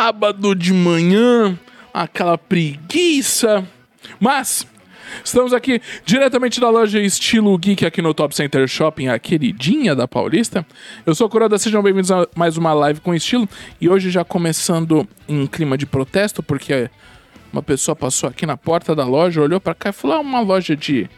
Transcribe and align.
sábado 0.00 0.54
de 0.54 0.72
manhã, 0.72 1.58
aquela 1.92 2.38
preguiça. 2.38 3.68
Mas 4.18 4.66
estamos 5.22 5.52
aqui 5.52 5.82
diretamente 6.06 6.58
da 6.58 6.70
loja 6.70 6.98
Estilo 6.98 7.56
Geek 7.58 7.84
aqui 7.84 8.00
no 8.00 8.14
Top 8.14 8.34
Center 8.34 8.66
Shopping, 8.66 9.08
a 9.08 9.18
queridinha 9.18 9.94
da 9.94 10.08
Paulista. 10.08 10.66
Eu 11.04 11.14
sou 11.14 11.26
o 11.26 11.30
Kuroda, 11.30 11.58
sejam 11.58 11.82
bem-vindos 11.82 12.10
a 12.10 12.26
mais 12.34 12.56
uma 12.56 12.72
live 12.72 12.98
com 13.02 13.14
estilo. 13.14 13.46
E 13.78 13.90
hoje 13.90 14.10
já 14.10 14.24
começando 14.24 15.06
em 15.28 15.46
clima 15.46 15.76
de 15.76 15.84
protesto, 15.84 16.42
porque 16.42 16.88
uma 17.52 17.62
pessoa 17.62 17.94
passou 17.94 18.30
aqui 18.30 18.46
na 18.46 18.56
porta 18.56 18.94
da 18.94 19.04
loja, 19.04 19.42
olhou 19.42 19.60
pra 19.60 19.74
cá 19.74 19.90
e 19.90 19.92
falou: 19.92 20.16
ah, 20.16 20.20
uma 20.20 20.40
loja 20.40 20.74
de 20.74 21.10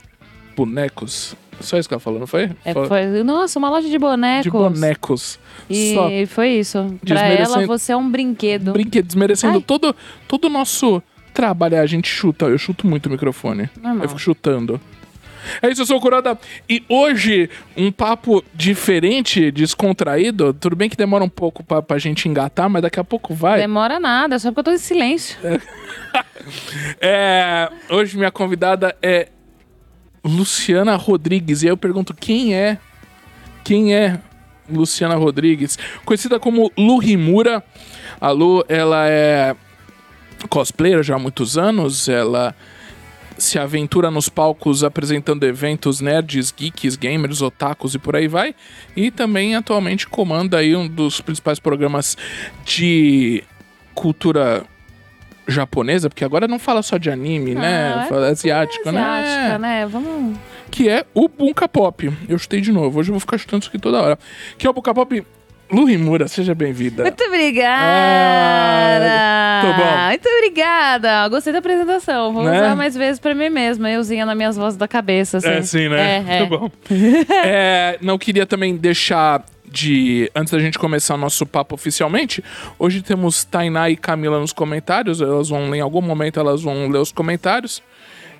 bonecos. 0.56 1.36
Só 1.62 1.78
isso 1.78 1.88
que 1.88 1.94
ela 1.94 2.00
falou, 2.00 2.20
não 2.20 2.26
foi? 2.26 2.50
É, 2.64 2.72
foi, 2.74 3.22
nossa, 3.22 3.58
uma 3.58 3.70
loja 3.70 3.88
de 3.88 3.98
bonecos. 3.98 4.42
De 4.44 4.50
bonecos. 4.50 5.38
E 5.70 5.94
Só 5.94 6.08
foi 6.34 6.48
isso. 6.50 6.78
Pra 7.04 7.14
Desmerecendo- 7.14 7.58
ela, 7.58 7.66
você 7.66 7.92
é 7.92 7.96
um 7.96 8.10
brinquedo. 8.10 8.72
brinquedo, 8.72 9.06
desmerecendo 9.06 9.58
Ai. 9.58 9.64
todo 9.66 9.94
todo 10.28 10.46
o 10.46 10.50
nosso 10.50 11.02
trabalho. 11.32 11.80
A 11.80 11.86
gente 11.86 12.08
chuta, 12.08 12.46
eu 12.46 12.58
chuto 12.58 12.86
muito 12.86 13.06
o 13.06 13.10
microfone. 13.10 13.70
Normal. 13.80 14.02
Eu 14.04 14.08
fico 14.08 14.20
chutando. 14.20 14.80
É 15.60 15.68
isso, 15.68 15.82
eu 15.82 15.86
sou 15.86 15.96
o 15.96 16.00
Kuroda. 16.00 16.38
E 16.68 16.84
hoje, 16.88 17.50
um 17.76 17.90
papo 17.90 18.44
diferente, 18.54 19.50
descontraído. 19.50 20.54
Tudo 20.54 20.76
bem 20.76 20.88
que 20.88 20.96
demora 20.96 21.24
um 21.24 21.28
pouco 21.28 21.64
pra, 21.64 21.82
pra 21.82 21.98
gente 21.98 22.28
engatar, 22.28 22.70
mas 22.70 22.80
daqui 22.82 23.00
a 23.00 23.04
pouco 23.04 23.34
vai. 23.34 23.58
Demora 23.58 23.98
nada, 23.98 24.38
só 24.38 24.50
porque 24.50 24.60
eu 24.60 24.64
tô 24.64 24.70
em 24.72 24.78
silêncio. 24.78 25.36
É, 27.00 27.70
hoje 27.90 28.16
minha 28.16 28.30
convidada 28.30 28.96
é 29.02 29.28
Luciana 30.24 30.96
Rodrigues. 30.96 31.62
E 31.62 31.66
aí 31.66 31.72
eu 31.72 31.76
pergunto, 31.76 32.14
quem 32.14 32.54
é? 32.54 32.78
Quem 33.64 33.94
é 33.94 34.20
Luciana 34.68 35.14
Rodrigues? 35.14 35.78
Conhecida 36.04 36.38
como 36.38 36.70
Lu 36.76 36.98
Rimura. 36.98 37.62
A 38.20 38.30
Lu, 38.30 38.64
ela 38.68 39.08
é 39.08 39.54
cosplayer 40.48 41.02
já 41.02 41.16
há 41.16 41.18
muitos 41.18 41.58
anos. 41.58 42.08
Ela 42.08 42.54
se 43.38 43.58
aventura 43.58 44.10
nos 44.10 44.28
palcos 44.28 44.84
apresentando 44.84 45.44
eventos 45.44 46.00
nerds, 46.00 46.52
geeks, 46.56 46.96
gamers, 46.96 47.42
otakus 47.42 47.94
e 47.94 47.98
por 47.98 48.14
aí 48.14 48.28
vai. 48.28 48.54
E 48.96 49.10
também 49.10 49.56
atualmente 49.56 50.06
comanda 50.06 50.58
aí 50.58 50.76
um 50.76 50.86
dos 50.86 51.20
principais 51.20 51.58
programas 51.58 52.16
de 52.64 53.42
cultura 53.94 54.64
japonesa, 55.48 56.08
porque 56.08 56.24
agora 56.24 56.46
não 56.48 56.58
fala 56.58 56.82
só 56.82 56.96
de 56.98 57.10
anime, 57.10 57.54
né? 57.54 57.94
Ah, 57.96 58.04
é 58.04 58.08
Fala 58.08 58.28
asiático, 58.28 58.88
Asiática, 58.88 59.58
né? 59.58 59.58
né? 59.58 59.86
Vamos. 59.86 60.36
Que 60.70 60.88
é 60.88 61.04
o 61.14 61.28
Bunka 61.28 61.68
Pop. 61.68 62.10
Eu 62.28 62.38
chutei 62.38 62.60
de 62.60 62.72
novo, 62.72 62.98
hoje 63.00 63.10
eu 63.10 63.14
vou 63.14 63.20
ficar 63.20 63.36
chutando 63.38 63.62
isso 63.62 63.68
aqui 63.68 63.78
toda 63.78 64.00
hora. 64.00 64.18
Que 64.56 64.66
é 64.66 64.70
o 64.70 64.72
Bunka 64.72 64.94
Pop. 64.94 65.24
Lu 65.70 65.86
Rimura, 65.86 66.28
seja 66.28 66.54
bem-vinda. 66.54 67.02
Muito 67.02 67.24
obrigada! 67.24 69.06
Ah, 69.08 69.62
tô 69.62 69.72
bom. 69.72 70.08
Muito 70.08 70.28
obrigada! 70.28 71.28
Gostei 71.28 71.52
da 71.52 71.60
apresentação. 71.60 72.32
Vou 72.32 72.44
Né? 72.44 72.56
usar 72.60 72.76
mais 72.76 72.94
vezes 72.94 73.18
pra 73.18 73.34
mim 73.34 73.48
mesma. 73.48 73.90
Euzinha 73.90 74.26
nas 74.26 74.36
minhas 74.36 74.56
vozes 74.56 74.76
da 74.76 74.86
cabeça. 74.86 75.38
Assim. 75.38 75.48
É 75.48 75.62
sim, 75.62 75.88
né? 75.88 76.16
É, 76.16 76.24
é. 76.36 76.38
Muito 76.40 76.58
bom. 76.58 76.70
É, 77.42 77.98
não 78.02 78.18
queria 78.18 78.44
também 78.44 78.76
deixar 78.76 79.42
de. 79.72 80.30
Antes 80.34 80.52
da 80.52 80.58
gente 80.58 80.78
começar 80.78 81.16
nosso 81.16 81.46
papo 81.46 81.74
oficialmente, 81.74 82.44
hoje 82.78 83.02
temos 83.02 83.44
Tainá 83.44 83.88
e 83.90 83.96
Camila 83.96 84.38
nos 84.38 84.52
comentários. 84.52 85.20
Elas 85.20 85.48
vão 85.48 85.74
em 85.74 85.80
algum 85.80 86.02
momento, 86.02 86.38
elas 86.38 86.62
vão 86.62 86.88
ler 86.88 86.98
os 86.98 87.10
comentários. 87.10 87.82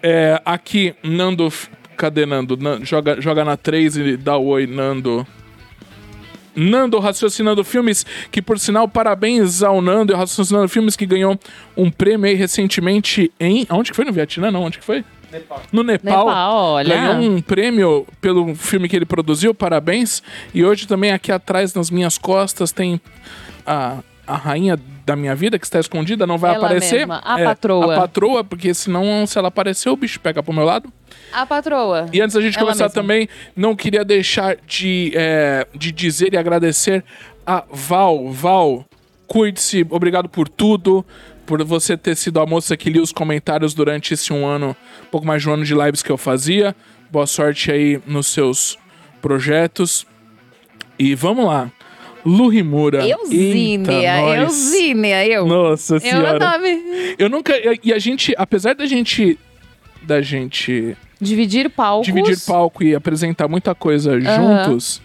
É, 0.03 0.41
aqui, 0.45 0.95
Nando. 1.03 1.53
Cadê 1.97 2.27
Nando? 2.27 2.57
Nan- 2.57 2.85
joga, 2.85 3.21
joga 3.21 3.45
na 3.45 3.57
3 3.57 3.97
e 3.97 4.17
dá 4.17 4.37
oi, 4.37 4.67
Nando. 4.67 5.27
Nando 6.55 6.99
raciocinando 6.99 7.65
filmes, 7.65 8.05
que 8.31 8.43
por 8.43 8.59
sinal, 8.59 8.87
parabéns 8.87 9.63
ao 9.63 9.81
Nando 9.81 10.15
raciocinando 10.15 10.69
filmes 10.69 10.95
que 10.95 11.07
ganhou 11.07 11.39
um 11.77 11.91
prêmio 11.91 12.29
aí 12.29 12.35
recentemente 12.35 13.33
em. 13.41 13.67
Onde 13.71 13.91
que 13.91 13.97
foi? 13.97 14.05
No 14.05 14.13
Vietnã? 14.13 14.51
Não, 14.51 14.63
onde 14.63 14.79
que 14.79 14.85
foi? 14.85 15.03
No 15.73 15.83
Nepal. 15.83 16.27
Nepal, 16.27 16.57
olha. 16.75 16.95
Ganhou 16.95 17.31
um 17.33 17.41
prêmio 17.43 18.07
pelo 18.21 18.55
filme 18.55 18.89
que 18.89 18.97
ele 18.97 19.07
produziu, 19.07 19.55
parabéns. 19.55 20.23
E 20.53 20.65
hoje 20.65 20.87
também 20.87 21.13
aqui 21.13 21.33
atrás, 21.33 21.75
nas 21.75 21.91
minhas 21.91 22.19
costas, 22.19 22.73
tem 22.73 23.01
a, 23.67 23.99
a 24.27 24.37
rainha 24.37 24.79
da 25.05 25.17
minha 25.17 25.35
vida, 25.35 25.59
que 25.59 25.65
está 25.67 25.81
escondida, 25.81 26.27
não 26.27 26.39
vai 26.39 26.55
Ela 26.55 26.67
aparecer. 26.67 26.99
mesma, 26.99 27.17
a 27.19 27.39
patroa. 27.39 27.95
A 27.97 28.01
patroa, 28.01 28.45
porque 28.45 28.73
senão, 28.73 29.27
se 29.27 29.37
ela 29.37 29.49
aparecer, 29.49 29.89
o 29.89 29.97
bicho 29.97 30.21
pega 30.21 30.43
pro 30.43 30.53
meu 30.53 30.65
lado. 30.65 30.93
A 31.33 31.45
patroa. 31.45 32.07
E 32.13 32.21
antes 32.21 32.35
da 32.35 32.41
gente 32.41 32.57
Ela 32.57 32.67
começar 32.67 32.85
mesma. 32.85 33.03
também, 33.03 33.29
não 33.57 33.75
queria 33.75 34.05
deixar 34.05 34.57
de, 34.67 35.13
é, 35.15 35.67
de 35.75 35.91
dizer 35.91 36.33
e 36.33 36.37
agradecer 36.37 37.05
a 37.45 37.65
Val. 37.71 38.31
Val, 38.31 38.85
cuide-se, 39.27 39.85
obrigado 39.91 40.29
por 40.29 40.49
tudo, 40.49 41.05
por 41.47 41.63
você 41.65 41.97
ter 41.97 42.17
sido 42.17 42.41
a 42.41 42.47
moça 42.47 42.77
que 42.77 42.91
lia 42.91 43.03
os 43.03 43.13
comentários 43.13 43.75
durante 43.75 44.15
esse 44.15 44.33
um 44.33 44.47
ano, 44.47 44.77
um 45.03 45.11
pouco 45.11 45.27
mais 45.27 45.43
de 45.43 45.49
um 45.49 45.55
ano 45.55 45.65
de 45.65 45.75
lives 45.75 46.03
que 46.03 46.11
eu 46.11 46.17
fazia. 46.17 46.75
Boa 47.11 47.27
sorte 47.27 47.71
aí 47.71 48.01
nos 48.07 48.27
seus 48.29 48.79
projetos. 49.21 50.07
E 50.99 51.15
vamos 51.15 51.45
lá. 51.47 51.71
Lu 52.25 52.49
Rimura. 52.49 53.07
Eusínia. 53.07 54.37
Eusínia, 54.43 55.27
eu. 55.27 55.47
Nossa 55.47 55.97
Eu 55.97 56.01
senhora. 56.01 56.37
o 56.37 56.39
nome. 56.39 57.15
Eu 57.19 57.29
nunca. 57.29 57.53
E 57.83 57.93
a 57.93 57.99
gente, 57.99 58.33
apesar 58.39 58.75
da 58.75 58.87
gente. 58.87 59.39
Da 60.03 60.21
gente 60.21 60.97
Dividir 61.21 61.71
palcos. 61.71 62.07
dividir 62.07 62.37
palco 62.45 62.83
e 62.83 62.95
apresentar 62.97 63.47
muita 63.47 63.73
coisa 63.75 64.21
juntos. 64.21 65.01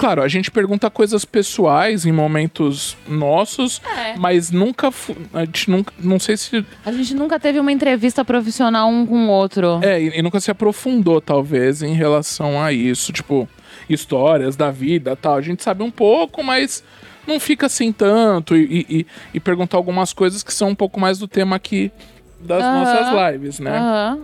Claro, 0.00 0.22
a 0.22 0.28
gente 0.28 0.50
pergunta 0.50 0.88
coisas 0.88 1.26
pessoais 1.26 2.06
em 2.06 2.12
momentos 2.12 2.96
nossos, 3.06 3.82
É. 3.98 4.16
mas 4.16 4.50
nunca. 4.50 4.90
A 5.34 5.44
gente 5.44 5.70
nunca. 5.70 5.92
Não 5.98 6.18
sei 6.18 6.38
se. 6.38 6.64
A 6.86 6.90
gente 6.90 7.14
nunca 7.14 7.38
teve 7.38 7.60
uma 7.60 7.70
entrevista 7.70 8.24
profissional 8.24 8.88
um 8.88 9.04
com 9.04 9.26
o 9.26 9.28
outro. 9.28 9.78
É, 9.82 10.00
e, 10.00 10.18
e 10.18 10.22
nunca 10.22 10.40
se 10.40 10.50
aprofundou, 10.50 11.20
talvez, 11.20 11.82
em 11.82 11.92
relação 11.92 12.62
a 12.62 12.72
isso. 12.72 13.12
Tipo, 13.12 13.46
histórias 13.90 14.56
da 14.56 14.70
vida 14.70 15.14
tal. 15.14 15.34
A 15.34 15.42
gente 15.42 15.62
sabe 15.62 15.82
um 15.82 15.90
pouco, 15.90 16.42
mas 16.42 16.82
não 17.26 17.38
fica 17.38 17.66
assim 17.66 17.92
tanto. 17.92 18.56
E, 18.56 18.86
e- 18.88 19.06
e- 19.34 19.40
perguntar 19.40 19.76
algumas 19.76 20.14
coisas 20.14 20.42
que 20.42 20.54
são 20.54 20.70
um 20.70 20.74
pouco 20.74 20.98
mais 20.98 21.18
do 21.18 21.28
tema 21.28 21.56
aqui 21.56 21.92
das 22.40 22.62
nossas 22.62 23.32
lives, 23.34 23.58
né? 23.60 23.76
Aham. 23.76 24.18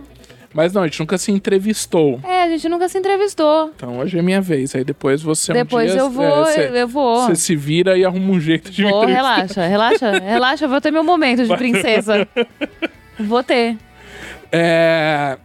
Mas 0.57 0.73
não, 0.73 0.81
a 0.81 0.87
gente 0.87 0.99
nunca 0.99 1.19
se 1.19 1.31
entrevistou. 1.31 2.19
É, 2.23 2.41
a 2.41 2.49
gente 2.49 2.67
nunca 2.67 2.89
se 2.89 2.97
entrevistou. 2.97 3.71
Então 3.75 3.99
hoje 3.99 4.17
é 4.17 4.23
minha 4.23 4.41
vez. 4.41 4.73
Aí 4.73 4.83
depois 4.83 5.21
você 5.21 5.53
Depois 5.53 5.91
um 5.91 5.93
dia, 5.93 6.01
eu 6.01 6.09
vou, 6.09 6.47
é, 6.47 6.51
cê- 6.53 6.81
eu 6.81 6.87
vou. 6.87 7.27
Você 7.27 7.35
se 7.35 7.55
vira 7.55 7.95
e 7.95 8.03
arruma 8.03 8.31
um 8.33 8.39
jeito 8.39 8.71
de 8.71 8.83
me 8.83 8.89
Vou, 8.89 9.03
entrevistar. 9.03 9.33
relaxa, 9.35 9.67
relaxa, 9.67 10.11
relaxa, 10.19 10.65
eu 10.65 10.69
vou 10.69 10.81
ter 10.81 10.89
meu 10.89 11.03
momento 11.03 11.45
de 11.45 11.55
princesa. 11.55 12.27
Vou 13.19 13.43
ter. 13.43 13.77
É, 14.51 15.37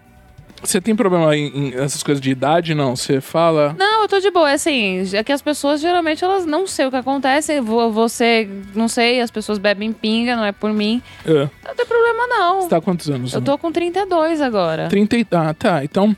Você 0.63 0.81
tem 0.81 0.95
problema 0.95 1.37
em, 1.37 1.47
em 1.71 1.75
essas 1.75 2.03
coisas 2.03 2.21
de 2.21 2.31
idade, 2.31 2.75
não? 2.75 2.95
Você 2.95 3.21
fala. 3.21 3.75
Não, 3.79 4.03
eu 4.03 4.09
tô 4.09 4.21
de 4.21 4.31
boa, 4.31 4.51
é 4.51 4.55
assim, 4.55 5.03
é 5.13 5.25
que 5.25 5.33
as 5.33 5.43
pessoas 5.43 5.81
geralmente 5.81 6.23
elas 6.23 6.47
não 6.47 6.67
sei 6.67 6.87
o 6.87 6.91
que 6.91 6.97
acontece, 6.97 7.61
vo- 7.61 7.91
você, 7.91 8.49
não 8.75 8.87
sei, 8.87 9.21
as 9.21 9.31
pessoas 9.31 9.59
bebem 9.59 9.93
pinga, 9.93 10.37
não 10.37 10.45
é 10.45 10.53
por 10.53 10.73
mim. 10.73 11.03
É. 11.27 11.49
Não 11.67 11.75
tem 11.77 11.85
problema 11.87 12.27
não. 12.29 12.63
Você 12.63 12.69
tá 12.69 12.77
há 12.77 12.81
quantos 12.81 13.11
anos? 13.11 13.33
Eu 13.35 13.43
tô 13.43 13.59
com 13.59 13.73
32 13.73 14.41
agora. 14.41 14.89
30 14.89 15.17
e... 15.17 15.27
Ah, 15.33 15.53
tá. 15.53 15.83
Então, 15.85 16.15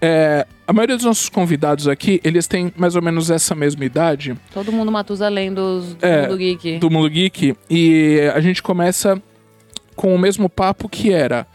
é, 0.00 0.46
a 0.66 0.72
maioria 0.72 0.96
dos 0.96 1.04
nossos 1.04 1.28
convidados 1.28 1.86
aqui, 1.86 2.20
eles 2.24 2.46
têm 2.46 2.72
mais 2.76 2.96
ou 2.96 3.02
menos 3.02 3.30
essa 3.30 3.54
mesma 3.54 3.84
idade 3.84 4.34
Todo 4.54 4.72
mundo 4.72 4.90
Matusalém 4.90 5.52
dos, 5.52 5.94
do 5.94 6.04
É, 6.06 6.22
mundo 6.22 6.38
geek. 6.38 6.78
do 6.78 6.90
Mundo 6.90 7.10
Geek. 7.10 7.54
E 7.68 8.20
a 8.34 8.40
gente 8.40 8.62
começa 8.62 9.20
com 9.94 10.14
o 10.14 10.18
mesmo 10.18 10.48
papo 10.48 10.88
que 10.88 11.12
era... 11.12 11.46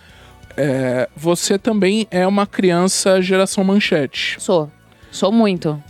é, 0.58 1.08
você 1.16 1.58
também 1.58 2.08
é 2.12 2.26
uma 2.28 2.46
criança 2.48 3.22
geração 3.22 3.64
manchete. 3.64 4.36
Sou. 4.40 4.70
Sou 5.12 5.32
muito. 5.32 5.82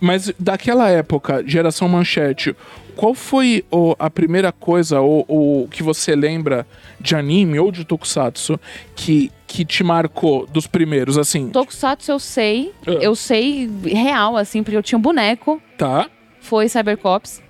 Mas 0.00 0.32
daquela 0.38 0.90
época, 0.90 1.44
geração 1.46 1.88
manchete, 1.88 2.54
qual 2.96 3.14
foi 3.14 3.64
o- 3.70 3.94
a 3.98 4.10
primeira 4.10 4.50
coisa 4.50 5.00
ou, 5.00 5.24
ou 5.28 5.68
que 5.68 5.82
você 5.82 6.14
lembra 6.16 6.66
de 7.00 7.14
anime 7.14 7.58
ou 7.60 7.70
de 7.70 7.84
tokusatsu 7.84 8.58
que, 8.96 9.30
que 9.46 9.64
te 9.64 9.84
marcou 9.84 10.46
dos 10.46 10.66
primeiros, 10.66 11.16
assim? 11.16 11.48
Tokusatsu 11.50 12.10
eu 12.10 12.18
sei, 12.18 12.72
Ah. 12.86 12.90
eu 13.00 13.14
sei 13.14 13.70
real, 13.84 14.36
assim, 14.36 14.62
porque 14.62 14.76
eu 14.76 14.82
tinha 14.82 14.98
um 14.98 15.02
boneco, 15.02 15.62
Tá? 15.78 16.10
foi 16.40 16.68
Cybercops. 16.68 17.40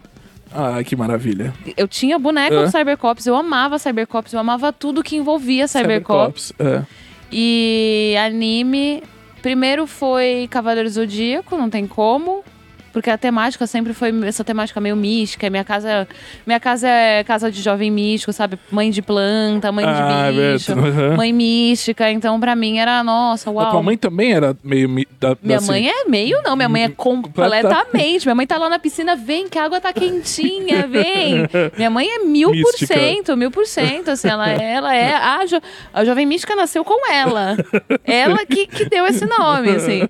Ah, 0.55 0.83
que 0.85 0.95
maravilha. 0.95 1.53
Eu 1.77 1.89
tinha 1.89 2.19
boneco 2.19 2.55
Ah. 2.57 2.65
do 2.65 2.71
Cybercops, 2.71 3.27
eu 3.27 3.35
amava 3.37 3.79
Cybercops, 3.79 4.33
eu 4.33 4.41
amava 4.41 4.73
tudo 4.73 5.03
que 5.03 5.17
envolvia 5.17 5.67
Cybercops. 5.67 6.53
Cybercops, 6.57 6.87
É. 6.89 7.03
E 7.33 8.15
anime, 8.25 9.03
primeiro 9.41 9.87
foi 9.87 10.47
Cavaleiro 10.51 10.89
Zodíaco, 10.89 11.57
não 11.57 11.71
tem 11.71 11.87
como. 11.87 12.45
Porque 12.93 13.09
a 13.11 13.17
temática 13.17 13.67
sempre 13.67 13.95
foi 13.95 14.13
essa 14.27 14.45
temática 14.45 14.81
meio 14.81 14.95
mística. 14.95 15.49
Minha 15.49 15.65
casa, 15.65 16.07
minha 16.47 16.61
casa 16.61 16.87
é 16.89 17.25
casa 17.25 17.51
de 17.51 17.63
jovem 17.63 17.91
místico, 17.91 18.33
sabe? 18.33 18.59
Mãe 18.71 18.91
de 18.91 19.01
planta, 19.01 19.73
mãe 19.73 19.85
Ah, 19.87 20.31
de 20.31 20.37
bicho, 20.55 20.75
verdade. 20.75 20.99
Uhum. 21.11 21.17
mãe 21.17 21.33
mística. 21.33 22.11
Então, 22.11 22.39
pra 22.39 22.55
mim, 22.55 22.79
era, 22.79 23.03
nossa, 23.03 23.51
uau. 23.51 23.67
A 23.67 23.71
tua 23.71 23.83
mãe 23.83 23.97
também 23.97 24.33
era 24.35 24.57
meio. 24.63 24.89
Da, 25.19 25.37
Minha 25.43 25.59
assim, 25.59 25.69
mãe 25.69 25.89
é 25.89 26.05
meio, 26.05 26.41
não. 26.43 26.55
Minha 26.57 26.69
mãe 26.69 26.85
é 26.85 26.89
completamente. 26.89 28.27
Minha 28.27 28.35
mãe 28.35 28.47
tá 28.47 28.59
lá 28.59 28.69
na 28.69 28.79
piscina, 28.79 29.17
vem, 29.17 29.49
que 29.49 29.59
a 29.59 29.65
água 29.65 29.81
tá 29.81 29.93
quentinha, 29.93 30.87
vem. 30.87 31.49
Minha 31.77 31.91
mãe 31.91 32.07
é 32.09 32.19
mil 32.21 32.51
por 32.51 32.73
cento, 32.87 33.37
mil 33.37 33.51
por 33.51 33.67
cento. 33.67 34.11
Assim, 34.11 34.29
ela, 34.29 34.51
é- 34.51 34.73
ela 34.75 34.95
é. 34.95 35.15
A, 35.15 35.47
jo, 35.47 35.61
a 35.93 36.05
Jovem 36.05 36.27
Mística 36.27 36.55
nasceu 36.55 36.85
com 36.85 37.11
ela. 37.11 37.57
Ela 38.05 38.45
que, 38.45 38.67
que 38.67 38.85
deu 38.85 39.07
esse 39.07 39.25
nome, 39.27 39.71
assim. 39.71 40.03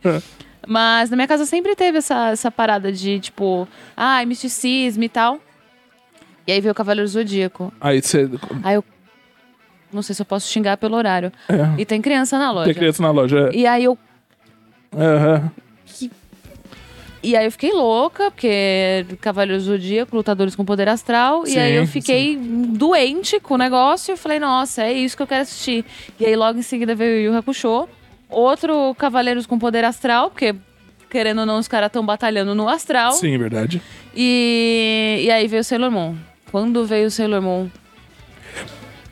Mas 0.66 1.10
na 1.10 1.16
minha 1.16 1.26
casa 1.28 1.44
sempre 1.44 1.74
teve 1.74 1.98
essa, 1.98 2.30
essa 2.30 2.50
parada 2.50 2.92
de, 2.92 3.18
tipo, 3.20 3.66
ai, 3.96 4.24
misticismo 4.26 5.02
e 5.02 5.08
tal. 5.08 5.38
E 6.46 6.52
aí 6.52 6.60
veio 6.60 6.72
o 6.72 6.74
Cavaleiro 6.74 7.08
Zodíaco. 7.08 7.72
Aí 7.80 8.00
você. 8.02 8.28
Aí 8.62 8.74
eu. 8.74 8.84
Não 9.92 10.00
sei 10.02 10.14
se 10.14 10.22
eu 10.22 10.26
posso 10.26 10.48
xingar 10.50 10.76
pelo 10.78 10.96
horário. 10.96 11.30
É, 11.48 11.80
E 11.80 11.84
tem 11.84 12.00
criança 12.00 12.38
na 12.38 12.50
loja. 12.50 12.64
tem 12.66 12.74
criança 12.74 13.02
na 13.02 13.10
loja. 13.10 13.50
é. 13.52 13.56
E 13.56 13.66
aí 13.66 13.84
eu 13.84 13.98
Aham. 14.96 15.50
E 17.24 17.36
aí 17.36 17.44
eu 17.44 17.52
fiquei 17.52 17.72
louca, 17.72 18.32
porque 18.32 19.06
Cavaleiros 19.20 19.64
do 19.64 19.72
Zodíaco, 19.72 20.16
lutadores 20.16 20.56
com 20.56 20.64
poder 20.64 20.88
astral. 20.88 21.46
Sim, 21.46 21.54
e 21.54 21.58
aí 21.58 21.74
eu 21.76 21.86
fiquei 21.86 22.36
doente 22.36 23.38
com 23.38 23.54
o 23.54 23.56
negócio 23.56 24.14
e 24.14 24.16
falei, 24.16 24.40
nossa, 24.40 24.82
é 24.82 24.92
isso 24.92 25.16
que 25.16 25.22
eu 25.22 25.26
quero 25.26 25.42
assistir. 25.42 25.84
E 26.18 26.26
aí 26.26 26.34
logo 26.34 26.58
em 26.58 26.62
seguida 26.62 26.96
veio 26.96 27.30
o 27.30 27.32
Yu 27.34 27.38
Hakusho, 27.38 27.88
outro 28.32 28.94
Cavaleiros 28.96 29.46
com 29.46 29.58
poder 29.58 29.84
astral, 29.84 30.30
porque 30.30 30.54
querendo 31.10 31.40
ou 31.40 31.46
não, 31.46 31.58
os 31.58 31.68
caras 31.68 31.88
estão 31.88 32.04
batalhando 32.04 32.54
no 32.54 32.68
astral. 32.68 33.12
Sim, 33.12 33.36
verdade. 33.38 33.80
E, 34.16 35.22
e 35.24 35.30
aí 35.30 35.46
veio 35.46 35.60
o 35.60 35.64
Sailor 35.64 35.90
Moon. 35.90 36.16
Quando 36.50 36.84
veio 36.86 37.06
o 37.06 37.10
Sailor 37.10 37.40
Moon, 37.42 37.68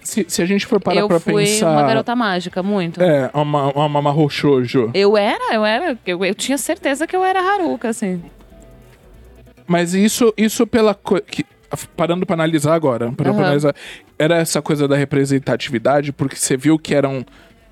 Se, 0.03 0.25
se 0.29 0.43
a 0.43 0.47
gente 0.47 0.67
for 0.67 0.81
parar 0.81 1.01
eu 1.01 1.09
pra 1.09 1.21
fui 1.21 1.45
pensar. 1.45 1.71
uma 1.71 1.83
garota 1.83 2.17
mágica, 2.17 2.63
muito. 2.63 3.03
É, 3.03 3.31
uma, 3.35 3.71
uma 3.73 3.89
Mamarro 3.89 4.29
Shoujo. 4.29 4.91
Eu 4.95 5.17
era, 5.17 5.55
eu 5.55 5.65
era, 5.65 5.99
eu, 6.07 6.25
eu 6.25 6.35
tinha 6.35 6.57
certeza 6.59 7.07
que 7.07 7.15
eu 7.15 7.23
era 7.25 7.41
Haruka, 7.41 7.89
assim. 7.91 8.23
Mas 9.67 9.95
isso, 9.95 10.33
isso 10.37 10.67
pela 10.67 10.95
coisa. 10.95 11.25
Parando 11.97 12.27
pra 12.27 12.35
analisar 12.35 12.75
agora, 12.75 13.13
parando 13.13 13.17
pra 13.17 13.31
Aham. 13.31 13.45
analisar, 13.45 13.75
era 14.19 14.37
essa 14.39 14.61
coisa 14.61 14.89
da 14.89 14.97
representatividade, 14.97 16.13
porque 16.13 16.35
você 16.35 16.57
viu 16.57 16.77
que 16.77 16.95
eram 16.95 17.25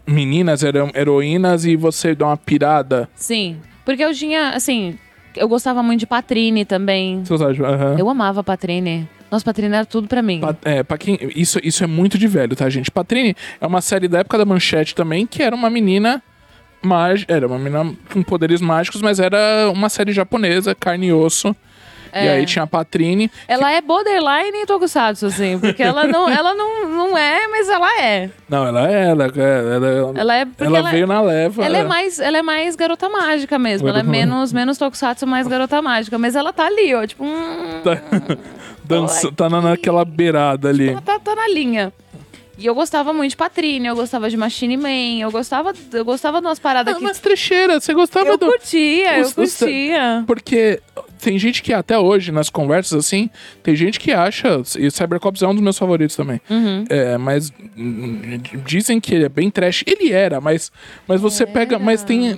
meninas, 0.09 0.65
eram 0.65 0.91
heroínas 0.95 1.65
e 1.65 1.77
você 1.77 2.15
dá 2.15 2.27
uma 2.27 2.37
pirada. 2.37 3.09
Sim. 3.15 3.59
Porque 3.85 4.03
eu 4.05 4.13
tinha, 4.15 4.51
assim, 4.51 4.99
eu 5.37 5.49
gostava 5.49 5.83
muito 5.83 6.01
de 6.01 6.07
Patrine 6.07 6.65
também. 6.65 7.23
Aham. 7.31 7.97
Eu 7.99 8.09
amava 8.09 8.43
Patrine. 8.43 9.09
Nossa, 9.31 9.45
Patrine 9.45 9.75
era 9.75 9.85
tudo 9.85 10.09
pra 10.09 10.23
mim. 10.23 10.41
Pa- 10.41 10.57
É, 10.65 10.83
pra 10.83 10.97
quem. 10.97 11.19
Isso, 11.37 11.59
isso 11.63 11.85
é 11.85 11.87
muito 11.87 12.17
de 12.19 12.27
velho, 12.27 12.57
tá, 12.57 12.69
gente? 12.71 12.91
Patrine 12.91 13.35
é 13.61 13.67
uma 13.67 13.81
série 13.83 14.09
da 14.09 14.21
época 14.21 14.39
da 14.39 14.45
manchete 14.45 14.95
também, 14.95 15.27
que 15.27 15.43
era 15.43 15.55
uma 15.55 15.69
menina. 15.69 16.23
Mágica, 16.81 17.35
era 17.35 17.47
uma 17.47 17.59
menina 17.59 17.93
com 18.13 18.23
poderes 18.23 18.61
mágicos, 18.61 19.03
mas 19.03 19.19
era 19.19 19.69
uma 19.75 19.89
série 19.89 20.13
japonesa, 20.13 20.75
carne 20.77 21.09
e 21.09 21.13
osso. 21.13 21.55
E 22.13 22.19
É. 22.19 22.31
aí 22.31 22.47
tinha 22.47 22.63
a 22.63 22.67
Patrine. 22.67 23.31
Ela 23.47 23.73
é 23.73 23.81
borderline 23.81 24.65
tokusatsu, 24.67 25.27
assim. 25.27 25.59
Porque 25.59 25.83
ela 25.83 26.07
não, 26.07 26.29
ela 26.31 26.55
não, 26.55 26.89
não 26.89 27.19
é, 27.19 27.47
mas 27.49 27.69
ela 27.69 28.01
é. 28.01 28.31
Não, 28.49 28.67
ela 28.67 28.91
é, 28.91 29.09
ela, 29.11 29.25
ela, 29.25 29.87
ela, 29.87 30.13
Ela 30.21 30.37
é 30.37 30.47
ela 30.59 30.79
ela, 30.79 30.91
veio 30.91 31.07
na 31.07 31.21
leva. 31.21 31.65
ela 31.65 31.79
é 31.79 31.85
mais, 31.85 32.19
ela 32.19 32.39
é 32.39 32.43
mais 32.43 32.77
garota 32.77 33.09
mágica 33.09 33.59
mesmo. 33.59 33.89
Ela 33.89 34.01
é 34.01 34.03
menos, 34.03 34.53
menos 34.53 34.79
tokusatsu, 34.79 35.27
mais 35.27 35.47
garota 35.47 35.81
mágica. 35.83 36.19
Mas 36.19 36.35
ela 36.37 36.53
tá 36.53 36.67
ali, 36.67 36.95
ó. 36.95 37.07
Tipo, 37.07 37.25
hum, 37.25 37.83
Dança, 38.85 39.31
tá 39.31 39.51
na, 39.51 39.61
naquela 39.61 40.05
beirada 40.05 40.69
ali. 40.71 40.89
ela 40.91 41.01
tá, 41.03 41.19
tá 41.19 41.35
na 41.35 41.47
linha. 41.49 41.93
E 42.59 42.67
eu 42.67 42.75
gostava 42.75 43.13
muito 43.13 43.31
de 43.31 43.37
Patrine, 43.37 43.87
eu 43.87 43.95
gostava 43.95 44.29
de 44.29 44.37
Machine 44.37 44.77
Man, 44.77 45.21
eu 45.21 45.31
gostava, 45.31 45.73
eu 45.93 46.05
gostava 46.05 46.41
de 46.41 46.47
umas 46.49 46.59
paradas 46.59 46.93
Ah, 46.95 46.99
que. 46.99 47.05
mas 47.05 47.19
trecheira, 47.21 47.79
você 47.81 47.95
gostava 47.95 48.31
Eu 48.31 48.37
do. 48.37 48.47
curtia, 48.47 49.17
eu 49.19 49.23
os- 49.23 49.29
os- 49.29 49.57
curtia. 49.59 50.25
Porque 50.27 50.81
tem 51.21 51.39
gente 51.39 51.63
que 51.63 51.73
até 51.73 51.97
hoje, 51.97 52.33
nas 52.33 52.51
conversas 52.51 52.99
assim, 53.07 53.31
tem 53.63 53.77
gente 53.77 54.01
que 54.01 54.11
acha. 54.11 54.61
E 54.77 54.91
Cybercops 54.91 55.41
é 55.43 55.47
um 55.47 55.55
dos 55.55 55.63
meus 55.63 55.79
favoritos 55.79 56.17
também. 56.17 56.41
Uhum. 56.51 56.85
É, 56.91 57.17
mas 57.17 57.53
dizem 58.67 59.01
que 59.01 59.15
ele 59.15 59.25
é 59.25 59.29
bem 59.29 59.51
trash. 59.51 59.85
Ele 59.87 60.13
era, 60.13 60.41
mas, 60.41 60.73
mas 61.07 61.21
você 61.21 61.47
pega. 61.47 61.79
Mas 61.79 62.03
tem. 62.03 62.37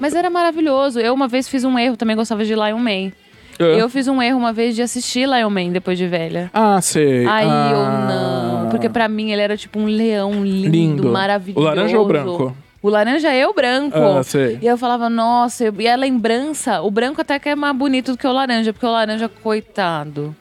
Mas 0.00 0.14
era 0.14 0.28
maravilhoso. 0.28 0.98
Eu 0.98 1.14
uma 1.14 1.28
vez 1.28 1.48
fiz 1.48 1.62
um 1.64 1.78
erro, 1.78 1.96
também 1.96 2.16
gostava 2.16 2.44
de 2.44 2.54
Lion 2.54 2.78
Man. 2.78 3.12
É. 3.60 3.80
Eu 3.80 3.88
fiz 3.88 4.08
um 4.08 4.20
erro 4.22 4.38
uma 4.38 4.52
vez 4.52 4.74
de 4.74 4.82
assistir 4.82 5.28
Lion 5.28 5.50
Man 5.50 5.68
depois 5.70 5.96
de 5.98 6.06
velha. 6.06 6.50
Ah, 6.52 6.80
sei. 6.80 7.26
Aí 7.26 7.46
ah, 7.48 7.70
eu 7.72 8.08
não. 8.64 8.68
Porque 8.70 8.88
pra 8.88 9.08
mim 9.08 9.30
ele 9.32 9.42
era 9.42 9.56
tipo 9.56 9.78
um 9.78 9.84
leão 9.86 10.44
lindo, 10.44 10.70
Lindo. 10.70 11.08
maravilhoso. 11.10 11.60
O 11.60 11.68
laranja 11.68 11.98
ou 11.98 12.04
o 12.04 12.08
branco? 12.08 12.56
O 12.82 12.88
laranja 12.88 13.30
é 13.32 13.46
o 13.46 13.52
branco. 13.52 13.98
Ah, 13.98 14.22
sei. 14.22 14.58
E 14.62 14.66
eu 14.66 14.78
falava, 14.78 15.10
nossa, 15.10 15.64
eu- 15.64 15.74
e 15.78 15.86
a 15.86 15.94
lembrança, 15.96 16.80
o 16.80 16.90
branco 16.90 17.20
até 17.20 17.38
que 17.38 17.48
é 17.50 17.54
mais 17.54 17.76
bonito 17.76 18.12
do 18.12 18.18
que 18.18 18.26
o 18.26 18.32
laranja, 18.32 18.72
porque 18.72 18.86
o 18.86 18.90
laranja, 18.90 19.28
coitado. 19.28 20.34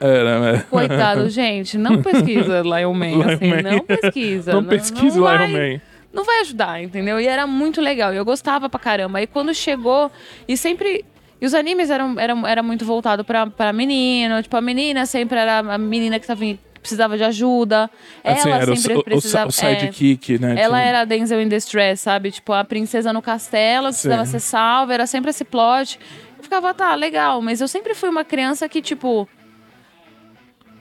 Era, 0.00 0.56
é. 0.56 0.58
Coitado, 0.70 1.28
gente, 1.30 1.76
não 1.78 2.02
pesquisa 2.02 2.62
Lion 2.62 2.94
Man, 2.94 3.06
Lion 3.06 3.22
assim, 3.30 3.48
Man. 3.48 3.62
não 3.62 3.80
pesquisa. 3.80 4.52
Não 4.54 4.64
pesquise 4.64 5.18
não 5.18 5.28
Lion 5.28 5.38
vai- 5.38 5.72
Man. 5.74 5.80
não 6.12 6.24
vai 6.24 6.40
ajudar, 6.40 6.82
entendeu? 6.82 7.20
E 7.20 7.26
era 7.28 7.46
muito 7.46 7.80
legal. 7.80 8.12
E 8.12 8.16
eu 8.16 8.24
gostava 8.24 8.68
pra 8.68 8.80
caramba. 8.80 9.18
Aí 9.18 9.26
quando 9.26 9.54
chegou, 9.54 10.10
e 10.48 10.56
sempre. 10.56 11.04
E 11.42 11.44
os 11.46 11.54
animes 11.54 11.90
eram, 11.90 12.20
eram, 12.20 12.46
era 12.46 12.62
muito 12.62 12.84
voltado 12.84 13.24
pra, 13.24 13.48
pra 13.48 13.72
menino. 13.72 14.40
Tipo, 14.40 14.56
a 14.56 14.60
menina 14.60 15.04
sempre 15.06 15.36
era 15.40 15.58
a 15.58 15.76
menina 15.76 16.20
que, 16.20 16.26
tava, 16.28 16.44
em- 16.44 16.56
precisava 16.80 17.16
de 17.16 17.24
ajuda. 17.24 17.90
Assim, 18.22 18.48
ela 18.48 18.72
o, 18.72 18.76
sempre 18.76 18.96
o, 18.96 19.00
o, 19.00 19.04
precisava. 19.04 19.48
o 19.48 19.52
sidekick, 19.52 20.38
né? 20.38 20.54
Ela 20.56 20.80
que- 20.80 20.86
era 20.86 21.00
a 21.00 21.04
Denzel 21.04 21.42
in 21.42 21.48
Distress, 21.48 22.00
sabe? 22.00 22.30
Tipo, 22.30 22.52
a 22.52 22.62
princesa 22.62 23.12
no 23.12 23.20
castelo, 23.20 23.88
precisava 23.88 24.24
ser 24.24 24.38
salva, 24.40 24.94
era 24.94 25.04
sempre 25.04 25.30
esse 25.30 25.44
plot. 25.44 25.98
Eu 26.38 26.44
ficava, 26.44 26.72
tá, 26.72 26.94
legal, 26.94 27.42
mas 27.42 27.60
eu 27.60 27.66
sempre 27.66 27.92
fui 27.94 28.08
uma 28.08 28.24
criança 28.24 28.68
que, 28.68 28.80
tipo. 28.80 29.28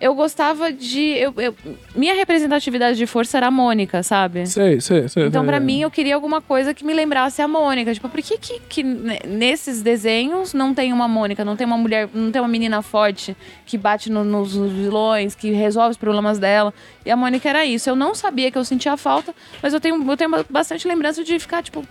Eu 0.02 0.16
gostava 0.16 0.72
de. 0.74 1.00
Eu, 1.12 1.32
eu- 1.38 1.56
minha 1.96 2.16
representatividade 2.16 2.98
de 2.98 3.06
força 3.06 3.38
era 3.38 3.48
a 3.48 3.52
Mônica, 3.52 4.02
sabe? 4.02 4.48
Sei, 4.48 4.82
sei, 4.82 5.08
sei. 5.08 5.28
Então, 5.28 5.44
sei. 5.44 5.48
pra 5.48 5.60
mim, 5.60 5.82
eu 5.82 5.92
queria 5.92 6.16
alguma 6.16 6.42
coisa 6.42 6.74
que 6.74 6.84
me 6.84 6.92
lembrasse 6.92 7.40
a 7.40 7.48
Mônica. 7.48 7.94
Tipo, 7.94 8.10
por 8.10 8.20
que, 8.20 8.36
que, 8.40 8.60
que 8.68 8.82
ne- 8.84 9.20
nesses 9.28 9.84
desenhos 9.84 10.56
não 10.56 10.74
tem 10.74 10.92
uma 10.92 11.08
Mônica, 11.08 11.46
não 11.46 11.56
tem 11.56 11.68
uma 11.68 11.78
mulher, 11.78 12.10
não 12.14 12.32
tem 12.32 12.42
uma 12.42 12.48
menina 12.48 12.82
forte 12.82 13.38
que 13.64 13.78
bate 13.78 14.10
no- 14.12 14.24
nos 14.24 14.56
vilões, 14.56 15.36
que 15.36 15.52
resolve 15.52 15.92
os 15.92 15.98
problemas 15.98 16.40
dela? 16.40 16.74
E 17.06 17.12
a 17.12 17.16
Mônica 17.16 17.48
era 17.48 17.64
isso. 17.64 17.88
Eu 17.88 17.96
não 17.96 18.16
sabia 18.16 18.50
que 18.50 18.58
eu 18.58 18.66
sentia 18.66 18.98
falta, 18.98 19.36
mas 19.62 19.72
eu 19.72 19.80
tenho, 19.80 20.04
eu 20.10 20.18
tenho 20.18 20.32
bastante 20.50 20.88
lembrança 20.88 21.24
de 21.24 21.38
ficar, 21.38 21.62
tipo, 21.62 21.86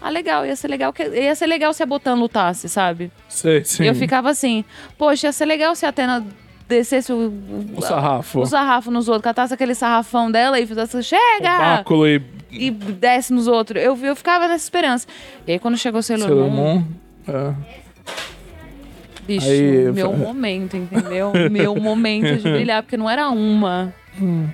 ah, 0.00 0.08
legal, 0.08 0.46
ia 0.46 0.56
ser 0.56 0.68
legal, 0.68 0.94
que, 0.94 1.02
ia 1.02 1.34
ser 1.34 1.46
legal 1.46 1.74
se 1.74 1.82
a 1.82 1.86
Botan 1.86 2.14
lutasse, 2.14 2.70
sabe? 2.70 3.12
Sei, 3.28 3.62
sim. 3.64 3.82
E 3.82 3.86
eu 3.86 3.94
ficava 3.94 4.30
assim, 4.30 4.64
poxa, 4.96 5.26
ia 5.26 5.32
ser 5.32 5.44
legal 5.44 5.74
se 5.76 5.84
a 5.84 5.90
Atena 5.90 6.24
descesse 6.70 7.12
o, 7.12 7.32
O 7.76 7.82
sarrafo. 7.82 8.40
o 8.40 8.46
sarrafo 8.46 8.90
nos 8.90 9.08
outros, 9.08 9.24
catasse 9.24 9.52
aquele 9.52 9.74
sarrafão 9.74 10.30
dela 10.30 10.58
e 10.58 10.66
fizesse, 10.66 10.96
O 10.96 11.02
chega! 11.02 11.58
báculo 11.58 12.06
e 12.08 12.22
e 12.52 12.68
desce 12.70 13.32
nos 13.32 13.46
outros. 13.46 13.80
Eu, 13.80 13.96
eu 14.02 14.16
ficava 14.16 14.48
nessa 14.48 14.64
esperança. 14.64 15.06
E 15.46 15.52
aí 15.52 15.58
quando 15.60 15.76
chegou 15.78 16.00
o 16.00 16.02
Sailor, 16.02 16.26
Sailor 16.26 16.50
Moon, 16.50 16.74
Moon. 16.78 16.84
é. 17.28 17.54
bicho, 19.24 19.46
Aí, 19.48 19.92
meu 19.92 20.12
momento, 20.12 20.76
entendeu? 20.76 21.32
meu 21.50 21.76
momento 21.76 22.36
de 22.38 22.50
brilhar, 22.50 22.82
porque 22.82 22.96
não 22.96 23.08
era 23.08 23.28
uma. 23.28 23.94
Hum. 24.20 24.48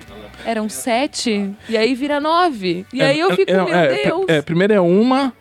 Eram 0.45 0.69
sete, 0.69 1.49
e 1.67 1.75
aí 1.75 1.95
vira 1.95 2.19
nove. 2.19 2.85
E 2.93 3.01
aí 3.01 3.19
eu 3.19 3.35
fico, 3.35 3.51
É, 3.51 3.55
meu 3.55 3.67
é, 3.75 4.03
Deus. 4.03 4.25
É, 4.27 4.41
primeiro 4.43 4.73
é 4.73 4.79
uma, 4.79 5.33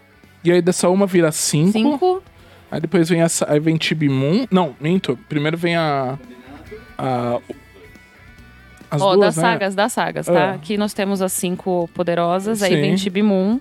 e 0.42 0.50
aí 0.50 0.62
dessa 0.62 0.88
uma 0.88 1.06
vira 1.06 1.30
cinco. 1.30 1.72
Cinco. 1.72 2.22
Aí 2.70 2.80
depois 2.80 3.08
vem 3.08 3.20
essa. 3.20 3.46
Aí 3.52 3.60
vem 3.60 3.76
Tibimun. 3.76 4.46
Não, 4.50 4.74
minto. 4.80 5.18
Primeiro 5.28 5.56
vem 5.58 5.76
a. 5.76 6.18
a 6.98 7.38
as 8.90 9.02
Ó, 9.02 9.14
duas, 9.14 9.34
das 9.34 9.36
né? 9.36 9.42
sagas, 9.42 9.74
das 9.74 9.92
sagas, 9.92 10.26
tá? 10.26 10.32
É. 10.32 10.50
Aqui 10.54 10.76
nós 10.76 10.94
temos 10.94 11.20
as 11.20 11.32
cinco 11.32 11.90
poderosas, 11.92 12.62
aí 12.62 12.74
Sim. 12.74 12.80
vem 12.80 12.94
Tibimun, 12.94 13.58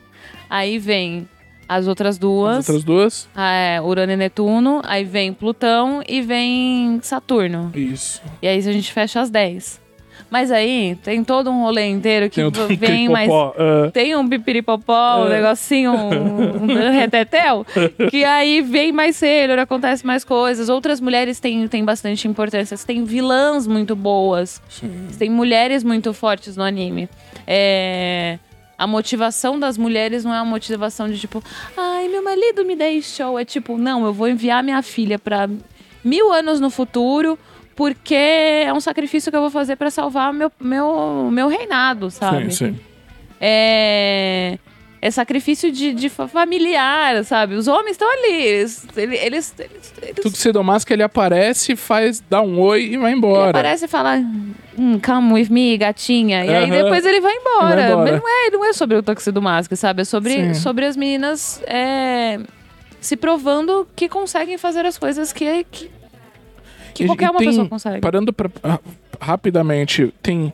aí 0.49 0.77
vem 0.77 1.27
as 1.67 1.87
outras 1.87 2.19
duas, 2.19 2.59
As 2.59 2.69
outras 2.69 2.83
duas. 2.83 3.29
ah, 3.35 3.51
é, 3.51 3.81
Urano 3.81 4.11
e 4.11 4.15
Netuno, 4.15 4.81
aí 4.85 5.03
vem 5.03 5.33
Plutão 5.33 6.03
e 6.07 6.21
vem 6.21 6.99
Saturno. 7.01 7.71
Isso. 7.73 8.21
E 8.39 8.47
aí 8.47 8.57
a 8.59 8.61
gente 8.61 8.93
fecha 8.93 9.19
as 9.19 9.31
10. 9.31 9.81
Mas 10.29 10.51
aí 10.51 10.97
tem 11.03 11.23
todo 11.23 11.49
um 11.49 11.61
rolê 11.61 11.85
inteiro 11.87 12.29
que 12.29 12.41
Tem 12.51 12.77
vem 12.77 13.09
mais. 13.09 13.29
Popó, 13.29 13.53
é. 13.57 13.91
Tem 13.91 14.15
um 14.15 14.27
pipiripopó, 14.27 15.23
um 15.23 15.27
É. 15.27 15.29
negocinho, 15.41 15.91
um, 15.93 16.63
um 16.63 16.67
retetel, 16.91 17.65
que 18.09 18.25
aí 18.25 18.59
vem 18.61 18.91
mais 18.91 19.15
Sailor, 19.17 19.59
acontece 19.59 20.05
mais 20.05 20.23
coisas. 20.23 20.67
Outras 20.67 20.99
mulheres 20.99 21.39
têm, 21.39 21.67
têm 21.67 21.85
bastante 21.85 22.27
importância. 22.27 22.75
Você 22.75 22.85
tem 22.85 23.03
vilãs 23.03 23.67
muito 23.67 23.95
boas. 23.95 24.61
Você 24.67 25.17
tem 25.19 25.29
mulheres 25.29 25.83
muito 25.83 26.11
fortes 26.13 26.57
no 26.57 26.63
anime. 26.63 27.07
É, 27.47 28.37
A 28.77 28.85
motivação 28.87 29.57
das 29.57 29.77
mulheres 29.77 30.25
não 30.25 30.33
é 30.33 30.41
uma 30.41 30.45
motivação 30.51 31.07
de 31.09 31.17
tipo, 31.17 31.41
ai, 31.77 32.09
meu 32.09 32.21
marido 32.23 32.65
me 32.65 32.75
deixou. 32.75 33.39
É 33.39 33.45
tipo, 33.45 33.77
não, 33.77 34.05
eu 34.05 34.11
vou 34.11 34.27
enviar 34.27 34.61
minha 34.63 34.81
filha 34.81 35.17
pra 35.17 35.47
mil 36.03 36.31
anos 36.33 36.59
no 36.59 36.69
futuro 36.69 37.39
porque 37.75 38.15
é 38.15 38.71
um 38.73 38.79
sacrifício 38.79 39.31
que 39.31 39.37
eu 39.37 39.41
vou 39.41 39.49
fazer 39.49 39.75
pra 39.75 39.89
salvar 39.91 40.31
meu, 40.33 40.51
meu, 40.59 41.29
meu 41.31 41.47
reinado, 41.47 42.09
sabe? 42.09 42.53
Sim, 42.53 42.73
sim. 42.73 42.79
É, 43.67 44.57
é 45.01 45.11
sacrifício 45.11 45.71
de, 45.71 45.93
de 45.93 46.09
fa- 46.09 46.27
familiar, 46.27 47.23
sabe? 47.25 47.55
Os 47.55 47.67
homens 47.67 47.91
estão 47.91 48.09
ali, 48.11 48.41
eles, 48.41 48.87
eles, 48.95 49.21
eles, 49.23 49.55
eles, 50.01 50.15
Tudo 50.21 50.35
cedomasca 50.35 50.93
ele 50.93 51.03
aparece, 51.03 51.75
faz, 51.75 52.23
dá 52.29 52.41
um 52.41 52.59
oi 52.59 52.83
e 52.93 52.97
vai 52.97 53.11
Ele 53.11 53.17
embora. 53.17 53.49
aparece 53.49 53.85
e 53.85 53.87
fala, 53.87 54.15
hum, 54.77 54.99
come 55.05 55.33
with 55.33 55.49
me, 55.49 55.77
gatinha. 55.77 56.43
E 56.45 56.49
aí 56.55 56.71
depois 56.71 57.05
ele 57.05 57.19
vai 57.21 57.33
embora. 57.35 57.75
Vai 57.75 57.91
embora. 57.91 58.11
Mas 58.13 58.21
não 58.21 58.29
é, 58.29 58.49
não 58.51 58.65
é 58.65 58.73
sobre 58.73 58.97
o 58.97 59.03
Tuxedo 59.03 59.41
Mask, 59.41 59.73
sabe? 59.75 60.01
É 60.01 60.05
sobre, 60.05 60.33
Sim. 60.33 60.53
sobre 60.55 60.85
as 60.85 60.95
meninas 60.97 61.61
é, 61.67 62.39
se 62.99 63.15
provando 63.15 63.87
que 63.95 64.09
conseguem 64.09 64.57
fazer 64.57 64.85
as 64.85 64.97
coisas 64.97 65.31
que, 65.31 65.63
que, 65.71 65.91
que 66.95 67.05
qualquer 67.05 67.29
uma 67.29 67.39
tem- 67.39 67.49
pessoa 67.49 67.67
consegue. 67.69 67.99
Parando 68.01 68.33
pra, 68.33 68.49
ah, 68.63 68.79
rapidamente, 69.21 70.13
tem. 70.21 70.51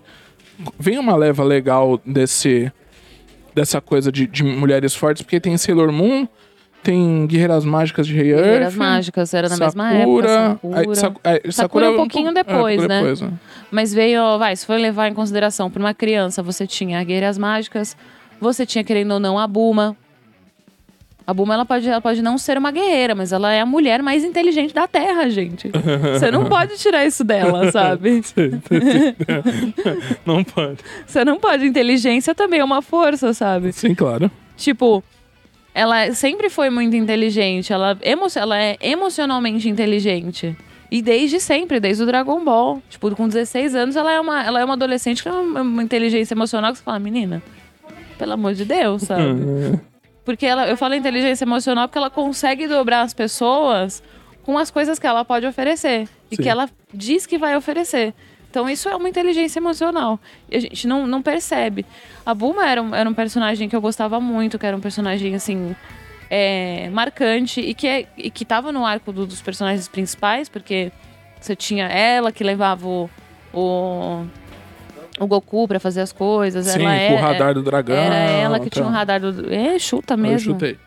Vem 0.77 0.99
uma 0.99 1.15
leva 1.15 1.43
legal 1.43 1.99
desse. 2.05 2.71
Dessa 3.53 3.81
coisa 3.81 4.09
de, 4.11 4.25
de 4.27 4.43
mulheres 4.45 4.95
fortes, 4.95 5.23
porque 5.23 5.37
tem 5.37 5.57
Sailor 5.57 5.91
Moon, 5.91 6.25
tem 6.81 7.27
Guerreiras 7.27 7.65
Mágicas 7.65 8.07
de 8.07 8.13
Rei 8.15 8.27
Guerreiras 8.27 8.61
Earth. 8.67 8.75
mágicas, 8.77 9.33
era 9.33 9.49
na 9.49 9.57
mesma 9.57 9.91
Sakura, 9.91 10.29
época. 10.31 10.67
aí, 10.77 10.83
Sakura. 10.85 10.95
Saku- 10.95 11.21
é, 11.25 11.51
Sakura 11.51 11.89
um 11.89 11.93
é 11.93 11.97
pouquinho 11.97 12.33
pouco- 12.33 12.49
depois, 12.49 12.81
é, 12.83 12.87
né? 12.87 12.99
depois, 13.01 13.21
né? 13.21 13.31
Mas 13.69 13.93
veio, 13.93 14.37
vai, 14.39 14.55
se 14.55 14.65
for 14.65 14.79
levar 14.79 15.09
em 15.09 15.13
consideração 15.13 15.69
para 15.69 15.81
uma 15.81 15.93
criança, 15.93 16.41
você 16.41 16.65
tinha 16.65 17.03
Guerreiras 17.03 17.37
Mágicas, 17.37 17.97
você 18.39 18.65
tinha, 18.65 18.85
querendo 18.85 19.11
ou 19.15 19.19
não, 19.19 19.37
a 19.37 19.45
Buma. 19.45 19.97
A 21.25 21.33
Buma, 21.33 21.53
ela 21.53 21.65
pode, 21.65 21.87
ela 21.87 22.01
pode 22.01 22.21
não 22.21 22.37
ser 22.37 22.57
uma 22.57 22.71
guerreira, 22.71 23.13
mas 23.13 23.31
ela 23.31 23.51
é 23.53 23.61
a 23.61 23.65
mulher 23.65 24.01
mais 24.01 24.23
inteligente 24.23 24.73
da 24.73 24.87
Terra, 24.87 25.29
gente. 25.29 25.71
Você 26.13 26.31
não 26.31 26.45
pode 26.49 26.77
tirar 26.77 27.05
isso 27.05 27.23
dela, 27.23 27.71
sabe? 27.71 28.21
Não 30.25 30.43
pode. 30.43 30.79
Você 31.05 31.23
não 31.23 31.39
pode. 31.39 31.65
Inteligência 31.65 32.33
também 32.33 32.59
é 32.59 32.63
uma 32.63 32.81
força, 32.81 33.33
sabe? 33.33 33.71
Sim, 33.71 33.93
claro. 33.93 34.31
Tipo, 34.57 35.03
ela 35.73 36.11
sempre 36.13 36.49
foi 36.49 36.69
muito 36.69 36.95
inteligente. 36.95 37.71
Ela, 37.71 37.97
emo 38.01 38.27
ela 38.35 38.57
é 38.57 38.77
emocionalmente 38.81 39.69
inteligente. 39.69 40.55
E 40.89 41.01
desde 41.01 41.39
sempre, 41.39 41.79
desde 41.79 42.03
o 42.03 42.05
Dragon 42.05 42.43
Ball. 42.43 42.81
Tipo, 42.89 43.15
com 43.15 43.27
16 43.27 43.75
anos, 43.75 43.95
ela 43.95 44.11
é 44.11 44.19
uma, 44.19 44.43
ela 44.43 44.59
é 44.59 44.65
uma 44.65 44.73
adolescente 44.73 45.23
que 45.23 45.29
tem 45.29 45.39
uma, 45.39 45.61
uma 45.61 45.83
inteligência 45.83 46.33
emocional 46.33 46.71
que 46.71 46.79
você 46.79 46.83
fala, 46.83 46.99
menina, 46.99 47.41
pelo 48.17 48.33
amor 48.33 48.53
de 48.53 48.65
Deus, 48.65 49.03
sabe? 49.03 49.23
Porque 50.23 50.45
ela, 50.45 50.67
eu 50.67 50.77
falo 50.77 50.93
inteligência 50.93 51.43
emocional 51.45 51.87
porque 51.87 51.97
ela 51.97 52.09
consegue 52.09 52.67
dobrar 52.67 53.01
as 53.01 53.13
pessoas 53.13 54.03
com 54.43 54.57
as 54.57 54.69
coisas 54.71 54.99
que 54.99 55.07
ela 55.07 55.25
pode 55.25 55.45
oferecer. 55.45 56.07
E 56.29 56.35
Sim. 56.35 56.43
que 56.43 56.49
ela 56.49 56.69
diz 56.93 57.25
que 57.25 57.37
vai 57.37 57.55
oferecer. 57.55 58.13
Então 58.49 58.69
isso 58.69 58.89
é 58.89 58.95
uma 58.95 59.07
inteligência 59.09 59.59
emocional. 59.59 60.19
E 60.49 60.57
a 60.57 60.59
gente 60.59 60.87
não, 60.87 61.07
não 61.07 61.21
percebe. 61.21 61.85
A 62.25 62.33
Bulma 62.33 62.67
era 62.67 62.81
um, 62.81 62.93
era 62.93 63.09
um 63.09 63.13
personagem 63.13 63.67
que 63.69 63.75
eu 63.75 63.81
gostava 63.81 64.19
muito, 64.19 64.59
que 64.59 64.65
era 64.65 64.75
um 64.75 64.81
personagem, 64.81 65.33
assim, 65.35 65.75
é, 66.29 66.89
marcante. 66.91 67.61
E 67.61 67.73
que, 67.73 67.87
é, 67.87 68.07
e 68.17 68.29
que 68.29 68.43
tava 68.45 68.71
no 68.71 68.85
arco 68.85 69.11
do- 69.13 69.25
dos 69.25 69.41
personagens 69.41 69.87
principais, 69.87 70.49
porque 70.49 70.91
você 71.39 71.55
tinha 71.55 71.85
ela 71.87 72.31
que 72.31 72.43
levava 72.43 72.85
o... 72.87 73.09
o 73.53 74.25
o 75.23 75.27
Goku 75.27 75.67
pra 75.67 75.79
fazer 75.79 76.01
as 76.01 76.11
coisas. 76.11 76.65
Sim, 76.65 76.81
ela 76.83 77.07
com 77.07 77.13
o 77.13 77.17
é- 77.17 77.21
radar 77.21 77.53
do 77.53 77.61
dragão. 77.63 77.95
Era 77.95 78.15
ela 78.15 78.59
que 78.59 78.69
tinha 78.69 78.85
o 78.85 78.87
então. 78.87 78.97
radar 78.97 79.19
do. 79.19 79.53
É, 79.53 79.77
chuta 79.79 80.13
Aí 80.15 80.19
Eu 80.19 80.23
mesmo. 80.23 80.53
chutei. 80.53 80.77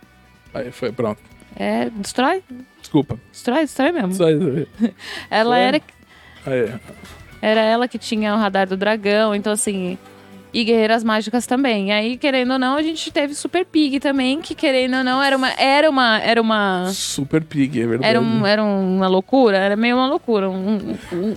Aí 0.52 0.70
foi, 0.70 0.92
pronto. 0.92 1.20
É, 1.56 1.88
destrói. 1.90 2.42
Desculpa. 2.80 3.18
Destrói, 3.32 3.60
destrói 3.60 3.92
mesmo. 3.92 4.24
Aí. 4.24 4.66
Ela 5.30 5.58
era, 5.58 5.80
Aí. 6.46 6.72
era 7.40 7.60
ela 7.60 7.88
que 7.88 7.98
tinha 7.98 8.34
o 8.34 8.38
radar 8.38 8.66
do 8.68 8.76
dragão, 8.76 9.34
então 9.34 9.52
assim. 9.52 9.96
E 10.52 10.62
Guerreiras 10.62 11.02
Mágicas 11.02 11.46
também. 11.46 11.88
E 11.88 11.92
aí, 11.92 12.16
querendo 12.16 12.52
ou 12.52 12.58
não, 12.60 12.76
a 12.76 12.82
gente 12.82 13.10
teve 13.10 13.34
Super 13.34 13.64
Pig 13.66 13.98
também, 13.98 14.40
que 14.40 14.54
querendo 14.54 14.98
ou 14.98 15.02
não, 15.02 15.20
era 15.20 15.36
uma. 15.36 15.50
Era 15.58 15.90
uma. 15.90 16.20
Era 16.20 16.40
uma. 16.40 16.86
Super 16.92 17.42
pig, 17.42 17.80
é 17.82 17.86
verdade. 17.88 18.08
Era, 18.08 18.20
um, 18.20 18.46
era 18.46 18.62
uma 18.62 19.08
loucura, 19.08 19.56
era 19.56 19.74
meio 19.74 19.96
uma 19.96 20.06
loucura. 20.06 20.48
Um, 20.48 20.96
um- 21.12 21.36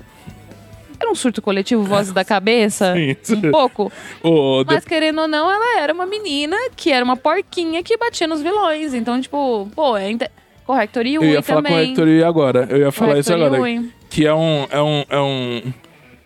era 0.99 1.11
um 1.11 1.15
surto 1.15 1.41
coletivo, 1.41 1.83
vozes 1.83 2.11
da 2.13 2.23
cabeça. 2.25 2.93
Sim. 3.23 3.37
Um 3.37 3.51
pouco. 3.51 3.91
De- 4.23 4.73
Mas 4.73 4.85
querendo 4.85 5.21
ou 5.21 5.27
não, 5.27 5.49
ela 5.51 5.79
era 5.81 5.93
uma 5.93 6.05
menina 6.05 6.55
que 6.75 6.91
era 6.91 7.03
uma 7.03 7.15
porquinha 7.17 7.81
que 7.83 7.97
batia 7.97 8.27
nos 8.27 8.41
vilões. 8.41 8.93
Então, 8.93 9.19
tipo, 9.21 9.69
pô, 9.75 9.95
é 9.97 10.09
inte... 10.11 10.29
Corrector 10.65 11.05
Eu 11.05 11.23
Yui 11.23 11.31
ia 11.31 11.41
falar 11.41 11.59
o 11.61 11.63
também. 11.63 11.95
Yui 11.97 12.23
agora. 12.23 12.67
Eu 12.69 12.77
ia 12.77 12.91
falar 12.91 13.17
isso 13.19 13.29
Corrector 13.31 13.55
agora. 13.55 13.71
Yui. 13.71 13.89
Que 14.09 14.25
é 14.27 14.33
um. 14.33 14.67
É 14.69 14.81
um, 14.81 15.03
é 15.09 15.19
um, 15.21 15.61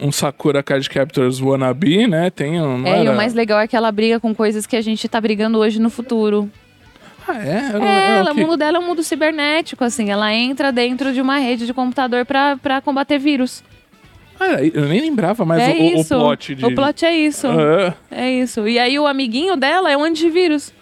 um 0.08 0.12
Sakura 0.12 0.64
Card 0.64 0.90
Captors 0.90 1.40
wannabe, 1.40 2.08
né? 2.08 2.32
Tem 2.32 2.60
um. 2.60 2.84
É, 2.88 2.90
e 2.90 3.02
era? 3.02 3.12
o 3.12 3.16
mais 3.16 3.36
legal 3.36 3.60
é 3.60 3.68
que 3.68 3.76
ela 3.76 3.92
briga 3.92 4.20
com 4.20 4.34
coisas 4.34 4.66
que 4.66 4.76
a 4.76 4.82
gente 4.82 5.08
tá 5.08 5.22
brigando 5.22 5.60
hoje 5.60 5.80
no 5.80 5.92
futuro. 5.92 6.50
Ah, 7.28 7.38
é? 7.38 7.50
Era- 7.50 7.86
É, 7.86 7.88
era 7.88 8.14
ela, 8.18 8.32
o 8.32 8.34
o 8.34 8.38
mundo 8.38 8.58
dela 8.58 8.78
é 8.78 8.80
um 8.80 8.84
mundo 8.88 9.04
cibernético, 9.04 9.84
assim. 9.84 10.10
Ela 10.10 10.34
entra 10.34 10.72
dentro 10.72 11.14
de 11.14 11.22
uma 11.22 11.38
rede 11.38 11.68
de 11.68 11.74
computador 11.74 12.26
pra, 12.26 12.58
pra 12.58 12.82
combater 12.82 13.20
vírus. 13.20 13.64
Ah, 14.44 14.64
eu 14.64 14.88
nem 14.88 15.02
lembrava 15.02 15.46
mais 15.46 15.62
é 15.62 15.72
o, 15.72 15.76
o- 15.76 15.98
o 15.98 16.02
isso. 16.02 16.16
plot 16.16 16.56
de. 16.56 16.66
O 16.66 16.74
plot 16.74 17.06
é 17.06 17.16
isso. 17.16 17.48
Ah, 17.48 17.94
É 18.10 18.30
isso. 18.32 18.68
E 18.68 18.80
aí 18.80 18.98
o 18.98 19.06
amiguinho 19.06 19.56
dela 19.56 19.92
é 19.92 19.96
um 19.96 20.04
antivírus. 20.04 20.74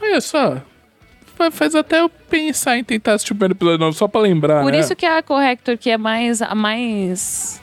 olha 0.00 0.20
só. 0.20 0.60
Fa- 1.36 1.50
Faz 1.50 1.74
até 1.74 2.00
eu 2.00 2.08
pensar 2.10 2.76
em 2.76 2.84
tentar 2.84 3.14
assistir 3.14 3.32
o 3.32 3.34
primeiro 3.36 3.54
episódio 3.54 3.78
novo, 3.78 3.96
só 3.96 4.06
pra 4.06 4.20
lembrar. 4.20 4.62
Por 4.62 4.72
né? 4.72 4.78
isso 4.80 4.94
que 4.94 5.06
a 5.06 5.22
Corrector, 5.22 5.78
que 5.78 5.88
é 5.88 5.96
mais 5.96 6.42
a 6.42 6.54
mais 6.54 7.62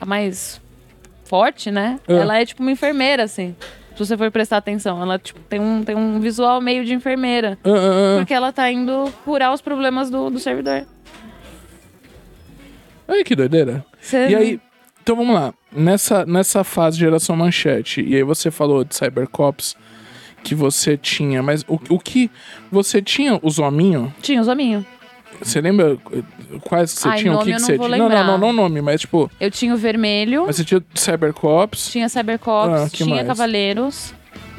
a 0.00 0.04
mais 0.04 0.60
forte, 1.24 1.70
né? 1.70 2.00
É. 2.08 2.14
Ela 2.14 2.40
é 2.40 2.44
tipo 2.44 2.60
uma 2.60 2.72
enfermeira 2.72 3.22
assim. 3.22 3.54
Se 3.94 4.04
você 4.04 4.16
for 4.16 4.28
prestar 4.32 4.56
atenção, 4.56 5.00
ela 5.00 5.16
tipo, 5.16 5.38
tem 5.48 5.60
um 5.60 5.84
tem 5.84 5.94
um 5.94 6.18
visual 6.18 6.60
meio 6.60 6.84
de 6.84 6.92
enfermeira, 6.92 7.56
Ah, 7.62 7.70
ah, 7.70 8.18
porque 8.18 8.34
ela 8.34 8.52
tá 8.52 8.68
indo 8.68 9.12
curar 9.24 9.52
os 9.54 9.60
problemas 9.60 10.10
do, 10.10 10.28
do 10.30 10.40
servidor. 10.40 10.84
ah. 10.84 10.94
Olha 13.06 13.22
que 13.22 13.36
doideira. 13.36 13.84
Você- 14.04 14.28
E 14.28 14.34
aí, 14.36 14.60
então 15.02 15.16
vamos 15.16 15.34
lá. 15.34 15.52
Nessa, 15.72 16.24
nessa 16.26 16.62
fase 16.62 16.96
de 16.98 17.04
geração 17.04 17.34
manchete, 17.36 18.00
e 18.00 18.14
aí 18.14 18.22
você 18.22 18.50
falou 18.50 18.84
de 18.84 18.94
Cybercops 18.94 19.76
que 20.42 20.54
você 20.54 20.96
tinha, 20.96 21.42
mas 21.42 21.62
o, 21.66 21.78
o 21.88 21.98
que 21.98 22.30
você 22.70 23.00
tinha 23.02 23.40
os 23.42 23.58
hominhos? 23.58 24.10
tinha 24.22 24.40
os 24.40 24.46
hominhos. 24.48 24.84
Você 25.42 25.60
lembra 25.60 25.96
quais 26.62 26.92
que 26.94 27.00
você 27.00 27.08
Ai, 27.08 27.18
tinha? 27.18 27.34
o 27.34 27.38
que, 27.38 27.44
que 27.46 27.50
não 27.52 27.58
você 27.58 27.76
tinha? 27.76 27.88
Não, 27.88 28.04
lembrar. 28.04 28.24
não, 28.24 28.38
não, 28.38 28.52
não 28.52 28.52
nome, 28.52 28.80
mas 28.80 29.00
tipo, 29.00 29.28
Eu 29.40 29.50
tinha 29.50 29.74
o 29.74 29.76
vermelho, 29.76 30.44
mas 30.46 30.56
você 30.56 30.64
tinha 30.64 30.82
Cybercops, 30.94 31.90
tinha 31.90 32.08
Cybercops, 32.08 32.82
Ah, 32.82 32.88
tinha 32.92 33.08
mais? 33.16 33.26
Cavaleiros. 33.26 34.14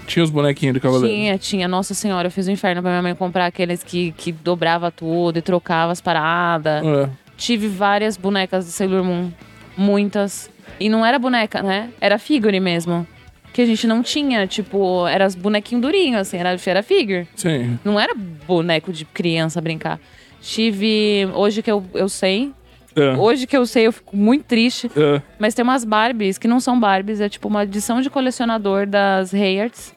tinha 0.05 0.21
os 0.23 0.29
bonequinhos 0.29 0.73
do 0.73 0.81
Cavaleiro. 0.81 1.15
Tinha, 1.15 1.37
tinha. 1.37 1.67
Nossa 1.67 1.93
senhora, 1.93 2.27
eu 2.27 2.31
fiz 2.31 2.45
o 2.47 2.51
inferno 2.51 2.81
pra 2.81 2.91
minha 2.91 3.01
mãe 3.01 3.15
comprar 3.15 3.45
aqueles 3.45 3.83
que, 3.83 4.11
que 4.17 4.31
dobrava 4.33 4.91
tudo 4.91 5.39
e 5.39 5.41
trocava 5.41 5.91
as 5.93 6.01
paradas. 6.01 6.83
Ah, 6.85 7.09
Tive 7.38 7.68
várias 7.68 8.18
bonecas 8.18 8.65
de 8.65 8.72
Sailor 8.72 9.04
Moon. 9.04 9.32
Muitas. 9.77 10.50
E 10.80 10.89
não 10.89 11.06
era 11.06 11.20
boneca, 11.20 11.62
né? 11.62 11.89
Era 12.00 12.18
figure 12.18 12.60
mesmo. 12.60 13.06
Que 13.54 13.62
a 13.62 13.65
gente 13.65 13.88
não 13.88 14.04
tinha, 14.04 14.46
tipo, 14.48 15.08
era 15.08 15.25
os 15.25 15.34
bonequinhos 15.36 15.82
durinhos, 15.82 16.20
assim, 16.22 16.38
era, 16.38 16.58
era 16.65 16.84
figure. 16.84 17.25
sim. 17.36 17.80
Não 17.86 17.98
era 18.00 18.13
boneco 18.15 18.92
de 18.92 19.06
criança 19.06 19.62
brincar. 19.62 20.00
Tive. 20.42 21.27
Hoje 21.34 21.62
que 21.63 21.72
eu, 21.72 21.84
eu 21.94 22.10
sei. 22.10 22.51
Ah, 22.98 23.18
Hoje 23.20 23.48
que 23.48 23.56
eu 23.58 23.65
sei, 23.65 23.88
eu 23.88 23.92
fico 23.94 24.15
muito 24.15 24.44
triste. 24.46 24.89
ah, 24.96 25.22
Mas 25.39 25.54
tem 25.54 25.63
umas 25.63 25.84
Barbies 25.84 26.38
que 26.38 26.48
não 26.48 26.60
são 26.62 26.80
Barbies, 26.80 27.20
é 27.20 27.27
tipo 27.27 27.48
uma 27.48 27.63
edição 27.63 28.00
de 28.01 28.10
colecionador 28.10 28.86
das 28.86 29.34
Hayards. 29.34 29.94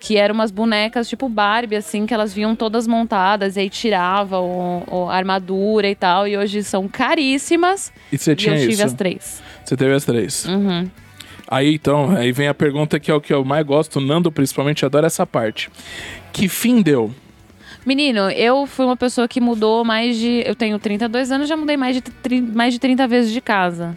Que 0.00 0.16
eram 0.16 0.34
umas 0.34 0.50
bonecas 0.50 1.08
tipo 1.08 1.28
Barbie, 1.28 1.76
assim, 1.76 2.06
que 2.06 2.14
elas 2.14 2.32
vinham 2.32 2.56
todas 2.56 2.86
montadas 2.86 3.56
e 3.56 3.60
aí 3.60 3.68
tirava 3.70 4.40
o, 4.40 4.82
o- 4.90 5.08
a 5.10 5.14
armadura 5.14 5.86
e 5.88 5.94
tal. 5.94 6.26
E 6.26 6.36
hoje 6.38 6.64
são 6.64 6.88
caríssimas. 6.88 7.92
e 8.10 8.16
você 8.18 8.34
tinha 8.34 8.54
eu 8.54 8.60
tive 8.60 8.72
isso? 8.72 8.84
as 8.84 8.94
três. 8.94 9.42
Você 9.64 9.76
teve 9.76 9.92
as 9.92 10.04
três. 10.04 10.46
Uhum. 10.46 10.90
Aí 11.46 11.74
então, 11.74 12.12
aí 12.16 12.32
vem 12.32 12.48
a 12.48 12.54
pergunta 12.54 12.98
que 12.98 13.10
é 13.10 13.14
o 13.14 13.20
que 13.20 13.32
eu 13.34 13.44
mais 13.44 13.66
gosto, 13.66 13.96
o 13.98 14.00
Nando 14.00 14.32
principalmente 14.32 14.84
adora 14.86 15.06
essa 15.06 15.26
parte. 15.26 15.68
Que 16.32 16.48
fim 16.48 16.80
deu? 16.80 17.12
Menino, 17.84 18.30
eu 18.30 18.66
fui 18.66 18.84
uma 18.86 18.96
pessoa 18.96 19.26
que 19.26 19.40
mudou 19.40 19.84
mais 19.84 20.16
de. 20.16 20.42
Eu 20.46 20.54
tenho 20.54 20.78
32 20.78 21.30
anos, 21.32 21.48
já 21.48 21.56
mudei 21.56 21.76
mais 21.76 21.96
de, 21.96 22.40
mais 22.40 22.72
de 22.72 22.78
30 22.78 23.06
vezes 23.08 23.32
de 23.32 23.40
casa. 23.40 23.96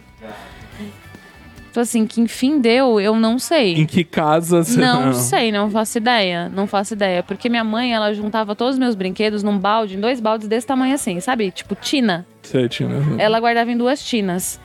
Então, 1.74 1.82
assim, 1.82 2.06
que 2.06 2.20
enfim 2.20 2.60
deu, 2.60 3.00
eu 3.00 3.16
não 3.16 3.36
sei. 3.36 3.74
Em 3.74 3.84
que 3.84 4.04
casa 4.04 4.62
você 4.62 4.78
Não 4.78 5.10
sei, 5.12 5.50
não 5.50 5.68
faço 5.68 5.98
ideia. 5.98 6.48
Não 6.48 6.68
faço 6.68 6.94
ideia. 6.94 7.20
Porque 7.20 7.48
minha 7.48 7.64
mãe, 7.64 7.92
ela 7.92 8.14
juntava 8.14 8.54
todos 8.54 8.74
os 8.74 8.78
meus 8.78 8.94
brinquedos 8.94 9.42
num 9.42 9.58
balde, 9.58 9.96
em 9.96 10.00
dois 10.00 10.20
baldes 10.20 10.46
desse 10.46 10.64
tamanho 10.64 10.94
assim, 10.94 11.18
sabe? 11.18 11.50
Tipo, 11.50 11.74
tina. 11.74 12.24
Tinha, 12.70 12.88
né? 12.88 13.16
Ela 13.18 13.40
guardava 13.40 13.72
em 13.72 13.76
duas 13.76 14.00
tinas. 14.04 14.60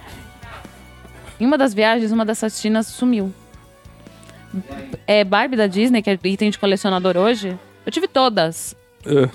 Em 1.40 1.48
uma 1.48 1.58
das 1.58 1.74
viagens, 1.74 2.12
uma 2.12 2.24
dessas 2.24 2.62
tinas 2.62 2.86
sumiu. 2.86 3.34
É 5.08 5.24
Barbie 5.24 5.56
da 5.56 5.66
Disney, 5.66 6.04
que 6.04 6.12
é 6.12 6.20
item 6.26 6.52
de 6.52 6.60
colecionador 6.60 7.18
hoje. 7.18 7.58
Eu 7.88 7.92
tive 7.92 8.08
todas. 8.08 8.76
É. 9.06 9.30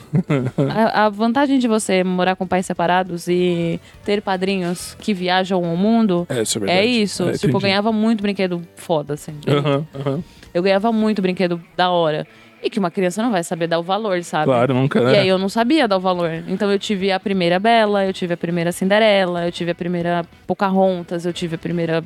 A, 0.95 1.07
a 1.07 1.09
vantagem 1.09 1.59
de 1.59 1.67
você 1.67 2.05
morar 2.05 2.37
com 2.37 2.47
pais 2.47 2.67
separados 2.67 3.27
e 3.29 3.81
ter 4.05 4.21
padrinhos 4.23 4.95
que 5.01 5.15
viajam 5.15 5.63
o 5.63 5.77
mundo 5.77 6.27
É, 6.29 6.43
isso 6.43 6.65
é 6.65 6.71
é 6.81 6.87
isso. 6.87 7.29
É, 7.29 7.33
tipo, 7.33 7.57
eu 7.57 7.61
ganhava 7.61 7.91
muito 7.93 8.21
brinquedo 8.23 8.63
foda, 8.77 9.15
assim. 9.15 9.33
Aham, 9.49 9.87
aham. 9.95 10.25
Eu 10.53 10.63
ganhava 10.63 10.93
muito 10.93 11.21
brinquedo 11.23 11.61
da 11.77 11.91
hora. 11.91 12.27
E 12.63 12.71
que 12.71 12.79
uma 12.79 12.91
criança 12.91 13.23
não 13.23 13.31
vai 13.31 13.43
saber 13.45 13.67
dar 13.67 13.79
o 13.79 13.83
valor, 13.83 14.23
sabe? 14.23 14.47
Claro, 14.47 14.73
nunca, 14.73 14.99
E 15.01 15.05
né? 15.05 15.19
aí 15.21 15.29
eu 15.29 15.37
não 15.39 15.49
sabia 15.51 15.87
dar 15.87 15.97
o 15.99 16.01
valor. 16.01 16.31
Então 16.49 16.71
eu 16.71 16.79
tive 16.79 17.13
a 17.13 17.21
primeira 17.21 17.59
Bela, 17.59 18.07
eu 18.07 18.13
tive 18.13 18.33
a 18.35 18.37
primeira 18.39 18.73
Cinderela, 18.73 19.45
eu 19.47 19.53
tive 19.53 19.71
a 19.73 19.75
primeira 19.75 20.25
Pocahontas, 20.47 21.27
eu 21.27 21.33
tive 21.33 21.57
a 21.57 21.59
primeira 21.59 22.03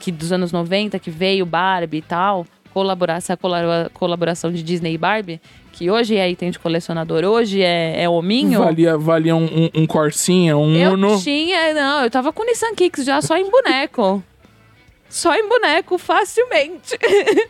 que 0.00 0.10
dos 0.10 0.32
anos 0.32 0.50
90 0.50 0.98
que 0.98 1.10
veio 1.10 1.46
Barbie 1.46 1.98
e 1.98 2.02
tal. 2.02 2.44
Colaborar, 2.72 3.18
essa 3.18 3.36
colabora- 3.36 3.88
colaboração 3.94 4.50
de 4.50 4.60
Disney 4.60 4.94
e 4.94 4.98
Barbie, 4.98 5.40
que 5.74 5.90
hoje 5.90 6.16
é 6.16 6.30
item 6.30 6.50
de 6.52 6.58
colecionador, 6.58 7.24
hoje 7.24 7.60
é, 7.60 8.02
é 8.04 8.08
hominho. 8.08 8.60
Valia, 8.62 8.96
valia 8.96 9.34
um, 9.34 9.44
um, 9.44 9.70
um 9.82 9.86
Corsinha, 9.86 10.56
um 10.56 10.76
Eu 10.76 10.92
Uno. 10.92 11.20
tinha, 11.20 11.74
não, 11.74 12.04
eu 12.04 12.10
tava 12.10 12.32
com 12.32 12.44
Nissan 12.44 12.74
Kicks 12.76 13.04
já 13.04 13.20
só 13.20 13.36
em 13.36 13.50
boneco. 13.50 14.22
só 15.10 15.34
em 15.34 15.48
boneco, 15.48 15.98
facilmente. 15.98 16.96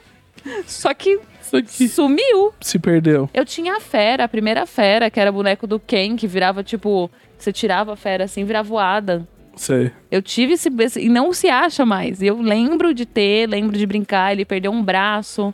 só 0.67 0.95
que 0.95 1.21
sumiu. 1.89 2.53
se 2.61 2.79
perdeu. 2.79 3.29
Eu 3.35 3.45
tinha 3.45 3.77
a 3.77 3.81
fera, 3.81 4.25
a 4.25 4.29
primeira 4.29 4.65
fera, 4.65 5.11
que 5.11 5.21
era 5.21 5.31
boneco 5.31 5.67
do 5.67 5.79
Ken, 5.79 6.17
que 6.17 6.27
virava 6.27 6.63
tipo. 6.65 7.11
Você 7.39 7.53
tirava 7.53 7.93
a 7.93 7.97
fera 7.97 8.25
assim, 8.25 8.45
virava 8.45 8.73
o 8.73 8.79
Adam. 8.79 9.27
Sei. 9.55 9.93
Eu 10.11 10.23
tive 10.23 10.55
esse, 10.55 10.69
esse- 10.81 11.01
E 11.03 11.09
não 11.11 11.33
se 11.33 11.49
acha 11.49 11.85
mais. 11.85 12.23
Eu 12.23 12.41
lembro 12.41 12.95
de 12.95 13.05
ter, 13.05 13.47
lembro 13.49 13.77
de 13.77 13.85
brincar, 13.87 14.33
ele 14.33 14.45
perdeu 14.47 14.73
um 14.73 14.83
braço. 14.83 15.53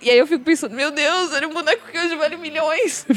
E 0.00 0.10
aí 0.10 0.18
eu 0.18 0.26
fico 0.26 0.44
pensando, 0.44 0.74
meu 0.74 0.90
Deus, 0.90 1.32
era 1.32 1.46
um 1.46 1.52
boneco 1.52 1.90
que 1.90 1.98
hoje 1.98 2.14
vale 2.16 2.36
milhões. 2.36 3.06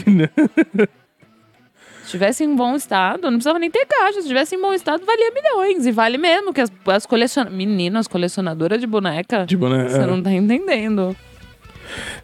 Se 2.04 2.18
tivesse 2.18 2.44
em 2.44 2.56
bom 2.56 2.76
estado, 2.76 3.24
não 3.24 3.34
precisava 3.34 3.58
nem 3.58 3.72
ter 3.72 3.86
caixa. 3.86 4.22
Se 4.22 4.28
tivesse 4.28 4.56
em 4.56 4.62
bom 4.62 4.74
estado, 4.74 5.06
valia 5.06 5.32
milhões. 5.32 5.86
E 5.86 5.92
vale 5.92 6.18
mesmo, 6.18 6.54
que 6.54 6.60
as, 6.60 6.72
as 6.88 7.06
colecionadoras. 7.06 7.58
Meninas, 7.58 8.08
colecionadoras 8.08 8.82
de 8.82 8.88
boneca. 8.88 9.46
Tipo, 9.46 9.70
né? 9.70 9.88
Você 9.88 10.00
é. 10.00 10.06
não 10.06 10.22
tá 10.22 10.32
entendendo. 10.32 11.16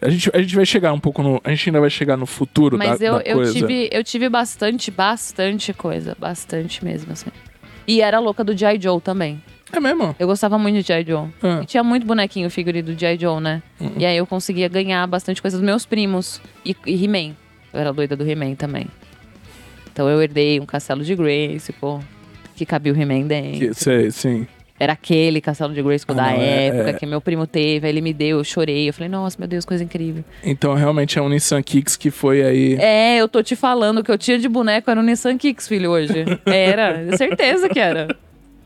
a, 0.02 0.10
gente, 0.10 0.30
a 0.34 0.42
gente 0.42 0.54
vai 0.54 0.66
chegar 0.66 0.92
um 0.92 1.00
pouco 1.00 1.22
no. 1.22 1.40
A 1.42 1.50
gente 1.50 1.70
ainda 1.70 1.80
vai 1.80 1.88
chegar 1.88 2.18
no 2.18 2.26
futuro 2.26 2.76
Mas 2.76 2.98
da, 2.98 3.06
eu, 3.06 3.14
da 3.14 3.22
eu, 3.22 3.36
coisa. 3.36 3.52
tive, 3.52 3.88
eu 3.90 4.04
tive 4.04 4.28
bastante, 4.28 4.90
bastante 4.90 5.72
coisa. 5.72 6.14
Bastante 6.18 6.84
mesmo, 6.84 7.12
assim. 7.12 7.30
E 7.88 8.02
era 8.02 8.18
louca 8.18 8.44
do 8.44 8.54
G.I. 8.54 8.78
Joe 8.78 9.00
também. 9.00 9.42
É 9.72 9.80
mesmo? 9.80 10.14
Eu 10.18 10.26
gostava 10.26 10.58
muito 10.58 10.74
de 10.74 10.82
G.I. 10.82 11.06
Joe. 11.06 11.28
Ah. 11.42 11.60
E 11.62 11.66
tinha 11.66 11.82
muito 11.82 12.06
bonequinho 12.06 12.50
figurino 12.50 12.92
do 12.92 12.98
G.I. 12.98 13.18
Joe, 13.18 13.40
né? 13.40 13.62
Uhum. 13.80 13.94
E 13.96 14.04
aí 14.04 14.18
eu 14.18 14.26
conseguia 14.26 14.68
ganhar 14.68 15.06
bastante 15.06 15.40
coisa 15.40 15.56
dos 15.56 15.64
meus 15.64 15.86
primos. 15.86 16.38
E, 16.62 16.76
e 16.86 17.04
He-Man. 17.04 17.34
Eu 17.72 17.80
era 17.80 17.90
doida 17.90 18.14
do 18.14 18.28
He-Man 18.28 18.56
também. 18.56 18.86
Então 19.90 20.06
eu 20.06 20.22
herdei 20.22 20.60
um 20.60 20.66
castelo 20.66 21.02
de 21.02 21.16
Grace, 21.16 21.72
pô. 21.72 21.98
Que 22.54 22.66
cabia 22.66 22.92
o 22.92 22.96
He-Man 22.96 23.26
dentro. 23.26 23.58
Que, 23.58 23.72
sei, 23.72 24.10
sim. 24.10 24.46
Era 24.80 24.92
aquele 24.92 25.40
castelo 25.40 25.74
de 25.74 25.82
Grace 25.82 26.04
Ah, 26.06 26.12
da 26.14 26.32
é- 26.32 26.66
época 26.68 26.90
é. 26.90 26.92
que 26.92 27.04
meu 27.04 27.20
primo 27.20 27.46
teve. 27.46 27.86
Aí 27.86 27.92
ele 27.92 28.00
me 28.00 28.12
deu, 28.12 28.38
eu 28.38 28.44
chorei. 28.44 28.88
Eu 28.88 28.92
falei, 28.94 29.08
nossa, 29.08 29.36
meu 29.38 29.48
Deus, 29.48 29.64
coisa 29.64 29.82
incrível. 29.82 30.24
Então 30.42 30.72
realmente 30.74 31.18
é 31.18 31.22
um 31.22 31.28
Nissan 31.28 31.62
Kicks 31.62 31.96
que 31.96 32.10
foi 32.12 32.42
aí. 32.42 32.74
É, 32.80 33.16
eu 33.16 33.26
tô 33.28 33.42
te 33.42 33.56
falando 33.56 34.04
que 34.04 34.10
eu 34.10 34.16
tinha 34.16 34.38
de 34.38 34.48
boneco 34.48 34.88
era 34.90 35.00
o 35.00 35.02
Nissan 35.02 35.36
Kicks, 35.36 35.66
filho, 35.66 35.90
hoje. 35.90 36.24
Era, 36.46 37.16
certeza 37.16 37.68
que 37.68 37.80
era. 37.80 38.16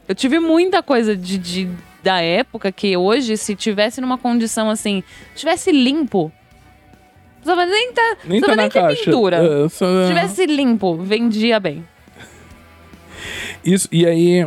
Eu 0.07 0.15
tive 0.15 0.39
muita 0.39 0.83
coisa 0.83 1.17
de, 1.17 1.39
de- 1.39 1.69
da 2.03 2.21
época 2.21 2.71
que 2.71 2.95
hoje, 2.97 3.37
se 3.39 3.55
tivesse 3.55 4.01
numa 4.01 4.19
condição 4.19 4.69
assim, 4.69 5.03
tivesse 5.35 5.73
limpo. 5.73 6.31
Precisava 7.41 7.65
nem 7.65 7.93
tá, 7.93 8.17
Nem 8.25 8.41
tá 8.41 8.55
nem 8.55 8.69
ter 8.69 8.81
caixa. 8.81 9.05
pintura. 9.05 9.37
É, 9.39 9.69
só- 9.71 10.03
Se 10.03 10.09
tivesse 10.09 10.45
limpo, 10.47 10.95
vendia 10.97 11.59
bem. 11.59 11.85
Isso, 13.65 13.89
e 13.93 14.07
aí, 14.07 14.47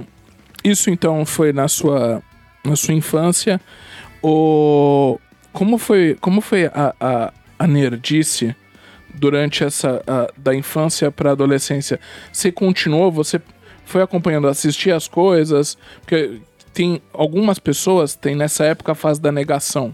isso 0.65 0.89
então 0.89 1.25
foi 1.25 1.53
na 1.53 1.67
sua, 1.67 2.21
na 2.63 2.75
sua 2.75 2.93
infância. 2.93 3.59
O, 4.21 5.19
como 5.53 5.77
foi, 5.77 6.17
como 6.19 6.41
foi 6.41 6.65
a, 6.65 6.93
a, 6.99 7.33
a 7.59 7.67
nerdice 7.67 8.55
durante 9.13 9.63
essa 9.63 10.01
a- 10.07 10.29
da 10.35 10.55
infância 10.55 11.11
para 11.11 11.31
adolescência? 11.31 11.99
Você 12.31 12.51
continuou? 12.51 13.11
Você 13.11 13.39
foi 13.85 14.01
acompanhando, 14.01 14.47
assistir 14.47 14.91
as 14.91 15.07
coisas? 15.07 15.77
Porque 16.01 16.39
tem 16.73 17.01
algumas 17.13 17.59
pessoas 17.59 18.15
tem 18.15 18.35
nessa 18.35 18.65
época 18.65 18.91
a 18.91 18.95
fase 18.95 19.21
da 19.21 19.31
negação. 19.31 19.93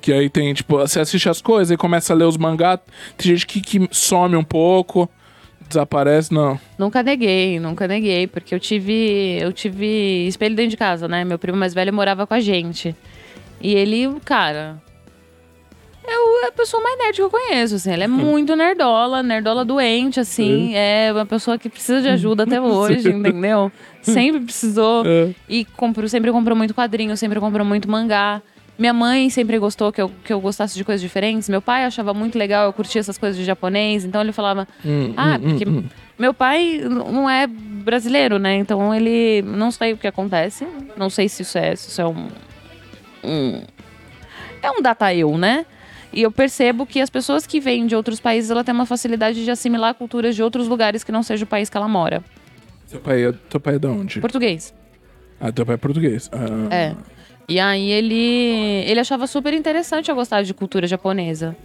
Que 0.00 0.12
aí 0.12 0.28
tem, 0.30 0.52
tipo, 0.54 0.78
você 0.78 1.00
assiste 1.00 1.28
as 1.28 1.40
coisas 1.42 1.72
e 1.72 1.76
começa 1.76 2.12
a 2.12 2.16
ler 2.16 2.24
os 2.24 2.36
mangá. 2.36 2.78
Tem 3.16 3.32
gente 3.32 3.46
que, 3.46 3.60
que 3.60 3.88
some 3.92 4.36
um 4.36 4.44
pouco, 4.44 5.08
desaparece, 5.66 6.32
não. 6.32 6.58
Nunca 6.78 7.02
neguei, 7.02 7.58
nunca 7.58 7.88
neguei, 7.88 8.26
porque 8.26 8.54
eu 8.54 8.60
tive, 8.60 9.38
eu 9.40 9.52
tive 9.52 10.26
espelho 10.26 10.54
dentro 10.54 10.70
de 10.70 10.76
casa, 10.76 11.08
né? 11.08 11.24
Meu 11.24 11.38
primo 11.38 11.58
mais 11.58 11.74
velho 11.74 11.92
morava 11.92 12.26
com 12.26 12.34
a 12.34 12.40
gente. 12.40 12.94
E 13.60 13.74
ele, 13.74 14.08
cara, 14.24 14.80
é 16.06 16.44
é 16.44 16.48
a 16.48 16.52
pessoa 16.52 16.82
mais 16.82 16.98
nerd 16.98 17.16
que 17.16 17.22
eu 17.22 17.30
conheço, 17.30 17.74
assim. 17.74 17.92
Ele 17.92 18.04
é 18.04 18.08
muito 18.08 18.56
nerdola, 18.56 19.22
nerdola 19.22 19.64
doente, 19.64 20.18
assim. 20.18 20.74
É 20.74 21.10
uma 21.12 21.26
pessoa 21.26 21.58
que 21.58 21.68
precisa 21.68 22.00
de 22.00 22.08
ajuda 22.08 22.44
até 22.44 22.58
hoje, 22.60 23.10
entendeu? 23.10 23.70
Sempre 24.00 24.40
precisou. 24.40 25.04
É. 25.04 25.34
E 25.48 25.64
comprou, 25.64 26.08
sempre 26.08 26.32
comprou 26.32 26.56
muito 26.56 26.74
quadrinho, 26.74 27.16
sempre 27.16 27.38
comprou 27.40 27.66
muito 27.66 27.90
mangá. 27.90 28.40
Minha 28.78 28.92
mãe 28.92 29.28
sempre 29.28 29.58
gostou 29.58 29.90
que 29.92 30.00
eu, 30.00 30.08
que 30.24 30.32
eu 30.32 30.40
gostasse 30.40 30.76
de 30.76 30.84
coisas 30.84 31.00
diferentes. 31.00 31.48
Meu 31.48 31.60
pai 31.60 31.84
achava 31.84 32.14
muito 32.14 32.38
legal, 32.38 32.66
eu 32.66 32.72
curtia 32.72 33.00
essas 33.00 33.18
coisas 33.18 33.36
de 33.36 33.44
japonês. 33.44 34.04
Então 34.04 34.20
ele 34.20 34.30
falava, 34.32 34.68
Hum, 34.84 35.12
ah, 35.16 35.36
hum, 35.42 35.48
porque 35.50 35.68
hum, 35.68 35.78
hum. 35.78 35.84
meu 36.18 36.32
pai 36.32 36.78
não 36.88 37.28
é 37.28 37.46
brasileiro, 37.48 38.38
né? 38.38 38.54
Então 38.56 38.94
ele 38.94 39.42
não 39.42 39.70
sei 39.72 39.92
o 39.94 39.96
que 39.96 40.06
acontece. 40.06 40.64
Não 40.96 41.10
sei 41.10 41.28
se 41.28 41.42
isso 41.42 41.58
é, 41.58 41.74
se 41.74 41.88
isso 41.88 42.00
é 42.00 42.06
um, 42.06 42.28
um- 43.24 43.62
é 44.62 44.70
um 44.70 44.80
data 44.80 45.12
eu, 45.12 45.36
né? 45.36 45.66
E 46.12 46.22
eu 46.22 46.30
percebo 46.30 46.86
que 46.86 47.00
as 47.00 47.10
pessoas 47.10 47.46
que 47.46 47.60
vêm 47.60 47.86
de 47.86 47.94
outros 47.96 48.18
países, 48.20 48.50
ela 48.50 48.62
tem 48.64 48.72
uma 48.74 48.86
facilidade 48.86 49.44
de 49.44 49.50
assimilar 49.50 49.92
culturas 49.94 50.34
de 50.36 50.42
outros 50.42 50.66
lugares 50.68 51.02
que 51.04 51.12
não 51.12 51.22
seja 51.22 51.44
o 51.44 51.48
país 51.48 51.68
que 51.68 51.76
ela 51.76 51.88
mora. 51.88 52.22
Teu 52.88 53.00
pai, 53.00 53.24
é, 53.26 53.32
teu 53.50 53.60
pai 53.60 53.74
é 53.74 53.78
de 53.78 53.86
onde? 53.88 54.20
Português. 54.20 54.72
Ah, 55.40 55.52
teu 55.52 55.66
pai 55.66 55.74
é 55.74 55.78
português. 55.78 56.30
Ah, 56.32 56.74
É. 56.74 56.94
E 57.48 57.58
aí 57.58 57.90
ele 57.90 58.84
ele 58.86 59.00
achava 59.00 59.26
super 59.26 59.54
interessante 59.54 60.10
eu 60.10 60.14
gostar 60.14 60.42
de 60.42 60.52
cultura 60.52 60.86
japonesa. 60.86 61.56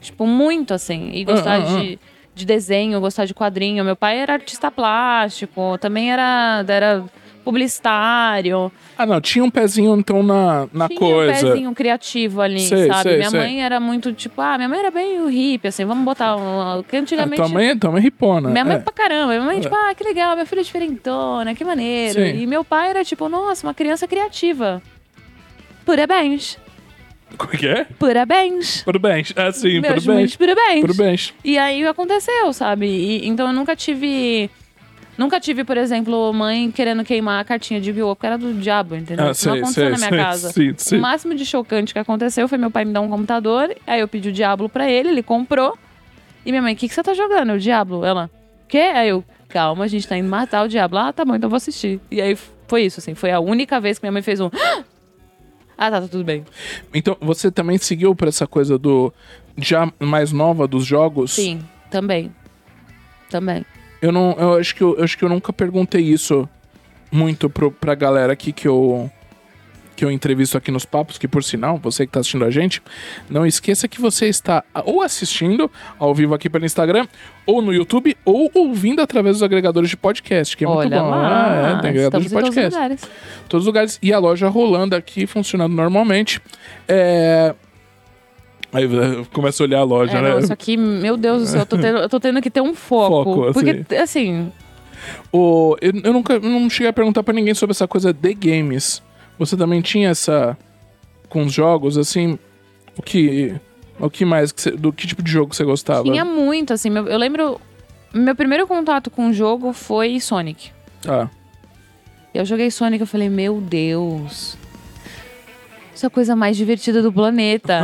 Tipo, 0.00 0.26
muito 0.26 0.72
assim. 0.74 1.10
E 1.12 1.24
gostar 1.24 1.60
Ah, 1.60 1.64
ah, 1.76 1.80
de, 1.80 1.98
de 2.34 2.44
desenho, 2.46 3.00
gostar 3.00 3.24
de 3.24 3.34
quadrinho. 3.34 3.84
Meu 3.84 3.96
pai 3.96 4.18
era 4.18 4.34
artista 4.34 4.70
plástico, 4.70 5.76
também 5.78 6.12
era, 6.12 6.64
era 6.68 7.04
publicitário. 7.42 8.70
Ah, 8.96 9.06
não, 9.06 9.20
tinha 9.20 9.42
um 9.44 9.50
pezinho 9.50 9.96
então 9.98 10.22
na, 10.22 10.68
na 10.72 10.88
Tinha 10.88 11.00
coisa. 11.00 11.46
um 11.46 11.50
pezinho 11.50 11.74
criativo 11.74 12.40
ali, 12.40 12.60
Sei, 12.60 12.86
sabe? 12.86 13.02
sei, 13.02 13.16
minha 13.16 13.30
sei. 13.30 13.40
mãe 13.40 13.62
era 13.64 13.80
muito 13.80 14.12
tipo, 14.12 14.40
ah, 14.40 14.56
minha 14.56 14.68
mãe 14.68 14.78
era 14.78 14.90
bem 14.90 15.28
hippie, 15.28 15.68
assim, 15.68 15.84
vamos 15.84 16.04
botar 16.04 16.36
um. 16.36 16.82
Que 16.82 16.96
Ah, 16.96 17.00
antigamente. 17.00 17.36
tua 17.36 17.48
mãe, 17.48 17.76
tua 17.78 17.90
mãe 17.90 18.00
é 18.00 18.02
ripona. 18.02 18.50
Minha 18.50 18.64
mãe 18.64 18.76
é. 18.76 18.78
pra 18.78 18.92
caramba. 18.92 19.28
Minha 19.32 19.42
mãe, 19.42 19.60
tipo, 19.60 19.74
ah, 19.74 19.94
que 19.94 20.04
legal, 20.04 20.34
minha 20.34 20.46
filha 20.46 20.60
é 20.60 20.64
diferentona, 20.64 21.54
que 21.54 21.64
maneiro. 21.64 22.14
Sim. 22.14 22.40
E 22.42 22.46
meu 22.46 22.64
pai 22.64 22.90
era 22.90 23.04
tipo, 23.04 23.28
nossa, 23.28 23.66
uma 23.66 23.74
criança 23.74 24.06
criativa. 24.06 24.80
Parabéns. 25.84 26.58
Como 27.36 27.52
é 27.52 27.56
que 27.56 27.66
é? 27.66 27.84
Parabéns. 27.98 28.82
Parabéns. 28.82 29.32
Ah, 29.36 29.50
sim, 29.50 29.80
Meus 29.80 30.04
parabéns. 30.04 30.36
parabéns. 30.36 30.80
Parabéns. 30.82 31.34
E 31.44 31.58
aí 31.58 31.84
aconteceu, 31.86 32.52
sabe? 32.52 32.86
E- 32.86 33.26
então 33.26 33.46
eu 33.48 33.52
nunca 33.52 33.74
tive. 33.74 34.48
Nunca 35.16 35.38
tive, 35.38 35.62
por 35.62 35.76
exemplo, 35.76 36.32
mãe 36.32 36.70
querendo 36.72 37.04
queimar 37.04 37.40
a 37.40 37.44
cartinha 37.44 37.80
de 37.80 37.90
Yu-Gi-Oh! 37.90 38.16
porque 38.16 38.26
era 38.26 38.36
do 38.36 38.52
diabo, 38.54 38.96
entendeu? 38.96 39.28
Ah, 39.28 39.30
Isso 39.30 39.48
não 39.48 39.56
aconteceu 39.56 39.84
sei, 39.84 39.90
na 39.92 39.96
minha 39.96 40.08
sei, 40.08 40.18
casa. 40.18 40.52
sim, 40.52 40.74
sim. 40.76 40.96
O 40.96 41.00
máximo 41.00 41.34
de 41.36 41.46
chocante 41.46 41.92
que 41.92 41.98
aconteceu 42.00 42.48
foi 42.48 42.58
meu 42.58 42.68
pai 42.70 42.84
me 42.84 42.92
dar 42.92 43.00
um 43.00 43.08
computador, 43.08 43.72
aí 43.86 44.00
eu 44.00 44.08
pedi 44.08 44.30
o 44.30 44.32
Diablo 44.32 44.68
pra 44.68 44.90
ele, 44.90 45.10
ele 45.10 45.22
comprou. 45.22 45.78
E 46.44 46.50
minha 46.50 46.60
mãe, 46.60 46.74
o 46.74 46.76
que, 46.76 46.88
que 46.88 46.94
você 46.94 47.02
tá 47.02 47.14
jogando? 47.14 47.52
O 47.52 47.58
Diablo? 47.60 48.04
Ela, 48.04 48.28
quê? 48.68 48.78
Aí 48.92 49.08
eu, 49.10 49.22
calma, 49.48 49.84
a 49.84 49.88
gente 49.88 50.06
tá 50.06 50.16
indo 50.18 50.28
matar 50.28 50.64
o 50.64 50.68
Diablo. 50.68 50.98
Ah, 50.98 51.12
tá 51.12 51.24
bom, 51.24 51.36
então 51.36 51.48
vou 51.48 51.58
assistir. 51.58 52.00
E 52.10 52.20
aí 52.20 52.36
foi 52.66 52.82
isso, 52.82 52.98
assim, 52.98 53.14
foi 53.14 53.30
a 53.30 53.38
única 53.38 53.78
vez 53.78 53.98
que 54.00 54.04
minha 54.04 54.12
mãe 54.12 54.22
fez 54.22 54.40
um. 54.40 54.50
Ah, 55.76 55.90
tá, 55.90 56.00
tá 56.00 56.08
tudo 56.08 56.24
bem. 56.24 56.44
Então, 56.92 57.16
você 57.20 57.50
também 57.50 57.78
seguiu 57.78 58.14
pra 58.14 58.28
essa 58.28 58.46
coisa 58.46 58.78
do. 58.78 59.12
Já 59.58 59.92
mais 60.00 60.32
nova 60.32 60.66
dos 60.66 60.84
jogos? 60.84 61.32
Sim, 61.32 61.60
também. 61.90 62.32
Também. 63.30 63.64
Eu 64.00 64.12
não. 64.12 64.32
Eu 64.38 64.54
acho 64.54 64.74
que 64.74 64.82
eu, 64.82 64.96
eu 64.96 65.04
acho 65.04 65.16
que 65.16 65.24
eu 65.24 65.28
nunca 65.28 65.52
perguntei 65.52 66.02
isso 66.02 66.48
muito 67.10 67.48
pro, 67.48 67.70
pra 67.70 67.94
galera 67.94 68.32
aqui 68.32 68.52
que 68.52 68.66
eu. 68.66 69.10
Que 69.96 70.04
eu 70.04 70.10
entrevisto 70.10 70.58
aqui 70.58 70.70
nos 70.72 70.84
papos, 70.84 71.18
que 71.18 71.28
por 71.28 71.44
sinal, 71.44 71.78
você 71.78 72.04
que 72.04 72.12
tá 72.12 72.18
assistindo 72.20 72.44
a 72.44 72.50
gente, 72.50 72.82
não 73.30 73.46
esqueça 73.46 73.86
que 73.86 74.00
você 74.00 74.26
está 74.26 74.64
ou 74.84 75.02
assistindo 75.02 75.70
ao 75.98 76.12
vivo 76.12 76.34
aqui 76.34 76.50
pelo 76.50 76.64
Instagram, 76.64 77.06
ou 77.46 77.62
no 77.62 77.72
YouTube, 77.72 78.16
ou 78.24 78.50
ouvindo 78.54 79.00
através 79.00 79.36
dos 79.36 79.42
agregadores 79.44 79.90
de 79.90 79.96
podcast, 79.96 80.56
que 80.56 80.64
é 80.64 80.68
Olha 80.68 80.88
muito 80.88 80.94
bom. 81.04 81.10
lá, 81.10 81.46
Ah, 81.46 81.76
é, 81.78 81.80
tem 81.80 81.90
agregadores 81.90 82.26
de 82.28 82.34
em 82.34 82.38
todos 82.40 82.48
os 82.48 82.54
podcast. 82.54 82.74
lugares. 82.74 83.10
todos 83.48 83.62
os 83.62 83.66
lugares. 83.66 83.98
E 84.02 84.12
a 84.12 84.18
loja 84.18 84.48
rolando 84.48 84.96
aqui, 84.96 85.26
funcionando 85.28 85.72
normalmente. 85.74 86.40
É... 86.88 87.54
Aí 88.72 88.88
começa 89.32 89.62
a 89.62 89.64
olhar 89.66 89.78
a 89.78 89.84
loja, 89.84 90.18
É, 90.18 90.20
né? 90.22 90.30
não, 90.30 90.38
isso 90.40 90.52
aqui, 90.52 90.76
meu 90.76 91.16
Deus 91.16 91.42
do 91.42 91.46
céu, 91.46 91.60
eu 91.60 91.66
tô 91.66 91.78
tendo, 91.78 91.98
eu 91.98 92.08
tô 92.08 92.18
tendo 92.18 92.42
que 92.42 92.50
ter 92.50 92.60
um 92.60 92.74
foco. 92.74 93.24
Foco, 93.24 93.52
porque, 93.52 93.84
assim, 93.94 94.50
O, 95.30 95.76
eu, 95.80 95.92
eu 96.02 96.12
nunca 96.12 96.32
eu 96.32 96.40
não 96.40 96.68
cheguei 96.68 96.88
a 96.88 96.92
perguntar 96.92 97.22
pra 97.22 97.32
ninguém 97.32 97.54
sobre 97.54 97.70
essa 97.70 97.86
coisa 97.86 98.12
de 98.12 98.34
games. 98.34 99.00
Você 99.38 99.56
também 99.56 99.80
tinha 99.80 100.10
essa. 100.10 100.56
Com 101.28 101.42
os 101.44 101.52
jogos, 101.52 101.98
assim. 101.98 102.38
O 102.96 103.02
que. 103.02 103.54
O 103.98 104.08
que 104.10 104.24
mais? 104.24 104.52
que 104.52 104.60
você- 104.60 104.70
do 104.72 104.92
que 104.92 105.06
tipo 105.06 105.22
de 105.22 105.30
jogo 105.30 105.54
você 105.54 105.64
gostava? 105.64 106.02
tinha 106.04 106.24
muito, 106.24 106.72
assim. 106.72 106.90
meu- 106.90 107.06
eu 107.08 107.18
lembro. 107.18 107.60
Meu 108.12 108.34
primeiro 108.36 108.66
contato 108.66 109.10
com 109.10 109.28
o 109.28 109.32
jogo 109.32 109.72
foi 109.72 110.20
Sonic. 110.20 110.70
Ah, 111.08 111.28
Eu 112.32 112.44
joguei 112.44 112.70
Sonic 112.70 113.00
eu 113.00 113.06
falei, 113.06 113.28
meu 113.28 113.60
Deus. 113.60 114.56
Isso 115.94 116.04
é 116.04 116.08
a 116.08 116.10
coisa 116.10 116.34
mais 116.36 116.56
divertida 116.56 117.00
do 117.02 117.12
planeta. 117.12 117.80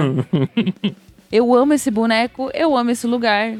eu 1.30 1.54
amo 1.54 1.72
esse 1.72 1.90
boneco, 1.90 2.50
eu 2.54 2.76
amo 2.76 2.90
esse 2.90 3.06
lugar. 3.06 3.56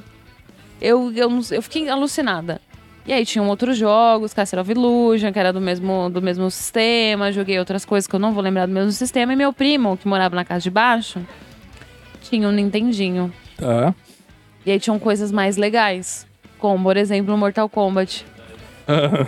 Eu, 0.81 1.13
eu, 1.13 1.31
eu 1.51 1.63
fiquei 1.63 1.89
alucinada. 1.89 2.61
E 3.11 3.13
aí 3.13 3.27
tinham 3.27 3.49
outros 3.49 3.77
jogos, 3.77 4.33
Castle 4.33 4.61
of 4.61 4.71
Illusion, 4.71 5.33
que 5.33 5.39
era 5.41 5.53
do 5.53 5.61
mesmo, 5.61 6.09
do 6.11 6.23
mesmo 6.23 6.49
sistema. 6.49 7.33
Joguei 7.33 7.59
outras 7.59 7.85
coisas 7.85 8.07
que 8.07 8.15
eu 8.15 8.21
não 8.21 8.33
vou 8.33 8.41
lembrar 8.41 8.67
do 8.67 8.73
mesmo 8.73 8.93
sistema. 8.93 9.33
E 9.33 9.37
meu 9.37 9.53
primo, 9.53 9.97
que 9.97 10.07
morava 10.07 10.37
na 10.37 10.45
casa 10.45 10.61
de 10.61 10.71
baixo, 10.71 11.21
tinha 12.23 12.47
um 12.47 12.53
Nintendinho. 12.53 13.33
tá. 13.57 13.93
E 14.65 14.71
aí 14.71 14.79
tinham 14.79 14.97
coisas 14.97 15.33
mais 15.33 15.57
legais. 15.57 16.25
Como, 16.61 16.85
por 16.85 16.97
exemplo, 16.97 17.37
Mortal 17.37 17.69
Kombat. 17.69 18.25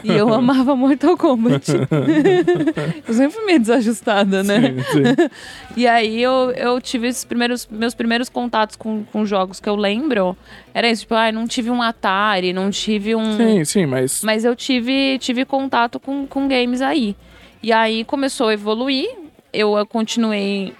E 0.05 0.12
eu 0.12 0.33
amava 0.35 0.75
Mortal 0.75 1.16
Kombat. 1.16 1.72
eu 3.07 3.14
sempre 3.14 3.33
fui 3.33 3.44
meio 3.46 3.61
desajustada, 3.61 4.42
né? 4.42 4.61
Sim, 4.61 5.05
sim. 5.05 5.29
E 5.77 5.87
aí 5.87 6.22
eu, 6.22 6.51
eu 6.51 6.81
tive 6.81 7.09
esses 7.09 7.25
primeiros, 7.25 7.66
meus 7.70 7.94
primeiros 7.94 8.29
contatos 8.29 8.77
com, 8.77 9.05
com 9.05 9.25
jogos 9.25 9.59
que 9.59 9.68
eu 9.68 9.75
lembro. 9.75 10.37
Era 10.75 10.90
isso, 10.90 11.03
tipo, 11.03 11.14
ah, 11.14 11.33
não 11.33 11.46
tive 11.46 11.70
um 11.70 11.81
Atari, 11.81 12.53
não 12.53 12.70
tive 12.70 13.14
um. 13.14 13.37
sim, 13.37 13.64
sim, 13.64 13.87
mas. 13.87 14.22
Mas 14.22 14.44
eu 14.44 14.55
tive, 14.55 15.18
tive 15.18 15.44
contato 15.44 15.98
com, 15.98 16.27
com 16.27 16.46
games 16.46 16.83
aí. 16.83 17.16
E 17.62 17.72
aí 17.72 18.05
começou 18.05 18.48
a 18.48 18.55
evoluir. 18.55 19.09
Eu 19.53 19.87
continuei. 19.87 20.75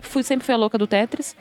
Fui, 0.00 0.22
sempre 0.22 0.44
fui 0.44 0.54
a 0.54 0.58
louca 0.58 0.76
do 0.76 0.86
Tetris. 0.86 1.34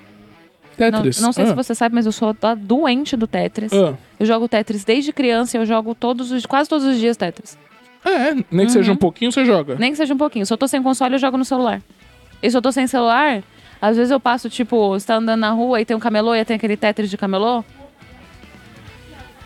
Não, 0.78 0.92
Tetris. 0.92 1.22
não 1.22 1.32
sei 1.32 1.46
ah, 1.46 1.48
se 1.48 1.54
você 1.54 1.76
sabe, 1.76 1.94
mas 1.96 2.06
eu 2.06 2.12
sou 2.12 2.36
doente 2.58 3.16
do 3.16 3.28
Tetris. 3.28 3.72
ah. 3.74 3.96
Eu 4.20 4.26
jogo 4.26 4.48
Tetris 4.48 4.84
desde 4.84 5.12
criança 5.14 5.58
e 5.58 5.60
eu 5.60 5.66
jogo 5.66 5.94
todos 5.94 6.32
os, 6.32 6.46
quase 6.46 6.70
todos 6.70 6.86
os 6.86 6.98
dias 7.00 7.16
Tetris. 7.18 7.58
É, 8.06 8.34
nem 8.52 8.66
que 8.66 8.72
seja 8.72 8.92
Uhum. 8.92 8.96
um 8.96 9.00
pouquinho, 9.00 9.32
você 9.32 9.46
joga. 9.46 9.76
Nem 9.76 9.92
que 9.92 9.98
seja 9.98 10.14
um 10.14 10.18
pouquinho. 10.18 10.46
Se 10.46 10.54
eu 10.54 10.58
tô 10.58 10.68
sem 10.68 10.82
console, 10.84 11.16
eu 11.16 11.20
jogo 11.20 11.38
no 11.38 11.46
celular. 11.46 11.82
E 12.42 12.50
se 12.50 12.58
eu 12.58 12.62
tô 12.62 12.72
sem 12.72 12.86
celular, 12.88 13.42
às 13.82 13.96
vezes 13.96 14.12
eu 14.12 14.20
passo, 14.20 14.50
tipo, 14.50 14.90
você 14.90 15.08
tá 15.08 15.16
andando 15.16 15.40
na 15.40 15.52
rua 15.52 15.80
e 15.80 15.86
tem 15.86 15.96
um 15.96 16.00
camelô 16.00 16.36
e 16.36 16.44
tem 16.44 16.56
aquele 16.56 16.76
Tetris 16.76 17.10
de 17.10 17.18
camelô. 17.18 17.64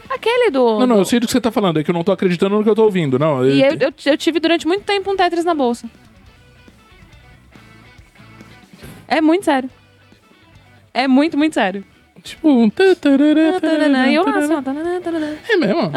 Aquele 0.10 0.50
do. 0.50 0.80
Não, 0.80 0.88
não, 0.88 0.98
eu 0.98 1.06
sei 1.06 1.20
do 1.20 1.28
que 1.28 1.32
você 1.34 1.42
tá 1.42 1.52
falando, 1.52 1.80
é 1.80 1.84
que 1.84 1.92
eu 1.92 1.94
não 1.94 2.04
tô 2.04 2.12
acreditando 2.12 2.56
no 2.58 2.64
que 2.64 2.70
eu 2.70 2.76
tô 2.76 2.84
ouvindo, 2.84 3.20
não. 3.20 3.46
E 3.46 3.62
eu, 3.62 3.74
eu, 3.80 3.94
eu 4.06 4.18
tive 4.18 4.40
durante 4.40 4.66
muito 4.66 4.84
tempo 4.84 5.12
um 5.12 5.16
Tetris 5.16 5.44
na 5.46 5.54
bolsa. 5.54 5.88
É 9.08 9.22
muito 9.22 9.46
sério. 9.46 9.70
É 11.02 11.08
muito, 11.08 11.38
muito 11.38 11.54
sério. 11.54 11.84
Tipo, 12.24 12.50
um. 12.50 12.66
E 14.10 14.16
eu 14.16 14.24
lá, 14.26 14.38
assim, 14.38 14.54
ó. 14.54 14.62
É 15.54 15.56
mesmo? 15.58 15.92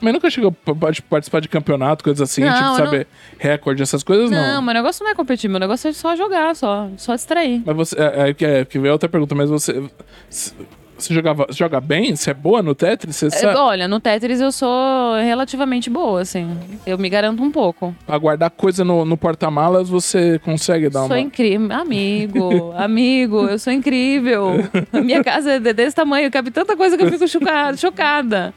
Mas 0.00 0.12
nunca 0.12 0.28
chegou 0.28 0.50
a 0.50 0.74
pa- 0.74 0.90
participar 1.08 1.40
de 1.40 1.48
campeonato, 1.48 2.02
coisas 2.02 2.28
assim, 2.28 2.42
Não, 2.42 2.52
tipo, 2.52 2.64
eu 2.70 2.84
saber 2.86 3.06
recorde, 3.38 3.80
essas 3.84 4.02
coisas, 4.02 4.28
não. 4.32 4.54
Não, 4.54 4.62
meu 4.62 4.74
negócio 4.74 5.04
não 5.04 5.12
é 5.12 5.14
competir, 5.14 5.48
meu 5.48 5.60
negócio 5.60 5.88
é 5.88 5.92
só 5.92 6.16
jogar, 6.16 6.56
só, 6.56 6.88
só 6.96 7.14
distrair. 7.14 7.62
Mas 7.64 7.76
você. 7.76 7.96
É, 7.96 8.30
é, 8.30 8.34
que- 8.34 8.44
é, 8.44 8.64
que 8.64 8.80
veio 8.80 8.92
outra 8.92 9.08
pergunta, 9.08 9.32
mas 9.36 9.48
você. 9.48 9.80
Você 10.98 11.12
jogava, 11.14 11.46
joga 11.50 11.80
bem? 11.80 12.14
Você 12.14 12.30
é 12.30 12.34
boa 12.34 12.62
no 12.62 12.74
Tetris? 12.76 13.16
Você 13.16 13.26
É, 13.26 13.30
sabe 13.30 13.56
olha, 13.58 13.88
no 13.88 13.98
Tetris 13.98 14.40
eu 14.40 14.52
sou 14.52 15.16
relativamente 15.16 15.90
boa, 15.90 16.20
assim. 16.20 16.56
Eu 16.86 16.96
me 16.96 17.08
garanto 17.08 17.42
um 17.42 17.50
pouco. 17.50 17.94
pra 18.06 18.16
guardar 18.18 18.50
coisa 18.50 18.84
no, 18.84 19.04
no 19.04 19.16
porta-malas, 19.16 19.88
você 19.88 20.38
consegue 20.44 20.88
dar 20.88 21.00
Sou 21.00 21.08
uma. 21.08 21.20
incrível. 21.20 21.72
Amigo, 21.72 22.72
amigo, 22.78 23.46
eu 23.48 23.58
sou 23.58 23.72
incrível. 23.72 24.50
A 24.92 25.00
minha 25.00 25.24
casa 25.24 25.52
é 25.54 25.58
de- 25.58 25.72
desse 25.72 25.96
tamanho, 25.96 26.30
cabe 26.30 26.50
tanta 26.52 26.76
coisa 26.76 26.96
que 26.96 27.02
eu 27.02 27.10
fico 27.10 27.26
chocada. 27.26 27.76
chocada. 27.76 28.54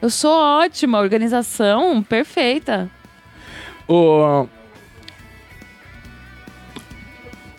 Eu 0.00 0.08
sou 0.08 0.32
ótima, 0.32 0.98
organização 0.98 2.02
perfeita. 2.02 2.88
O... 3.86 4.46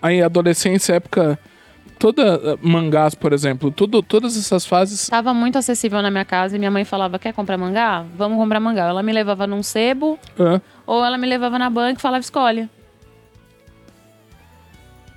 Aí, 0.02 0.22
adolescência, 0.22 0.94
época. 0.96 1.38
Toda. 2.04 2.22
eh, 2.44 2.58
Mangás, 2.62 3.16
por 3.16 3.32
exemplo, 3.32 3.72
tudo, 3.72 4.04
todas 4.04 4.36
essas 4.36 4.66
fases. 4.66 5.08
Tava 5.08 5.34
muito 5.34 5.58
acessível 5.58 6.02
na 6.02 6.12
minha 6.12 6.26
casa 6.26 6.58
e 6.58 6.60
minha 6.60 6.70
mãe 6.70 6.84
falava: 6.84 7.18
quer 7.18 7.32
comprar 7.32 7.58
mangá? 7.58 8.04
Vamos 8.18 8.38
comprar 8.38 8.60
mangá. 8.60 8.88
Ela 8.90 9.02
me 9.02 9.14
levava 9.14 9.48
num 9.48 9.64
sebo 9.64 10.20
ah, 10.38 10.60
ou 10.86 11.06
ela 11.06 11.18
me 11.18 11.26
levava 11.26 11.58
na 11.58 11.70
banca 11.70 12.00
e 12.00 12.02
falava: 12.02 12.20
escolhe. 12.20 12.68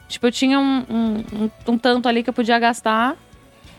Tipo, 0.09 0.29
eu 0.29 0.31
tinha 0.33 0.61
um, 0.61 0.85
um, 0.89 1.25
um- 1.67 1.73
um 1.73 1.77
tanto 1.77 2.09
ali 2.09 2.23
que 2.23 2.31
eu 2.31 2.35
podia 2.35 2.57
gastar 2.61 3.17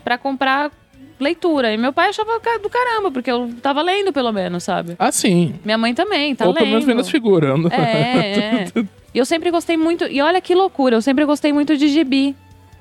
pra 0.04 0.18
comprar 0.18 0.70
leitura. 1.18 1.72
E 1.72 1.78
meu 1.78 1.94
pai 1.94 2.10
achava 2.10 2.38
do 2.62 2.68
caramba, 2.68 3.10
porque 3.10 3.30
eu 3.30 3.50
tava 3.62 3.80
lendo 3.80 4.12
pelo 4.12 4.30
menos, 4.32 4.64
sabe? 4.64 4.96
ah, 4.98 5.10
sim. 5.10 5.54
Minha 5.64 5.78
mãe 5.78 5.94
também, 5.94 6.34
tá 6.36 6.44
Ou 6.44 6.50
lendo. 6.50 6.58
pelo 6.58 6.68
menos 6.72 6.84
vendo 6.84 7.00
as 7.00 7.08
figuras. 7.08 7.58
É, 7.72 8.64
é. 8.76 8.84
E 9.14 9.18
eu 9.18 9.24
sempre 9.24 9.50
gostei 9.50 9.74
muito. 9.78 10.04
E 10.04 10.20
olha 10.20 10.38
que 10.38 10.54
loucura, 10.54 10.94
eu 10.94 11.00
sempre 11.00 11.24
gostei 11.24 11.50
muito 11.50 11.74
de 11.78 11.88
gibi. 11.88 12.36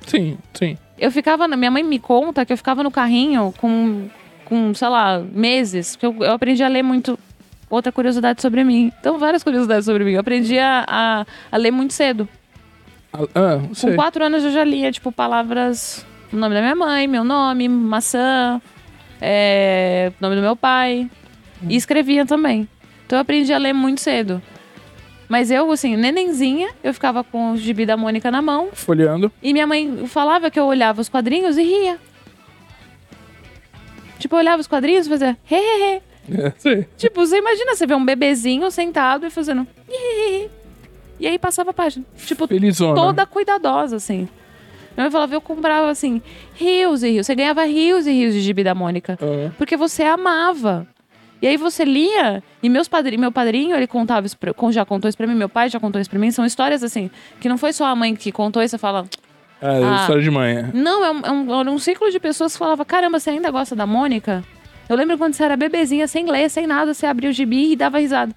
Sim, 0.07 0.37
sim. 0.53 0.77
Eu 0.97 1.11
ficava. 1.11 1.47
Minha 1.47 1.69
mãe 1.69 1.83
me 1.83 1.99
conta 1.99 2.45
que 2.45 2.51
eu 2.51 2.57
ficava 2.57 2.81
no 2.81 2.89
carrinho 2.89 3.53
com, 3.57 4.07
com 4.45 4.73
sei 4.73 4.87
lá, 4.87 5.19
meses. 5.19 5.95
Porque 5.95 6.05
eu, 6.07 6.25
eu 6.25 6.33
aprendi 6.33 6.63
a 6.63 6.67
ler 6.67 6.81
muito. 6.81 7.19
Outra 7.69 7.91
curiosidade 7.91 8.41
sobre 8.41 8.63
mim. 8.63 8.91
Então, 8.99 9.19
várias 9.19 9.43
curiosidades 9.43 9.83
sobre 9.85 10.05
mim. 10.05 10.13
Eu 10.13 10.21
aprendi 10.21 10.57
a, 10.57 10.85
a, 10.87 11.25
a 11.51 11.57
ler 11.57 11.71
muito 11.71 11.93
cedo. 11.93 12.27
Ah, 13.11 13.19
ah. 13.35 13.61
Com 13.79 13.95
quatro 13.95 14.23
anos 14.23 14.43
eu 14.43 14.51
já 14.51 14.63
lia, 14.63 14.89
tipo, 14.89 15.11
palavras. 15.11 16.05
O 16.31 16.37
nome 16.37 16.55
da 16.55 16.61
minha 16.61 16.75
mãe, 16.75 17.07
meu 17.07 17.25
nome, 17.25 17.67
maçã, 17.67 18.61
é, 19.21 20.13
nome 20.19 20.35
do 20.37 20.41
meu 20.41 20.55
pai. 20.55 21.09
E 21.67 21.75
escrevia 21.75 22.25
também. 22.25 22.67
Então 23.05 23.17
eu 23.17 23.21
aprendi 23.21 23.51
a 23.51 23.57
ler 23.57 23.73
muito 23.73 24.01
cedo. 24.01 24.41
Mas 25.29 25.51
eu, 25.51 25.69
assim, 25.71 25.95
nenenzinha, 25.97 26.69
eu 26.83 26.93
ficava 26.93 27.23
com 27.23 27.51
o 27.51 27.57
gibi 27.57 27.85
da 27.85 27.97
Mônica 27.97 28.31
na 28.31 28.41
mão. 28.41 28.69
Folheando. 28.71 29.31
E 29.43 29.51
minha 29.51 29.67
mãe 29.67 30.07
falava 30.07 30.49
que 30.49 30.59
eu 30.59 30.65
olhava 30.65 31.01
os 31.01 31.09
quadrinhos 31.09 31.57
e 31.57 31.63
ria. 31.63 31.99
Tipo, 34.19 34.35
eu 34.35 34.39
olhava 34.39 34.61
os 34.61 34.67
quadrinhos 34.67 35.05
e 35.05 35.09
fazia 35.09 35.37
hehehe. 35.49 36.01
É, 36.29 36.53
sei. 36.57 36.87
Tipo, 36.97 37.25
você 37.25 37.37
imagina 37.37 37.75
você 37.75 37.85
ver 37.85 37.95
um 37.95 38.03
bebezinho 38.05 38.69
sentado 38.71 39.25
e 39.25 39.29
fazendo 39.29 39.67
hehehe. 39.89 40.49
E 41.19 41.27
aí 41.27 41.37
passava 41.37 41.71
a 41.71 41.73
página. 41.73 42.05
Tipo, 42.25 42.47
Felizona. 42.47 42.95
toda 42.95 43.25
cuidadosa, 43.25 43.95
assim. 43.97 44.27
Minha 44.95 45.05
mãe 45.05 45.11
falava, 45.11 45.35
eu 45.35 45.41
comprava 45.41 45.89
assim, 45.89 46.21
rios 46.55 47.03
e 47.03 47.11
rios. 47.11 47.25
Você 47.27 47.35
ganhava 47.35 47.63
rios 47.65 48.07
e 48.07 48.11
rios 48.11 48.33
de 48.33 48.41
gibi 48.41 48.63
da 48.63 48.73
Mônica. 48.73 49.17
Ah, 49.21 49.51
Porque 49.57 49.77
você 49.77 50.03
amava. 50.03 50.87
E 51.41 51.47
aí 51.47 51.55
você 51.57 51.85
lia, 51.85 52.43
e 52.63 52.69
meus 52.69 52.89
meu 53.19 53.31
padrinho, 53.31 53.75
ele 53.75 53.85
contava 53.87 54.25
isso, 54.25 54.37
pra, 54.37 54.53
já 54.71 54.83
contou 54.85 55.07
isso 55.07 55.17
pra 55.17 55.27
mim, 55.27 55.35
meu 55.35 55.49
pai 55.49 55.69
já 55.69 55.79
contou 55.79 56.01
isso 56.01 56.09
pra 56.09 56.17
mim. 56.19 56.31
São 56.31 56.45
histórias 56.45 56.83
assim, 56.83 57.11
que 57.39 57.47
não 57.47 57.57
foi 57.57 57.73
só 57.73 57.85
a 57.85 57.95
mãe 57.95 58.15
que 58.15 58.31
contou 58.31 58.61
isso, 58.63 58.71
você 58.71 58.77
fala, 58.77 59.05
é, 59.61 59.83
Ah. 59.83 59.97
história 60.01 60.21
de 60.21 60.31
mãe. 60.31 60.57
é. 60.57 60.71
não, 60.73 61.05
é 61.05 61.11
um, 61.11 61.19
é 61.19 61.31
um, 61.31 61.73
um 61.73 61.79
ciclo 61.79 62.09
de 62.09 62.19
pessoas 62.19 62.53
que 62.53 62.59
falava, 62.59 62.83
caramba, 62.83 63.19
você 63.19 63.29
ainda 63.29 63.51
gosta 63.51 63.75
da 63.75 63.85
Mônica? 63.85 64.43
Eu 64.89 64.95
lembro 64.95 65.17
quando 65.17 65.33
você 65.33 65.43
era 65.43 65.55
bebezinha, 65.57 66.07
sem 66.07 66.25
ler, 66.29 66.49
sem 66.49 66.65
nada, 66.65 66.93
você 66.93 67.05
abria 67.05 67.29
o 67.29 67.33
gibi 67.33 67.73
e 67.73 67.75
dava 67.75 67.99
risada. 67.99 68.33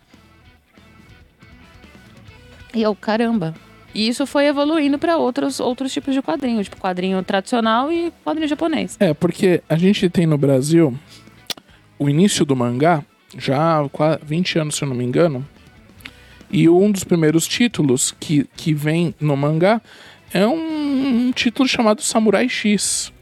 E 2.74 2.82
eu, 2.82 2.94
caramba. 2.94 3.54
E 3.94 4.06
isso 4.08 4.24
foi 4.26 4.46
evoluindo 4.46 4.98
pra 4.98 5.16
outros, 5.16 5.58
outros 5.58 5.92
tipos 5.92 6.14
de 6.14 6.22
quadrinho, 6.22 6.62
tipo 6.62 6.76
quadrinho 6.76 7.22
tradicional 7.24 7.90
e 7.90 8.12
quadrinho 8.24 8.48
japonês. 8.48 8.96
É, 9.00 9.12
porque 9.12 9.62
a 9.68 9.76
gente 9.76 10.08
tem 10.08 10.26
no 10.26 10.38
Brasil 10.38 10.94
o 12.00 12.08
início 12.08 12.44
do 12.44 12.56
mangá, 12.56 13.04
já 13.38 13.78
há 13.80 13.88
qua- 13.88 14.18
20 14.22 14.58
anos, 14.58 14.74
se 14.76 14.82
eu 14.82 14.88
não 14.88 14.96
me 14.96 15.04
engano. 15.04 15.46
E 16.50 16.68
um 16.68 16.90
dos 16.90 17.04
primeiros 17.04 17.46
títulos 17.46 18.10
que, 18.18 18.44
que 18.56 18.74
vem 18.74 19.14
no 19.20 19.36
mangá 19.36 19.80
é 20.34 20.44
um, 20.46 21.28
um 21.28 21.32
título 21.32 21.68
chamado 21.68 22.02
Samurai 22.02 22.48
X. 22.48 23.12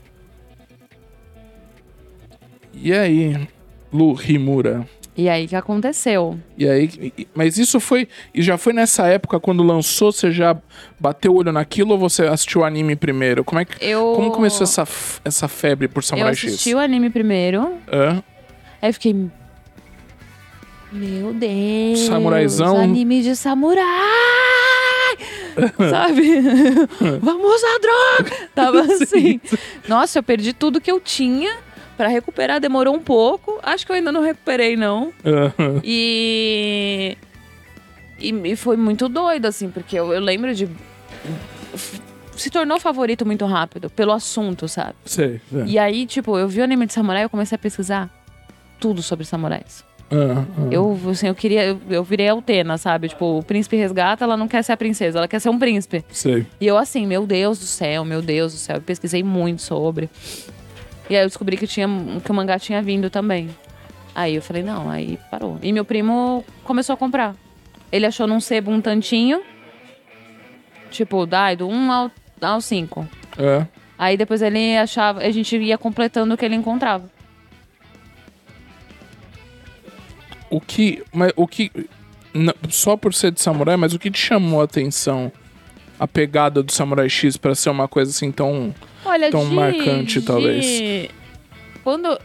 E 2.73 2.93
aí, 2.93 3.49
Lu 3.93 4.17
Himura? 4.23 4.89
E 5.17 5.29
aí 5.29 5.49
que 5.49 5.57
aconteceu? 5.57 6.39
E 6.57 6.69
aí, 6.69 7.13
mas 7.35 7.59
isso 7.59 7.81
foi. 7.81 8.07
E 8.33 8.41
já 8.41 8.57
foi 8.57 8.73
nessa 8.73 9.09
época 9.09 9.41
quando 9.41 9.65
lançou, 9.65 10.13
você 10.13 10.31
já 10.31 10.57
bateu 10.99 11.33
o 11.33 11.39
olho 11.39 11.51
naquilo 11.51 11.91
ou 11.93 11.99
você 11.99 12.23
assistiu 12.23 12.61
o 12.61 12.65
anime 12.65 12.95
primeiro? 12.95 13.43
Como 13.43 13.61
é 13.61 13.65
que. 13.65 13.85
Eu, 13.85 14.13
Como 14.15 14.31
começou 14.31 14.63
essa, 14.63 14.87
essa 15.25 15.49
febre 15.49 15.89
por 15.89 15.99
Eu 15.99 16.03
Samurai 16.05 16.31
assisti 16.33 16.71
X? 16.71 16.75
o 16.75 16.79
anime 16.79 17.11
primeiro, 17.11 17.73
Hã? 17.93 18.23
Aí 18.81 18.89
eu 18.91 18.95
fiquei... 18.95 19.31
Meu 20.91 21.35
Deus! 21.35 22.01
Samuraizão. 22.07 22.79
Anime 22.79 23.23
de 23.23 23.37
samurai! 23.37 23.85
sabe? 25.91 26.41
Vamos 27.21 27.55
usar 27.55 27.79
droga! 27.81 28.49
Tava 28.55 28.81
assim. 28.81 29.41
Nossa, 29.87 30.19
eu 30.19 30.23
perdi 30.23 30.53
tudo 30.53 30.81
que 30.81 30.91
eu 30.91 31.01
tinha 31.01 31.57
pra 31.97 32.09
recuperar. 32.09 32.61
Demorou 32.61 32.95
um 32.95 33.01
pouco. 33.01 33.59
Acho 33.63 33.85
que 33.85 33.93
eu 33.93 33.97
ainda 33.97 34.13
não 34.13 34.23
recuperei, 34.23 34.77
não. 34.77 35.13
E. 35.85 37.17
E, 38.21 38.31
e 38.31 38.57
foi 38.57 38.77
muito 38.77 39.09
doido, 39.09 39.47
assim, 39.47 39.71
porque 39.71 39.99
eu, 39.99 40.13
eu 40.13 40.21
lembro 40.21 40.55
de. 40.55 40.69
Se 42.37 42.51
tornou 42.51 42.79
favorito 42.81 43.27
muito 43.27 43.45
rápido, 43.47 43.91
pelo 43.91 44.13
assunto, 44.13 44.69
sabe? 44.69 44.95
Sei. 45.05 45.41
é. 45.53 45.65
E 45.67 45.79
aí, 45.79 46.07
tipo, 46.07 46.39
eu 46.39 46.49
vi 46.49 46.61
o 46.61 46.65
anime 46.65 46.87
de 46.87 46.93
samurai 46.93 47.23
e 47.23 47.25
eu 47.25 47.31
comecei 47.31 47.57
a 47.57 47.59
pesquisar 47.59 48.18
tudo 48.79 49.03
sobre 49.03 49.25
samurais. 49.25 49.85
Ah. 50.11 50.45
Eu, 50.71 50.99
assim, 51.11 51.29
eu 51.29 51.35
queria. 51.35 51.65
Eu, 51.65 51.81
eu 51.91 52.03
virei 52.03 52.29
Altena, 52.29 52.79
sabe? 52.79 53.09
Tipo, 53.09 53.39
o 53.39 53.43
príncipe 53.43 53.77
resgata, 53.77 54.25
ela 54.25 54.37
não 54.37 54.49
quer 54.49 54.63
ser 54.63 54.73
a 54.73 54.77
princesa, 54.77 55.19
ela 55.19 55.29
quer 55.29 55.39
ser 55.39 55.51
um 55.51 55.59
príncipe. 55.59 56.05
Sei. 56.11 56.47
E 56.61 56.67
eu, 56.67 56.79
assim, 56.79 57.07
meu 57.07 57.27
Deus 57.27 57.59
do 57.59 57.67
céu, 57.67 58.05
meu 58.05 58.23
Deus 58.23 58.53
do 58.53 58.59
céu. 58.59 58.77
Eu 58.77 58.83
pesquisei 58.83 59.23
muito 59.23 59.61
sobre. 59.61 60.09
E 61.11 61.17
aí 61.17 61.23
eu 61.23 61.27
descobri 61.27 61.57
que, 61.57 61.67
tinha, 61.67 61.89
que 62.25 62.31
o 62.31 62.35
mangá 62.35 62.59
tinha 62.59 62.83
vindo 62.83 63.11
também. 63.11 63.49
Aí 64.15 64.35
eu 64.35 64.43
falei, 64.43 64.63
não, 64.63 64.91
aí 64.91 65.19
parou. 65.31 65.59
E 65.63 65.73
meu 65.73 65.85
primo 65.85 66.45
começou 66.65 66.95
a 66.95 66.97
comprar. 66.97 67.35
Ele 67.91 68.05
achou 68.05 68.27
num 68.27 68.41
sebo 68.41 68.71
um 68.71 68.81
tantinho. 68.81 69.43
Tipo, 70.91 71.25
dai, 71.25 71.55
do 71.55 71.69
1 71.69 71.93
ao, 71.93 72.11
ao 72.41 72.61
5. 72.61 73.07
É. 73.39 73.67
Aí 73.99 74.17
depois 74.17 74.43
ele 74.43 74.77
achava, 74.77 75.21
a 75.21 75.31
gente 75.31 75.57
ia 75.57 75.79
completando 75.79 76.35
o 76.35 76.37
que 76.37 76.45
ele 76.45 76.55
encontrava. 76.55 77.11
O 80.51 80.61
que. 80.61 81.03
Mas 81.13 81.33
o 81.37 81.47
que. 81.47 81.71
n- 82.35 82.55
Só 82.71 82.97
por 82.97 83.13
ser 83.15 83.31
de 83.33 83.41
samurai, 83.41 83.77
mas 83.77 83.93
o 83.95 83.99
que 83.99 84.11
te 84.11 84.19
chamou 84.19 84.61
a 84.61 84.65
atenção? 84.65 85.31
A 86.01 86.07
pegada 86.07 86.63
do 86.63 86.71
Samurai 86.71 87.09
X 87.09 87.37
pra 87.37 87.55
ser 87.57 87.71
uma 87.71 87.89
coisa 87.89 88.11
assim 88.13 88.31
tão. 88.31 88.73
Olha, 89.05 89.31
Tão 89.31 89.49
de, 89.49 89.55
marcante, 89.55 90.21
de- 90.21 90.27
talvez. 90.27 91.09
Quando 91.83 92.17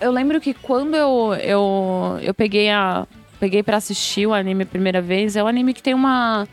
eu 0.00 0.10
lembro 0.12 0.38
que 0.40 0.52
quando 0.52 0.94
eu 0.94 1.32
eu, 1.42 2.18
eu 2.22 2.34
peguei 2.34 2.68
a 2.70 3.06
peguei 3.40 3.62
para 3.62 3.78
assistir 3.78 4.26
o 4.26 4.34
anime 4.34 4.64
a 4.64 4.66
primeira 4.66 5.00
vez, 5.00 5.34
é 5.34 5.42
um 5.42 5.46
anime 5.46 5.72
que 5.72 5.82
tem 5.82 5.94
uma 5.94 6.46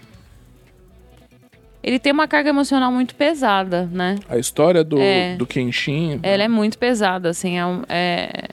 ele 1.83 1.97
tem 1.99 2.13
uma 2.13 2.27
carga 2.27 2.49
emocional 2.49 2.91
muito 2.91 3.15
pesada, 3.15 3.89
né? 3.91 4.15
A 4.29 4.37
história 4.37 4.83
do, 4.83 4.99
É. 4.99 5.35
do 5.35 5.47
Kenshin. 5.47 6.19
Ela 6.21 6.43
é 6.43 6.47
muito 6.47 6.77
pesada, 6.77 7.29
assim, 7.29 7.57
é, 7.57 7.65
um- 7.65 7.81
é... 7.89 8.49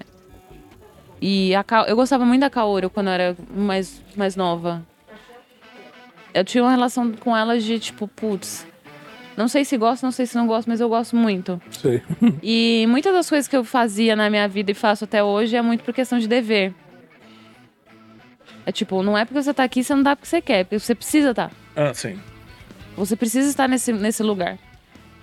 E 1.21 1.55
a 1.55 1.65
Ka- 1.65 1.87
eu 1.89 1.97
gostava 1.97 2.25
muito 2.25 2.41
da 2.43 2.51
Kaoru 2.51 2.89
quando 2.91 3.09
eu 3.09 3.13
era 3.13 3.37
mais, 3.51 4.03
mais 4.17 4.37
nova. 4.37 4.85
Eu 6.33 6.45
tinha 6.45 6.63
uma 6.63 6.71
relação 6.71 7.11
com 7.13 7.37
ela 7.37 7.59
de, 7.59 7.79
tipo, 7.79 8.07
putz... 8.09 8.67
Não 9.37 9.47
sei 9.47 9.65
se 9.65 9.77
gosto, 9.77 10.03
não 10.03 10.11
sei 10.11 10.27
se 10.27 10.37
não 10.37 10.49
gosto, 10.49 10.67
mas 10.69 10.81
eu 10.81 10.89
gosto 10.89 11.15
muito. 11.15 11.61
Sei. 11.71 12.03
E 12.43 12.87
muitas 12.89 13.13
das 13.13 13.29
coisas 13.29 13.47
que 13.47 13.57
eu 13.57 13.63
fazia 13.63 14.17
na 14.17 14.29
minha 14.29 14.49
vida 14.49 14.73
e 14.73 14.75
faço 14.75 15.05
até 15.05 15.23
hoje 15.23 15.55
é 15.57 15.63
muito 15.63 15.85
por 15.85 15.95
questão 15.95 16.19
de 16.19 16.27
dever. 16.27 16.75
É 18.67 18.73
tipo, 18.73 19.01
não 19.03 19.17
é 19.17 19.25
porque 19.25 19.41
você 19.41 19.55
tá 19.55 19.63
aqui, 19.65 19.83
você 19.85 19.95
não 19.95 20.03
dá 20.03 20.17
porque 20.17 20.29
você 20.29 20.41
quer, 20.43 20.59
é 20.61 20.65
porque 20.65 20.79
você 20.81 20.95
precisa 20.95 21.31
estar. 21.31 21.51
ah, 21.77 21.95
sim. 21.95 22.19
Você 22.97 23.15
precisa 23.15 23.49
estar 23.49 23.69
nesse, 23.69 23.93
nesse 23.93 24.25
lugar. 24.25 24.59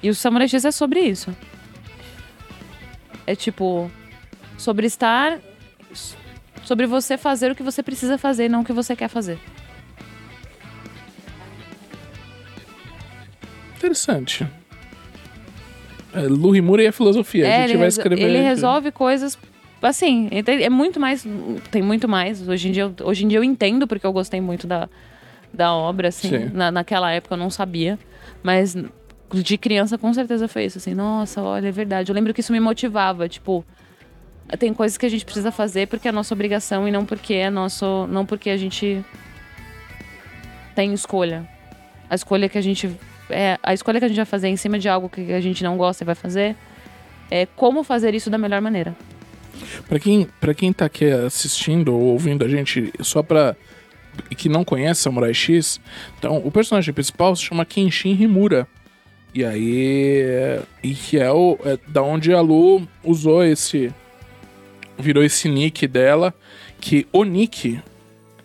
E 0.02 0.10
o 0.10 0.16
Samurai 0.16 0.48
X 0.48 0.64
é 0.64 0.72
sobre 0.72 1.02
isso. 1.02 1.36
É 3.28 3.36
tipo, 3.36 3.92
sobre 4.58 4.88
estar. 4.88 5.40
Sobre 6.64 6.88
você 6.88 7.18
fazer 7.18 7.52
o 7.52 7.56
que 7.56 7.62
você 7.64 7.84
precisa 7.84 8.18
fazer, 8.18 8.50
não 8.50 8.62
o 8.62 8.66
que 8.66 8.74
você 8.74 8.96
quer 8.96 9.08
fazer. 9.08 9.38
Interessante. 13.78 14.48
É, 16.14 16.22
Lu 16.22 16.56
Himura 16.56 16.82
e 16.84 16.88
a 16.88 16.92
filosofia. 16.92 17.46
a 17.46 17.48
É, 17.48 17.62
gente 17.62 17.72
ele, 17.72 17.78
vai 17.80 17.88
escrever. 17.88 18.22
ele 18.24 18.42
resolve 18.42 18.92
coisas. 18.92 19.38
Assim, 19.82 20.30
é 20.32 20.70
muito 20.70 21.00
mais. 21.00 21.26
Tem 21.70 21.82
muito 21.82 22.08
mais. 22.08 22.48
Hoje 22.48 22.70
em 22.70 22.72
dia, 22.72 22.92
hoje 23.04 23.26
em 23.26 23.28
dia 23.28 23.38
eu 23.38 23.44
entendo 23.44 23.86
porque 23.86 24.06
eu 24.06 24.14
gostei 24.14 24.42
muito 24.42 24.66
da, 24.66 24.90
da 25.54 25.74
obra, 25.74 26.08
assim. 26.08 26.30
Sim. 26.30 26.52
Na, 26.54 26.72
naquela 26.72 27.12
época 27.12 27.36
eu 27.36 27.38
não 27.38 27.50
sabia. 27.50 28.00
Mas 28.42 28.76
de 29.34 29.58
criança 29.58 29.98
com 29.98 30.12
certeza 30.14 30.48
foi 30.48 30.66
isso. 30.66 30.78
Assim, 30.78 30.94
nossa, 30.96 31.42
olha, 31.42 31.68
é 31.68 31.72
verdade. 31.72 32.10
Eu 32.12 32.16
lembro 32.16 32.34
que 32.34 32.40
isso 32.40 32.52
me 32.54 32.60
motivava. 32.60 33.28
Tipo, 33.30 33.64
tem 34.60 34.74
coisas 34.74 34.98
que 34.98 35.06
a 35.06 35.10
gente 35.10 35.26
precisa 35.26 35.52
fazer 35.52 35.88
porque 35.88 36.08
é 36.08 36.12
nossa 36.12 36.34
obrigação 36.34 36.88
e 36.88 36.92
não 36.92 37.06
porque 37.06 37.34
é 37.34 37.50
nosso. 37.50 38.08
Não 38.08 38.26
porque 38.26 38.50
a 38.50 38.58
gente 38.58 39.04
tem 40.76 40.94
escolha. 40.94 41.48
A 42.10 42.16
escolha 42.16 42.48
que 42.48 42.58
a 42.58 42.62
gente. 42.62 42.90
É, 43.30 43.58
a 43.64 43.74
escolha 43.74 44.00
que 44.00 44.06
a 44.06 44.08
gente 44.08 44.18
vai 44.18 44.26
fazer 44.26 44.48
em 44.50 44.58
cima 44.58 44.78
de 44.78 44.88
algo 44.88 45.10
que 45.10 45.34
a 45.34 45.42
gente 45.42 45.64
não 45.64 45.78
gosta 45.78 46.04
e 46.04 46.06
vai 46.06 46.14
fazer 46.14 46.56
é 47.32 47.48
como 47.56 47.84
fazer 47.84 48.14
isso 48.14 48.30
da 48.30 48.38
melhor 48.38 48.62
maneira. 48.62 48.96
Pra 49.88 50.00
quem, 50.00 50.28
pra 50.40 50.54
quem 50.54 50.72
tá 50.72 50.86
aqui 50.86 51.06
assistindo 51.10 51.94
ou 51.94 52.02
ouvindo 52.02 52.44
a 52.44 52.48
gente, 52.48 52.94
só 53.00 53.24
pra. 53.24 53.56
que 54.38 54.50
não 54.50 54.64
conhece 54.64 55.02
Samurai 55.02 55.34
X, 55.34 55.80
então 56.20 56.38
o 56.46 56.52
personagem 56.52 56.94
principal 56.94 57.36
se 57.36 57.44
chama 57.44 57.66
Kenshin 57.66 58.12
Himura. 58.22 58.68
E 59.34 59.44
aí. 59.44 60.62
E 60.84 60.94
que 60.94 61.18
é, 61.18 61.32
o, 61.32 61.58
é 61.66 61.78
da 61.88 62.02
onde 62.02 62.34
a 62.34 62.42
Lu 62.42 62.88
usou 63.04 63.44
esse. 63.44 63.92
Virou 64.98 65.24
esse 65.24 65.48
nick 65.50 65.88
dela. 65.88 66.34
Que 66.80 67.08
o 67.12 67.24
nick, 67.24 67.80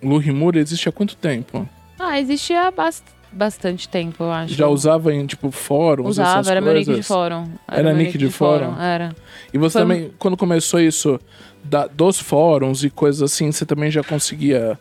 Lu 0.03 0.23
Himura, 0.23 0.59
existe 0.59 0.89
há 0.89 0.93
quanto 0.93 1.17
tempo? 1.17 1.69
Ah, 1.99 2.19
existia 2.19 2.71
bast 2.71 3.03
bastante 3.33 3.89
tempo, 3.89 4.25
eu 4.25 4.33
acho. 4.33 4.55
Já 4.55 4.67
usava 4.67 5.15
em, 5.15 5.25
tipo, 5.25 5.53
fóruns, 5.53 6.09
Usava, 6.09 6.41
essas 6.41 6.49
era 6.49 6.61
meu 6.61 6.73
coisas? 6.73 6.89
nick 6.89 7.01
de 7.01 7.07
fórum. 7.07 7.49
Era 7.69 7.83
meu 7.95 7.97
nick 7.97 8.19
de 8.19 8.29
fórum? 8.31 8.77
Era. 8.81 9.15
E 9.53 9.59
você 9.59 9.75
Foi 9.75 9.83
também, 9.83 10.11
quando 10.19 10.37
começou 10.37 10.81
isso 10.81 11.21
da- 11.63 11.87
dos 11.87 12.19
fóruns 12.19 12.83
e 12.83 12.91
coisas 12.91 13.23
assim, 13.23 13.53
você 13.53 13.65
também 13.65 13.89
já 13.91 14.03
conseguia 14.03 14.77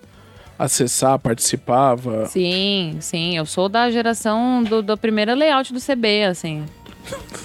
acessar, 0.57 1.19
participava? 1.19 2.25
Sim, 2.25 2.97
sim. 3.01 3.37
Eu 3.37 3.45
sou 3.45 3.69
da 3.69 3.91
geração 3.91 4.63
do, 4.63 4.81
do 4.81 4.97
primeiro 4.97 5.35
layout 5.35 5.71
do 5.71 5.79
CB, 5.79 6.23
assim. 6.23 6.65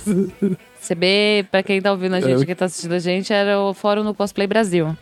CB, 0.89 1.47
pra 1.51 1.63
quem 1.63 1.81
tá 1.81 1.91
ouvindo 1.91 2.15
a 2.15 2.21
gente, 2.21 2.43
É. 2.43 2.47
quem 2.47 2.55
tá 2.55 2.65
assistindo 2.67 2.93
a 2.95 2.99
gente, 2.99 3.33
era 3.33 3.59
o 3.61 3.73
fórum 3.75 4.05
do 4.05 4.15
Cosplay 4.15 4.47
Brasil. 4.47 4.97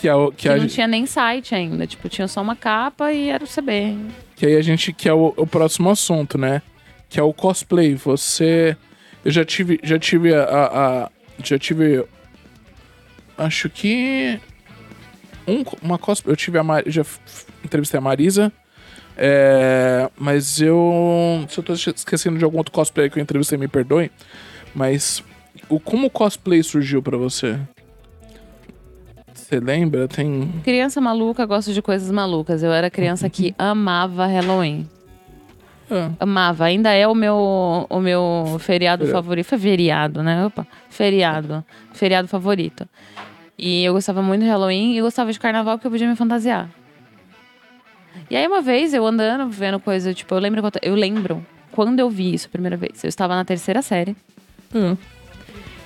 Que, 0.00 0.08
é 0.08 0.14
o, 0.14 0.30
que, 0.30 0.36
Que 0.42 0.48
a, 0.48 0.52
não 0.52 0.60
gente- 0.62 0.74
tinha 0.74 0.86
nem 0.88 1.06
site 1.06 1.54
ainda. 1.54 1.86
Tipo, 1.86 2.08
tinha 2.08 2.26
só 2.28 2.42
uma 2.42 2.56
capa 2.56 3.12
e 3.12 3.28
era 3.28 3.42
o 3.44 3.46
CB. 3.46 3.96
que 4.36 4.46
aí 4.46 4.56
a 4.56 4.62
gente 4.62 4.92
que 4.92 5.08
é 5.08 5.12
o, 5.14 5.32
o 5.36 5.46
próximo 5.46 5.88
assunto, 5.90 6.36
né? 6.36 6.60
Que 7.08 7.20
é 7.20 7.22
o 7.22 7.32
cosplay. 7.32 7.94
Você, 7.94 8.76
eu 9.24 9.30
já 9.30 9.44
tive, 9.44 9.78
já 9.82 9.98
tive 9.98 10.34
a, 10.34 10.42
a- 10.42 11.04
a- 11.04 11.10
já 11.44 11.56
tive, 11.58 12.04
acho 13.38 13.68
que 13.70 14.40
um, 15.46 15.62
uma 15.82 15.98
cosplay. 15.98 16.32
Eu 16.32 16.36
tive 16.36 16.58
a 16.58 16.64
Mar, 16.64 16.82
já 16.86 17.02
entrevistei 17.64 17.98
a 17.98 18.00
Marisa. 18.00 18.52
é, 19.16 20.10
mas 20.18 20.60
eu. 20.60 21.44
Se 21.48 21.58
eu 21.58 21.64
tô 21.64 21.72
esque- 21.74 21.90
esquecendo 21.94 22.38
de 22.38 22.44
algum 22.44 22.58
outro 22.58 22.72
cosplay 22.72 23.08
que 23.10 23.18
eu 23.18 23.22
entrevistei, 23.22 23.58
me 23.58 23.68
perdoe. 23.68 24.10
Mas 24.74 25.22
o, 25.68 25.78
como 25.78 26.06
o 26.06 26.10
cosplay 26.10 26.62
surgiu 26.62 27.02
pra 27.02 27.16
você? 27.16 27.58
Você 29.34 29.60
lembra? 29.60 30.08
Tem. 30.08 30.50
Criança 30.64 31.00
maluca 31.00 31.44
gosta 31.44 31.72
de 31.72 31.82
coisas 31.82 32.10
malucas. 32.10 32.62
Eu 32.62 32.72
era 32.72 32.90
criança 32.90 33.28
que 33.28 33.54
amava 33.58 34.26
Halloween. 34.26 34.88
Ah, 35.90 36.10
Amava. 36.20 36.64
Ainda 36.64 36.90
é 36.90 37.06
o 37.06 37.14
meu, 37.14 37.86
o 37.88 38.00
meu 38.00 38.56
feriado 38.60 39.06
favorito. 39.08 39.46
Foi 39.46 39.58
feriado, 39.58 40.22
né? 40.22 40.46
Opa. 40.46 40.66
Feriado. 40.88 41.62
Feriado 41.92 42.28
favorito. 42.28 42.88
E 43.58 43.84
eu 43.84 43.92
gostava 43.92 44.22
muito 44.22 44.42
de 44.42 44.48
Halloween 44.48 44.96
e 44.96 45.02
gostava 45.02 45.30
de 45.30 45.38
carnaval 45.38 45.76
porque 45.76 45.86
eu 45.86 45.90
podia 45.90 46.08
me 46.08 46.16
fantasiar. 46.16 46.70
E 48.30 48.36
aí, 48.36 48.46
uma 48.46 48.62
vez, 48.62 48.94
eu 48.94 49.06
andando, 49.06 49.48
vendo 49.50 49.78
coisa, 49.78 50.14
tipo, 50.14 50.34
eu 50.34 50.38
lembro, 50.38 50.62
eu 50.80 50.94
lembro 50.94 51.46
quando 51.70 51.98
eu 52.00 52.08
vi 52.08 52.32
isso 52.32 52.46
a 52.46 52.50
primeira 52.50 52.76
vez. 52.76 53.04
Eu 53.04 53.08
estava 53.08 53.34
na 53.34 53.44
terceira 53.44 53.82
série. 53.82 54.16
Ah, 54.74 54.96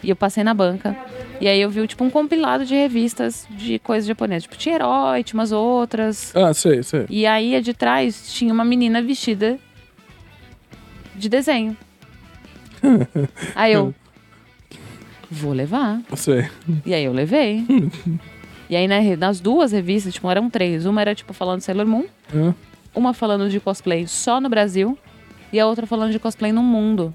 E 0.02 0.10
eu 0.10 0.16
passei 0.16 0.44
na 0.44 0.54
banca. 0.54 0.96
E 1.40 1.46
aí 1.48 1.60
eu 1.60 1.68
vi, 1.68 1.86
tipo, 1.86 2.02
um 2.02 2.10
compilado 2.10 2.64
de 2.64 2.74
revistas 2.74 3.46
de 3.50 3.78
coisas 3.78 4.06
japonesas. 4.06 4.44
Tipo, 4.44 4.56
tinha 4.56 4.74
herói, 4.76 5.22
tinha 5.22 5.38
umas 5.38 5.52
outras. 5.52 6.34
ah, 6.34 6.54
sei, 6.54 6.82
sei. 6.82 7.04
E 7.10 7.26
aí, 7.26 7.60
de 7.60 7.74
trás, 7.74 8.32
tinha 8.32 8.52
uma 8.52 8.64
menina 8.64 9.02
vestida 9.02 9.58
de 11.14 11.28
desenho. 11.28 11.76
aí 13.54 13.72
eu... 13.72 13.94
Vou 15.28 15.52
levar. 15.52 16.00
Sei. 16.14 16.48
E 16.84 16.94
aí 16.94 17.04
eu 17.04 17.12
levei. 17.12 17.64
e 18.70 18.76
aí, 18.76 18.86
né, 18.86 19.16
nas 19.16 19.40
duas 19.40 19.72
revistas, 19.72 20.14
tipo, 20.14 20.30
eram 20.30 20.48
três. 20.48 20.86
Uma 20.86 21.00
era, 21.00 21.14
tipo, 21.14 21.32
falando 21.32 21.60
Sailor 21.60 21.86
Moon. 21.86 22.04
Uma 22.94 23.12
falando 23.12 23.50
de 23.50 23.58
cosplay 23.58 24.06
só 24.06 24.40
no 24.40 24.48
Brasil. 24.48 24.96
E 25.52 25.58
a 25.58 25.66
outra 25.66 25.86
falando 25.86 26.12
de 26.12 26.18
cosplay 26.18 26.52
no 26.52 26.62
mundo. 26.62 27.14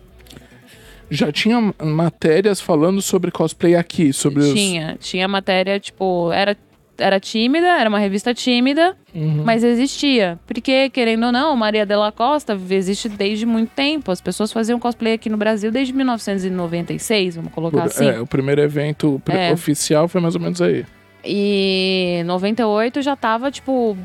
Já 1.14 1.30
tinha 1.32 1.74
matérias 1.84 2.62
falando 2.62 3.02
sobre 3.02 3.30
cosplay 3.32 3.76
aqui, 3.76 4.14
sobre 4.14 4.40
os... 4.44 4.54
Tinha. 4.54 4.96
Tinha 4.98 5.28
matéria, 5.28 5.78
tipo, 5.78 6.32
era, 6.32 6.56
era 6.98 7.20
tímida, 7.20 7.68
era 7.68 7.90
uma 7.90 8.00
revista 8.00 8.34
tímida, 8.34 8.96
Uhum. 9.14 9.44
mas 9.46 9.62
existia. 9.62 10.40
Porque, 10.48 10.90
querendo 10.90 11.26
ou 11.26 11.32
não, 11.34 11.54
Maria 11.58 11.86
Della 11.86 12.14
Costa 12.14 12.58
existe 12.70 13.10
desde 13.10 13.46
muito 13.46 13.72
tempo. 13.72 14.10
As 14.10 14.22
pessoas 14.22 14.54
faziam 14.54 14.80
cosplay 14.80 15.14
aqui 15.14 15.30
no 15.30 15.36
Brasil 15.36 15.70
desde 15.70 15.94
1996, 15.94 17.36
vamos 17.36 17.52
colocar 17.52 17.84
assim. 17.84 18.08
É, 18.08 18.20
o 18.22 18.26
primeiro 18.26 18.62
evento 18.62 19.22
É. 19.30 19.52
oficial 19.52 20.08
foi 20.08 20.22
mais 20.22 20.34
ou 20.36 20.40
menos 20.42 20.62
aí. 20.62 20.86
E 21.26 22.24
98 22.26 23.02
já 23.02 23.16
tava, 23.16 23.52
tipo, 23.52 23.98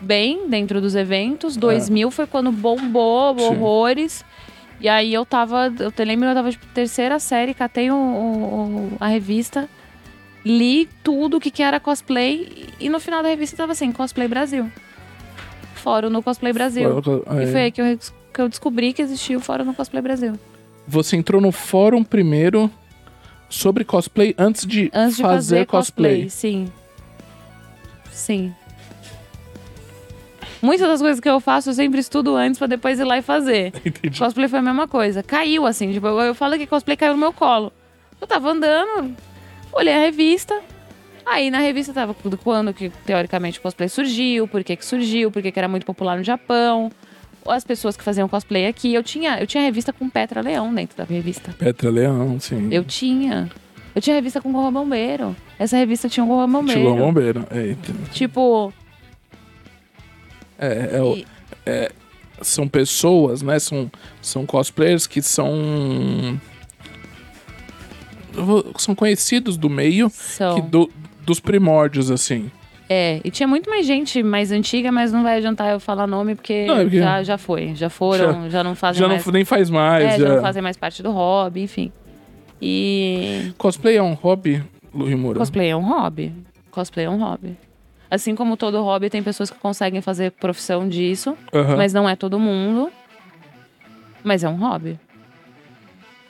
bem 0.00 0.48
dentro 0.48 0.80
dos 0.80 0.94
eventos. 0.94 1.56
2000 1.56 2.10
foi 2.10 2.26
quando 2.26 2.50
bombou 2.52 3.34
É. 3.36 3.38
Sim. 3.38 3.46
horrores. 3.46 4.24
E 4.80 4.88
aí 4.88 5.12
eu 5.12 5.26
tava, 5.26 5.72
eu 5.80 5.90
te 5.90 6.04
lembro, 6.04 6.28
eu 6.28 6.34
tava, 6.34 6.50
tipo, 6.50 6.64
terceira 6.68 7.18
série, 7.18 7.52
catei 7.52 7.90
o- 7.90 7.94
o- 7.96 8.96
a 9.00 9.08
revista, 9.08 9.68
li 10.44 10.88
tudo 11.02 11.36
o 11.38 11.40
que, 11.40 11.50
que 11.50 11.62
era 11.62 11.80
cosplay. 11.80 12.66
E 12.78 12.88
no 12.88 13.00
final 13.00 13.22
da 13.22 13.28
revista 13.28 13.56
tava 13.56 13.72
assim, 13.72 13.90
Cosplay 13.90 14.28
Brasil. 14.28 14.70
Fórum 15.74 16.10
no 16.10 16.22
Cosplay 16.22 16.52
Brasil. 16.52 16.88
Aí. 17.26 17.44
E 17.44 17.46
foi 17.52 17.60
aí 17.62 17.72
que 17.72 17.80
eu, 17.82 17.98
que 18.32 18.40
eu 18.40 18.48
descobri 18.48 18.92
que 18.92 19.02
existia 19.02 19.36
o 19.36 19.40
Fórum 19.40 19.64
no 19.64 19.74
Cosplay 19.74 20.02
Brasil. 20.02 20.34
Você 20.86 21.16
entrou 21.16 21.40
no 21.40 21.50
fórum 21.52 22.02
primeiro 22.04 22.70
sobre 23.48 23.84
cosplay 23.84 24.34
antes 24.38 24.64
de 24.66 24.90
Antes 24.94 25.16
de 25.16 25.22
fazer, 25.22 25.34
fazer 25.56 25.66
cosplay. 25.66 26.22
cosplay. 26.24 26.30
Sim. 26.30 26.72
Sim. 28.10 28.54
Muitas 30.60 30.88
das 30.88 31.00
coisas 31.00 31.20
que 31.20 31.28
eu 31.28 31.40
faço 31.40 31.70
eu 31.70 31.74
sempre 31.74 32.00
estudo 32.00 32.34
antes 32.34 32.58
pra 32.58 32.66
depois 32.66 32.98
ir 32.98 33.04
lá 33.04 33.18
e 33.18 33.22
fazer. 33.22 33.72
Entendi. 33.84 34.18
Cosplay 34.18 34.48
foi 34.48 34.58
a 34.58 34.62
mesma 34.62 34.88
coisa. 34.88 35.22
Caiu 35.22 35.66
assim, 35.66 35.92
tipo, 35.92 36.06
eu, 36.06 36.20
eu 36.20 36.34
falo 36.34 36.56
que 36.56 36.66
cosplay 36.66 36.96
caiu 36.96 37.12
no 37.12 37.18
meu 37.18 37.32
colo. 37.32 37.72
Eu 38.20 38.26
tava 38.26 38.50
andando, 38.50 39.14
olhei 39.72 39.94
a 39.94 40.00
revista. 40.00 40.60
Aí 41.24 41.50
na 41.50 41.58
revista 41.58 41.92
tava 41.92 42.14
tudo 42.14 42.38
quando 42.38 42.72
que 42.72 42.88
teoricamente 43.04 43.58
o 43.58 43.62
cosplay 43.62 43.88
surgiu, 43.88 44.48
por 44.48 44.64
que 44.64 44.74
que 44.76 44.84
surgiu, 44.84 45.30
por 45.30 45.42
que 45.42 45.52
que 45.52 45.58
era 45.58 45.68
muito 45.68 45.84
popular 45.84 46.16
no 46.16 46.24
Japão. 46.24 46.90
As 47.46 47.64
pessoas 47.64 47.96
que 47.96 48.02
faziam 48.02 48.28
cosplay 48.28 48.66
aqui, 48.66 48.92
eu 48.94 49.02
tinha, 49.02 49.38
eu 49.38 49.46
tinha 49.46 49.62
revista 49.62 49.92
com 49.92 50.08
Petra 50.08 50.40
Leão 50.40 50.74
dentro 50.74 50.96
da 50.96 51.04
revista. 51.04 51.54
Petra 51.58 51.90
Leão, 51.90 52.40
sim. 52.40 52.68
Eu 52.70 52.84
tinha. 52.84 53.48
Eu 53.94 54.02
tinha 54.02 54.14
revista 54.16 54.40
com 54.40 54.52
Gorra 54.52 54.70
Bombeiro. 54.70 55.34
Essa 55.58 55.76
revista 55.76 56.08
tinha 56.08 56.24
um 56.24 56.28
Gorra 56.28 56.46
Bombeiro. 56.46 56.80
Tilão 56.80 56.96
Bombeiro. 56.96 57.46
Eita. 57.50 57.92
Tipo, 58.12 58.72
É, 60.58 61.00
é 61.66 61.86
e- 61.86 61.92
são 62.42 62.68
pessoas, 62.68 63.42
né? 63.42 63.58
São, 63.58 63.90
são 64.22 64.46
cosplayers 64.46 65.06
que 65.06 65.20
são. 65.22 66.38
São 68.76 68.94
conhecidos 68.94 69.56
do 69.56 69.68
meio, 69.68 70.08
são. 70.10 70.60
do- 70.60 70.90
dos 71.24 71.40
primórdios, 71.40 72.10
assim. 72.10 72.50
É, 72.88 73.20
e 73.22 73.30
tinha 73.30 73.46
muito 73.46 73.68
mais 73.68 73.84
gente 73.84 74.22
mais 74.22 74.50
antiga, 74.50 74.90
mas 74.90 75.12
não 75.12 75.22
vai 75.22 75.36
adiantar 75.38 75.70
eu 75.72 75.80
falar 75.80 76.06
nome, 76.06 76.34
porque, 76.34 76.64
Não, 76.66 76.78
é 76.78 76.82
porque- 76.84 76.98
já, 76.98 77.22
já 77.22 77.36
foi. 77.36 77.74
Já 77.74 77.90
foram, 77.90 78.48
já, 78.48 78.64
não 78.64 78.74
fazem 78.74 79.00
Já 79.00 79.08
mais. 79.08 79.26
não, 79.26 79.32
nem 79.32 79.44
faz 79.44 79.68
mais. 79.68 80.04
é, 80.04 80.10
já 80.18 80.26
já. 80.28 80.34
não 80.36 80.40
fazem 80.42 80.62
mais 80.62 80.76
parte 80.76 81.02
do 81.02 81.10
hobby, 81.10 81.62
enfim. 81.62 81.92
E 82.62 83.52
Cosplay 83.58 83.96
é 83.96 84.02
um 84.02 84.14
hobby, 84.14 84.62
Lurimura? 84.94 85.38
cosplay 85.38 85.68
é 85.68 85.76
um 85.76 85.86
hobby. 85.86 86.32
Cosplay 86.70 87.04
é 87.06 87.10
um 87.10 87.18
hobby. 87.18 87.56
Assim 88.10 88.34
como 88.34 88.56
todo 88.56 88.82
hobby, 88.82 89.10
tem 89.10 89.22
pessoas 89.22 89.50
que 89.50 89.58
conseguem 89.58 90.00
fazer 90.00 90.32
profissão 90.32 90.88
disso, 90.88 91.36
Aham. 91.52 91.76
mas 91.76 91.92
não 91.92 92.08
é 92.08 92.16
todo 92.16 92.38
mundo. 92.38 92.90
Mas 94.24 94.42
é 94.42 94.48
um 94.48 94.56
hobby. 94.56 94.98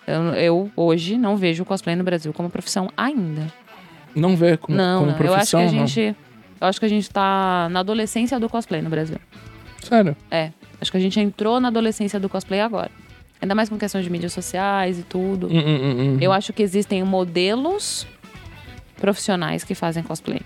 Eu, 0.06 0.22
eu, 0.34 0.70
hoje 0.74 1.16
não 1.16 1.36
vejo 1.36 1.62
o 1.62 1.66
cosplay 1.66 1.94
no 1.94 2.02
Brasil 2.02 2.32
como 2.32 2.50
profissão 2.50 2.90
ainda. 2.96 3.52
Não 4.14 4.34
vê 4.36 4.56
como, 4.56 4.76
não, 4.76 5.00
como 5.00 5.12
não. 5.12 5.18
eu 5.18 5.34
acho 5.34 5.50
que 5.50 5.56
profissão, 5.56 5.60
a 5.60 5.64
não? 5.64 5.86
gente. 5.86 6.16
Eu 6.60 6.66
acho 6.66 6.80
que 6.80 6.86
a 6.86 6.88
gente 6.88 7.08
tá 7.10 7.68
na 7.70 7.80
adolescência 7.80 8.40
do 8.40 8.48
cosplay 8.48 8.82
no 8.82 8.90
Brasil. 8.90 9.18
Sério? 9.82 10.16
É. 10.30 10.50
Acho 10.80 10.90
que 10.90 10.96
a 10.96 11.00
gente 11.00 11.20
entrou 11.20 11.60
na 11.60 11.68
adolescência 11.68 12.18
do 12.18 12.28
cosplay 12.28 12.60
agora. 12.60 12.90
Ainda 13.40 13.54
mais 13.54 13.68
com 13.68 13.78
questão 13.78 14.00
de 14.00 14.10
mídias 14.10 14.32
sociais 14.32 14.98
e 14.98 15.02
tudo. 15.02 15.46
Hum, 15.46 15.58
hum, 15.58 15.80
hum, 15.82 16.00
hum. 16.00 16.18
Eu 16.20 16.32
acho 16.32 16.52
que 16.52 16.62
existem 16.62 17.04
modelos 17.04 18.06
profissionais 18.96 19.62
que 19.62 19.74
fazem 19.74 20.02
cosplay. 20.02 20.40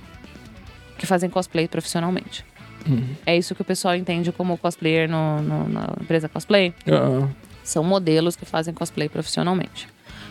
Que 1.02 1.06
fazem 1.06 1.28
cosplay 1.28 1.66
profissionalmente. 1.66 2.44
Hum. 2.88 3.02
É 3.26 3.36
isso 3.36 3.54
que 3.56 3.62
o 3.62 3.64
pessoal 3.64 3.96
entende 3.96 4.30
como 4.30 4.56
cosplayer 4.56 5.08
no, 5.10 5.42
no- 5.42 5.68
na 5.68 5.88
empresa 6.00 6.28
cosplay. 6.28 6.72
Ah, 6.86 7.26
São 7.64 7.82
modelos 7.82 8.36
que 8.36 8.44
fazem 8.44 8.72
cosplay 8.72 9.08
profissionalmente. 9.08 9.88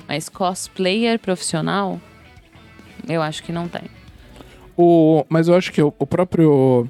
Mas 0.07 0.29
cosplayer 0.29 1.19
profissional, 1.19 1.99
eu 3.07 3.21
acho 3.21 3.43
que 3.43 3.51
não 3.51 3.67
tem. 3.67 3.83
o, 4.77 5.25
mas 5.29 5.47
eu 5.49 5.55
acho 5.55 5.71
que 5.73 5.81
o, 5.81 5.93
o 5.99 6.07
próprio. 6.07 6.89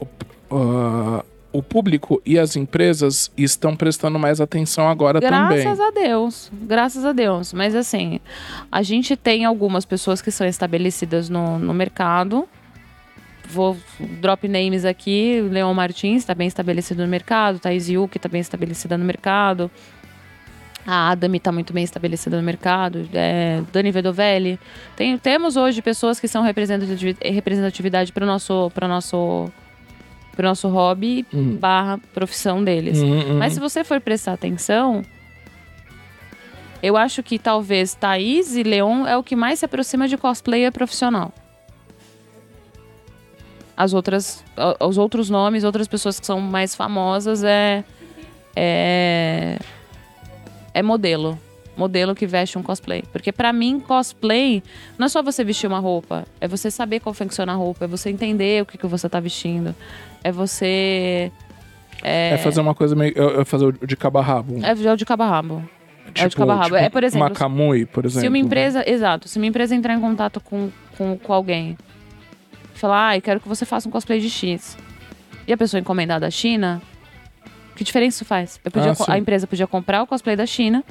O, 0.00 0.06
ah, 0.50 1.24
o 1.52 1.62
público 1.64 2.22
e 2.24 2.38
as 2.38 2.54
empresas 2.54 3.28
estão 3.36 3.74
prestando 3.74 4.20
mais 4.20 4.40
atenção 4.40 4.88
agora 4.88 5.20
também. 5.20 5.64
Graças 5.64 5.80
a 5.80 5.90
Deus, 5.90 6.50
graças 6.52 7.04
a 7.04 7.12
Deus. 7.12 7.52
Mas 7.52 7.74
assim, 7.74 8.20
a 8.70 8.82
gente 8.82 9.16
tem 9.16 9.44
algumas 9.44 9.84
pessoas 9.84 10.22
que 10.22 10.30
são 10.30 10.46
estabelecidas 10.46 11.28
no, 11.28 11.58
no 11.58 11.74
mercado. 11.74 12.48
Vou 13.52 13.76
drop 14.20 14.46
names 14.46 14.84
aqui, 14.84 15.40
Leon 15.50 15.72
Martins 15.74 16.18
está 16.22 16.34
bem 16.34 16.46
estabelecido 16.46 17.02
no 17.02 17.08
mercado, 17.08 17.58
Thais 17.58 17.88
Yuki 17.88 18.16
está 18.18 18.28
bem 18.28 18.40
estabelecida 18.40 18.96
no 18.96 19.04
mercado. 19.04 19.70
A 20.86 21.10
Adami 21.10 21.36
está 21.38 21.52
muito 21.52 21.72
bem 21.72 21.84
estabelecida 21.84 22.36
no 22.36 22.42
mercado. 22.42 23.06
É, 23.12 23.60
Dani 23.72 23.90
Vedovelli. 23.90 24.58
Tem, 24.96 25.16
temos 25.18 25.56
hoje 25.56 25.82
pessoas 25.82 26.18
que 26.18 26.26
são 26.26 26.42
representativi- 26.42 27.16
representatividade 27.22 28.12
para 28.12 28.24
o 28.24 28.26
nosso, 28.26 28.70
pro 28.74 28.88
nosso, 28.88 29.50
pro 30.32 30.46
nosso 30.46 30.68
hobby 30.68 31.26
Hum. 31.34 31.56
barra 31.60 31.98
profissão 32.14 32.64
deles. 32.64 32.98
Hum, 32.98 33.18
hum. 33.32 33.38
Mas 33.38 33.52
se 33.52 33.60
você 33.60 33.84
for 33.84 34.00
prestar 34.00 34.32
atenção, 34.32 35.02
eu 36.82 36.96
acho 36.96 37.22
que 37.22 37.38
talvez 37.38 37.94
Thaís 37.94 38.56
e 38.56 38.62
Leon 38.62 39.06
é 39.06 39.16
o 39.16 39.22
que 39.22 39.36
mais 39.36 39.58
se 39.58 39.66
aproxima 39.66 40.08
de 40.08 40.16
cosplayer 40.16 40.72
profissional. 40.72 41.32
As 43.80 43.94
outras, 43.94 44.44
os 44.78 44.98
outros 44.98 45.30
nomes, 45.30 45.64
outras 45.64 45.88
pessoas 45.88 46.20
que 46.20 46.26
são 46.26 46.38
mais 46.38 46.74
famosas 46.74 47.42
é 47.42 47.82
é 48.54 49.56
é 50.74 50.82
modelo, 50.82 51.38
modelo 51.78 52.14
que 52.14 52.26
veste 52.26 52.58
um 52.58 52.62
cosplay. 52.62 53.02
Porque 53.10 53.32
pra 53.32 53.54
mim 53.54 53.80
cosplay 53.80 54.62
não 54.98 55.06
é 55.06 55.08
só 55.08 55.22
você 55.22 55.42
vestir 55.42 55.66
uma 55.66 55.78
roupa, 55.78 56.26
é 56.42 56.46
você 56.46 56.70
saber 56.70 57.00
confeccionar 57.00 57.54
a 57.54 57.58
roupa, 57.58 57.86
é 57.86 57.88
você 57.88 58.10
entender 58.10 58.62
o 58.62 58.66
que, 58.66 58.76
que 58.76 58.86
você 58.86 59.08
tá 59.08 59.18
vestindo, 59.18 59.74
é 60.22 60.30
você 60.30 61.32
É 62.02 62.36
fazer 62.36 62.60
uma 62.60 62.74
coisa 62.74 62.94
meio. 62.94 63.14
É 63.16 63.40
é 63.40 63.44
fazer 63.46 63.64
o 63.64 63.72
de 63.72 63.96
cabo 63.96 64.18
a 64.18 64.22
rabo. 64.22 64.58
é 64.62 64.92
o 64.92 64.96
de 64.96 65.06
cabo 65.06 65.22
a 65.22 65.26
rabo. 65.26 65.64
é 66.14 66.26
o 66.26 66.28
de 66.28 66.36
cabo 66.36 66.52
a 66.52 66.56
rabo. 66.56 66.76
É, 66.76 66.90
por 66.90 67.02
exemplo, 67.02 67.28
Uma 67.28 67.34
Kamui, 67.34 67.86
por 67.86 68.04
exemplo. 68.04 68.20
Se 68.20 68.28
uma 68.28 68.36
empresa, 68.36 68.84
exato, 68.86 69.26
se 69.26 69.38
uma 69.38 69.46
empresa 69.46 69.74
entrar 69.74 69.94
em 69.94 70.00
contato 70.00 70.38
com, 70.38 70.68
com, 70.98 71.16
com 71.16 71.32
alguém, 71.32 71.78
falar, 72.80 73.08
ah, 73.10 73.16
eu 73.16 73.22
quero 73.22 73.40
que 73.40 73.48
você 73.48 73.64
faça 73.64 73.88
um 73.88 73.92
cosplay 73.92 74.20
de 74.20 74.28
X, 74.30 74.76
e 75.46 75.52
a 75.52 75.56
pessoa 75.56 75.80
encomendar 75.80 76.18
da 76.20 76.30
China, 76.30 76.80
que 77.76 77.84
diferença 77.84 78.16
isso 78.16 78.24
faz? 78.24 78.58
Podia 78.58 78.92
Ah, 78.92 79.12
a 79.12 79.18
empresa 79.18 79.46
podia 79.46 79.66
comprar 79.66 80.02
o 80.02 80.06
cosplay 80.06 80.36
da 80.36 80.46
China 80.46 80.84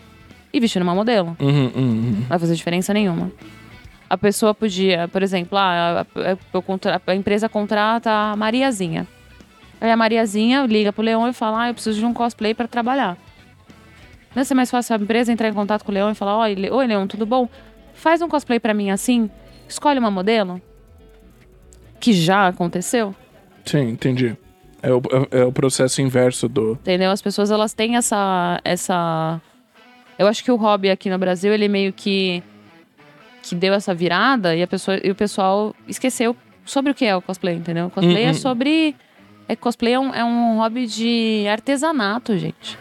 e 0.51 0.59
vestir 0.59 0.79
numa 0.79 0.95
modelo. 0.95 1.35
Uhum, 1.39 1.49
uhum, 1.49 1.71
uhum. 1.75 2.11
Não 2.21 2.27
vai 2.27 2.39
fazer 2.39 2.55
diferença 2.55 2.93
nenhuma. 2.93 3.31
A 4.09 4.17
pessoa 4.17 4.55
podia, 4.55 5.07
por 5.07 5.21
exemplo, 5.21 5.57
ah, 5.57 6.05
a, 6.15 6.31
a- 6.31 7.01
a 7.11 7.15
empresa 7.15 7.47
contrata 7.47 8.09
a 8.11 8.35
Mariazinha. 8.35 9.07
Aí 9.79 9.91
a 9.91 9.95
Mariazinha 9.95 10.65
liga 10.65 10.91
pro 10.91 11.03
Leão 11.03 11.27
e 11.27 11.33
fala: 11.33 11.63
Ah, 11.63 11.67
eu 11.69 11.73
preciso 11.75 11.99
de 11.99 12.05
um 12.05 12.13
cosplay 12.13 12.53
para 12.55 12.67
trabalhar. 12.67 13.17
Não 14.35 14.43
ser 14.43 14.53
mais 14.55 14.69
fácil 14.71 14.95
a 14.95 14.99
empresa 14.99 15.31
entrar 15.31 15.47
em 15.49 15.53
contato 15.53 15.83
com 15.85 15.91
o 15.91 15.93
Leão 15.93 16.09
e 16.09 16.15
falar: 16.15 16.37
Oi 16.37 16.55
Leão, 16.55 17.07
tudo 17.07 17.25
bom? 17.25 17.47
Faz 17.93 18.21
um 18.21 18.27
cosplay 18.27 18.59
para 18.59 18.73
mim 18.73 18.89
assim, 18.89 19.29
escolhe 19.67 19.99
uma 19.99 20.09
modelo. 20.09 20.59
Que 21.99 22.13
já 22.13 22.47
aconteceu, 22.47 23.13
Sim, 23.65 23.89
entendi. 23.89 24.35
É 24.81 24.91
o, 24.91 25.01
é, 25.31 25.41
é 25.41 25.45
o 25.45 25.51
processo 25.51 26.01
inverso 26.01 26.47
do. 26.47 26.71
entendeu? 26.71 27.11
As 27.11 27.21
pessoas 27.21 27.51
elas 27.51 27.73
têm 27.73 27.97
essa. 27.97 28.59
essa... 28.63 29.41
Eu 30.17 30.27
acho 30.27 30.43
que 30.43 30.51
o 30.51 30.55
hobby 30.55 30.89
aqui 30.89 31.09
no 31.09 31.17
Brasil, 31.17 31.53
ele 31.53 31.67
meio 31.67 31.93
que. 31.93 32.41
que 33.43 33.53
deu 33.55 33.73
essa 33.73 33.93
virada 33.93 34.55
e, 34.55 34.63
a 34.63 34.67
pessoa, 34.67 34.99
e 35.03 35.11
o 35.11 35.15
pessoal 35.15 35.75
esqueceu 35.87 36.35
sobre 36.65 36.91
o 36.91 36.95
que 36.95 37.05
é 37.05 37.15
o 37.15 37.21
cosplay, 37.21 37.55
entendeu? 37.55 37.89
Cosplay 37.89 38.25
Hum, 38.25 38.27
é 38.27 38.31
hum. 38.31 38.35
sobre. 38.35 38.95
É, 39.47 39.55
cosplay 39.55 39.93
é 39.93 39.99
um, 39.99 40.13
é 40.13 40.23
um 40.23 40.57
hobby 40.57 40.87
de 40.87 41.45
artesanato, 41.47 42.37
gente. 42.37 42.77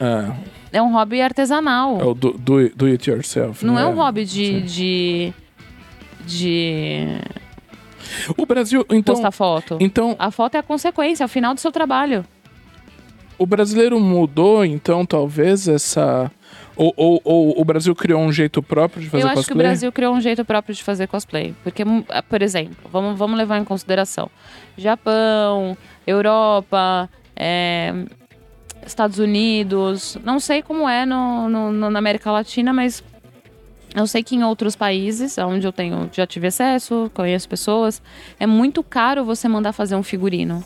É, 0.00 0.78
É 0.78 0.82
um 0.82 0.92
hobby 0.92 1.20
artesanal. 1.20 2.00
é 2.00 2.04
o 2.04 2.14
do, 2.14 2.32
do, 2.32 2.68
do 2.70 2.86
it 2.86 3.08
yourself. 3.08 3.64
Não 3.64 3.74
né? 3.74 3.82
é 3.82 3.86
um 3.86 3.94
hobby 3.94 4.24
de. 4.24 4.60
Sim. 4.60 4.64
de. 4.64 5.34
De 6.26 7.06
O 8.36 8.44
Brasil, 8.46 8.84
então. 8.90 9.14
postar 9.14 9.30
foto. 9.30 9.76
Então, 9.80 10.14
A 10.18 10.30
foto 10.30 10.54
é 10.56 10.58
a 10.58 10.62
consequência, 10.62 11.24
é 11.24 11.26
o 11.26 11.28
final 11.28 11.54
do 11.54 11.60
seu 11.60 11.72
trabalho. 11.72 12.24
o 13.38 13.46
brasileiro 13.46 13.98
mudou, 13.98 14.64
então, 14.64 15.04
talvez, 15.06 15.66
essa. 15.68 16.30
Ou, 16.74 16.92
ou, 16.96 17.20
ou 17.24 17.60
o 17.60 17.64
Brasil 17.66 17.94
criou 17.94 18.20
um 18.22 18.32
jeito 18.32 18.62
próprio 18.62 19.02
de 19.02 19.10
fazer 19.10 19.24
Eu 19.24 19.26
acho 19.26 19.36
cosplay? 19.36 19.54
que 19.56 19.60
o 19.60 19.62
Brasil 19.68 19.92
criou 19.92 20.14
um 20.14 20.20
jeito 20.22 20.42
próprio 20.44 20.74
de 20.74 20.82
fazer 20.82 21.06
cosplay. 21.06 21.54
Porque, 21.62 21.84
hum, 21.84 22.02
ah, 22.08 22.22
por 22.22 22.40
exemplo, 22.40 22.76
vamos, 22.90 23.18
vamos 23.18 23.36
levar 23.36 23.58
em 23.58 23.64
consideração: 23.64 24.30
Japão, 24.76 25.76
Europa, 26.06 27.10
é, 27.36 27.92
Estados 28.86 29.18
Unidos. 29.18 30.16
Não 30.24 30.40
sei 30.40 30.62
como 30.62 30.88
é 30.88 31.04
no, 31.04 31.48
no- 31.48 31.72
no- 31.72 31.90
na 31.90 31.98
América 31.98 32.30
Latina, 32.32 32.72
mas 32.72 33.02
eu 33.94 34.06
sei 34.06 34.22
que 34.22 34.34
em 34.34 34.42
outros 34.44 34.74
países, 34.76 35.36
onde 35.38 35.66
eu 35.66 35.72
tenho, 35.72 36.08
já 36.12 36.26
tive 36.26 36.46
acesso, 36.48 37.10
conheço 37.14 37.48
pessoas, 37.48 38.02
é 38.40 38.46
muito 38.46 38.82
caro 38.82 39.24
você 39.24 39.46
mandar 39.48 39.72
fazer 39.72 39.96
um 39.96 40.02
figurino. 40.02 40.64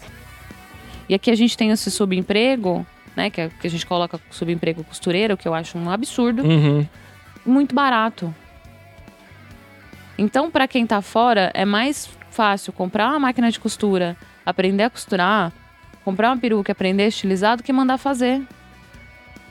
E 1.09 1.15
aqui 1.15 1.31
a 1.31 1.35
gente 1.35 1.57
tem 1.57 1.71
esse 1.71 1.91
subemprego, 1.91 2.87
né? 3.17 3.31
Que, 3.31 3.41
é- 3.43 3.49
que 3.61 3.67
a 3.67 3.71
gente 3.71 3.87
coloca 3.87 4.21
subemprego 4.31 4.83
costureiro, 4.85 5.37
que 5.37 5.47
eu 5.47 5.55
acho 5.55 5.77
um 5.79 5.91
absurdo 5.91 6.43
Uhum. 6.43 6.87
muito 7.45 7.75
barato. 7.75 8.35
Então, 10.19 10.51
para 10.51 10.67
quem 10.67 10.87
tá 10.87 11.03
fora, 11.03 11.51
é 11.55 11.65
mais 11.65 12.09
fácil 12.31 12.73
comprar 12.73 13.09
uma 13.11 13.19
máquina 13.21 13.51
de 13.51 13.61
costura, 13.61 14.17
aprender 14.45 14.85
a 14.85 14.91
costurar, 14.91 15.53
comprar 16.05 16.31
uma 16.31 16.39
peruca, 16.39 16.73
aprender 16.73 17.05
a 17.05 17.09
estilizar 17.09 17.57
do 17.57 17.63
que 17.63 17.73
mandar 17.73 17.99
fazer. 17.99 18.43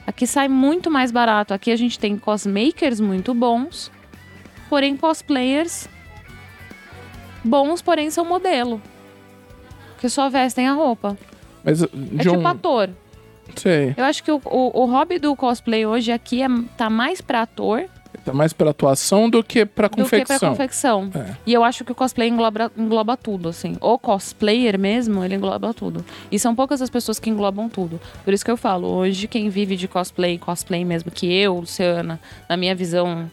Aqui 0.05 0.27
sai 0.27 0.47
muito 0.47 0.91
mais 0.91 1.11
barato. 1.11 1.53
Aqui 1.53 1.71
a 1.71 1.75
gente 1.75 1.97
tem 1.99 2.17
cosmakers 2.17 2.99
muito 2.99 3.33
bons, 3.33 3.91
porém 4.69 4.95
cosplayers 4.95 5.87
bons, 7.43 7.81
porém 7.81 8.09
são 8.09 8.25
modelo. 8.25 8.81
Que 9.99 10.09
só 10.09 10.29
vestem 10.29 10.67
a 10.67 10.73
roupa. 10.73 11.17
Mas, 11.63 11.81
É 11.81 11.87
John, 12.23 12.37
tipo 12.37 12.47
ator. 12.47 12.89
sei. 13.55 13.93
Eu 13.97 14.03
acho 14.03 14.23
que 14.23 14.31
o, 14.31 14.39
o, 14.45 14.81
o 14.81 14.85
hobby 14.85 15.17
do 15.17 15.35
cosplay 15.35 15.85
hoje 15.85 16.11
aqui 16.11 16.41
é, 16.43 16.47
tá 16.77 16.89
mais 16.89 17.21
pra 17.21 17.41
ator 17.41 17.85
Tá 18.23 18.33
mais 18.33 18.53
pra 18.53 18.69
atuação 18.71 19.29
do 19.29 19.43
que 19.43 19.65
pra 19.65 19.87
do 19.87 19.95
que 19.95 20.01
confecção. 20.03 20.39
pra 20.39 20.49
confecção. 20.49 21.11
É. 21.13 21.35
E 21.45 21.53
eu 21.53 21.63
acho 21.63 21.83
que 21.83 21.91
o 21.91 21.95
cosplay 21.95 22.29
engloba, 22.29 22.71
engloba 22.77 23.17
tudo, 23.17 23.49
assim. 23.49 23.75
O 23.81 23.97
cosplayer 23.99 24.79
mesmo, 24.79 25.23
ele 25.23 25.35
engloba 25.35 25.73
tudo. 25.73 26.03
E 26.31 26.37
são 26.39 26.55
poucas 26.55 26.81
as 26.81 26.89
pessoas 26.89 27.19
que 27.19 27.29
englobam 27.29 27.67
tudo. 27.67 27.99
Por 28.23 28.33
isso 28.33 28.45
que 28.45 28.51
eu 28.51 28.57
falo, 28.57 28.87
hoje 28.87 29.27
quem 29.27 29.49
vive 29.49 29.75
de 29.75 29.87
cosplay, 29.87 30.37
cosplay 30.37 30.85
mesmo, 30.85 31.11
que 31.11 31.31
eu, 31.31 31.55
Luciana, 31.59 32.19
na 32.49 32.55
minha 32.57 32.75
visão 32.75 33.29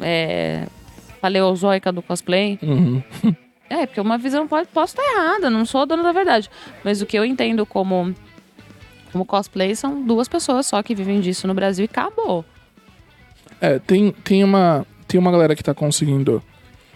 é, 0.00 0.66
paleozoica 1.20 1.92
do 1.92 2.02
cosplay, 2.02 2.58
Uhum. 2.62 3.02
é, 3.70 3.86
porque 3.86 4.00
uma 4.00 4.18
visão 4.18 4.46
pode, 4.46 4.68
posso 4.68 4.94
estar 4.98 5.02
errada, 5.14 5.48
não 5.50 5.64
sou 5.64 5.82
a 5.82 5.84
dona 5.84 6.02
da 6.02 6.12
verdade. 6.12 6.50
Mas 6.84 7.00
o 7.00 7.06
que 7.06 7.16
eu 7.18 7.24
entendo 7.24 7.64
como, 7.64 8.14
como 9.12 9.24
cosplay 9.24 9.74
são 9.74 10.02
duas 10.02 10.28
pessoas 10.28 10.66
só 10.66 10.82
que 10.82 10.94
vivem 10.94 11.20
disso 11.20 11.46
no 11.46 11.54
Brasil 11.54 11.84
e 11.84 11.88
acabou. 11.90 12.44
É, 13.62 13.78
tem, 13.78 14.10
tem, 14.10 14.42
uma, 14.42 14.84
tem 15.06 15.20
uma 15.20 15.30
galera 15.30 15.54
que 15.54 15.62
tá 15.62 15.72
conseguindo, 15.72 16.42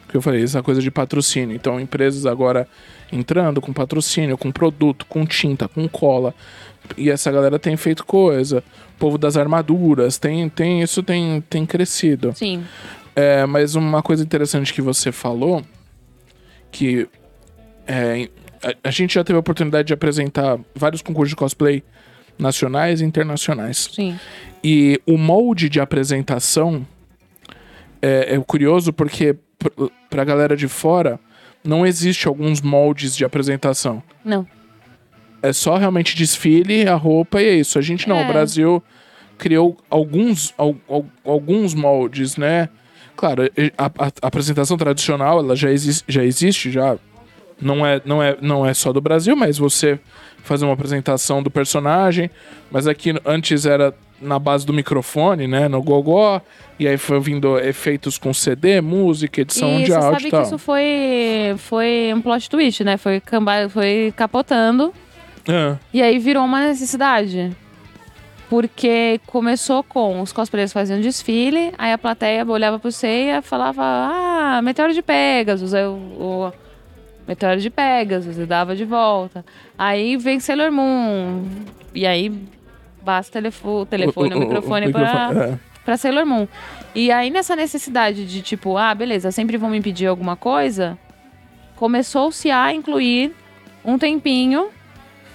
que 0.08 0.16
eu 0.16 0.20
falei, 0.20 0.42
essa 0.42 0.60
coisa 0.64 0.82
de 0.82 0.90
patrocínio. 0.90 1.54
Então, 1.54 1.78
empresas 1.78 2.26
agora 2.26 2.66
entrando 3.12 3.60
com 3.60 3.72
patrocínio, 3.72 4.36
com 4.36 4.50
produto, 4.50 5.06
com 5.06 5.24
tinta, 5.24 5.68
com 5.68 5.88
cola. 5.88 6.34
E 6.96 7.08
essa 7.08 7.30
galera 7.30 7.56
tem 7.56 7.76
feito 7.76 8.04
coisa. 8.04 8.64
O 8.96 8.98
povo 8.98 9.16
das 9.16 9.36
armaduras, 9.36 10.18
tem, 10.18 10.48
tem, 10.48 10.82
isso 10.82 11.04
tem, 11.04 11.40
tem 11.48 11.64
crescido. 11.64 12.32
Sim. 12.34 12.64
É, 13.14 13.46
mas 13.46 13.76
uma 13.76 14.02
coisa 14.02 14.24
interessante 14.24 14.74
que 14.74 14.82
você 14.82 15.12
falou, 15.12 15.62
que 16.72 17.08
é, 17.86 18.28
a, 18.60 18.88
a 18.88 18.90
gente 18.90 19.14
já 19.14 19.22
teve 19.22 19.36
a 19.36 19.40
oportunidade 19.40 19.86
de 19.86 19.94
apresentar 19.94 20.58
vários 20.74 21.00
concursos 21.00 21.30
de 21.30 21.36
cosplay 21.36 21.84
nacionais 22.36 23.00
e 23.00 23.04
internacionais. 23.04 23.88
Sim. 23.94 24.18
E 24.68 25.00
o 25.06 25.16
molde 25.16 25.68
de 25.68 25.78
apresentação 25.80 26.84
é, 28.02 28.34
é 28.34 28.40
curioso 28.40 28.92
porque 28.92 29.36
pr- 29.58 29.84
pra 30.10 30.24
galera 30.24 30.56
de 30.56 30.66
fora 30.66 31.20
não 31.62 31.86
existe 31.86 32.26
alguns 32.26 32.60
moldes 32.60 33.16
de 33.16 33.24
apresentação. 33.24 34.02
Não. 34.24 34.44
É 35.42 35.52
só 35.52 35.76
realmente 35.76 36.16
desfile, 36.16 36.88
a 36.88 36.96
roupa 36.96 37.40
e 37.40 37.46
é 37.46 37.54
isso. 37.54 37.78
A 37.78 37.82
gente 37.82 38.08
não, 38.08 38.18
É. 38.18 38.24
o 38.24 38.26
Brasil 38.32 38.82
criou 39.38 39.76
alguns, 39.88 40.52
al- 40.58 40.74
al- 40.88 41.06
alguns 41.24 41.72
moldes, 41.74 42.36
né? 42.36 42.68
Claro, 43.14 43.42
a, 43.78 43.84
a- 43.86 44.12
a 44.22 44.26
apresentação 44.26 44.76
tradicional 44.76 45.38
ela 45.38 45.54
já, 45.54 45.70
exi 45.70 46.02
já 46.08 46.24
existe, 46.24 46.70
já 46.72 46.98
não 47.60 47.86
é, 47.86 48.00
não, 48.04 48.20
é, 48.22 48.36
não 48.42 48.66
é 48.66 48.74
só 48.74 48.92
do 48.92 49.00
Brasil, 49.00 49.36
mas 49.36 49.58
você 49.58 49.98
fazer 50.42 50.64
uma 50.64 50.74
apresentação 50.74 51.42
do 51.42 51.50
personagem, 51.50 52.30
mas 52.70 52.86
aqui 52.88 53.14
antes 53.24 53.64
era 53.64 53.94
na 54.20 54.38
base 54.38 54.64
do 54.64 54.72
microfone, 54.72 55.46
né, 55.46 55.68
no 55.68 55.82
gogó, 55.82 56.40
e 56.78 56.86
aí 56.88 56.96
foi 56.96 57.20
vindo 57.20 57.58
efeitos 57.58 58.16
com 58.18 58.32
CD, 58.32 58.80
música, 58.80 59.40
edição 59.40 59.78
e 59.80 59.84
de 59.84 59.86
você 59.92 59.94
áudio 59.94 60.10
sabe 60.12 60.26
e 60.26 60.30
tal. 60.30 60.40
que 60.40 60.46
isso 60.46 60.58
foi, 60.58 61.54
foi 61.58 62.12
um 62.14 62.20
plot 62.22 62.48
twist, 62.50 62.82
né? 62.84 62.96
Foi, 62.96 63.20
camba- 63.20 63.68
foi 63.68 64.12
capotando 64.16 64.92
É. 65.48 65.76
e 65.92 66.02
aí 66.02 66.18
virou 66.18 66.44
uma 66.44 66.60
necessidade. 66.66 67.54
Porque 68.48 69.20
começou 69.26 69.82
com 69.82 70.20
os 70.20 70.32
cosplayers 70.32 70.72
faziam 70.72 71.00
desfile, 71.00 71.72
aí 71.76 71.92
a 71.92 71.98
plateia 71.98 72.46
olhava 72.46 72.78
pro 72.78 72.92
ceia 72.92 73.38
e 73.38 73.42
falava: 73.42 73.82
Ah, 73.82 74.60
Meteoro 74.62 74.94
de 74.94 75.02
Pegasus. 75.02 75.74
Aí 75.74 75.84
o, 75.84 75.90
o 75.94 76.52
Meteoro 77.26 77.60
de 77.60 77.68
Pegasus 77.70 78.38
e 78.38 78.46
dava 78.46 78.76
de 78.76 78.84
volta. 78.84 79.44
Aí 79.76 80.16
vem 80.16 80.38
Sailor 80.38 80.70
Moon. 80.70 81.42
E 81.92 82.06
aí 82.06 82.32
basta 83.06 83.32
telefo 83.32 83.86
telefone 83.86 84.34
ou 84.34 84.40
microfone 84.40 84.90
para 84.90 85.28
microfone, 85.28 85.54
é. 85.54 85.58
pra 85.84 85.96
Sailor 85.96 86.26
Moon. 86.26 86.48
E 86.92 87.12
aí, 87.12 87.30
nessa 87.30 87.54
necessidade 87.54 88.26
de, 88.26 88.42
tipo, 88.42 88.76
ah, 88.76 88.92
beleza, 88.92 89.30
sempre 89.30 89.56
vão 89.56 89.70
me 89.70 89.80
pedir 89.80 90.06
alguma 90.06 90.34
coisa, 90.34 90.98
começou-se 91.76 92.50
a 92.50 92.74
incluir 92.74 93.32
um 93.84 93.96
tempinho 93.96 94.70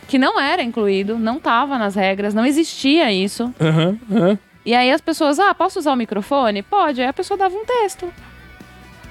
que 0.09 0.17
não 0.17 0.38
era 0.38 0.61
incluído, 0.61 1.17
não 1.17 1.39
tava 1.39 1.78
nas 1.78 1.95
regras, 1.95 2.34
não 2.34 2.45
existia 2.45 3.09
isso. 3.13 3.53
Aham, 3.61 3.97
aham. 4.11 4.39
E 4.65 4.76
aí 4.76 4.91
as 4.91 4.99
pessoas, 4.99 5.39
ah, 5.39 5.55
posso 5.55 5.80
usar 5.80 5.93
o 5.93 5.95
microfone? 5.95 6.61
Pode. 6.61 7.01
Aí 7.01 7.07
a 7.07 7.13
pessoa 7.13 7.38
dava 7.38 7.55
um 7.55 7.65
texto. 7.65 8.11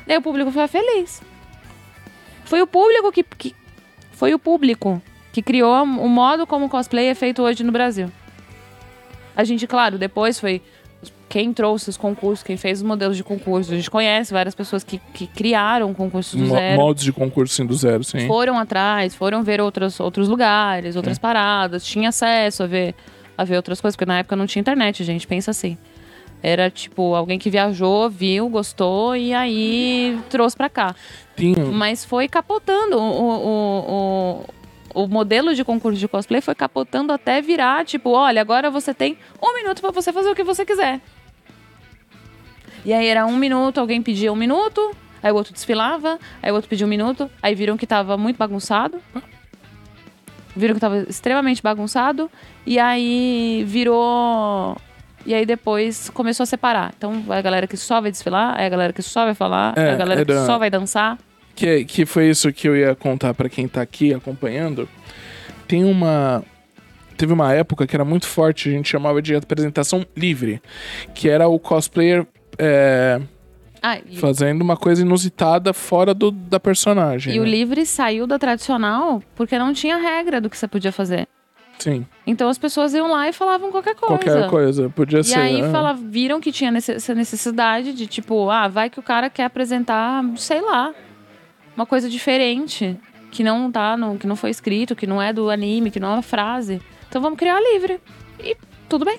E 0.06 0.12
aí 0.12 0.18
o 0.18 0.22
público 0.22 0.50
foi 0.50 0.68
feliz. 0.68 1.22
Foi 2.44 2.60
o 2.60 2.66
público 2.66 3.10
que, 3.10 3.22
que 3.22 3.56
foi 4.12 4.34
o 4.34 4.38
público 4.38 5.02
que 5.32 5.42
criou 5.42 5.82
o 5.82 6.08
modo 6.08 6.46
como 6.46 6.66
o 6.66 6.68
cosplay 6.68 7.06
é 7.06 7.14
feito 7.14 7.42
hoje 7.42 7.64
no 7.64 7.72
Brasil. 7.72 8.10
A 9.36 9.44
gente, 9.44 9.66
claro, 9.66 9.98
depois 9.98 10.38
foi 10.40 10.60
quem 11.28 11.52
trouxe 11.52 11.88
os 11.88 11.96
concursos, 11.96 12.42
quem 12.42 12.56
fez 12.56 12.78
os 12.80 12.82
modelos 12.84 13.16
de 13.16 13.22
concurso. 13.22 13.72
A 13.72 13.76
gente 13.76 13.88
conhece 13.90 14.32
várias 14.32 14.54
pessoas 14.54 14.82
que, 14.82 14.98
que 15.14 15.26
criaram 15.28 15.94
concursos 15.94 16.34
do 16.38 16.44
Mo- 16.46 16.54
zero 16.54 16.76
Moldes 16.80 17.04
de 17.04 17.12
concurso 17.12 17.54
sim, 17.54 17.64
do 17.64 17.74
zero, 17.74 18.02
sim. 18.02 18.26
foram 18.26 18.58
atrás, 18.58 19.14
foram 19.14 19.42
ver 19.44 19.60
outros, 19.60 20.00
outros 20.00 20.28
lugares, 20.28 20.96
outras 20.96 21.16
É. 21.16 21.20
paradas, 21.20 21.84
tinha 21.84 22.08
acesso 22.08 22.64
a 22.64 22.66
ver, 22.66 22.94
a 23.38 23.44
ver 23.44 23.56
outras 23.56 23.80
coisas, 23.80 23.94
porque 23.96 24.06
na 24.06 24.18
época 24.18 24.34
não 24.34 24.46
tinha 24.46 24.60
internet, 24.60 25.04
gente, 25.04 25.26
pensa 25.26 25.52
assim. 25.52 25.78
Era 26.42 26.68
tipo 26.70 27.14
alguém 27.14 27.38
que 27.38 27.48
viajou, 27.50 28.08
viu, 28.10 28.48
gostou 28.48 29.14
e 29.14 29.32
aí 29.34 30.18
trouxe 30.30 30.56
pra 30.56 30.68
cá. 30.70 30.96
Tinha, 31.36 31.64
Mas 31.66 32.04
foi 32.04 32.26
capotando 32.28 32.96
o, 32.96 33.00
o, 33.00 33.90
o, 34.40 34.44
o 34.94 35.06
modelo 35.06 35.54
de 35.54 35.64
concurso 35.64 35.98
de 35.98 36.08
cosplay 36.08 36.40
foi 36.40 36.54
capotando 36.54 37.12
até 37.12 37.40
virar 37.40 37.84
tipo, 37.84 38.10
olha, 38.10 38.40
agora 38.40 38.70
você 38.70 38.92
tem 38.92 39.16
um 39.42 39.54
minuto 39.54 39.80
pra 39.80 39.90
você 39.90 40.12
fazer 40.12 40.30
o 40.30 40.34
que 40.34 40.44
você 40.44 40.64
quiser. 40.64 41.00
E 42.84 42.92
aí 42.92 43.06
era 43.06 43.26
um 43.26 43.36
minuto, 43.36 43.78
alguém 43.78 44.02
pedia 44.02 44.32
um 44.32 44.36
minuto, 44.36 44.96
aí 45.22 45.30
o 45.30 45.34
outro 45.34 45.52
desfilava, 45.52 46.18
aí 46.42 46.50
o 46.50 46.54
outro 46.54 46.68
pedia 46.68 46.86
um 46.86 46.88
minuto, 46.90 47.30
aí 47.42 47.54
viram 47.54 47.76
que 47.76 47.86
tava 47.86 48.16
muito 48.16 48.36
bagunçado. 48.36 49.00
Viram 50.56 50.74
que 50.74 50.80
tava 50.80 50.98
extremamente 51.08 51.62
bagunçado. 51.62 52.30
E 52.66 52.78
aí 52.78 53.64
virou. 53.66 54.76
E 55.24 55.32
aí 55.32 55.46
depois 55.46 56.10
começou 56.10 56.42
a 56.42 56.46
separar. 56.46 56.92
Então 56.96 57.22
a 57.28 57.40
galera 57.40 57.66
que 57.66 57.76
só 57.76 58.00
vai 58.00 58.10
desfilar, 58.10 58.58
é 58.60 58.66
a 58.66 58.68
galera 58.68 58.92
que 58.92 59.02
só 59.02 59.24
vai 59.24 59.34
falar, 59.34 59.74
é, 59.76 59.88
É, 59.88 59.92
a 59.92 59.96
galera 59.96 60.24
que 60.24 60.46
só 60.46 60.58
vai 60.58 60.68
dançar. 60.70 61.18
Que, 61.54 61.84
que 61.84 62.06
foi 62.06 62.28
isso 62.30 62.52
que 62.52 62.68
eu 62.68 62.76
ia 62.76 62.94
contar 62.94 63.34
pra 63.34 63.48
quem 63.48 63.66
tá 63.68 63.80
aqui 63.82 64.12
acompanhando. 64.14 64.88
Tem 65.66 65.84
uma. 65.84 66.42
Teve 67.16 67.32
uma 67.34 67.52
época 67.52 67.86
que 67.86 67.94
era 67.94 68.04
muito 68.04 68.26
forte, 68.26 68.70
a 68.70 68.72
gente 68.72 68.88
chamava 68.88 69.20
de 69.20 69.34
apresentação 69.34 70.06
livre, 70.16 70.60
que 71.14 71.28
era 71.28 71.46
o 71.48 71.58
cosplayer 71.58 72.26
é, 72.58 73.20
Ah, 73.82 73.98
e, 74.08 74.16
fazendo 74.16 74.62
uma 74.62 74.74
coisa 74.74 75.02
inusitada 75.02 75.74
fora 75.74 76.14
do, 76.14 76.30
da 76.30 76.58
personagem. 76.58 77.34
e 77.34 77.38
o 77.38 77.42
né? 77.44 77.50
livre 77.50 77.84
saiu 77.84 78.26
da 78.26 78.38
tradicional 78.38 79.22
porque 79.36 79.58
não 79.58 79.74
tinha 79.74 79.98
regra 79.98 80.40
do 80.40 80.48
que 80.48 80.56
você 80.56 80.66
podia 80.66 80.90
fazer. 80.92 81.28
Sim, 81.78 82.06
Então 82.26 82.48
as 82.48 82.58
pessoas 82.58 82.92
iam 82.94 83.10
lá 83.10 83.26
e 83.28 83.32
falavam 83.32 83.70
qualquer 83.70 83.94
coisa. 83.94 84.18
qualquer 84.18 84.48
coisa. 84.50 84.90
Podia 84.90 85.20
E 85.20 85.24
ser. 85.24 85.38
aí 85.38 85.60
é. 85.62 85.70
fala, 85.70 85.92
viram 85.94 86.38
que 86.40 86.52
tinha 86.52 86.70
essa 86.76 87.14
necessidade 87.14 87.92
de 87.94 88.06
tipo, 88.06 88.48
ah, 88.50 88.66
vai 88.68 88.88
que 88.90 88.98
o 89.00 89.02
cara 89.02 89.28
quer 89.30 89.44
apresentar, 89.44 90.22
sei 90.36 90.60
lá, 90.62 90.94
uma 91.76 91.86
coisa 91.86 92.08
diferente, 92.08 92.96
que 93.30 93.42
não 93.42 93.70
tá, 93.70 93.96
no, 93.96 94.18
que 94.18 94.26
não 94.26 94.36
foi 94.36 94.50
escrito, 94.50 94.96
que 94.96 95.06
não 95.06 95.20
é 95.20 95.32
do 95.32 95.50
anime, 95.50 95.90
que 95.90 96.00
não 96.00 96.08
é 96.08 96.12
uma 96.14 96.22
frase. 96.22 96.80
Então 97.08 97.20
vamos 97.20 97.38
criar 97.38 97.60
livre. 97.60 98.00
E 98.38 98.56
tudo 98.88 99.04
bem. 99.04 99.18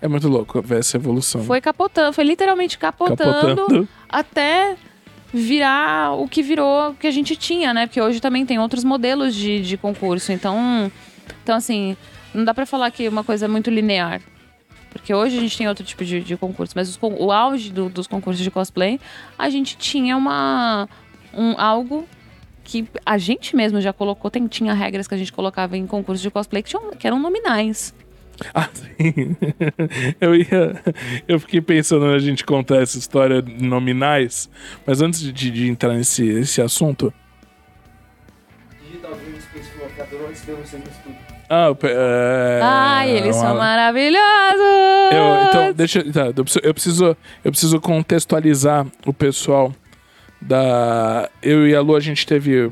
É 0.00 0.08
muito 0.08 0.28
louco 0.28 0.60
ver 0.60 0.80
essa 0.80 0.96
evolução. 0.96 1.42
Foi 1.44 1.60
capotando, 1.60 2.12
foi 2.12 2.24
literalmente 2.24 2.76
capotando, 2.76 3.56
Capotando. 3.56 3.88
até 4.08 4.76
virar 5.32 6.12
o 6.12 6.28
que 6.28 6.42
virou, 6.42 6.90
o 6.90 6.94
que 6.94 7.06
a 7.06 7.10
gente 7.10 7.34
tinha, 7.34 7.72
né? 7.72 7.86
Porque 7.86 8.00
hoje 8.00 8.20
também 8.20 8.44
tem 8.44 8.58
outros 8.58 8.84
modelos 8.84 9.34
de, 9.34 9.62
de 9.62 9.76
concurso. 9.76 10.30
Então, 10.30 10.92
então, 11.42 11.56
assim, 11.56 11.96
não 12.34 12.44
dá 12.44 12.52
pra 12.52 12.66
falar 12.66 12.90
que 12.90 13.08
uma 13.08 13.24
coisa 13.24 13.46
é 13.46 13.48
muito 13.48 13.70
linear. 13.70 14.20
Porque 14.94 15.12
hoje 15.12 15.36
a 15.36 15.40
gente 15.40 15.58
tem 15.58 15.68
outro 15.68 15.84
tipo 15.84 16.04
de, 16.04 16.20
de 16.20 16.36
concurso. 16.36 16.72
Mas 16.76 16.88
os 16.88 16.98
o 17.02 17.32
auge 17.32 17.70
do- 17.70 17.88
dos 17.90 18.06
concursos 18.06 18.42
de 18.42 18.50
cosplay, 18.50 18.98
a 19.36 19.50
gente 19.50 19.76
tinha 19.76 20.16
uma, 20.16 20.88
um, 21.34 21.58
algo 21.60 22.08
que 22.62 22.86
a 23.04 23.18
gente 23.18 23.54
mesmo 23.56 23.80
já 23.80 23.92
colocou. 23.92 24.30
Tem, 24.30 24.46
tinha 24.46 24.72
regras 24.72 25.06
que 25.08 25.14
a 25.14 25.18
gente 25.18 25.32
colocava 25.32 25.76
em 25.76 25.84
concursos 25.86 26.22
de 26.22 26.30
cosplay 26.30 26.62
que, 26.62 26.70
tinham, 26.70 26.92
que 26.92 27.06
eram 27.06 27.18
nominais. 27.18 27.92
Ah, 28.54 28.68
sim. 28.72 29.36
Eu 30.20 30.34
ia. 30.34 30.82
Eu 31.26 31.38
fiquei 31.40 31.60
pensando 31.60 32.06
na 32.06 32.18
gente 32.18 32.44
contar 32.44 32.76
essa 32.82 32.96
história 32.96 33.42
de 33.42 33.62
nominais, 33.64 34.48
mas 34.86 35.02
antes 35.02 35.20
de, 35.20 35.32
de 35.50 35.68
entrar 35.68 35.92
nesse 35.94 36.24
esse 36.26 36.62
assunto. 36.62 37.12
Digital 38.86 39.12
Dream 39.16 39.40
Space 39.40 39.70
que 39.94 40.00
adorou 40.00 40.28
receber 40.28 40.54
vocês 40.54 40.82
no 40.82 40.90
estúdio. 40.90 41.23
Ah, 41.48 41.66
eu 41.68 41.78
é, 41.82 42.60
Ai, 42.62 43.10
eles 43.10 43.36
são 43.36 43.46
uma- 43.46 43.54
maravilhosos! 43.54 44.60
Eu, 45.12 45.48
então, 45.48 45.72
deixa. 45.74 46.02
Tá, 46.12 46.26
eu, 46.34 46.44
preciso, 46.44 46.60
eu, 46.64 46.74
preciso, 46.74 47.16
eu 47.44 47.50
preciso 47.50 47.80
contextualizar 47.80 48.86
o 49.06 49.12
pessoal 49.12 49.72
da. 50.40 51.28
Eu 51.42 51.66
e 51.68 51.74
a 51.74 51.80
Lu, 51.80 51.94
a 51.96 52.00
gente 52.00 52.26
teve 52.26 52.70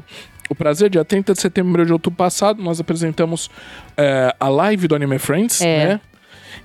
o 0.49 0.55
prazer, 0.55 0.91
dia 0.91 1.05
30 1.05 1.33
de 1.35 1.41
setembro 1.41 1.85
de 1.87 1.93
outubro 1.93 2.17
passado, 2.17 2.63
nós 2.63 2.81
apresentamos 2.81 3.51
é, 3.97 4.35
a 4.39 4.49
live 4.49 4.89
do 4.89 4.95
Anime 4.95 5.19
Friends, 5.19 5.61
É. 5.61 5.87
né? 5.87 6.01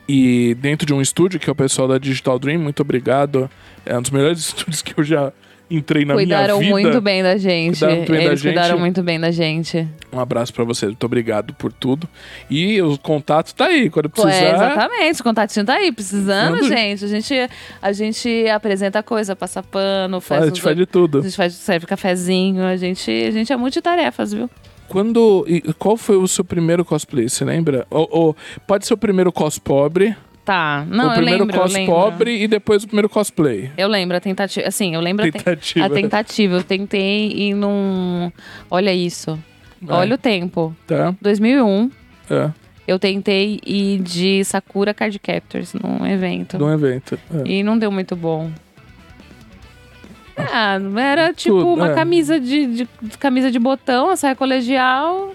E 0.10 0.56
dentro 0.56 0.86
de 0.86 0.94
um 0.94 1.02
estúdio, 1.02 1.40
que 1.40 1.50
é 1.50 1.52
o 1.52 1.56
pessoal 1.56 1.88
da 1.88 1.98
Digital 1.98 2.40
Dream, 2.40 2.60
muito 2.60 2.82
obrigado. 2.82 3.50
É 3.86 3.98
um 3.98 4.02
dos 4.02 4.12
melhores 4.12 4.40
estúdios 4.48 4.82
que 4.82 4.98
eu 4.98 5.04
já 5.04 5.32
entrei 5.70 6.06
na 6.06 6.14
cuidaram 6.14 6.60
minha 6.60 6.76
vida. 6.76 6.90
muito 6.90 7.02
bem 7.02 7.24
da 7.24 7.38
gente. 7.38 7.80
Cuidaram 7.80 7.96
muito 7.98 8.12
bem 8.12 8.20
da 8.20 8.26
Eles 8.26 8.42
cuidaram 8.42 8.70
gente. 8.70 8.80
muito 8.80 9.04
bem 9.04 9.20
da 9.20 9.32
gente. 9.32 9.88
Um 10.12 10.20
abraço 10.20 10.54
pra 10.54 10.64
vocês, 10.64 10.92
muito 10.92 11.06
obrigado 11.06 11.54
por 11.54 11.72
tudo. 11.74 12.08
E 12.50 12.82
o 12.82 12.98
contato 12.98 13.54
tá 13.54 13.66
aí, 13.66 13.90
quando 13.90 14.10
precisar. 14.10 14.32
é, 14.34 14.56
exatamente, 14.56 15.22
o 15.22 15.24
contatinho 15.24 15.66
tá 15.66 15.74
aí. 15.76 15.92
Precisando, 15.92 16.58
Precisando. 16.58 16.78
gente. 16.78 17.06
A 17.06 17.08
gente, 17.08 17.50
a 17.82 17.92
gente 17.92 18.48
apresenta 18.50 19.04
coisa, 19.04 19.36
passa 19.36 19.62
pano, 19.62 20.22
faz, 20.22 20.44
a 20.44 20.46
gente 20.48 20.62
faz 20.62 20.76
de 20.76 20.86
tudo. 20.86 21.20
a 21.20 21.22
gente 21.22 21.36
faz, 21.36 21.54
serve 21.54 21.86
cafezinho. 21.86 22.64
A 22.64 22.76
gente, 22.78 23.12
a 23.12 23.32
gente 23.32 23.52
é 23.52 23.58
multitarefas, 23.58 24.34
viu? 24.34 24.50
Quando. 24.88 25.46
e 25.48 25.62
qual 25.74 25.98
foi 25.98 26.16
o 26.16 26.28
seu 26.28 26.46
primeiro 26.46 26.86
cosplay? 26.86 27.28
Você 27.28 27.44
lembra? 27.44 27.86
Ou, 27.90 28.08
ou 28.10 28.36
pode 28.66 28.88
ser 28.88 28.94
o 28.94 28.98
primeiro 28.98 29.32
cos 29.34 29.60
pobre, 29.60 30.16
Tá. 30.48 30.86
Não, 30.90 31.08
o 31.08 31.08
eu 31.10 31.16
primeiro 31.16 31.44
lembro, 31.44 31.60
cos 31.60 31.78
pobre 31.80 32.42
e 32.42 32.48
depois 32.48 32.82
o 32.82 32.88
primeiro 32.88 33.10
cosplay. 33.10 33.70
Eu 33.78 33.90
lembro 33.90 34.16
a 34.16 34.22
tentativa. 34.22 34.66
Assim, 34.66 34.96
eu 34.96 35.02
lembro 35.02 35.26
a 35.26 35.30
ten- 35.30 35.42
Tentativa. 35.42 35.86
a 35.86 35.90
tentativa. 35.90 36.56
Eu 36.56 36.64
tentei 36.64 37.28
ir 37.34 37.54
num. 37.54 38.32
Olha 38.72 38.94
isso. 38.94 39.38
Vai. 39.82 39.98
Olha 40.00 40.16
o 40.16 40.18
tempo. 40.18 40.74
Tá? 40.88 41.14
2001. 41.22 41.92
É. 42.30 42.50
Eu 42.88 42.98
tentei 42.98 43.60
ir 43.66 44.00
de 44.00 44.42
Sakura 44.46 44.94
Card 44.94 45.20
Captors 45.20 45.74
num 45.74 46.08
evento. 46.08 46.58
De 46.58 46.64
um 46.64 46.72
evento. 46.74 47.20
É. 47.46 47.50
E 47.52 47.62
não 47.62 47.78
deu 47.78 47.92
muito 47.92 48.16
bom. 48.16 48.50
Ah, 50.38 50.78
era 50.98 51.34
tipo 51.34 51.56
Tudo, 51.60 51.74
uma 51.74 51.92
é. 51.92 51.94
camisa 51.96 52.40
de, 52.40 52.68
de- 52.68 53.18
camisa 53.20 53.50
de 53.52 53.58
botão, 53.60 54.10
a 54.12 54.16
saia 54.16 54.36
colegial, 54.36 55.34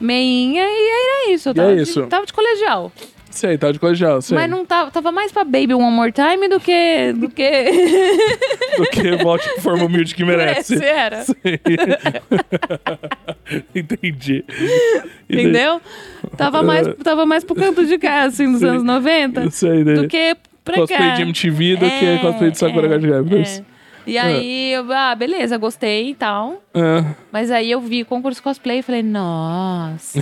meinha 0.00 0.64
e 0.64 0.90
era 0.90 1.32
isso. 1.34 1.48
Eu 1.48 1.54
E 1.54 1.60
é 1.60 1.62
tava, 1.62 1.74
isso. 1.80 2.02
De, 2.02 2.08
tava 2.08 2.26
de 2.26 2.32
colegial. 2.32 2.92
Sei, 3.30 3.56
tá 3.56 3.70
de 3.70 3.78
colegial, 3.78 4.20
sei. 4.20 4.36
Mas 4.36 4.50
não 4.50 4.66
tava, 4.66 4.90
tava 4.90 5.12
mais 5.12 5.30
pra 5.30 5.44
Baby 5.44 5.74
One 5.74 5.94
More 5.94 6.12
Time 6.12 6.48
do 6.48 6.58
que. 6.58 7.12
do 7.14 7.28
que. 7.28 7.50
Do 8.76 8.86
que 8.86 9.16
volte 9.22 9.48
com 9.54 9.60
forma 9.60 9.84
humilde 9.84 10.14
que 10.14 10.24
merece. 10.24 10.74
Esse 10.74 10.84
era. 10.84 11.24
Entendi. 13.74 14.44
Entendeu? 15.28 15.80
Tava 16.36 16.62
mais, 16.62 16.86
tava 17.02 17.26
mais 17.26 17.44
pro 17.44 17.54
canto 17.54 17.84
de 17.84 17.98
cá, 17.98 18.24
assim, 18.24 18.50
dos 18.50 18.60
Sim. 18.60 18.68
anos 18.68 18.84
90. 18.84 19.42
Eu 19.42 19.50
sei, 19.50 19.84
né? 19.84 19.94
Do 19.94 20.08
que 20.08 20.36
pra 20.64 20.76
Cosplay 20.76 20.98
cá. 20.98 21.14
de 21.16 21.22
MTV 21.22 21.76
do 21.76 21.86
que 21.86 22.06
É, 22.06 22.18
cosplay 22.18 22.50
de 22.50 22.58
Sakura 22.58 22.86
é, 22.86 22.90
Card 22.90 23.12
é. 23.12 23.64
E 24.06 24.16
aí, 24.16 24.72
eu, 24.72 24.90
ah, 24.92 25.14
beleza, 25.14 25.58
gostei 25.58 26.10
e 26.10 26.14
tal. 26.14 26.62
É. 26.74 27.04
Mas 27.30 27.50
aí 27.50 27.70
eu 27.70 27.80
vi 27.80 28.04
concurso 28.04 28.42
cosplay 28.42 28.78
e 28.78 28.82
falei, 28.82 29.02
nossa. 29.02 30.20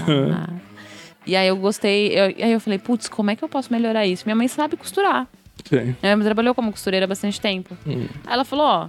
E 1.28 1.36
aí 1.36 1.46
eu 1.46 1.56
gostei. 1.56 2.08
eu- 2.18 2.24
aí 2.44 2.52
eu 2.52 2.58
falei, 2.60 2.78
putz, 2.78 3.08
como 3.08 3.30
é 3.30 3.36
que 3.36 3.44
eu 3.44 3.48
posso 3.48 3.72
melhorar 3.72 4.04
isso? 4.06 4.24
Minha 4.26 4.34
mãe 4.34 4.48
sabe 4.48 4.76
costurar. 4.76 5.28
Sim. 5.64 5.94
Minha 6.02 6.16
mãe 6.16 6.24
trabalhou 6.24 6.54
como 6.54 6.72
costureira 6.72 7.04
há 7.04 7.06
bastante 7.08 7.40
tempo. 7.40 7.76
Hum. 7.86 8.06
Aí 8.26 8.32
ela 8.34 8.44
falou, 8.44 8.64
ó. 8.66 8.88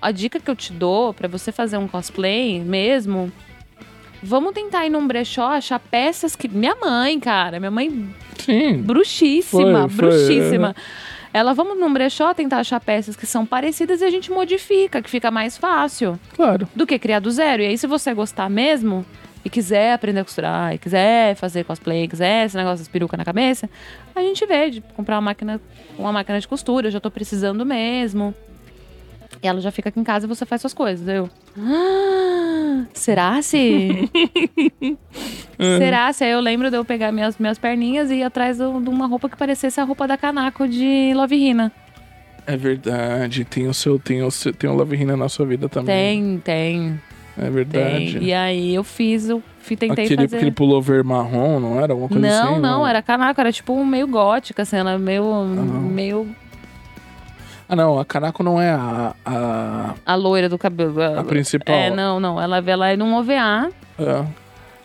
A 0.00 0.12
dica 0.12 0.38
que 0.38 0.48
eu 0.48 0.54
te 0.54 0.72
dou 0.72 1.12
pra 1.12 1.26
você 1.26 1.50
fazer 1.50 1.76
um 1.76 1.88
cosplay 1.88 2.60
mesmo. 2.60 3.32
Vamos 4.22 4.52
tentar 4.52 4.86
ir 4.86 4.90
num 4.90 5.06
brechó, 5.06 5.48
achar 5.52 5.78
peças 5.80 6.36
que. 6.36 6.48
Minha 6.48 6.76
mãe, 6.76 7.18
cara, 7.18 7.58
minha 7.58 7.70
mãe 7.70 8.08
Sim. 8.38 8.78
bruxíssima, 8.82 9.88
Foi, 9.88 9.90
foi, 9.90 9.96
bruxíssima. 10.08 10.74
Ela, 11.32 11.52
vamos 11.52 11.78
num 11.78 11.92
brechó 11.92 12.32
tentar 12.32 12.58
achar 12.58 12.80
peças 12.80 13.14
que 13.16 13.26
são 13.26 13.44
parecidas 13.44 14.00
e 14.00 14.04
a 14.04 14.10
gente 14.10 14.30
modifica, 14.30 15.02
que 15.02 15.10
fica 15.10 15.30
mais 15.30 15.56
fácil 15.58 16.18
Claro. 16.34 16.68
do 16.74 16.86
que 16.86 16.98
criar 16.98 17.20
do 17.20 17.30
zero. 17.30 17.62
E 17.62 17.66
aí, 17.66 17.78
se 17.78 17.86
você 17.86 18.14
gostar 18.14 18.48
mesmo 18.48 19.04
e 19.44 19.50
quiser 19.50 19.92
aprender 19.92 20.20
a 20.20 20.24
costurar, 20.24 20.74
e 20.74 20.78
quiser 20.78 21.34
fazer 21.36 21.64
cosplay, 21.64 22.06
quiser 22.08 22.46
esse 22.46 22.56
negócio 22.56 22.78
das 22.78 22.88
perucas 22.88 23.16
na 23.18 23.24
cabeça, 23.24 23.68
a 24.14 24.20
gente 24.20 24.44
vê 24.46 24.70
de 24.70 24.80
comprar 24.96 25.16
uma 25.16 25.22
máquina, 25.22 25.60
uma 25.98 26.12
máquina 26.12 26.40
de 26.40 26.48
costura, 26.48 26.88
eu 26.88 26.90
já 26.90 27.00
tô 27.00 27.10
precisando 27.10 27.64
mesmo. 27.64 28.34
E 29.42 29.46
ela 29.46 29.60
já 29.60 29.70
fica 29.70 29.88
aqui 29.90 30.00
em 30.00 30.04
casa 30.04 30.26
e 30.26 30.28
você 30.28 30.44
faz 30.44 30.60
suas 30.60 30.74
coisas. 30.74 31.06
Eu. 31.06 31.30
"Ah, 31.56 32.84
será 32.94 33.40
se? 33.42 34.10
será 35.78 36.12
se? 36.12 36.24
Aí 36.24 36.30
eu 36.32 36.40
lembro 36.40 36.70
de 36.70 36.76
eu 36.76 36.84
pegar 36.84 37.12
minhas, 37.12 37.38
minhas 37.38 37.58
perninhas 37.58 38.10
e 38.10 38.16
ir 38.16 38.22
atrás 38.24 38.56
de 38.58 38.64
uma 38.64 39.06
roupa 39.06 39.28
que 39.28 39.36
parecesse 39.36 39.80
a 39.80 39.84
roupa 39.84 40.08
da 40.08 40.16
Kanako 40.16 40.66
de 40.66 41.12
Love 41.14 41.36
Hina. 41.36 41.72
É 42.46 42.56
verdade. 42.56 43.44
Tem 43.44 43.68
o 43.68 43.74
seu, 43.74 43.98
tem 43.98 44.22
o 44.22 44.30
seu, 44.30 44.52
tem 44.52 44.68
o 44.68 44.74
Love 44.74 44.96
Hina 44.96 45.16
na 45.16 45.28
sua 45.28 45.46
vida 45.46 45.68
também. 45.68 46.40
Tem, 46.40 46.40
tem. 46.40 47.00
É 47.38 47.42
Tem. 47.42 47.50
verdade. 47.50 48.18
E 48.18 48.32
aí 48.34 48.74
eu 48.74 48.82
fiz, 48.84 49.28
eu 49.28 49.42
fi- 49.60 49.76
tentei 49.76 50.04
aquele, 50.06 50.22
fazer. 50.22 50.36
aquele 50.36 50.50
pullover 50.50 51.04
marrom, 51.04 51.60
não 51.60 51.80
era? 51.80 51.92
Alguma 51.92 52.08
coisa 52.08 52.26
não, 52.26 52.52
assim? 52.52 52.60
não, 52.60 52.86
era 52.86 53.00
Kanako, 53.00 53.40
era 53.40 53.52
tipo 53.52 53.84
meio 53.84 54.06
gótica, 54.08 54.62
assim, 54.62 54.76
ela 54.76 54.98
meio. 54.98 55.22
não. 55.24 55.54
meio. 55.64 56.28
Ah, 57.68 57.76
não, 57.76 57.98
a 57.98 58.04
Kanako 58.04 58.42
não 58.42 58.60
é 58.60 58.70
a. 58.70 59.14
a, 59.24 59.94
a 60.06 60.14
loira 60.14 60.48
do 60.48 60.56
cabelo. 60.58 61.00
a 61.02 61.22
principal. 61.22 61.74
É, 61.74 61.90
não, 61.90 62.18
não. 62.18 62.40
Ela, 62.40 62.58
ela 62.66 62.88
é 62.88 62.96
num 62.96 63.14
OVA. 63.14 63.70
É. 63.98 64.24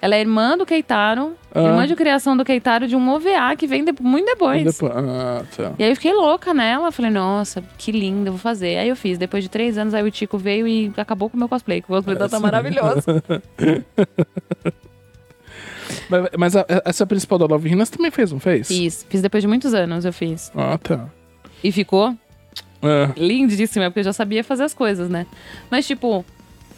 Ela 0.04 0.16
é 0.16 0.20
irmã 0.20 0.58
do 0.58 0.66
Keitaro, 0.66 1.32
Ah. 1.56 1.62
irmã 1.62 1.88
de 1.88 1.96
criação 1.96 2.36
do 2.36 2.44
Keitaro 2.44 2.90
de 2.90 2.94
um 2.94 3.10
OVA 3.10 3.56
que 3.58 3.66
vem 3.66 3.86
de- 3.86 3.94
muito 4.02 4.26
depois. 4.26 4.62
Depois- 4.66 4.92
Ah, 4.94 5.44
tá. 5.56 5.72
E 5.80 5.84
aí 5.86 5.92
eu 5.92 5.96
fiquei 5.96 6.12
louca 6.12 6.54
nela. 6.54 6.92
Falei, 6.92 7.10
nossa, 7.10 7.64
que 7.78 7.90
linda, 7.90 8.30
vou 8.30 8.38
fazer. 8.38 8.80
Aí 8.80 8.90
eu 8.90 8.98
fiz. 8.98 9.18
Depois 9.18 9.42
de 9.46 9.50
três 9.50 9.78
anos, 9.78 9.94
aí 9.94 10.04
o 10.04 10.12
Tico 10.12 10.38
veio 10.38 10.68
e 10.68 10.92
acabou 10.98 11.30
com 11.30 11.38
o 11.38 11.40
meu 11.40 11.48
cosplay. 11.48 11.82
que 11.82 11.86
O 11.90 11.96
cosplay 11.96 12.18
tá, 12.18 12.28
tá 12.28 12.38
maravilhoso. 12.38 13.06
Mas, 16.10 16.30
mas 16.38 16.56
a- 16.56 16.66
essa 16.86 17.06
principal 17.06 17.38
da 17.38 17.46
Love 17.46 17.70
Hina 17.70 17.86
você 17.86 17.92
também 17.96 18.12
fez, 18.12 18.32
não 18.32 18.40
fez? 18.40 18.68
fiz. 18.68 19.06
Fiz 19.10 19.22
depois 19.22 19.42
de 19.42 19.48
muitos 19.48 19.74
anos, 19.74 20.06
eu 20.06 20.14
fiz. 20.14 20.52
Ah, 20.56 20.78
tá. 20.78 21.08
E 21.64 21.72
ficou 21.72 22.16
É. 22.82 23.10
lindíssima, 23.18 23.86
porque 23.86 24.00
eu 24.00 24.04
já 24.06 24.14
sabia 24.14 24.44
fazer 24.44 24.64
as 24.64 24.74
coisas, 24.74 25.10
né? 25.10 25.26
Mas, 25.70 25.86
tipo, 25.88 26.26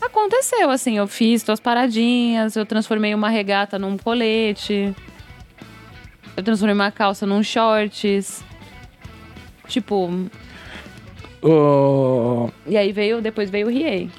aconteceu, 0.06 0.70
assim. 0.70 0.98
Eu 0.98 1.08
fiz 1.08 1.44
tuas 1.44 1.60
paradinhas, 1.60 2.56
eu 2.56 2.66
transformei 2.66 3.14
uma 3.14 3.30
regata 3.30 3.78
num 3.80 3.98
colete. 3.98 4.94
Eu 6.36 6.44
transformei 6.44 6.74
uma 6.76 6.92
calça 6.92 7.26
num 7.26 7.42
shorts. 7.44 8.44
Tipo, 9.68 10.10
e 12.68 12.78
aí 12.78 12.92
veio, 12.92 13.22
depois 13.22 13.50
veio 13.50 13.68
o 13.68 13.70
Riei. 13.70 14.10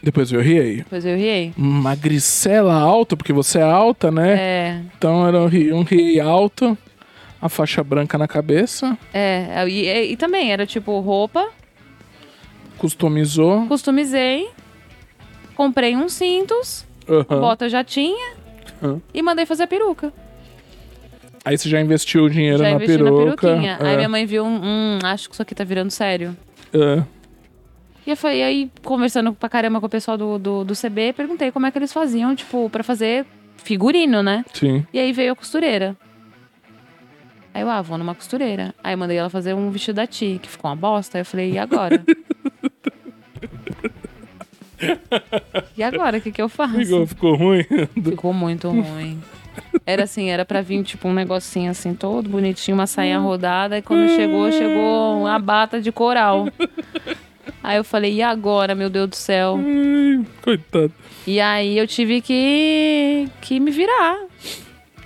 Depois 0.00 0.30
eu 0.30 0.40
riei. 0.40 0.76
Depois 0.76 1.02
veio 1.02 1.16
o 1.16 1.18
Riei. 1.18 1.52
Magricela 1.56 2.72
alta, 2.74 3.16
porque 3.16 3.32
você 3.32 3.58
é 3.58 3.62
alta, 3.62 4.12
né? 4.12 4.34
É, 4.38 4.80
Então 4.96 5.26
era 5.26 5.40
um 5.40 5.46
um 5.78 5.82
riei 5.82 6.20
alto, 6.20 6.78
a 7.40 7.48
faixa 7.48 7.82
branca 7.82 8.16
na 8.16 8.28
cabeça, 8.28 8.96
é. 9.12 9.64
E, 9.68 9.88
e- 9.88 10.12
e 10.12 10.16
também 10.16 10.52
era 10.52 10.64
tipo 10.64 11.00
roupa, 11.00 11.48
customizou. 12.78 13.66
customizei, 13.66 14.48
comprei 15.54 15.96
uns 15.96 16.12
cintos, 16.14 16.84
Aham. 17.08 17.40
bota 17.40 17.68
já 17.68 17.82
tinha 17.84 18.34
Aham. 18.82 19.00
e 19.12 19.22
mandei 19.22 19.46
fazer 19.46 19.64
a 19.64 19.66
peruca. 19.66 20.12
Aí 21.44 21.58
você 21.58 21.68
já 21.68 21.80
investiu 21.80 22.24
o 22.24 22.30
dinheiro 22.30 22.58
já 22.58 22.64
na 22.64 22.70
investi 22.72 22.96
peruca. 22.98 23.10
na 23.10 23.16
peruquinha. 23.36 23.78
Aí 23.80 23.94
é, 23.94 23.96
minha 23.96 24.08
mãe 24.08 24.24
viu 24.26 24.44
um, 24.44 24.60
hum, 24.62 24.98
acho 25.02 25.28
que 25.28 25.34
isso 25.34 25.42
aqui 25.42 25.54
tá 25.54 25.64
virando 25.64 25.90
sério. 25.90 26.36
é. 26.72 27.02
E 28.04 28.10
eu 28.10 28.16
falei, 28.16 28.42
aí, 28.42 28.68
conversando 28.82 29.32
pra 29.32 29.48
caramba 29.48 29.78
com 29.78 29.86
o 29.86 29.88
pessoal 29.88 30.18
do, 30.18 30.36
do, 30.36 30.64
do 30.64 30.74
CB, 30.74 31.12
perguntei 31.12 31.52
como 31.52 31.66
é 31.66 31.70
que 31.70 31.78
eles 31.78 31.92
faziam, 31.92 32.34
tipo, 32.34 32.68
pra 32.68 32.82
fazer 32.82 33.24
figurino, 33.58 34.24
né? 34.24 34.44
Sim. 34.52 34.84
E 34.92 34.98
aí 34.98 35.12
veio 35.12 35.32
a 35.32 35.36
costureira. 35.36 35.96
Aí 37.54 37.62
eu, 37.62 37.70
ah, 37.70 37.80
vou 37.80 37.96
numa 37.96 38.12
costureira. 38.12 38.74
Aí 38.82 38.96
mandei 38.96 39.18
ela 39.18 39.30
fazer 39.30 39.54
um 39.54 39.70
vestido 39.70 39.94
da 39.96 40.06
Ti, 40.08 40.40
que 40.42 40.48
ficou 40.48 40.68
uma 40.68 40.74
bosta. 40.76 41.16
Aí 41.16 41.20
eu 41.22 41.24
falei, 41.24 41.52
e 41.52 41.58
agora? 41.60 42.02
e 45.76 45.82
agora, 45.82 46.18
o 46.18 46.20
que, 46.20 46.32
que 46.32 46.42
eu 46.42 46.48
faço? 46.48 46.78
Ficou, 46.78 47.06
ficou 47.06 47.36
ruim? 47.36 47.64
Ficou 48.02 48.32
muito 48.32 48.68
ruim. 48.68 49.20
Era 49.84 50.04
assim, 50.04 50.30
era 50.30 50.44
pra 50.44 50.62
vir 50.62 50.82
tipo 50.82 51.08
um 51.08 51.12
negocinho 51.12 51.70
assim, 51.70 51.94
todo 51.94 52.28
bonitinho, 52.28 52.76
uma 52.76 52.86
sainha 52.86 53.18
rodada. 53.18 53.78
E 53.78 53.82
quando 53.82 54.08
chegou, 54.10 54.50
chegou 54.50 55.20
uma 55.20 55.38
bata 55.38 55.80
de 55.80 55.92
coral. 55.92 56.48
Aí 57.62 57.76
eu 57.76 57.84
falei, 57.84 58.14
e 58.14 58.22
agora, 58.22 58.74
meu 58.74 58.88
Deus 58.90 59.10
do 59.10 59.16
céu? 59.16 59.58
Coitado. 60.42 60.92
E 61.26 61.40
aí 61.40 61.78
eu 61.78 61.86
tive 61.86 62.20
que, 62.20 63.28
que 63.40 63.60
me 63.60 63.70
virar. 63.70 64.18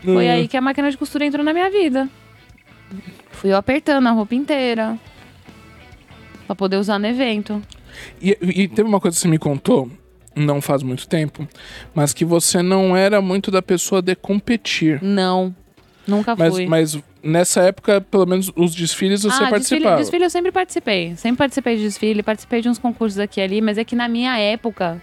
Foi 0.02 0.28
aí 0.28 0.46
que 0.46 0.56
a 0.56 0.60
máquina 0.60 0.90
de 0.90 0.96
costura 0.96 1.24
entrou 1.24 1.44
na 1.44 1.52
minha 1.52 1.70
vida. 1.70 2.08
Fui 3.32 3.52
eu 3.52 3.56
apertando 3.56 4.06
a 4.06 4.12
roupa 4.12 4.34
inteira. 4.34 4.98
Pra 6.46 6.54
poder 6.54 6.76
usar 6.76 6.98
no 6.98 7.06
evento. 7.06 7.60
E, 8.20 8.36
e 8.40 8.68
teve 8.68 8.88
uma 8.88 9.00
coisa 9.00 9.16
que 9.16 9.20
você 9.20 9.28
me 9.28 9.38
contou, 9.38 9.90
não 10.34 10.60
faz 10.60 10.82
muito 10.82 11.08
tempo, 11.08 11.48
mas 11.94 12.12
que 12.12 12.24
você 12.24 12.62
não 12.62 12.96
era 12.96 13.20
muito 13.20 13.50
da 13.50 13.62
pessoa 13.62 14.02
de 14.02 14.14
competir. 14.14 15.02
Não. 15.02 15.54
Nunca 16.06 16.36
Mas, 16.36 16.54
fui. 16.54 16.66
mas 16.66 16.98
nessa 17.20 17.62
época, 17.62 18.00
pelo 18.00 18.26
menos 18.26 18.52
os 18.54 18.72
desfiles 18.74 19.22
você 19.22 19.28
ah, 19.28 19.30
desfile, 19.30 19.50
participava. 19.50 19.96
desfile 19.96 20.24
eu 20.24 20.30
sempre 20.30 20.52
participei. 20.52 21.16
Sempre 21.16 21.38
participei 21.38 21.76
de 21.76 21.82
desfile, 21.82 22.22
participei 22.22 22.60
de 22.62 22.68
uns 22.68 22.78
concursos 22.78 23.18
aqui 23.18 23.40
e 23.40 23.42
ali, 23.42 23.60
mas 23.60 23.76
é 23.76 23.82
que 23.82 23.96
na 23.96 24.06
minha 24.06 24.38
época, 24.38 25.02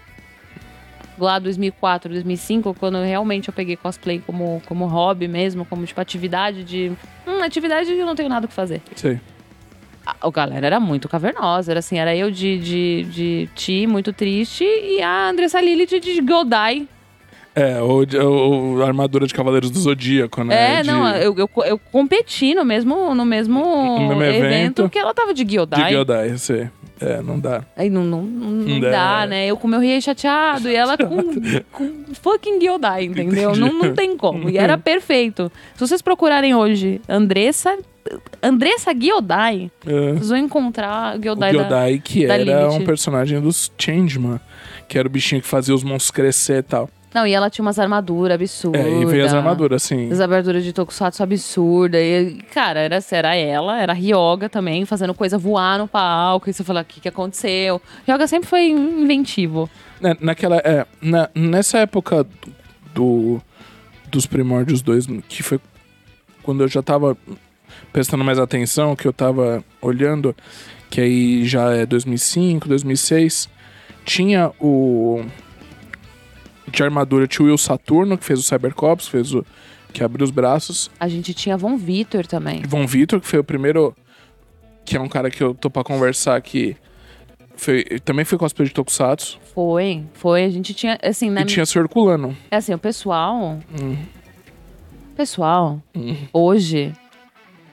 lá 1.18 1.38
2004, 1.38 2.10
2005, 2.10 2.74
quando 2.74 3.02
realmente 3.02 3.48
eu 3.48 3.54
peguei 3.54 3.76
cosplay 3.76 4.22
como, 4.26 4.62
como 4.64 4.86
hobby 4.86 5.28
mesmo, 5.28 5.66
como 5.66 5.84
tipo 5.84 6.00
atividade 6.00 6.64
de. 6.64 6.92
Hum, 7.26 7.42
atividade 7.42 7.86
que 7.86 7.98
eu 7.98 8.06
não 8.06 8.14
tenho 8.14 8.30
nada 8.30 8.46
o 8.46 8.48
que 8.48 8.54
fazer. 8.54 8.80
Sei. 8.96 9.20
A, 10.06 10.16
galera 10.30 10.66
era 10.66 10.80
muito 10.80 11.08
cavernosa, 11.08 11.72
era 11.72 11.78
assim, 11.80 11.98
era 11.98 12.14
eu 12.14 12.30
de, 12.30 12.58
de, 12.58 13.04
de 13.04 13.48
Ti, 13.54 13.86
muito 13.86 14.12
triste, 14.12 14.64
e 14.64 15.00
a 15.02 15.28
Andressa 15.30 15.60
Lilith 15.60 15.98
de 16.00 16.20
Godai. 16.20 16.86
É, 17.56 17.80
ou, 17.80 18.04
de- 18.04 18.18
ou 18.18 18.82
a 18.82 18.86
armadura 18.86 19.26
de 19.28 19.32
Cavaleiros 19.32 19.70
do 19.70 19.78
Zodíaco, 19.78 20.42
né? 20.42 20.78
É, 20.78 20.82
De- 20.82 20.88
não, 20.88 21.08
eu, 21.10 21.34
eu, 21.38 21.48
eu 21.64 21.78
competi 21.92 22.52
no 22.54 22.64
mesmo, 22.64 23.14
no 23.14 23.24
mesmo, 23.24 23.60
No 24.00 24.08
mesmo 24.16 24.22
evento, 24.24 24.80
evento. 24.80 24.88
que 24.90 24.98
ela 24.98 25.14
tava 25.14 25.32
de 25.32 25.44
De 25.44 25.52
Gyodai. 25.52 25.92
Gyodai, 25.92 26.30
eu 26.32 26.38
sei. 26.38 26.68
É, 27.04 27.22
não 27.22 27.38
dá. 27.38 27.62
Aí 27.76 27.90
não, 27.90 28.02
não, 28.04 28.22
não, 28.22 28.50
não 28.50 28.80
dá, 28.80 29.20
dá. 29.20 29.26
né? 29.26 29.46
Eu 29.46 29.56
com 29.56 29.68
meu 29.68 29.80
riei 29.80 30.00
chateado 30.00 30.68
e 30.68 30.74
ela 30.74 30.96
com, 30.96 31.22
com 31.72 32.04
fucking 32.14 32.58
Gyodai, 32.58 33.04
entendeu? 33.04 33.50
Entendi. 33.50 33.60
Não, 33.60 33.72
não 33.72 33.94
tem 33.94 34.16
como. 34.16 34.48
E 34.48 34.56
era 34.58 34.78
perfeito. 34.78 35.50
Se 35.74 35.80
vocês 35.86 36.00
procurarem 36.02 36.54
hoje 36.54 37.00
Andressa, 37.08 37.76
Andressa 38.42 38.92
Gyodai, 38.92 39.70
É. 39.86 40.12
vocês 40.12 40.28
vão 40.28 40.38
encontrar 40.38 41.16
O 41.16 41.20
Gyodai, 41.20 41.52
da... 41.52 41.98
Que 42.02 42.26
da 42.26 42.36
era 42.36 42.70
um 42.70 42.84
personagem 42.84 43.40
dos 43.40 43.70
Changeman, 43.78 44.40
que 44.88 44.98
era 44.98 45.06
o 45.08 45.10
bichinho 45.10 45.40
que 45.40 45.48
fazia 45.48 45.74
os 45.74 45.82
monstros 45.82 46.10
crescer 46.10 46.58
e 46.58 46.62
tal. 46.62 46.90
Não, 47.14 47.24
e 47.26 47.32
ela 47.32 47.48
tinha 47.48 47.64
umas 47.64 47.78
armaduras 47.78 48.34
absurdas. 48.34 48.84
É, 48.84 48.90
e 48.90 49.06
veio 49.06 49.24
as 49.24 49.32
armaduras, 49.32 49.84
assim. 49.84 50.10
As 50.10 50.20
armaduras 50.20 50.64
de 50.64 50.72
Tokusatsu 50.72 51.22
absurda. 51.22 52.00
E, 52.00 52.38
cara, 52.52 52.80
era, 52.80 52.98
era 53.12 53.36
ela, 53.36 53.80
era 53.80 53.92
a 53.92 53.94
Ryoga 53.94 54.48
também, 54.48 54.84
fazendo 54.84 55.14
coisa 55.14 55.38
voar 55.38 55.78
no 55.78 55.86
palco. 55.86 56.50
E 56.50 56.52
você 56.52 56.64
fala, 56.64 56.80
o 56.80 56.84
que, 56.84 57.00
que 57.00 57.08
aconteceu? 57.08 57.80
Ryoga 58.04 58.26
sempre 58.26 58.48
foi 58.48 58.68
inventivo. 58.68 59.70
Né, 60.00 60.16
naquela, 60.20 60.56
é, 60.56 60.84
na- 61.00 61.30
nessa 61.34 61.78
época 61.78 62.26
do, 62.92 63.40
dos 64.10 64.26
primórdios 64.26 64.82
2, 64.82 65.06
que 65.28 65.42
foi 65.42 65.60
quando 66.42 66.62
eu 66.64 66.68
já 66.68 66.82
tava 66.82 67.16
prestando 67.92 68.24
mais 68.24 68.38
atenção, 68.40 68.96
que 68.96 69.06
eu 69.06 69.12
tava 69.12 69.64
olhando, 69.80 70.34
que 70.90 71.00
aí 71.00 71.44
já 71.44 71.72
é 71.72 71.86
2005, 71.86 72.68
2006, 72.68 73.48
tinha 74.04 74.50
o 74.60 75.24
de 76.70 76.82
armadura 76.82 77.26
tinha 77.26 77.44
o 77.44 77.48
Will 77.48 77.58
Saturno, 77.58 78.16
que 78.16 78.24
fez 78.24 78.40
o 78.40 78.42
Cybercops, 78.42 79.08
fez 79.08 79.32
o 79.34 79.44
que 79.92 80.02
abriu 80.02 80.24
os 80.24 80.30
braços. 80.30 80.90
A 80.98 81.08
gente 81.08 81.32
tinha 81.32 81.56
Von 81.56 81.76
Vitor 81.76 82.26
também. 82.26 82.62
Von 82.62 82.86
Vitor, 82.86 83.20
que 83.20 83.26
foi 83.26 83.38
o 83.38 83.44
primeiro. 83.44 83.94
Que 84.84 84.96
é 84.96 85.00
um 85.00 85.08
cara 85.08 85.30
que 85.30 85.42
eu 85.42 85.54
tô 85.54 85.70
pra 85.70 85.82
conversar 85.82 86.36
aqui. 86.36 86.76
Foi, 87.56 87.84
também 88.04 88.24
foi 88.24 88.36
cosplay 88.36 88.68
de 88.68 88.74
Tokusatsu. 88.74 89.38
Foi, 89.54 90.04
foi. 90.12 90.44
A 90.44 90.50
gente 90.50 90.74
tinha, 90.74 90.98
assim, 91.02 91.30
na 91.30 91.42
E 91.42 91.46
tinha 91.46 91.64
Sr. 91.64 91.82
Herculano. 91.82 92.36
É 92.50 92.56
assim, 92.56 92.74
o 92.74 92.78
pessoal. 92.78 93.58
Hum. 93.80 93.96
Pessoal, 95.16 95.80
hoje, 96.32 96.92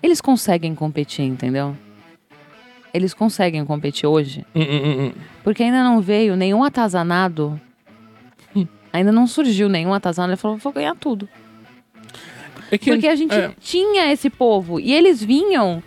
eles 0.03 0.21
conseguem 0.21 0.75
competir, 0.75 1.25
entendeu? 1.25 1.75
Eles 2.93 3.15
conseguem 3.15 3.65
competir 3.65 4.07
hoje. 4.07 4.45
Hum, 4.53 4.61
hum, 4.61 4.81
hum, 4.83 5.05
hum. 5.05 5.11
Porque 5.43 5.63
ainda 5.63 5.83
não 5.83 5.99
veio 6.01 6.35
nenhum 6.35 6.63
atazanado. 6.63 7.59
Ainda 8.93 9.11
não 9.11 9.25
surgiu 9.27 9.69
nenhum 9.69 9.93
atazanado. 9.93 10.31
Ele 10.33 10.37
falou, 10.37 10.57
vou 10.57 10.73
ganhar 10.73 10.95
tudo. 10.95 11.27
É 12.71 12.77
que, 12.77 12.91
Porque 12.91 13.07
a 13.07 13.15
gente 13.15 13.33
é, 13.33 13.51
tinha 13.59 14.11
esse 14.11 14.29
povo. 14.29 14.79
E 14.79 14.93
eles 14.93 15.21
vinham. 15.23 15.81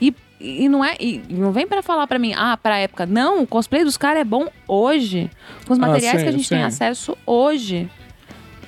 E, 0.00 0.14
e 0.40 0.68
não 0.68 0.84
é. 0.84 0.96
E 0.98 1.22
não 1.30 1.52
vem 1.52 1.66
pra 1.66 1.82
falar 1.82 2.06
pra 2.06 2.18
mim, 2.18 2.32
ah, 2.36 2.56
pra 2.56 2.78
época. 2.78 3.04
Não, 3.06 3.42
o 3.42 3.46
cosplay 3.46 3.84
dos 3.84 3.96
caras 3.96 4.20
é 4.20 4.24
bom 4.24 4.48
hoje. 4.66 5.30
Com 5.66 5.72
os 5.74 5.78
Ah, 5.78 5.82
materiais 5.88 6.18
sim, 6.18 6.22
que 6.22 6.28
a 6.28 6.32
gente 6.32 6.48
tem 6.48 6.58
sim. 6.58 6.64
acesso 6.64 7.16
hoje. 7.26 7.90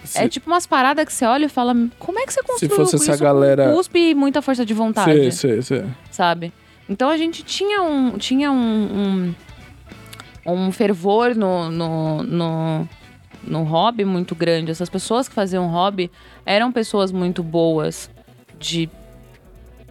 se, 0.05 0.19
É 0.19 0.29
tipo 0.29 0.51
umas 0.51 0.67
paradas 0.67 1.05
que 1.05 1.13
você 1.13 1.25
olha 1.27 1.47
e 1.47 1.49
fala, 1.51 1.75
como 1.99 2.19
é 2.19 2.25
que 2.27 2.33
você 2.33 2.43
construiu 2.43 2.77
fosse 2.77 2.97
essa 2.97 3.13
isso 3.13 3.23
galera- 3.23 3.69
com 3.71 3.75
cuspe 3.77 3.99
e 4.11 4.15
muita 4.15 4.41
força 4.43 4.65
de 4.65 4.73
vontade, 4.73 5.13
sei, 5.33 5.61
sei, 5.61 5.63
sei. 5.63 5.85
sabe? 6.11 6.51
Então 6.89 7.11
a 7.11 7.17
gente 7.19 7.43
tinha 7.43 7.83
um, 7.83 8.17
tinha 8.17 8.51
um, 8.51 9.35
um, 10.47 10.55
um 10.55 10.73
fervor 10.73 11.35
no, 11.35 11.71
no, 11.71 12.23
no, 12.23 12.89
no 13.45 13.63
hobby 13.63 14.05
muito 14.05 14.35
grande. 14.35 14.71
Essas 14.71 14.89
pessoas 14.89 15.29
que 15.29 15.35
faziam 15.35 15.67
hobby 15.69 16.11
eram 16.45 16.71
pessoas 16.73 17.11
muito 17.13 17.43
boas 17.43 18.11
de 18.59 18.89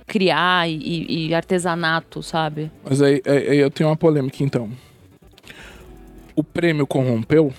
criar 0.05 0.69
e- 0.69 1.27
e, 1.27 1.33
artesanato, 1.35 2.23
sabe? 2.23 2.71
Mas 2.83 3.01
aí- 3.01 3.21
aí 3.25 3.57
eu 3.57 3.69
tenho 3.69 3.89
uma 3.89 3.95
polêmica, 3.97 4.43
então. 4.43 4.69
O 6.35 6.43
prêmio 6.43 6.85
corrompeu? 6.87 7.51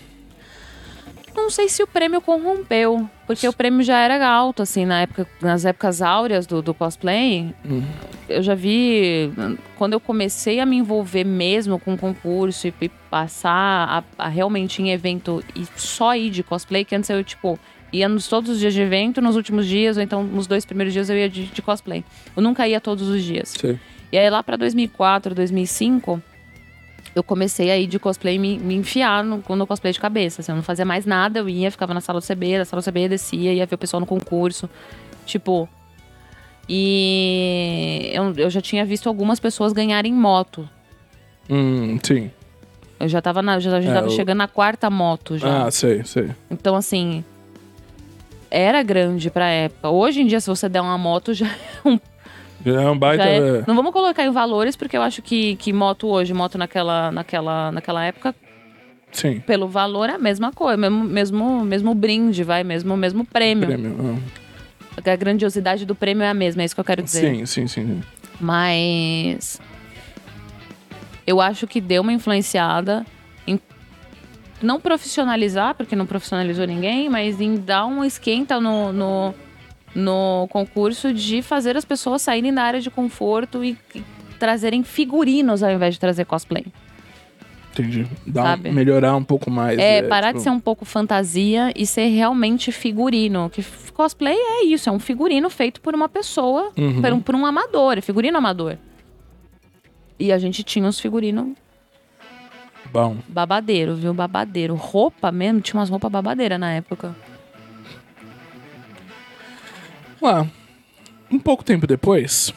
Não 1.39 1.51
sei 1.51 1.69
se 1.69 1.83
o 1.83 1.87
prêmio 1.87 2.21
corrompeu, 2.21 3.09
porque 3.27 3.47
o 3.49 3.53
prêmio 3.53 3.83
já 3.83 3.99
era 4.01 4.29
alto, 4.29 4.61
assim, 4.61 4.85
na 4.85 5.03
época, 5.03 5.27
nas 5.41 5.65
épocas 5.65 6.03
áureas 6.03 6.47
do, 6.47 6.61
do 6.61 6.75
cosplay. 6.75 7.55
Hum. 7.65 7.83
Eu 8.29 8.43
já 8.43 8.55
vi, 8.55 9.33
quando 9.77 9.93
eu 9.95 10.01
comecei 10.01 10.59
a 10.61 10.67
me 10.67 10.77
envolver 10.77 11.25
mesmo 11.25 11.79
com 11.79 11.97
concurso 11.97 12.67
e, 12.67 12.75
e 12.83 12.89
passar 13.09 14.05
a, 14.19 14.25
a 14.25 14.29
realmente 14.29 14.83
em 14.83 14.91
evento 14.91 15.43
e 15.55 15.67
só 15.77 16.15
ir 16.15 16.29
de 16.29 16.43
cosplay, 16.43 16.85
que 16.85 16.95
antes 16.95 17.09
eu, 17.09 17.23
tipo, 17.23 17.59
ia 17.93 18.09
nos 18.09 18.27
todos 18.27 18.51
os 18.51 18.59
dias 18.59 18.75
de 18.75 18.83
evento, 18.83 19.23
nos 19.23 19.37
últimos 19.37 19.65
dias, 19.65 19.97
ou 19.97 20.03
então 20.03 20.23
nos 20.23 20.47
dois 20.47 20.65
primeiros 20.65 20.93
dias 20.93 21.09
eu 21.09 21.17
ia 21.17 21.31
de, 21.31 21.47
de 21.47 21.63
cosplay. 21.63 22.05
Eu 22.37 22.43
nunca 22.43 22.67
ia 22.67 22.81
todos 22.81 23.09
os 23.09 23.23
dias. 23.23 23.55
Sei. 23.59 23.79
E 24.11 24.19
aí 24.19 24.29
lá 24.29 24.43
pra 24.43 24.57
2004, 24.57 25.35
2005, 25.35 26.21
eu 27.19 27.23
comecei 27.23 27.71
a 27.71 27.77
ir 27.79 27.87
de 27.87 27.99
cosplay 27.99 28.39
me, 28.39 28.59
me 28.59 28.75
enfiar 28.75 29.23
no, 29.25 29.43
no 29.49 29.67
cosplay 29.67 29.93
de 29.93 30.01
cabeça. 30.01 30.41
Assim, 30.41 30.53
eu 30.53 30.57
não 30.57 30.63
fazia 30.63 30.85
mais 30.85 31.05
nada, 31.05 31.39
eu 31.41 31.49
ia, 31.49 31.71
ficava 31.71 31.93
na 31.93 32.01
sala 32.01 32.21
do 32.21 32.27
CB, 32.27 32.59
da 32.59 32.65
sala 32.65 32.81
do 32.81 32.85
CB 32.85 33.09
descia, 33.09 33.53
ia 33.53 33.67
ver 33.67 33.75
o 33.75 33.79
pessoal 33.79 34.01
no 34.01 34.07
concurso. 34.07 34.69
Tipo. 35.27 35.69
E 36.69 38.11
eu, 38.13 38.33
eu 38.37 38.51
já 38.51 38.61
tinha 38.61 38.85
visto 38.85 39.09
algumas 39.09 39.41
pessoas 39.41 39.73
ganharem 39.73 40.13
moto. 40.13 40.69
Hum, 41.49 41.99
sim. 42.03 42.31
Eu 43.01 43.09
já 43.09 43.23
tava, 43.23 43.41
na, 43.41 43.59
já, 43.59 43.81
já 43.81 43.91
É, 43.91 43.95
tava 43.95 44.07
eu- 44.09 44.11
chegando 44.11 44.39
na 44.39 44.49
quarta 44.49 44.91
moto 44.91 45.39
já. 45.39 45.67
Ah, 45.67 45.71
sei, 45.71 46.05
sei. 46.05 46.31
Então, 46.51 46.77
assim. 46.77 47.25
Era 48.51 48.83
grande 48.83 49.31
pra 49.31 49.47
época. 49.49 49.89
Hoje 49.91 50.21
em 50.23 50.27
dia, 50.27 50.41
se 50.41 50.49
você 50.49 50.69
der 50.69 50.81
uma 50.81 50.97
moto, 50.99 51.33
já 51.35 51.47
Já 52.65 52.83
é 52.83 52.91
um 52.91 52.99
baita. 52.99 53.25
É- 53.25 53.59
é, 53.61 53.65
Não 53.67 53.75
vamos 53.75 53.93
colocar 53.93 54.25
em 54.25 54.31
valores, 54.31 54.77
porque 54.77 54.97
eu 54.97 55.03
acho 55.03 55.23
que, 55.23 55.57
que 55.57 55.73
moto 55.73 56.09
hoje, 56.09 56.35
moto 56.35 56.59
naquela, 56.59 57.11
naquela, 57.13 57.71
naquela 57.73 58.05
época, 58.05 58.35
Sim. 59.13 59.41
pelo 59.41 59.69
valor 59.69 60.09
é 60.11 60.15
a 60.15 60.19
mesma 60.19 60.53
coisa, 60.53 60.77
mesmo, 60.77 61.05
mesmo, 61.05 61.65
mesmo 61.65 61.95
brinde, 61.95 62.43
vai, 62.45 62.65
mesmo, 62.65 62.97
mesmo 62.97 63.25
prêmio. 63.25 63.67
Prêmio. 63.67 64.23
A 64.97 65.17
grandiosidade 65.17 65.87
do 65.87 65.95
prêmio 65.95 66.25
é 66.25 66.29
a 66.29 66.35
mesma, 66.35 66.63
é 66.63 66.65
isso 66.65 66.75
que 66.75 66.81
eu 66.81 66.85
quero 66.85 67.03
dizer. 67.03 67.21
Sim, 67.35 67.47
sim, 67.47 67.67
sim. 67.69 68.03
Mas 68.41 69.61
eu 71.27 71.41
acho 71.41 71.67
que 71.67 71.81
deu 71.81 72.03
uma 72.03 72.13
influenciada 72.13 73.07
em 73.47 73.61
não 74.61 74.81
profissionalizar, 74.81 75.75
porque 75.75 75.95
não 75.95 76.05
profissionalizou 76.07 76.67
ninguém, 76.67 77.09
mas 77.09 77.41
em 77.41 77.57
dar 77.57 77.87
um 77.87 78.05
esquenta 78.05 78.61
no, 78.61 78.93
no, 78.93 79.35
no 79.99 80.47
concurso 80.51 81.13
de 81.13 81.43
fazer 81.43 81.77
as 81.77 81.85
pessoas 81.85 82.23
saírem 82.23 82.53
da 82.55 82.63
área 82.63 82.81
de 82.81 82.91
conforto 82.91 83.65
e, 83.65 83.77
e 83.95 84.03
trazerem 84.39 84.83
figurinos 84.85 85.63
ao 85.63 85.71
invés 85.71 85.95
de 85.95 86.01
trazer 86.01 86.25
cosplay. 86.25 86.65
Entendi. 87.73 88.07
Dá 88.27 88.55
um- 88.55 88.73
melhorar 88.73 89.15
um 89.17 89.23
pouco 89.23 89.51
mais. 89.51 89.79
É, 89.79 90.03
parar 90.03 90.29
de 90.33 90.39
tipo, 90.39 90.45
ser 90.45 90.51
um 90.51 90.59
pouco 90.61 90.85
fantasia 90.85 91.73
e 91.77 91.87
ser 91.87 92.07
realmente 92.09 92.73
figurino. 92.73 93.49
Que 93.51 93.65
cosplay 93.93 94.35
é 94.37 94.65
isso, 94.65 94.89
é 94.89 94.93
um 94.93 94.99
figurino 94.99 95.49
feito 95.51 95.81
por 95.81 95.95
uma 95.95 96.09
pessoa, 96.09 96.73
Uhum. 96.77 97.01
por, 97.01 97.13
um, 97.13 97.21
por 97.21 97.35
um 97.35 97.47
amador, 97.47 97.99
é 97.99 98.01
figurino 98.01 98.37
amador. 98.39 98.77
E 100.19 100.33
a 100.33 100.39
gente 100.39 100.65
tinha 100.65 100.85
uns 100.87 100.99
figurinos 100.99 101.51
Bom. 102.93 103.17
babadeiro, 103.29 103.95
viu? 103.95 104.13
Babadeiro. 104.15 104.75
Roupa 104.75 105.31
mesmo, 105.31 105.61
tinha 105.61 105.79
umas 105.79 105.89
roupas 105.91 106.11
babadeiras 106.11 106.59
na 106.59 106.73
época. 106.73 107.15
Lá, 110.21 110.45
um 111.31 111.39
pouco 111.39 111.63
tempo 111.63 111.87
depois, 111.87 112.53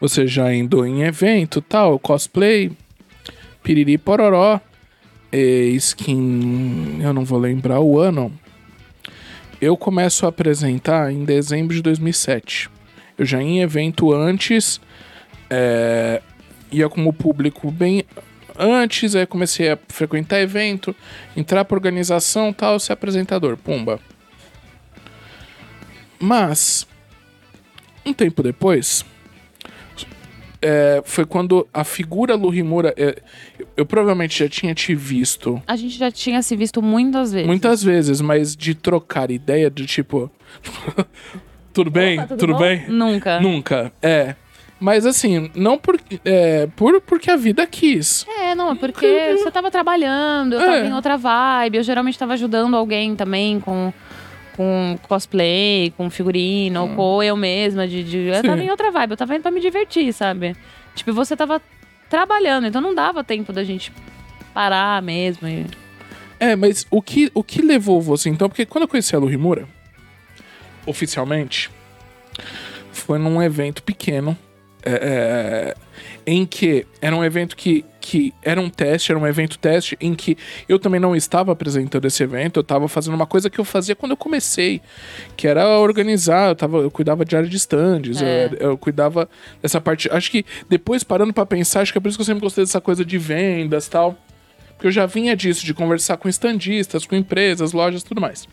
você 0.00 0.26
já 0.26 0.52
indo 0.52 0.84
em 0.84 1.02
evento 1.02 1.60
tal, 1.60 1.96
cosplay, 1.96 2.72
piriri 3.62 3.96
pororó, 3.96 4.60
eis 5.30 5.94
eu 6.08 7.12
não 7.12 7.24
vou 7.24 7.38
lembrar 7.38 7.78
o 7.80 8.00
ano, 8.00 8.32
eu 9.60 9.76
começo 9.76 10.26
a 10.26 10.30
apresentar 10.30 11.12
em 11.12 11.24
dezembro 11.24 11.72
de 11.72 11.82
2007. 11.82 12.68
Eu 13.16 13.24
já 13.24 13.40
em 13.40 13.60
evento 13.60 14.12
antes, 14.12 14.80
é, 15.48 16.20
ia 16.72 16.88
como 16.88 17.12
público 17.12 17.70
bem 17.70 18.02
antes, 18.58 19.14
aí 19.14 19.24
comecei 19.24 19.70
a 19.70 19.78
frequentar 19.88 20.40
evento, 20.40 20.96
entrar 21.36 21.64
pra 21.64 21.76
organização 21.76 22.52
tal, 22.52 22.80
ser 22.80 22.94
apresentador, 22.94 23.56
pumba. 23.56 24.00
Mas, 26.20 26.86
um 28.04 28.12
tempo 28.12 28.42
depois, 28.42 29.04
é, 30.62 31.02
foi 31.04 31.24
quando 31.24 31.66
a 31.72 31.84
figura 31.84 32.34
Lu 32.34 32.50
Rimura. 32.50 32.92
é, 32.96 33.22
eu, 33.76 33.86
provavelmente 33.86 34.38
já 34.38 34.48
tinha 34.48 34.74
te 34.74 34.94
visto 34.94 35.62
A 35.66 35.74
gente 35.76 35.96
já 35.96 36.10
tinha 36.10 36.42
se 36.42 36.54
visto 36.54 36.82
muitas 36.82 37.32
vezes. 37.32 37.46
muitas 37.46 37.82
vezes, 37.82 38.20
mas 38.20 38.54
de 38.54 38.74
trocar 38.74 39.30
ideia 39.30 39.70
de 39.70 39.86
tipo. 39.86 40.30
tudo 41.72 41.90
bem? 41.90 42.20
Opa, 42.20 42.36
tudo 42.36 42.52
bom? 42.52 42.58
bem? 42.58 42.84
Nunca. 42.88 43.40
Nunca, 43.40 43.92
é. 44.02 44.34
Mas 44.78 45.04
assim, 45.04 45.50
não 45.54 45.76
por, 45.76 46.00
é, 46.24 46.66
por, 46.74 47.00
porque 47.02 47.30
a 47.30 47.36
vida 47.36 47.66
quis. 47.66 48.26
É, 48.40 48.54
não, 48.54 48.72
é 48.72 48.74
porque 48.74 49.34
você 49.36 49.50
tava 49.50 49.70
trabalhando, 49.70 50.54
eu 50.54 50.58
tava 50.60 50.76
É. 50.78 50.86
em 50.88 50.94
outra 50.94 51.18
vibe, 51.18 51.76
eu 51.76 51.82
geralmente 51.82 52.18
tava 52.18 52.32
ajudando 52.32 52.74
alguém 52.74 53.14
também 53.14 53.60
com, 53.60 53.92
com 54.60 54.98
cosplay, 55.08 55.90
com 55.96 56.10
figurino, 56.10 56.94
ou 56.98 57.22
eu 57.22 57.34
mesma, 57.34 57.88
de, 57.88 58.04
de- 58.04 58.18
eu 58.26 58.34
Hum. 58.40 58.42
Tava 58.42 58.62
em 58.62 58.68
outra 58.70 58.90
vibe, 58.90 59.12
eu 59.12 59.16
tava 59.16 59.34
indo 59.34 59.40
pra 59.40 59.50
me 59.50 59.58
divertir, 59.58 60.12
sabe? 60.12 60.54
Tipo, 60.94 61.14
você 61.14 61.34
tava 61.34 61.62
trabalhando, 62.10 62.66
então 62.66 62.78
não 62.78 62.94
dava 62.94 63.24
tempo 63.24 63.54
da 63.54 63.64
gente 63.64 63.90
parar 64.52 65.00
mesmo. 65.00 65.48
e- 65.48 65.64
É, 66.38 66.54
mas 66.56 66.86
o 66.90 67.00
que, 67.00 67.30
o 67.32 67.42
que 67.42 67.62
levou 67.62 68.02
você 68.02 68.28
então? 68.28 68.50
Porque 68.50 68.66
quando 68.66 68.82
eu 68.82 68.88
conheci 68.88 69.16
a 69.16 69.18
Lu 69.18 69.26
Rimura, 69.28 69.66
oficialmente, 70.86 71.70
foi 72.92 73.18
num 73.18 73.42
evento 73.42 73.82
pequeno. 73.82 74.36
é, 74.82 74.92
é, 74.92 75.74
em 76.26 76.44
que 76.46 76.86
era 77.00 77.14
um 77.16 77.22
evento 77.24 77.54
que, 77.56 77.84
que 78.00 78.32
era 78.42 78.60
um 78.60 78.70
teste, 78.70 79.12
era 79.12 79.18
um 79.18 79.26
evento 79.26 79.58
teste, 79.58 79.96
em 80.00 80.14
que 80.14 80.36
eu 80.68 80.78
também 80.78 80.98
não 80.98 81.14
estava 81.14 81.52
apresentando 81.52 82.06
esse 82.06 82.22
evento, 82.22 82.56
eu 82.56 82.62
estava 82.62 82.88
fazendo 82.88 83.14
uma 83.14 83.26
coisa 83.26 83.50
que 83.50 83.58
eu 83.58 83.64
fazia 83.64 83.94
quando 83.94 84.12
eu 84.12 84.16
comecei, 84.16 84.80
que 85.36 85.46
era 85.46 85.68
organizar, 85.78 86.48
eu, 86.48 86.54
tava, 86.54 86.78
eu 86.78 86.90
cuidava 86.90 87.24
de 87.24 87.36
área 87.36 87.48
de 87.48 87.56
stands, 87.56 88.22
É. 88.22 88.46
eu, 88.58 88.70
eu 88.70 88.78
cuidava 88.78 89.28
dessa 89.60 89.80
parte. 89.80 90.08
Acho 90.10 90.30
que 90.30 90.44
depois, 90.68 91.04
parando 91.04 91.32
pra 91.32 91.44
pensar, 91.44 91.80
acho 91.82 91.92
que 91.92 91.98
é 91.98 92.00
por 92.00 92.08
isso 92.08 92.16
que 92.16 92.22
eu 92.22 92.26
sempre 92.26 92.40
gostei 92.40 92.64
dessa 92.64 92.80
coisa 92.80 93.04
de 93.04 93.18
vendas 93.18 93.86
e 93.86 93.90
tal. 93.90 94.18
Porque 94.74 94.86
eu 94.86 94.92
já 94.92 95.04
vinha 95.04 95.36
disso, 95.36 95.66
de 95.66 95.74
conversar 95.74 96.16
com 96.16 96.26
standistas, 96.28 97.04
com 97.04 97.14
empresas, 97.14 97.72
lojas 97.72 98.02
tudo 98.02 98.18
mais. 98.20 98.48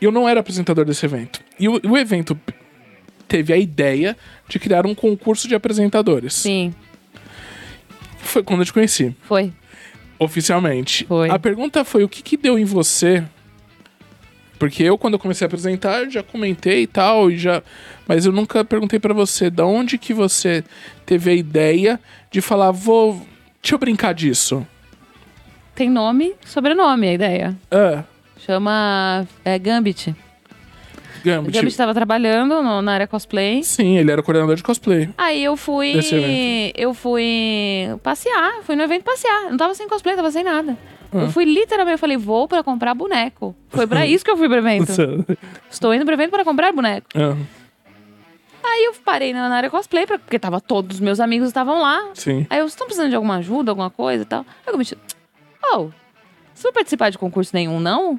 E 0.00 0.04
eu 0.04 0.12
não 0.12 0.28
era 0.28 0.38
apresentador 0.38 0.84
desse 0.84 1.04
evento. 1.04 1.40
E 1.58 1.68
o, 1.68 1.80
o 1.88 1.98
evento 1.98 2.38
teve 3.26 3.52
a 3.52 3.56
ideia 3.56 4.16
de 4.48 4.60
criar 4.60 4.86
um 4.86 4.94
concurso 4.94 5.48
de 5.48 5.54
apresentadores. 5.56 6.34
Sim, 6.34 6.72
Foi 8.24 8.42
quando 8.42 8.60
eu 8.60 8.66
te 8.66 8.72
conheci, 8.72 9.14
foi. 9.22 9.52
oficialmente. 10.18 11.04
Foi. 11.06 11.30
A 11.30 11.38
pergunta 11.38 11.84
foi: 11.84 12.04
o 12.04 12.08
que, 12.08 12.22
que 12.22 12.36
deu 12.36 12.58
em 12.58 12.64
você? 12.64 13.24
Porque 14.58 14.82
eu, 14.82 14.96
quando 14.96 15.14
eu 15.14 15.18
comecei 15.18 15.44
a 15.44 15.48
apresentar, 15.48 16.08
já 16.08 16.22
comentei 16.22 16.82
e 16.82 16.86
tal, 16.86 17.30
e 17.30 17.36
já. 17.36 17.62
Mas 18.06 18.24
eu 18.24 18.32
nunca 18.32 18.64
perguntei 18.64 18.98
pra 18.98 19.12
você 19.12 19.50
da 19.50 19.66
onde 19.66 19.98
que 19.98 20.14
você 20.14 20.64
teve 21.04 21.30
a 21.30 21.34
ideia 21.34 22.00
de 22.30 22.40
falar, 22.40 22.70
vou. 22.70 23.20
Deixa 23.60 23.74
eu 23.74 23.78
brincar 23.78 24.14
disso. 24.14 24.66
Tem 25.74 25.90
nome, 25.90 26.34
sobrenome 26.44 27.08
a 27.08 27.12
ideia. 27.12 27.56
Ah, 27.70 28.04
Chama 28.38 29.26
é, 29.44 29.58
Gambit. 29.58 30.14
O 31.24 31.30
Gambit. 31.30 31.52
Gambit 31.58 31.76
tava 31.76 31.94
trabalhando 31.94 32.62
no- 32.62 32.82
na 32.82 32.92
área 32.92 33.06
cosplay. 33.06 33.62
Sim, 33.62 33.96
ele 33.96 34.10
era 34.10 34.22
coordenador 34.22 34.56
de 34.56 34.62
cosplay. 34.62 35.08
Aí 35.16 35.42
eu 35.42 35.56
fui. 35.56 35.94
Eu 36.76 36.92
fui 36.92 37.88
passear, 38.02 38.62
fui 38.62 38.76
no 38.76 38.82
evento 38.82 39.04
passear. 39.04 39.50
Não 39.50 39.56
tava 39.56 39.74
sem 39.74 39.88
cosplay, 39.88 40.14
tava 40.16 40.30
sem 40.30 40.44
nada. 40.44 40.76
Ah. 41.12 41.18
Eu 41.22 41.30
fui 41.30 41.44
literalmente, 41.44 41.94
eu 41.94 41.98
falei, 41.98 42.16
vou 42.16 42.46
pra 42.48 42.62
comprar 42.62 42.92
boneco. 42.94 43.54
Foi 43.70 43.86
pra 43.86 44.04
isso 44.06 44.24
que 44.24 44.30
eu 44.30 44.36
fui 44.36 44.48
pro 44.48 44.58
evento. 44.58 44.92
Estou 45.70 45.94
indo 45.94 46.04
pro 46.04 46.14
evento 46.14 46.30
para 46.30 46.44
comprar 46.44 46.72
boneco. 46.72 47.06
Ah, 47.14 47.36
Aí 48.66 48.84
eu 48.86 48.94
parei 49.04 49.32
na, 49.32 49.48
na 49.48 49.56
área 49.56 49.70
cosplay, 49.70 50.06
pra- 50.06 50.18
porque 50.18 50.38
tava 50.38 50.60
todos 50.60 50.96
os 50.96 51.00
meus 51.00 51.20
amigos 51.20 51.48
estavam 51.48 51.80
lá. 51.80 52.10
sim. 52.14 52.46
Aí 52.50 52.58
eu, 52.58 52.66
estão 52.66 52.86
precisando 52.86 53.10
de 53.10 53.16
alguma 53.16 53.36
ajuda, 53.36 53.70
alguma 53.70 53.90
coisa 53.90 54.22
e 54.22 54.26
tal? 54.26 54.40
Aí 54.40 54.68
eu 54.68 54.72
comecei, 54.72 54.96
oh, 55.72 55.88
você 56.54 56.66
não 56.66 56.72
vai 56.72 56.72
participar 56.72 57.10
de 57.10 57.18
concurso 57.18 57.50
nenhum, 57.54 57.78
não? 57.78 58.18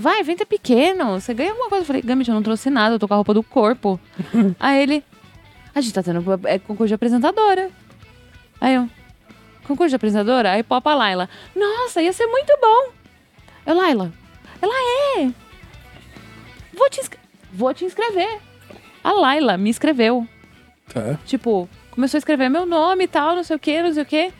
Vai, 0.00 0.20
evento 0.20 0.40
é 0.40 0.46
pequeno, 0.46 1.20
você 1.20 1.34
ganha 1.34 1.50
alguma 1.50 1.68
coisa. 1.68 1.82
Eu 1.82 1.86
falei, 1.86 2.00
Gambit, 2.00 2.30
eu 2.30 2.34
não 2.34 2.42
trouxe 2.42 2.70
nada, 2.70 2.94
eu 2.94 2.98
tô 2.98 3.06
com 3.06 3.12
a 3.12 3.16
roupa 3.18 3.34
do 3.34 3.42
corpo. 3.42 4.00
Aí 4.58 4.82
ele, 4.82 5.04
a 5.74 5.80
gente 5.82 5.92
tá 5.92 6.02
tendo 6.02 6.24
é, 6.48 6.58
concurso 6.58 6.88
de 6.88 6.94
apresentadora. 6.94 7.70
Aí 8.58 8.76
eu, 8.76 8.88
concurso 9.68 9.90
de 9.90 9.96
apresentadora? 9.96 10.52
Aí 10.52 10.62
popa 10.62 10.92
a 10.92 10.94
Laila, 10.94 11.28
nossa, 11.54 12.00
ia 12.00 12.14
ser 12.14 12.26
muito 12.28 12.50
bom. 12.58 12.94
Eu, 13.66 13.74
Laila, 13.74 14.10
ela 14.62 14.72
é. 15.18 15.30
Vou 16.72 16.88
te, 16.88 17.02
vou 17.52 17.74
te 17.74 17.84
inscrever. 17.84 18.40
A 19.04 19.12
Laila 19.12 19.58
me 19.58 19.68
escreveu. 19.68 20.26
Tá. 20.94 21.18
Tipo, 21.26 21.68
começou 21.90 22.16
a 22.16 22.20
escrever 22.20 22.48
meu 22.48 22.64
nome 22.64 23.04
e 23.04 23.08
tal, 23.08 23.36
não 23.36 23.44
sei 23.44 23.54
o 23.54 23.58
que, 23.58 23.82
não 23.82 23.92
sei 23.92 24.02
o 24.02 24.06
que. 24.06 24.32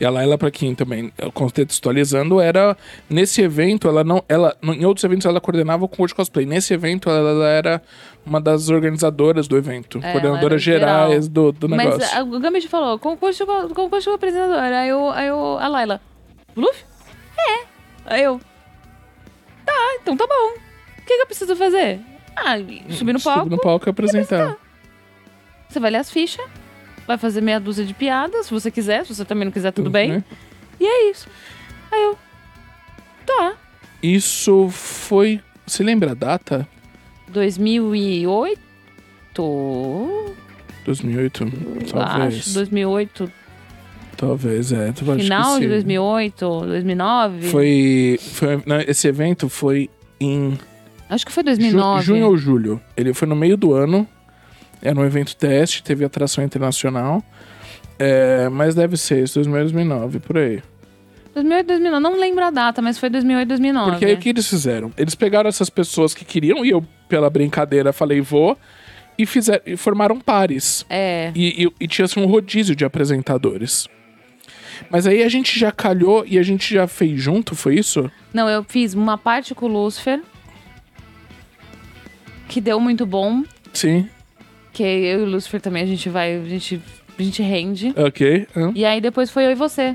E 0.00 0.04
a 0.04 0.10
Laila, 0.10 0.36
pra 0.38 0.50
quem 0.50 0.74
também, 0.74 1.12
eh, 1.18 1.30
contextualizando, 1.32 2.40
era. 2.40 2.76
Nesse 3.08 3.40
evento, 3.42 3.88
ela 3.88 4.02
não. 4.02 4.24
ela 4.28 4.56
Em 4.62 4.84
outros 4.84 5.04
eventos 5.04 5.26
ela 5.26 5.40
coordenava 5.40 5.84
o 5.84 5.88
concurso 5.88 6.12
de 6.12 6.16
cosplay. 6.16 6.46
Nesse 6.46 6.74
evento, 6.74 7.08
ela, 7.08 7.30
ela 7.30 7.48
era 7.48 7.82
uma 8.26 8.40
das 8.40 8.68
organizadoras 8.68 9.46
do 9.48 9.56
evento. 9.56 10.00
É, 10.02 10.16
era 10.16 10.58
geral. 10.58 11.08
gerais 11.10 11.28
do, 11.28 11.52
do 11.52 11.68
negócio. 11.68 11.98
Mas 12.00 12.14
a- 12.16 12.22
o 12.22 12.38
Gambit 12.40 12.68
falou, 12.68 12.98
concurso, 12.98 13.44
concurso 13.74 14.10
de 14.10 14.16
apresentador. 14.16 14.58
Aí 14.58 14.88
eu, 14.88 15.10
aí 15.10 15.26
eu, 15.28 15.58
a 15.58 15.68
Laila, 15.68 16.00
Bluff? 16.54 16.84
É. 17.38 17.64
Aí 18.06 18.22
eu, 18.22 18.40
tá, 19.64 19.72
então 20.00 20.16
tá 20.16 20.26
bom. 20.26 20.58
O 20.98 21.04
que, 21.04 21.16
que 21.16 21.22
eu 21.22 21.26
preciso 21.26 21.54
fazer? 21.56 22.00
Ah, 22.34 22.56
subir 22.90 23.12
no 23.12 23.20
palco, 23.20 23.40
Subir 23.44 23.50
no 23.56 23.60
palco 23.60 23.88
e 23.88 23.90
apresentar. 23.90 24.56
você 25.68 25.78
vai 25.78 25.90
ler 25.90 25.98
as 25.98 26.10
fichas, 26.10 26.44
vai 27.12 27.18
fazer 27.18 27.40
meia 27.40 27.60
dúzia 27.60 27.84
de 27.84 27.94
piadas, 27.94 28.46
se 28.46 28.52
você 28.52 28.70
quiser, 28.70 29.04
se 29.06 29.14
você 29.14 29.24
também 29.24 29.44
não 29.44 29.52
quiser, 29.52 29.70
tudo 29.72 29.90
bem. 29.90 30.10
Né? 30.12 30.24
E 30.80 30.84
é 30.86 31.10
isso. 31.10 31.28
Aí 31.90 32.02
eu, 32.02 32.18
tá. 33.26 33.54
Isso 34.02 34.68
foi. 34.70 35.40
Você 35.66 35.82
lembra 35.82 36.12
a 36.12 36.14
data? 36.14 36.66
2008? 37.28 38.60
2008? 40.84 41.44
Talvez. 41.92 42.38
Acho, 42.38 42.54
2008, 42.54 43.32
Talvez, 44.16 44.70
é. 44.72 44.92
Tu 44.92 45.04
final 45.04 45.58
de 45.58 45.64
sim. 45.64 45.68
2008, 45.68 46.60
2009. 46.66 47.48
Foi. 47.48 48.18
foi 48.20 48.62
não, 48.66 48.80
esse 48.80 49.08
evento 49.08 49.48
foi 49.48 49.90
em 50.20 50.56
Acho 51.10 51.26
que 51.26 51.32
foi 51.32 51.42
Ju- 51.42 51.46
2009. 51.46 52.04
junho 52.04 52.26
ou 52.26 52.36
julho. 52.36 52.80
Ele 52.96 53.12
foi 53.12 53.26
no 53.26 53.34
meio 53.34 53.56
do 53.56 53.74
ano. 53.74 54.06
Era 54.82 54.98
um 54.98 55.04
evento 55.04 55.36
teste, 55.36 55.82
teve 55.82 56.04
atração 56.04 56.42
internacional. 56.42 57.22
É, 57.98 58.48
mas 58.48 58.74
deve 58.74 58.96
ser 58.96 59.22
isso, 59.22 59.34
2008, 59.36 59.72
2009, 59.72 60.18
por 60.18 60.36
aí. 60.36 60.62
2008, 61.34 61.66
2009. 61.66 62.02
Não 62.02 62.18
lembro 62.18 62.44
a 62.44 62.50
data, 62.50 62.82
mas 62.82 62.98
foi 62.98 63.08
2008, 63.08 63.48
2009. 63.48 63.90
Porque 63.92 64.04
aí 64.04 64.14
o 64.14 64.18
que 64.18 64.28
eles 64.28 64.48
fizeram? 64.48 64.92
Eles 64.96 65.14
pegaram 65.14 65.48
essas 65.48 65.70
pessoas 65.70 66.12
que 66.12 66.24
queriam, 66.24 66.64
e 66.64 66.70
eu, 66.70 66.84
pela 67.08 67.30
brincadeira, 67.30 67.92
falei 67.92 68.20
vou, 68.20 68.58
e, 69.16 69.24
fizeram, 69.24 69.62
e 69.64 69.76
formaram 69.76 70.18
pares. 70.20 70.84
É. 70.90 71.30
E, 71.34 71.64
e, 71.64 71.84
e 71.84 71.88
tinha 71.88 72.04
assim, 72.04 72.20
um 72.20 72.26
rodízio 72.26 72.74
de 72.74 72.84
apresentadores. 72.84 73.88
Mas 74.90 75.06
aí 75.06 75.22
a 75.22 75.28
gente 75.28 75.58
já 75.58 75.70
calhou 75.70 76.24
e 76.26 76.38
a 76.38 76.42
gente 76.42 76.74
já 76.74 76.86
fez 76.86 77.20
junto, 77.20 77.54
foi 77.54 77.76
isso? 77.76 78.10
Não, 78.32 78.48
eu 78.48 78.64
fiz 78.64 78.94
uma 78.94 79.16
parte 79.16 79.54
com 79.54 79.66
o 79.66 79.68
Lucifer. 79.68 80.20
Que 82.48 82.60
deu 82.60 82.78
muito 82.80 83.06
bom. 83.06 83.44
Sim, 83.72 84.08
Que 84.72 84.82
eu 84.82 85.20
e 85.20 85.22
o 85.22 85.26
Lucifer 85.26 85.60
também 85.60 85.82
a 85.82 85.86
gente 85.86 86.08
vai. 86.08 86.36
A 86.36 86.44
gente, 86.44 86.80
a 87.18 87.22
gente 87.22 87.42
rende. 87.42 87.92
ok. 87.96 88.46
E 88.74 88.84
aí 88.84 89.00
depois 89.00 89.30
foi 89.30 89.46
eu 89.46 89.50
e 89.50 89.54
você. 89.54 89.94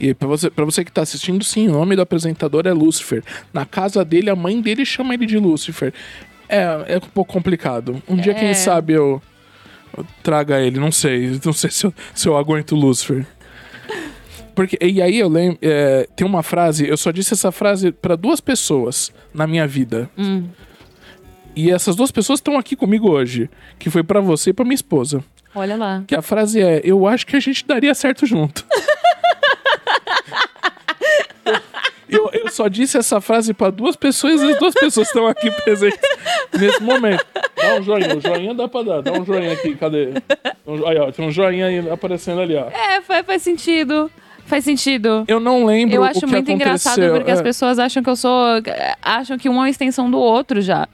E 0.00 0.14
pra 0.14 0.28
você, 0.28 0.48
pra 0.48 0.64
você 0.64 0.84
que 0.84 0.92
tá 0.92 1.02
assistindo, 1.02 1.42
sim, 1.44 1.68
o 1.68 1.72
nome 1.72 1.96
do 1.96 2.02
apresentador 2.02 2.66
é 2.66 2.72
Lúcifer. 2.72 3.22
Na 3.52 3.66
casa 3.66 4.04
dele, 4.04 4.30
a 4.30 4.36
mãe 4.36 4.60
dele 4.60 4.84
chama 4.86 5.12
ele 5.14 5.26
de 5.26 5.36
Lúcifer. 5.38 5.92
É, 6.48 6.62
é 6.94 6.96
um 6.98 7.00
pouco 7.00 7.32
complicado. 7.32 8.00
Um 8.08 8.16
dia, 8.16 8.32
quem 8.32 8.48
É. 8.48 8.54
sabe, 8.54 8.92
eu, 8.92 9.20
eu 9.96 10.06
traga 10.22 10.60
ele. 10.60 10.78
Não 10.78 10.92
sei. 10.92 11.38
Não 11.44 11.52
sei 11.52 11.70
se 11.70 11.84
eu, 11.84 11.94
se 12.14 12.28
eu 12.28 12.36
aguento 12.36 12.76
Lúcifer. 12.76 13.26
Porque, 14.54 14.78
e 14.84 15.00
aí 15.02 15.18
eu 15.18 15.28
lembro. 15.28 15.58
é, 15.62 16.08
tem 16.16 16.26
uma 16.26 16.42
frase, 16.42 16.86
eu 16.88 16.96
só 16.96 17.10
disse 17.12 17.32
essa 17.34 17.52
frase 17.52 17.92
pra 17.92 18.16
duas 18.16 18.40
pessoas 18.40 19.12
na 19.32 19.46
minha 19.46 19.66
vida. 19.66 20.08
Hum. 20.18 20.44
E 21.60 21.72
essas 21.72 21.96
duas 21.96 22.12
pessoas 22.12 22.38
estão 22.38 22.56
aqui 22.56 22.76
comigo 22.76 23.10
hoje. 23.10 23.50
Que 23.80 23.90
foi 23.90 24.04
pra 24.04 24.20
você 24.20 24.50
e 24.50 24.52
pra 24.52 24.64
minha 24.64 24.76
esposa. 24.76 25.24
Olha 25.52 25.76
lá. 25.76 26.04
Que 26.06 26.14
a 26.14 26.22
frase 26.22 26.62
é: 26.62 26.80
Eu 26.84 27.04
acho 27.04 27.26
que 27.26 27.34
a 27.34 27.40
gente 27.40 27.66
daria 27.66 27.92
certo 27.96 28.24
junto. 28.26 28.64
eu, 32.08 32.30
eu 32.32 32.48
só 32.48 32.68
disse 32.68 32.96
essa 32.96 33.20
frase 33.20 33.52
pra 33.52 33.70
duas 33.70 33.96
pessoas 33.96 34.40
e 34.40 34.52
as 34.52 34.58
duas 34.60 34.72
pessoas 34.72 35.08
estão 35.08 35.26
aqui 35.26 35.50
presentes 35.62 35.98
nesse 36.56 36.80
momento. 36.80 37.26
Dá 37.56 37.74
um 37.74 37.82
joinha, 37.82 38.16
o 38.16 38.20
joinha 38.20 38.54
dá 38.54 38.68
pra 38.68 38.82
dar. 38.82 39.02
Dá 39.02 39.12
um 39.12 39.24
joinha 39.24 39.52
aqui, 39.52 39.74
cadê? 39.74 40.10
Um, 40.64 40.86
aí, 40.86 40.96
ó, 40.96 41.10
tem 41.10 41.26
um 41.26 41.32
joinha 41.32 41.66
aí 41.66 41.90
aparecendo 41.90 42.40
ali, 42.40 42.54
ó. 42.54 42.68
É, 42.68 43.00
faz, 43.02 43.26
faz 43.26 43.42
sentido. 43.42 44.08
Faz 44.46 44.62
sentido. 44.64 45.24
Eu 45.26 45.40
não 45.40 45.66
lembro 45.66 45.96
Eu 45.96 46.04
acho 46.04 46.24
muito 46.26 46.50
engraçado 46.50 46.92
aconteceu. 46.94 47.14
porque 47.16 47.30
as 47.32 47.40
É. 47.40 47.42
pessoas 47.42 47.78
acham 47.80 48.02
que 48.02 48.08
eu 48.08 48.16
sou. 48.16 48.46
acham 49.02 49.36
que 49.36 49.48
um 49.48 49.54
é 49.54 49.56
uma 49.56 49.68
extensão 49.70 50.08
do 50.10 50.18
outro 50.18 50.62
já. 50.62 50.88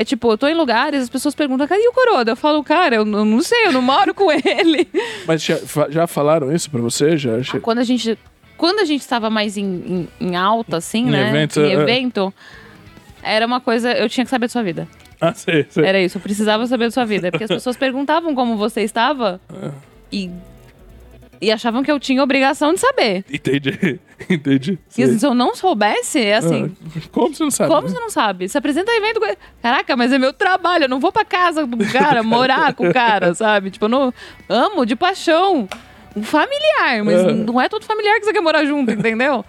É 0.00 0.04
tipo, 0.04 0.32
eu 0.32 0.38
tô 0.38 0.48
em 0.48 0.54
lugares, 0.54 1.02
as 1.02 1.10
pessoas 1.10 1.34
perguntam, 1.34 1.68
cadê 1.68 1.86
o 1.86 1.92
Coroda? 1.92 2.30
Eu 2.32 2.36
falo, 2.36 2.64
cara, 2.64 2.96
eu 2.96 3.04
não 3.04 3.42
sei, 3.42 3.66
eu 3.66 3.72
não 3.72 3.82
moro 3.82 4.14
com 4.14 4.32
ele. 4.32 4.88
Mas 5.26 5.42
já, 5.44 5.58
já 5.90 6.06
falaram 6.06 6.50
isso 6.50 6.70
pra 6.70 6.80
você? 6.80 7.18
Já, 7.18 7.38
já- 7.40 7.60
Quando 7.60 7.80
a 7.80 7.84
gente. 7.84 8.18
Quando 8.56 8.78
a 8.80 8.84
gente 8.86 9.02
estava 9.02 9.28
mais 9.28 9.58
em, 9.58 9.64
em, 10.20 10.28
em 10.28 10.36
alta, 10.36 10.78
assim, 10.78 11.00
Em 11.08 11.10
né? 11.10 11.28
evento, 11.28 11.60
em 11.60 11.70
é. 11.70 11.72
evento, 11.74 12.32
era 13.22 13.44
uma 13.46 13.60
coisa. 13.60 13.92
Eu 13.92 14.08
tinha 14.08 14.24
que 14.24 14.30
saber 14.30 14.46
da 14.46 14.52
sua 14.52 14.62
vida. 14.62 14.88
Ah, 15.20 15.34
sei, 15.34 15.66
sei. 15.68 15.84
Era 15.84 16.00
isso, 16.00 16.16
eu 16.16 16.22
precisava 16.22 16.66
saber 16.66 16.86
da 16.86 16.90
sua 16.92 17.04
vida. 17.04 17.30
Porque 17.30 17.44
as 17.44 17.50
pessoas 17.50 17.76
perguntavam 17.76 18.34
como 18.34 18.56
você 18.56 18.80
estava 18.80 19.38
É. 19.62 19.70
e. 20.10 20.30
E 21.42 21.52
achavam 21.52 21.82
que 21.82 21.90
eu 21.92 22.00
tinha 22.00 22.22
obrigação 22.22 22.72
de 22.72 22.80
saber. 22.80 23.22
Entendi, 23.30 23.98
entendi. 24.28 24.78
E 24.98 25.06
se 25.18 25.24
eu 25.26 25.34
não 25.34 25.54
soubesse, 25.54 26.20
é 26.20 26.36
assim. 26.36 26.74
Ah, 26.96 27.00
como 27.10 27.34
você 27.34 27.42
não 27.42 27.50
sabe? 27.50 27.70
Como 27.70 27.82
né? 27.82 27.88
você 27.94 28.00
não 28.00 28.10
sabe? 28.10 28.48
Você 28.48 28.58
apresenta 28.58 28.92
evento. 28.92 29.20
com- 29.20 29.26
Caraca, 29.62 29.96
mas 29.96 30.12
é 30.12 30.18
meu 30.18 30.32
trabalho. 30.32 30.84
Eu 30.84 30.88
não 30.88 31.00
vou 31.00 31.10
pra 31.12 31.24
casa 31.24 31.66
do 31.66 31.84
cara, 31.90 32.22
morar 32.22 32.74
com 32.74 32.88
o 32.88 32.92
cara, 32.92 33.32
sabe? 33.34 33.70
Tipo, 33.70 33.86
eu 33.86 33.88
não 33.88 34.14
amo 34.48 34.84
de 34.84 34.94
paixão. 34.96 35.68
Um 36.14 36.22
familiar, 36.24 37.04
mas 37.04 37.20
É. 37.20 37.32
não 37.32 37.60
é 37.60 37.68
todo 37.68 37.84
familiar 37.84 38.18
que 38.18 38.24
você 38.26 38.32
quer 38.32 38.40
morar 38.40 38.64
junto, 38.64 38.90
entendeu? 38.90 39.44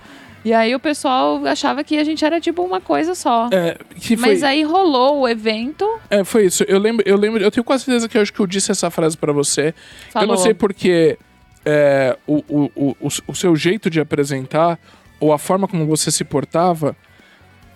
E 0.46 0.54
aí 0.54 0.74
o 0.74 0.80
pessoal 0.80 1.44
achava 1.46 1.84
que 1.84 1.98
a 1.98 2.04
gente 2.04 2.24
era 2.26 2.40
tipo 2.40 2.64
uma 2.64 2.80
coisa 2.82 3.14
só. 3.14 3.48
É, 3.52 3.78
que 4.00 4.16
foi, 4.18 4.30
Mas 4.30 4.44
aí 4.44 4.64
rolou 4.64 5.22
o 5.22 5.28
evento. 5.28 5.88
é, 6.10 6.24
foi 6.24 6.46
isso. 6.46 6.64
Eu 6.68 6.80
lembro, 6.80 7.04
eu 7.08 7.16
lembro, 7.18 7.44
eu 7.44 7.52
tenho 7.52 7.64
quase 7.64 7.84
certeza 7.86 8.08
que 8.10 8.18
eu 8.18 8.22
acho 8.22 8.34
que 8.34 8.40
eu 8.40 8.48
disse 8.48 8.72
essa 8.72 8.90
frase 8.90 9.16
pra 9.18 9.32
você. 9.32 9.74
Falou. 10.12 10.28
Eu 10.28 10.36
não 10.36 10.38
sei 10.38 10.54
porque 10.54 11.18
é, 11.66 12.18
o, 12.26 12.38
o, 12.48 12.96
o, 13.00 13.08
o, 13.28 13.36
seu 13.36 13.56
jeito 13.56 13.90
de 13.90 14.00
apresentar 14.00 14.80
ou 15.20 15.32
a 15.32 15.38
forma 15.38 15.68
como 15.68 15.86
você 15.86 16.12
se 16.12 16.24
portava 16.24 16.96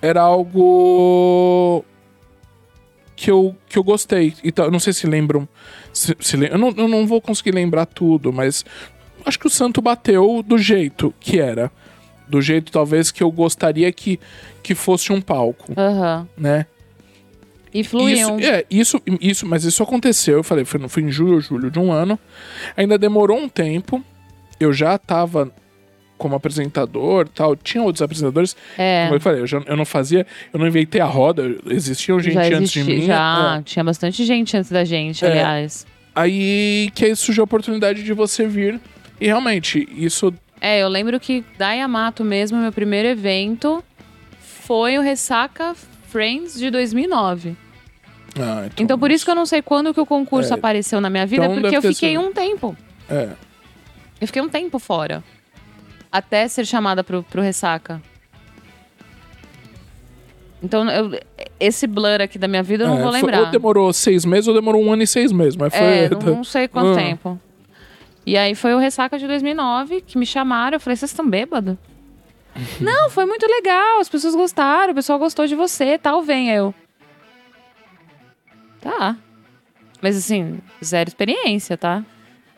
era 0.01 0.21
algo 0.21 1.83
que 3.15 3.31
eu, 3.31 3.55
que 3.67 3.77
eu 3.77 3.83
gostei. 3.83 4.33
Então, 4.43 4.69
não 4.69 4.79
sei 4.79 4.93
se 4.93 5.07
lembram. 5.07 5.47
Se, 5.93 6.15
se 6.19 6.35
eu, 6.35 6.57
não, 6.57 6.73
eu 6.75 6.87
não 6.87 7.07
vou 7.07 7.21
conseguir 7.21 7.51
lembrar 7.51 7.85
tudo, 7.85 8.33
mas 8.33 8.65
acho 9.25 9.39
que 9.39 9.47
o 9.47 9.49
santo 9.49 9.81
bateu 9.81 10.43
do 10.43 10.57
jeito 10.57 11.13
que 11.19 11.39
era. 11.39 11.71
Do 12.27 12.41
jeito, 12.41 12.71
talvez, 12.71 13.11
que 13.11 13.21
eu 13.21 13.31
gostaria 13.31 13.91
que, 13.91 14.19
que 14.63 14.73
fosse 14.73 15.13
um 15.13 15.21
palco, 15.21 15.71
Aham. 15.77 16.27
né? 16.35 16.65
E 17.79 17.83
fluíam. 17.83 18.39
Isso, 18.39 18.49
é, 18.49 18.65
isso, 18.71 19.01
isso, 19.21 19.45
mas 19.45 19.63
isso 19.63 19.83
aconteceu, 19.83 20.35
eu 20.37 20.43
falei, 20.43 20.63
foi, 20.65 20.79
no- 20.79 20.87
foi 20.89 21.03
em 21.03 21.11
julho 21.11 21.33
ou 21.35 21.41
julho 21.41 21.69
de 21.69 21.77
um 21.79 21.91
ano. 21.91 22.17
Ainda 22.77 22.97
demorou 22.97 23.37
um 23.37 23.49
tempo. 23.49 24.03
Eu 24.59 24.71
já 24.71 24.97
tava 24.97 25.51
como 26.17 26.33
apresentador 26.35 27.27
tal. 27.27 27.55
Tinha 27.57 27.83
outros 27.83 28.01
apresentadores. 28.01 28.55
É. 28.77 29.03
Como 29.05 29.15
eu 29.17 29.19
falei, 29.19 29.41
eu, 29.41 29.47
já, 29.47 29.61
eu 29.65 29.75
não 29.75 29.83
fazia, 29.85 30.25
eu 30.53 30.59
não 30.59 30.65
inventei 30.67 31.01
a 31.01 31.05
roda. 31.05 31.53
Existiam 31.69 32.19
gente 32.19 32.35
já 32.35 32.57
antes 32.57 32.71
de 32.71 32.83
mim. 32.83 33.01
já. 33.01 33.57
é. 33.59 33.63
Tinha 33.63 33.83
bastante 33.83 34.23
gente 34.23 34.55
antes 34.55 34.71
da 34.71 34.85
gente, 34.85 35.25
É. 35.25 35.29
aliás. 35.31 35.85
Aí 36.15 36.89
que 36.95 37.03
aí 37.03 37.13
surgiu 37.15 37.43
a 37.43 37.45
oportunidade 37.45 38.01
de 38.03 38.13
você 38.13 38.47
vir. 38.47 38.79
E 39.19 39.25
realmente, 39.25 39.85
isso. 39.97 40.33
É, 40.61 40.81
eu 40.81 40.87
lembro 40.87 41.19
que 41.19 41.43
da 41.57 41.73
Yamato 41.73 42.23
mesmo, 42.23 42.57
meu 42.57 42.71
primeiro 42.71 43.09
evento 43.09 43.83
foi 44.39 44.97
o 44.97 45.01
Ressaca 45.01 45.75
Friends 46.07 46.57
de 46.57 46.69
2009. 46.71 47.57
Ah, 48.39 48.67
Então 48.77 48.97
por 48.99 49.11
isso 49.11 49.23
que 49.23 49.31
eu 49.31 49.35
não 49.35 49.45
sei 49.45 49.61
quando 49.61 49.93
que 49.93 49.99
o 50.01 50.05
concurso 50.05 50.53
É. 50.53 50.57
apareceu 50.57 50.99
na 50.99 51.09
minha 51.09 51.25
vida, 51.25 51.45
Então 51.45 51.61
porque 51.61 51.77
eu 51.77 51.81
fiquei 51.81 52.11
sido- 52.15 52.21
um 52.21 52.33
tempo. 52.33 52.75
É. 53.09 53.29
Eu 54.19 54.27
fiquei 54.27 54.41
um 54.41 54.49
tempo 54.49 54.77
fora. 54.79 55.23
Até 56.11 56.47
ser 56.47 56.65
chamada 56.65 57.03
pro, 57.03 57.23
pro 57.23 57.41
Ressaca. 57.41 58.01
Então, 60.63 60.89
eu- 60.89 61.11
esse 61.59 61.85
blur 61.85 62.21
aqui 62.21 62.39
da 62.39 62.47
minha 62.47 62.63
vida 62.63 62.85
eu 62.85 62.87
não 62.87 62.97
é, 62.97 63.01
vou 63.03 63.11
foi- 63.11 63.21
lembrar. 63.21 63.39
ou 63.41 63.45
demorou 63.51 63.93
seis 63.93 64.25
meses 64.25 64.47
ou 64.47 64.53
demorou 64.53 64.81
um 64.83 64.91
ano 64.91 65.03
e 65.03 65.07
seis 65.07 65.31
meses. 65.31 65.55
Mas 65.55 65.75
foi. 65.75 65.85
É, 65.85 66.09
não, 66.09 66.19
não 66.19 66.43
sei 66.43 66.67
quanto 66.67 66.93
Ah. 66.97 67.01
tempo. 67.01 67.39
E 68.25 68.35
aí 68.37 68.55
foi 68.55 68.73
o 68.73 68.79
Ressaca 68.79 69.19
de 69.19 69.27
2009 69.27 70.01
que 70.01 70.17
me 70.17 70.25
chamaram. 70.25 70.75
Eu 70.77 70.79
falei, 70.79 70.95
vocês 70.95 71.11
estão 71.11 71.29
bêbados? 71.29 71.75
não, 72.81 73.09
foi 73.09 73.25
muito 73.25 73.45
legal. 73.45 73.99
As 73.99 74.09
pessoas 74.09 74.33
gostaram. 74.33 74.91
O 74.93 74.95
pessoal 74.95 75.19
gostou 75.19 75.45
de 75.45 75.55
você 75.55 75.97
tal. 75.97 76.23
Vem 76.23 76.49
eu. 76.49 76.73
Tá. 78.85 79.17
Mas 79.99 80.15
assim, 80.15 80.59
zero 80.83 81.09
experiência, 81.09 81.75
tá? 81.75 82.05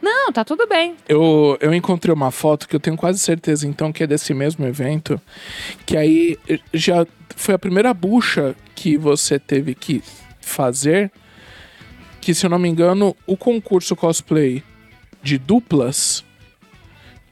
Não, 0.02 0.30
tá 0.34 0.44
tudo 0.44 0.68
bem. 0.68 0.98
Eu, 1.08 1.58
eu 1.62 1.74
encontrei 1.74 2.14
uma 2.14 2.32
foto 2.32 2.68
que 2.68 2.76
eu 2.76 2.82
tenho 2.82 2.98
quase 2.98 3.18
certeza, 3.18 3.66
então, 3.66 3.94
que 3.94 4.04
é 4.04 4.08
desse 4.08 4.34
mesmo 4.34 4.66
evento. 4.66 5.20
Que 5.86 5.96
aí 5.96 6.38
já 6.74 7.08
foi 7.34 7.56
a 7.56 7.60
primeira 7.60 7.94
bucha 7.94 8.54
que 8.76 8.98
você 8.98 9.40
teve 9.40 9.74
que 9.74 10.04
fazer. 10.42 11.10
Que, 12.20 12.34
se 12.34 12.46
eu 12.46 12.50
não 12.50 12.60
me 12.60 12.68
engano, 12.68 13.16
o 13.26 13.38
concurso 13.38 13.96
cosplay 13.96 14.62
de 15.24 15.38
duplas 15.38 16.26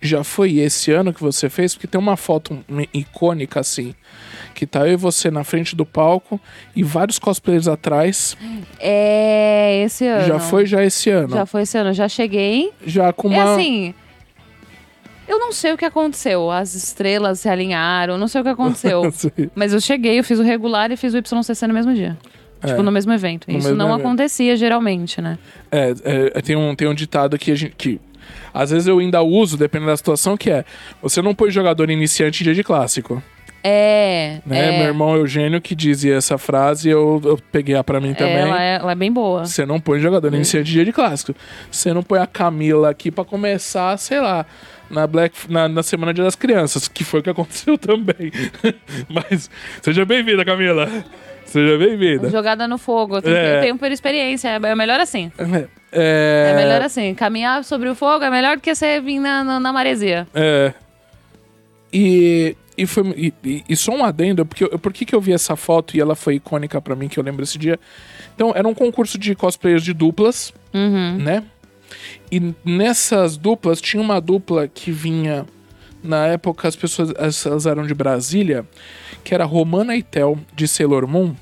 já 0.02 0.24
foi 0.24 0.58
esse 0.58 0.92
ano 0.92 1.14
que 1.14 1.22
você 1.22 1.50
fez, 1.50 1.74
porque 1.74 1.88
tem 1.88 2.00
uma 2.00 2.16
foto 2.18 2.64
icônica 2.94 3.60
assim. 3.60 3.96
Que 4.54 4.66
tá 4.66 4.88
eu 4.88 4.94
e 4.94 4.96
você 4.96 5.30
na 5.30 5.44
frente 5.44 5.76
do 5.76 5.86
palco 5.86 6.40
e 6.76 6.82
vários 6.84 7.20
cosplayers 7.20 7.68
atrás. 7.68 8.38
É, 8.80 9.84
esse 9.84 10.08
ano. 10.08 10.26
Já 10.28 10.40
foi 10.40 10.66
já 10.66 10.84
esse 10.84 11.10
ano. 11.10 11.36
Já 11.36 11.46
foi 11.46 11.64
esse 11.64 11.78
ano. 11.78 11.94
Já 11.94 12.08
cheguei. 12.08 12.72
Já 12.86 13.12
com 13.12 13.34
É 13.34 13.44
uma. 13.44 13.54
assim. 13.56 13.94
Eu 15.28 15.40
não 15.40 15.52
sei 15.52 15.74
o 15.74 15.78
que 15.78 15.84
aconteceu. 15.86 16.52
As 16.52 16.74
estrelas 16.76 17.40
se 17.40 17.50
alinharam. 17.50 18.18
Não 18.18 18.28
sei 18.28 18.42
o 18.42 18.44
que 18.44 18.50
aconteceu. 18.50 19.02
Mas 19.56 19.74
eu 19.74 19.82
cheguei, 19.82 20.20
eu 20.20 20.24
fiz 20.24 20.40
o 20.40 20.44
regular 20.44 20.92
e 20.92 20.96
fiz 20.96 21.14
o 21.14 21.18
YCC 21.18 21.68
no 21.68 21.74
mesmo 21.74 21.94
dia. 21.94 22.18
Tipo, 22.66 22.82
no 22.82 22.92
mesmo 22.92 23.12
evento. 23.12 23.52
No 23.52 23.58
Isso 23.58 23.68
mesmo 23.68 23.78
não 23.78 23.90
evento. 23.90 24.00
acontecia 24.08 24.56
geralmente, 24.56 25.22
né? 25.22 25.38
É, 25.72 25.94
é, 26.34 26.42
tem, 26.42 26.56
um, 26.56 26.74
tem 26.76 26.88
um 26.88 26.94
ditado 26.94 27.38
que 27.38 27.52
a 27.52 27.56
gente. 27.56 27.76
Que, 27.76 28.00
às 28.54 28.72
vezes 28.72 28.88
eu 28.88 29.00
ainda 29.00 29.22
uso, 29.22 29.58
dependendo 29.58 29.92
da 29.92 29.98
situação, 29.98 30.36
que 30.38 30.50
é: 30.50 30.64
você 31.02 31.22
não 31.22 31.34
põe 31.36 31.50
jogador 31.52 31.90
iniciante 31.90 32.42
em 32.42 32.46
dia 32.46 32.54
de 32.56 32.64
clássico. 32.64 33.22
É. 33.68 34.42
Né? 34.46 34.76
é. 34.76 34.78
Meu 34.78 34.88
irmão 34.90 35.16
Eugênio 35.16 35.60
que 35.60 35.74
dizia 35.74 36.16
essa 36.16 36.38
frase, 36.38 36.88
eu, 36.88 37.20
eu 37.26 37.40
peguei 37.52 37.74
a 37.76 37.84
pra 37.84 38.00
mim 38.00 38.12
É, 38.12 38.14
também. 38.14 38.38
ela, 38.38 38.62
é, 38.64 38.76
ela 38.76 38.92
é 38.92 38.96
bem 38.96 39.12
boa. 39.12 39.44
Você 39.46 39.66
não 39.66 39.80
põe 39.80 40.00
jogador 40.00 40.32
iniciante 40.34 40.70
em 40.70 40.74
dia 40.74 40.86
de 40.86 40.92
clássico. 40.94 41.34
Você 41.72 41.92
não 41.92 42.04
põe 42.04 42.20
a 42.20 42.28
Camila 42.28 42.92
aqui 42.92 43.10
pra 43.10 43.26
começar, 43.26 43.98
sei 43.98 44.20
lá, 44.20 44.46
na, 44.88 45.08
Black, 45.08 45.52
na, 45.52 45.68
na 45.68 45.82
Semana 45.82 46.14
Dia 46.14 46.24
das 46.24 46.36
Crianças, 46.36 46.88
que 46.88 47.04
foi 47.04 47.22
o 47.22 47.24
que 47.24 47.30
aconteceu 47.32 47.76
também. 47.80 48.32
Mas 49.10 49.50
seja 49.82 50.06
bem-vinda, 50.06 50.46
Camila. 50.46 50.88
Seja 51.46 51.76
bem-vinda. 51.78 52.30
Jogada 52.30 52.68
no 52.68 52.78
fogo. 52.78 53.18
Eu 53.18 53.22
tenho, 53.24 53.36
É. 53.36 53.58
eu 53.58 53.62
tenho 53.62 53.78
por 53.80 53.92
experiência. 53.92 54.48
É 54.50 54.56
é 54.64 54.76
melhor 54.76 55.00
assim. 55.00 55.32
É, 55.40 55.68
É 55.96 56.54
melhor 56.56 56.82
assim. 56.82 57.14
Caminhar 57.16 57.64
sobre 57.64 57.88
o 57.90 57.96
fogo 57.96 58.24
é 58.24 58.30
melhor 58.30 58.58
do 58.58 58.62
que 58.62 58.74
você 58.76 59.00
vir 59.00 59.20
na, 59.20 59.44
na, 59.44 59.60
na 59.60 59.72
maresia. 59.74 60.28
É. 60.34 60.74
E, 61.94 62.56
e, 62.78 62.86
foi, 62.86 63.04
e, 63.16 63.34
e- 63.44 63.64
e 63.70 63.76
só 63.76 63.92
um 63.94 64.04
adendo, 64.04 64.46
porque 64.46 64.64
eu- 64.66 64.78
por 64.80 64.92
que, 64.92 65.06
que 65.06 65.16
eu 65.16 65.22
vi 65.22 65.32
essa 65.34 65.56
foto 65.56 65.96
e 65.96 66.02
ela 66.02 66.16
foi 66.16 66.36
icônica 66.36 66.82
pra 66.82 66.96
mim, 66.96 67.08
que 67.08 67.18
eu 67.20 67.24
lembro 67.24 67.44
esse 67.44 67.58
dia? 67.58 67.80
Então, 68.36 68.52
era 68.56 68.68
um 68.68 68.74
concurso 68.74 69.18
de 69.18 69.34
cosplayers 69.36 69.84
de 69.84 69.94
duplas, 69.94 70.54
Uhum. 70.74 71.18
né? 71.18 71.44
E 72.32 72.42
nessas 72.66 73.38
duplas, 73.38 73.80
tinha 73.80 74.02
uma 74.02 74.20
dupla 74.20 74.68
que 74.68 74.92
vinha. 74.92 75.46
Na 76.04 76.28
época, 76.28 76.68
as 76.68 76.76
pessoas 76.76 77.12
as- 77.18 77.46
elas 77.46 77.66
eram 77.66 77.86
de 77.88 77.94
Brasília, 77.94 78.66
que 79.24 79.34
era 79.34 79.46
Romana 79.46 79.96
e 79.96 80.04
Tel, 80.04 80.38
de 80.54 80.68
Sailor 80.68 81.08
Moon. 81.08 81.34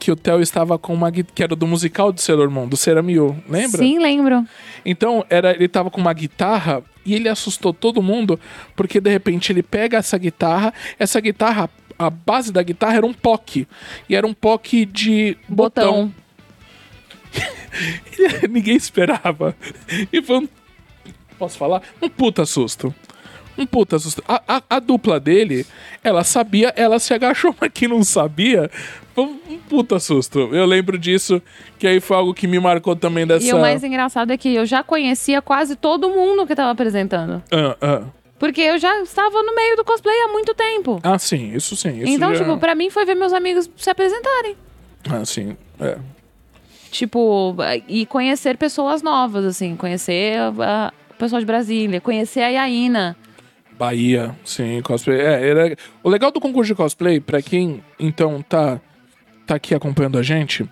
Que 0.00 0.10
o 0.10 0.16
Theo 0.16 0.40
estava 0.40 0.78
com 0.78 0.94
uma 0.94 1.12
que 1.12 1.42
era 1.42 1.54
do 1.54 1.66
musical 1.66 2.10
do 2.10 2.20
Sailor 2.20 2.50
Moon, 2.50 2.66
do 2.66 2.76
Ceramiu, 2.76 3.36
lembra? 3.46 3.78
Sim, 3.78 3.98
lembro. 3.98 4.46
Então, 4.84 5.24
era, 5.28 5.52
ele 5.52 5.68
tava 5.68 5.90
com 5.90 6.00
uma 6.00 6.12
guitarra 6.14 6.82
e 7.04 7.14
ele 7.14 7.28
assustou 7.28 7.74
todo 7.74 8.02
mundo, 8.02 8.40
porque 8.74 8.98
de 8.98 9.10
repente 9.10 9.52
ele 9.52 9.62
pega 9.62 9.98
essa 9.98 10.16
guitarra, 10.16 10.72
essa 10.98 11.20
guitarra, 11.20 11.68
a 11.98 12.08
base 12.08 12.50
da 12.50 12.62
guitarra 12.62 12.96
era 12.96 13.06
um 13.06 13.12
POC. 13.12 13.68
E 14.08 14.16
era 14.16 14.26
um 14.26 14.32
POC 14.32 14.86
de 14.86 15.36
botão. 15.46 16.10
Botão. 16.10 16.20
Ninguém 18.50 18.76
esperava. 18.76 19.54
E 20.10 20.22
foi 20.22 20.38
um. 20.38 20.48
Posso 21.38 21.58
falar? 21.58 21.82
Um 22.00 22.08
puta 22.08 22.44
susto. 22.46 22.94
Um 23.56 23.66
puta 23.66 23.98
susto. 23.98 24.22
A, 24.26 24.42
a, 24.48 24.62
a 24.70 24.78
dupla 24.78 25.20
dele, 25.20 25.66
ela 26.02 26.24
sabia, 26.24 26.72
ela 26.76 26.98
se 26.98 27.12
agachou, 27.12 27.54
mas 27.60 27.70
quem 27.72 27.88
não 27.88 28.02
sabia, 28.02 28.70
foi 29.14 29.24
um 29.24 29.58
puta 29.68 29.98
susto. 29.98 30.38
Eu 30.52 30.64
lembro 30.66 30.98
disso, 30.98 31.42
que 31.78 31.86
aí 31.86 32.00
foi 32.00 32.16
algo 32.16 32.32
que 32.34 32.46
me 32.46 32.58
marcou 32.58 32.94
também 32.96 33.26
dessa. 33.26 33.46
E 33.46 33.52
o 33.52 33.58
mais 33.60 33.82
engraçado 33.84 34.32
é 34.32 34.36
que 34.36 34.54
eu 34.54 34.64
já 34.66 34.82
conhecia 34.82 35.40
quase 35.42 35.76
todo 35.76 36.08
mundo 36.10 36.46
que 36.46 36.54
tava 36.54 36.70
apresentando. 36.70 37.42
Ah, 37.50 37.76
ah. 37.80 38.02
Porque 38.38 38.60
eu 38.62 38.78
já 38.78 39.02
estava 39.02 39.42
no 39.42 39.54
meio 39.54 39.76
do 39.76 39.84
cosplay 39.84 40.14
há 40.22 40.28
muito 40.28 40.54
tempo. 40.54 40.98
Ah, 41.02 41.18
sim, 41.18 41.52
isso 41.54 41.76
sim. 41.76 41.98
Isso 41.98 42.08
então, 42.08 42.34
já- 42.34 42.42
tipo, 42.44 42.56
pra 42.58 42.74
mim 42.74 42.88
foi 42.88 43.04
ver 43.04 43.14
meus 43.14 43.32
amigos 43.34 43.70
se 43.76 43.90
apresentarem. 43.90 44.56
Ah, 45.10 45.24
sim. 45.26 45.56
É. 45.78 45.98
Tipo, 46.90 47.54
e 47.86 48.04
conhecer 48.06 48.56
pessoas 48.56 49.02
novas, 49.02 49.44
assim. 49.44 49.76
Conhecer 49.76 50.38
a- 50.38 50.48
a- 50.88 50.92
o 51.10 51.14
pessoal 51.14 51.38
de 51.38 51.46
Brasília, 51.46 52.00
conhecer 52.00 52.40
a 52.40 52.48
Yaina. 52.48 53.16
Bahia, 53.78 54.34
sim, 54.44 54.80
cosplay. 54.82 55.20
É, 55.20 55.48
era... 55.48 55.76
O 56.02 56.08
legal 56.10 56.30
do 56.30 56.40
concurso 56.40 56.68
de 56.68 56.74
cosplay, 56.74 57.20
pra 57.20 57.40
quem 57.40 57.82
então 57.98 58.42
tá, 58.42 58.80
tá 59.50 59.56
aqui 59.56 59.74
acompanhando 59.74 60.16
a 60.16 60.22
gente, 60.22 60.64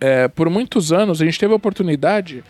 é, 0.00 0.28
por 0.28 0.48
muitos 0.48 0.92
anos 0.92 1.20
a 1.20 1.26
gente 1.26 1.38
teve 1.38 1.52
a 1.52 1.56
oportunidade 1.56 2.42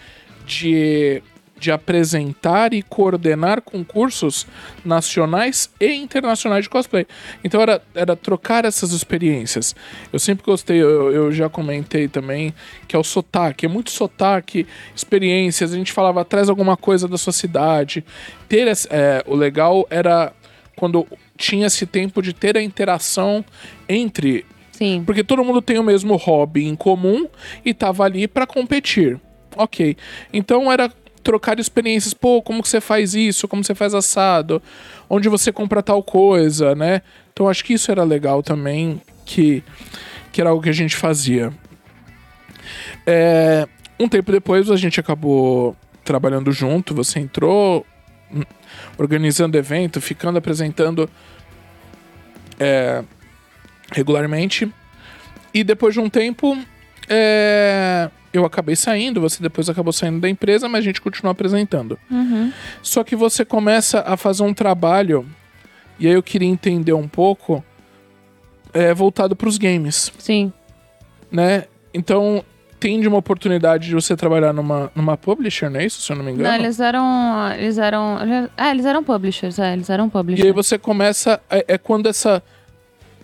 de, 0.47 1.21
de 1.59 1.73
apresentar 1.73 2.73
e 2.73 2.81
coordenar 2.81 3.61
concursos 3.63 4.47
nacionais 4.85 5.69
e 5.81 5.93
internacionais 5.95 6.63
de 6.63 6.71
cosplay. 6.71 7.09
Então 7.43 7.61
era, 7.61 7.83
era 7.93 8.15
trocar 8.15 8.65
essas 8.65 8.93
experiências. 8.93 9.75
Eu 10.13 10.21
sempre 10.21 10.45
gostei, 10.45 10.81
eu, 10.81 11.11
eu 11.13 11.33
já 11.33 11.49
comentei 11.49 12.07
também, 12.07 12.55
que 12.87 12.95
é 12.95 12.99
o 12.99 13.03
sotaque. 13.03 13.67
É 13.67 13.69
muito 13.69 13.91
sotaque, 13.91 14.65
experiências. 14.95 15.73
A 15.73 15.77
gente 15.77 15.93
falava, 15.93 16.25
traz 16.25 16.49
alguma 16.49 16.77
coisa 16.77 17.09
da 17.09 17.19
sua 17.19 17.33
cidade. 17.33 18.05
Ter 18.49 18.69
é, 18.91 19.25
o 19.27 19.35
legal 19.35 19.85
era 19.91 20.33
quando 20.77 21.05
tinha 21.37 21.67
esse 21.67 21.85
tempo 21.85 22.23
de 22.23 22.33
ter 22.33 22.57
a 22.57 22.63
interação 22.63 23.45
entre 23.89 24.47
Sim. 24.79 25.03
porque 25.05 25.25
todo 25.25 25.45
mundo 25.45 25.61
tem 25.61 25.77
o 25.77 25.83
mesmo 25.83 26.15
hobby 26.15 26.65
em 26.67 26.77
comum 26.77 27.27
e 27.65 27.75
tava 27.75 28.05
ali 28.05 28.29
pra 28.29 28.47
competir. 28.47 29.21
Ok. 29.57 29.97
Então 30.33 30.71
era 30.71 30.89
trocar 31.21 31.59
experiências. 31.59 32.15
Pô, 32.15 32.41
como 32.41 32.63
que 32.63 32.69
você 32.69 32.81
faz 32.81 33.13
isso? 33.13 33.49
Como 33.49 33.65
você 33.65 33.75
faz 33.75 33.93
assado? 33.93 34.63
Onde 35.11 35.29
você 35.29 35.51
compra 35.51 35.83
tal 35.83 36.01
coisa, 36.01 36.77
né? 36.77 37.03
Então 37.33 37.49
acho 37.49 37.65
que 37.65 37.75
isso 37.75 37.91
era 37.91 38.05
legal 38.05 38.41
também, 38.41 39.03
que, 39.27 39.65
que 40.31 40.41
era 40.41 40.51
algo 40.51 40.63
que 40.63 40.69
a 40.69 40.73
gente 40.73 40.95
fazia. 40.95 41.53
É, 43.05 43.67
um 43.99 44.09
tempo 44.09 44.31
depois 44.31 44.71
a 44.71 44.77
gente 44.77 45.01
acabou 45.01 45.77
trabalhando 46.05 46.53
junto. 46.53 46.95
Você 46.95 47.19
entrou 47.19 47.85
hum, 48.33 48.43
organizando 48.97 49.59
evento, 49.59 50.01
ficando 50.01 50.39
apresentando 50.39 51.11
é, 52.61 53.03
regularmente. 53.93 54.73
E 55.53 55.65
depois 55.65 55.95
de 55.95 56.01
um 56.01 56.09
tempo, 56.09 56.57
é, 57.09 58.11
eu 58.33 58.45
acabei 58.45 58.77
saindo, 58.77 59.21
você 59.21 59.43
depois 59.43 59.69
acabou 59.69 59.93
saindo 59.93 60.21
da 60.21 60.29
empresa, 60.29 60.69
mas 60.69 60.81
a 60.81 60.85
gente 60.85 61.01
continuou 61.01 61.33
apresentando. 61.33 61.99
Uhum. 62.11 62.53
Só 62.83 63.03
que 63.03 63.17
você 63.17 63.45
começa 63.45 64.01
a 64.01 64.17
fazer 64.17 64.43
um 64.43 64.53
trabalho, 64.53 65.27
e 65.99 66.07
aí 66.07 66.13
eu 66.13 66.23
queria 66.23 66.49
entender 66.49 66.93
um 66.93 67.09
pouco, 67.09 67.65
é, 68.73 68.93
voltado 68.93 69.35
para 69.35 69.49
os 69.49 69.57
games, 69.59 70.13
Sim. 70.19 70.53
né? 71.33 71.65
Então, 71.95 72.45
tem 72.79 73.01
de 73.01 73.09
uma 73.09 73.19
oportunidade 73.19 73.89
de 73.89 73.95
você 73.95 74.15
trabalhar 74.17 74.53
numa, 74.53 74.91
numa 74.95 75.17
publisher, 75.17 75.69
não 75.69 75.81
é 75.81 75.87
isso, 75.87 76.01
se 76.01 76.13
eu 76.13 76.17
não 76.17 76.25
me 76.25 76.33
engano? 76.33 76.49
Não, 76.49 76.55
eles 76.55 76.79
eram. 76.79 77.53
Eles 77.57 77.79
eram. 77.79 78.19
É, 78.57 78.71
eles 78.71 78.87
eram 78.87 79.03
publishers, 79.03 79.59
é, 79.59 79.73
eles 79.73 79.91
eram 79.91 80.07
E 80.07 80.11
publishers. 80.11 80.47
aí 80.47 80.53
você 80.53 80.79
começa. 80.79 81.41
É, 81.51 81.65
é 81.69 81.79
quando 81.79 82.07
essa. 82.07 82.43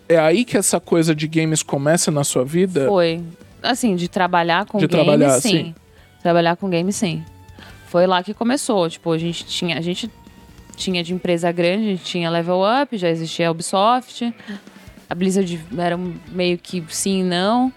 É 0.09 0.19
aí 0.19 0.45
que 0.45 0.57
essa 0.57 0.79
coisa 0.79 1.15
de 1.15 1.27
games 1.27 1.63
começa 1.63 2.11
na 2.11 2.25
sua 2.25 2.45
vida? 2.45 2.87
Foi. 2.87 3.23
Assim, 3.63 3.97
de 3.97 4.09
trabalhar 4.09 4.67
com 4.67 4.79
De 4.79 4.87
games, 4.87 5.05
trabalhar, 5.05 5.41
sim. 5.41 5.49
sim. 5.49 5.75
Trabalhar 6.23 6.57
com 6.57 6.69
games, 6.69 6.97
sim. 6.97 7.25
Foi 7.87 8.07
lá 8.07 8.23
que 8.23 8.35
começou. 8.35 8.89
Tipo, 8.91 9.13
a 9.13 9.19
gente 9.19 9.45
tinha. 9.47 9.79
A 9.79 9.81
gente 9.81 10.11
tinha 10.77 11.03
de 11.03 11.15
empresa 11.15 11.51
grande, 11.53 11.85
a 11.85 11.91
gente 11.91 12.05
tinha 12.05 12.29
Level 12.29 12.61
Up, 12.83 12.97
já 12.97 13.09
existia 13.09 13.49
a 13.49 13.51
Ubisoft. 13.51 14.35
A 15.09 15.15
Blizzard 15.15 15.61
era 15.79 15.97
meio 16.29 16.59
que 16.59 16.85
sim 16.89 17.21
e 17.21 17.23
não. 17.23 17.73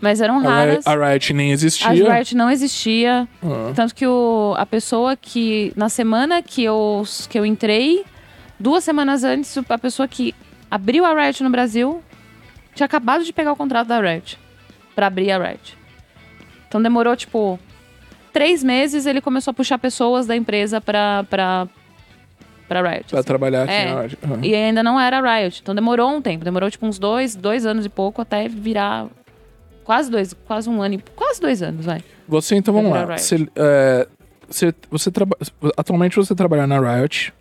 Mas 0.00 0.20
eram 0.20 0.36
A 0.36 0.40
Riot, 0.40 0.48
raras. 0.50 0.86
a 0.86 0.94
Riot 1.10 1.32
nem 1.32 1.50
existia. 1.52 1.88
A 1.88 2.14
Riot 2.14 2.34
não 2.36 2.50
existia. 2.50 3.26
Ah. 3.42 3.72
Tanto 3.74 3.94
que 3.94 4.06
o, 4.06 4.54
a 4.56 4.64
pessoa 4.64 5.16
que. 5.16 5.72
Na 5.74 5.88
semana 5.88 6.42
que 6.42 6.62
eu, 6.62 7.02
que 7.28 7.38
eu 7.38 7.44
entrei, 7.44 8.04
duas 8.60 8.84
semanas 8.84 9.24
antes, 9.24 9.56
a 9.68 9.78
pessoa 9.78 10.06
que 10.06 10.34
abriu 10.70 11.04
a 11.04 11.14
Riot 11.14 11.42
no 11.42 11.50
Brasil 11.50 12.02
tinha 12.74 12.84
acabado 12.84 13.24
de 13.24 13.32
pegar 13.32 13.52
o 13.52 13.56
contrato 13.56 13.88
da 13.88 14.00
Riot. 14.00 14.38
Pra 14.94 15.06
abrir 15.06 15.30
a 15.30 15.38
Riot. 15.38 15.76
Então 16.68 16.82
demorou, 16.82 17.16
tipo. 17.16 17.58
Três 18.32 18.62
meses 18.62 19.06
ele 19.06 19.20
começou 19.22 19.50
a 19.50 19.54
puxar 19.54 19.78
pessoas 19.78 20.26
da 20.26 20.36
empresa 20.36 20.80
pra. 20.80 21.24
pra, 21.28 21.66
pra 22.68 22.82
Riot. 22.82 23.06
Pra 23.08 23.20
assim. 23.20 23.26
trabalhar 23.26 23.62
aqui 23.64 23.72
É. 23.72 23.94
na 23.94 24.00
Riot. 24.02 24.18
Aham. 24.24 24.40
E 24.42 24.54
ainda 24.54 24.82
não 24.82 25.00
era 25.00 25.18
a 25.18 25.38
Riot. 25.38 25.60
Então 25.62 25.74
demorou 25.74 26.10
um 26.10 26.20
tempo. 26.20 26.44
Demorou, 26.44 26.70
tipo, 26.70 26.86
uns 26.86 26.98
dois, 26.98 27.34
dois 27.34 27.64
anos 27.64 27.86
e 27.86 27.88
pouco 27.88 28.20
até 28.20 28.48
virar. 28.48 29.06
Quase 29.84 30.10
dois, 30.10 30.34
quase 30.46 30.68
um 30.68 30.82
ano 30.82 30.96
e. 30.96 30.98
Quase 31.14 31.40
dois 31.40 31.62
anos, 31.62 31.84
vai. 31.86 32.02
Você, 32.28 32.56
então, 32.56 32.74
vamos 32.74 32.90
lá. 32.90 33.16
Você, 33.16 33.48
é, 33.54 34.08
você, 34.48 34.74
você 34.90 35.10
traba... 35.12 35.36
Atualmente 35.76 36.16
você 36.16 36.34
trabalha 36.34 36.66
na 36.66 36.78
Riot. 36.78 37.32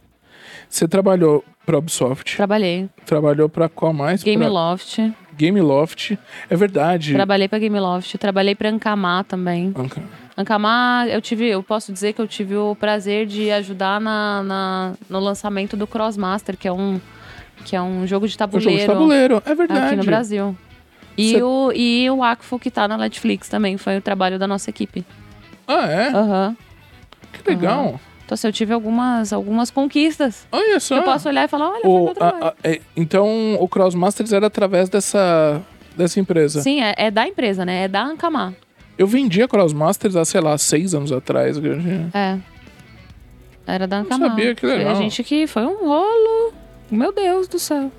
Você 0.69 0.87
trabalhou 0.87 1.43
pra 1.65 1.77
Ubisoft. 1.77 2.35
Trabalhei. 2.35 2.89
Trabalhou 3.05 3.47
pra 3.49 3.67
qual 3.69 3.93
mais? 3.93 4.23
Game 4.23 4.43
pra 4.43 4.51
Loft. 4.51 4.99
Gameloft. 5.37 6.17
É 6.49 6.55
verdade. 6.55 7.13
Trabalhei 7.13 7.47
pra 7.49 7.59
Game 7.59 7.77
Loft, 7.79 8.17
trabalhei 8.17 8.55
pra 8.55 8.69
Ancamar 8.69 9.23
também. 9.25 9.73
Anca. 9.75 10.01
Ancamar, 10.37 11.07
eu 11.07 11.21
tive, 11.21 11.47
eu 11.47 11.61
posso 11.63 11.91
dizer 11.93 12.13
que 12.13 12.21
eu 12.21 12.27
tive 12.27 12.55
o 12.55 12.75
prazer 12.75 13.25
de 13.25 13.51
ajudar 13.51 13.99
na, 14.01 14.43
na- 14.43 14.93
no 15.09 15.19
lançamento 15.19 15.75
do 15.77 15.85
Crossmaster, 15.87 16.57
que 16.57 16.67
é 16.67 16.71
um 16.71 16.99
que 17.65 17.75
é 17.75 17.81
um 17.81 18.05
jogo 18.05 18.27
de 18.27 18.37
tabuleiro, 18.37 18.69
jogo 18.71 18.81
de 18.81 18.85
tabuleiro. 18.87 19.43
É 19.45 19.55
verdade. 19.55 19.85
aqui 19.87 19.95
no 19.95 20.03
Brasil. 20.03 20.57
E 21.17 21.31
Cê- 21.31 21.41
o 21.43 21.71
e 21.73 22.09
o 22.09 22.21
Acfo 22.23 22.59
que 22.59 22.69
tá 22.69 22.87
na 22.87 22.97
Netflix 22.97 23.47
também, 23.49 23.77
foi 23.77 23.97
o 23.97 24.01
trabalho 24.01 24.37
da 24.37 24.45
nossa 24.47 24.69
equipe. 24.69 25.05
Ah, 25.67 25.87
é? 25.89 26.09
Aham. 26.09 26.55
Que 27.33 27.49
legal. 27.49 27.99
Então, 28.25 28.33
assim, 28.33 28.47
eu 28.47 28.51
tive 28.53 28.73
algumas 28.73 29.31
algumas 29.31 29.69
conquistas. 29.69 30.47
Olha 30.51 30.79
só. 30.79 30.95
Eu 30.97 31.03
posso 31.03 31.29
olhar 31.29 31.45
e 31.45 31.47
falar, 31.47 31.69
olha, 31.69 31.81
foi 31.81 31.91
O- 31.91 32.13
a- 32.19 32.47
a- 32.49 32.53
é, 32.63 32.81
então, 32.97 33.55
o 33.59 33.67
Crossmasters 33.67 34.33
era 34.33 34.47
através 34.47 34.89
dessa, 34.89 35.61
dessa 35.95 36.19
empresa. 36.19 36.61
Sim, 36.61 36.81
é, 36.81 36.95
é 36.97 37.11
da 37.11 37.27
empresa, 37.27 37.63
né? 37.63 37.83
É 37.83 37.87
da 37.87 38.03
Ancamar. 38.03 38.53
Eu 38.97 39.05
vendia 39.05 39.47
Crossmasters 39.47 40.15
há, 40.15 40.25
sei 40.25 40.41
lá, 40.41 40.57
seis 40.57 40.95
anos 40.95 41.11
atrás. 41.11 41.57
eu 41.57 41.63
É. 42.13 42.39
Era 43.67 43.87
da 43.87 43.97
Ancamar. 43.99 44.29
sabia, 44.29 44.55
que 44.55 44.61
Foi 44.61 44.75
legal. 44.77 44.93
a 44.93 44.95
gente 44.95 45.23
que 45.23 45.45
foi 45.47 45.63
um 45.63 45.87
rolo. 45.87 46.53
Meu 46.89 47.11
Deus 47.11 47.47
do 47.47 47.59
céu. 47.59 47.91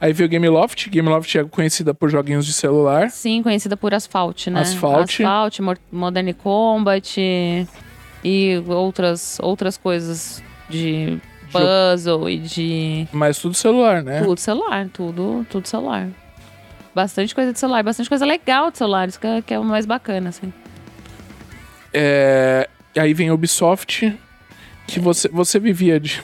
Aí 0.00 0.12
veio 0.12 0.28
Gameloft. 0.28 0.88
Gameloft 0.90 1.34
é 1.38 1.44
conhecida 1.44 1.92
por 1.94 2.08
joguinhos 2.10 2.46
de 2.46 2.52
celular. 2.52 3.10
Sim, 3.10 3.42
conhecida 3.42 3.76
por 3.76 3.92
Asphalt, 3.94 4.46
né? 4.48 4.60
Asphalt. 4.60 5.20
Asphalt, 5.20 5.58
Modern 5.92 6.32
Combat 6.34 7.16
e 8.24 8.62
outras, 8.66 9.38
outras 9.42 9.76
coisas 9.76 10.42
de 10.68 11.18
puzzle 11.52 12.28
e 12.28 12.38
de 12.38 13.06
Mas 13.12 13.38
tudo 13.38 13.54
celular, 13.54 14.02
né? 14.02 14.22
tudo 14.22 14.40
celular, 14.40 14.88
tudo, 14.92 15.46
tudo 15.50 15.68
celular. 15.68 16.08
Bastante 16.94 17.34
coisa 17.34 17.52
de 17.52 17.58
celular, 17.58 17.82
bastante 17.82 18.08
coisa 18.08 18.24
legal 18.24 18.70
de 18.70 18.78
celular, 18.78 19.08
isso 19.08 19.20
que 19.20 19.26
é, 19.26 19.42
que 19.42 19.52
é 19.54 19.58
o 19.58 19.64
mais 19.64 19.84
bacana, 19.86 20.30
assim. 20.30 20.52
É, 21.92 22.68
Aí 22.96 23.12
vem 23.12 23.30
Ubisoft, 23.32 24.16
que 24.86 25.00
você, 25.00 25.28
você 25.28 25.58
vivia 25.58 25.98
de. 25.98 26.22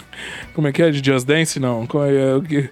Como 0.55 0.69
é 0.69 0.73
que 0.73 0.83
é? 0.83 0.91
De 0.91 1.05
Just 1.05 1.27
Dance? 1.27 1.59
Não. 1.59 1.83
É, 2.07 2.37
o, 2.37 2.43
que, 2.43 2.71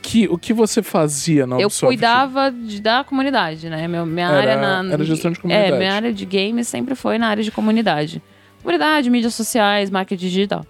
que, 0.00 0.28
o 0.28 0.38
que 0.38 0.52
você 0.54 0.82
fazia 0.82 1.46
na 1.46 1.56
Eu 1.56 1.66
Ubisoft? 1.66 1.86
cuidava 1.86 2.50
de- 2.50 2.80
da 2.80 3.04
comunidade, 3.04 3.68
né? 3.68 3.86
Meu, 3.86 4.06
minha 4.06 4.26
Era- 4.28 4.38
área 4.38 4.56
na. 4.82 4.92
era 4.94 5.04
gestão 5.04 5.30
de 5.30 5.38
comunidade. 5.38 5.72
É, 5.74 5.78
minha 5.78 5.92
área 5.92 6.12
de 6.14 6.24
games 6.24 6.66
sempre 6.68 6.94
foi 6.94 7.18
na 7.18 7.28
área 7.28 7.42
de 7.44 7.50
comunidade. 7.50 8.22
Comunidade, 8.62 9.08
mídias 9.10 9.34
sociais, 9.34 9.90
marketing 9.90 10.20
digital. 10.26 10.66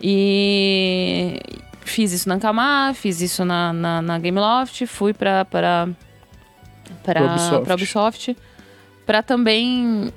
E 0.00 1.38
fiz 1.84 2.12
isso 2.12 2.28
na 2.28 2.34
Ancamar, 2.36 2.94
fiz 2.94 3.20
isso 3.20 3.44
na, 3.44 3.72
na, 3.72 4.02
na 4.02 4.18
Gameloft, 4.18 4.86
fui 4.86 5.12
pra, 5.12 5.44
pra 5.44 5.88
Pra 7.02 7.22
Ubisoft. 7.24 7.72
Ubisoft. 7.72 8.36
Pra 9.06 9.22
também 9.22 10.12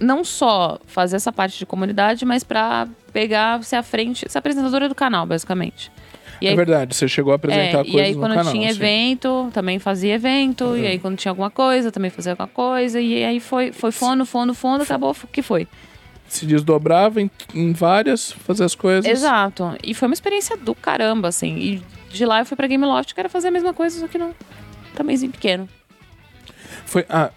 não 0.00 0.22
só 0.22 0.78
fazer 0.86 1.16
essa 1.16 1.32
parte 1.32 1.58
de 1.58 1.66
comunidade, 1.66 2.24
mas 2.24 2.44
pra 2.44 2.86
pegar, 3.12 3.62
ser 3.64 3.76
à 3.76 3.82
frente, 3.82 4.24
ser 4.28 4.38
apresentadora 4.38 4.88
do 4.88 4.94
canal, 4.94 5.26
basicamente. 5.26 5.90
E 6.40 6.46
É 6.46 6.50
aí, 6.50 6.56
verdade, 6.56 6.94
você 6.94 7.08
chegou 7.08 7.32
a 7.32 7.36
apresentar 7.36 7.80
é, 7.80 7.84
coisas 7.84 7.94
e 7.94 8.00
aí 8.00 8.14
no 8.14 8.20
quando 8.20 8.34
canal. 8.34 8.52
tinha 8.52 8.68
sim. 8.72 8.78
Uhum. 8.80 8.86
evento, 8.86 9.50
também 9.52 9.78
fazia 9.80 10.14
evento. 10.14 10.76
E 10.76 10.86
aí 10.86 10.98
quando 10.98 11.16
tinha 11.16 11.32
alguma 11.32 11.50
coisa, 11.50 11.90
também 11.90 12.10
fazia 12.10 12.32
alguma 12.32 12.46
coisa. 12.48 13.00
E 13.00 13.24
aí 13.24 13.40
foi, 13.40 13.72
foi 13.72 13.90
fono, 13.90 14.24
fono, 14.24 14.54
fono, 14.54 14.84
acabou 14.84 15.16
que 15.32 15.42
foi. 15.42 15.66
Se 16.28 16.44
desdobrava 16.44 17.20
em, 17.20 17.30
em 17.54 17.72
várias, 17.72 18.32
fazer 18.32 18.64
as 18.64 18.74
coisas. 18.74 19.10
Exato. 19.10 19.76
E 19.82 19.94
foi 19.94 20.08
uma 20.08 20.14
experiência 20.14 20.56
do 20.56 20.74
caramba, 20.74 21.28
assim. 21.28 21.56
E 21.56 21.82
de 22.10 22.24
lá 22.24 22.40
eu 22.40 22.46
fui 22.46 22.56
pra 22.56 22.66
Game 22.66 22.84
Loft, 22.84 23.14
que 23.14 23.20
era 23.20 23.28
fazer 23.28 23.48
a 23.48 23.50
mesma 23.50 23.72
coisa, 23.72 23.98
só 23.98 24.06
que 24.06 24.18
não. 24.18 24.34
Tamanhozinho 24.94 25.32
pequeno. 25.32 25.68
Foi, 26.84 27.04
ah, 27.08 27.30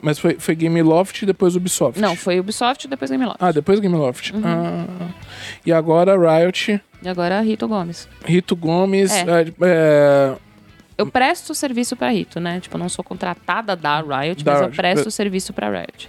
mas 0.00 0.18
foi, 0.18 0.34
foi 0.38 0.56
Game 0.56 0.82
Loft 0.82 1.22
e 1.22 1.26
depois 1.26 1.54
Ubisoft. 1.54 2.00
Não, 2.00 2.16
foi 2.16 2.40
Ubisoft 2.40 2.84
e 2.86 2.88
depois 2.88 3.10
Game 3.10 3.24
Loft. 3.24 3.38
Ah, 3.40 3.52
depois 3.52 3.78
Game 3.78 3.94
Loft. 3.94 4.32
Uhum. 4.32 4.42
Ah, 4.44 5.08
e 5.64 5.72
agora 5.72 6.16
Riot, 6.16 6.80
E 7.02 7.08
agora 7.08 7.40
Rito 7.40 7.68
Gomes. 7.68 8.08
Rito 8.24 8.56
Gomes. 8.56 9.12
É. 9.12 9.20
é, 9.20 9.52
é, 9.62 10.36
Eu 10.98 11.06
presto 11.06 11.54
serviço 11.54 11.94
pra 11.94 12.10
Rito, 12.10 12.40
né? 12.40 12.58
Tipo, 12.58 12.76
eu 12.76 12.80
não 12.80 12.88
sou 12.88 13.04
contratada 13.04 13.76
da 13.76 14.00
Riot, 14.00 14.42
Da 14.42 14.52
mas 14.52 14.62
eu 14.62 14.70
presto 14.70 15.10
serviço 15.10 15.52
pra 15.52 15.70
Riot. 15.70 16.08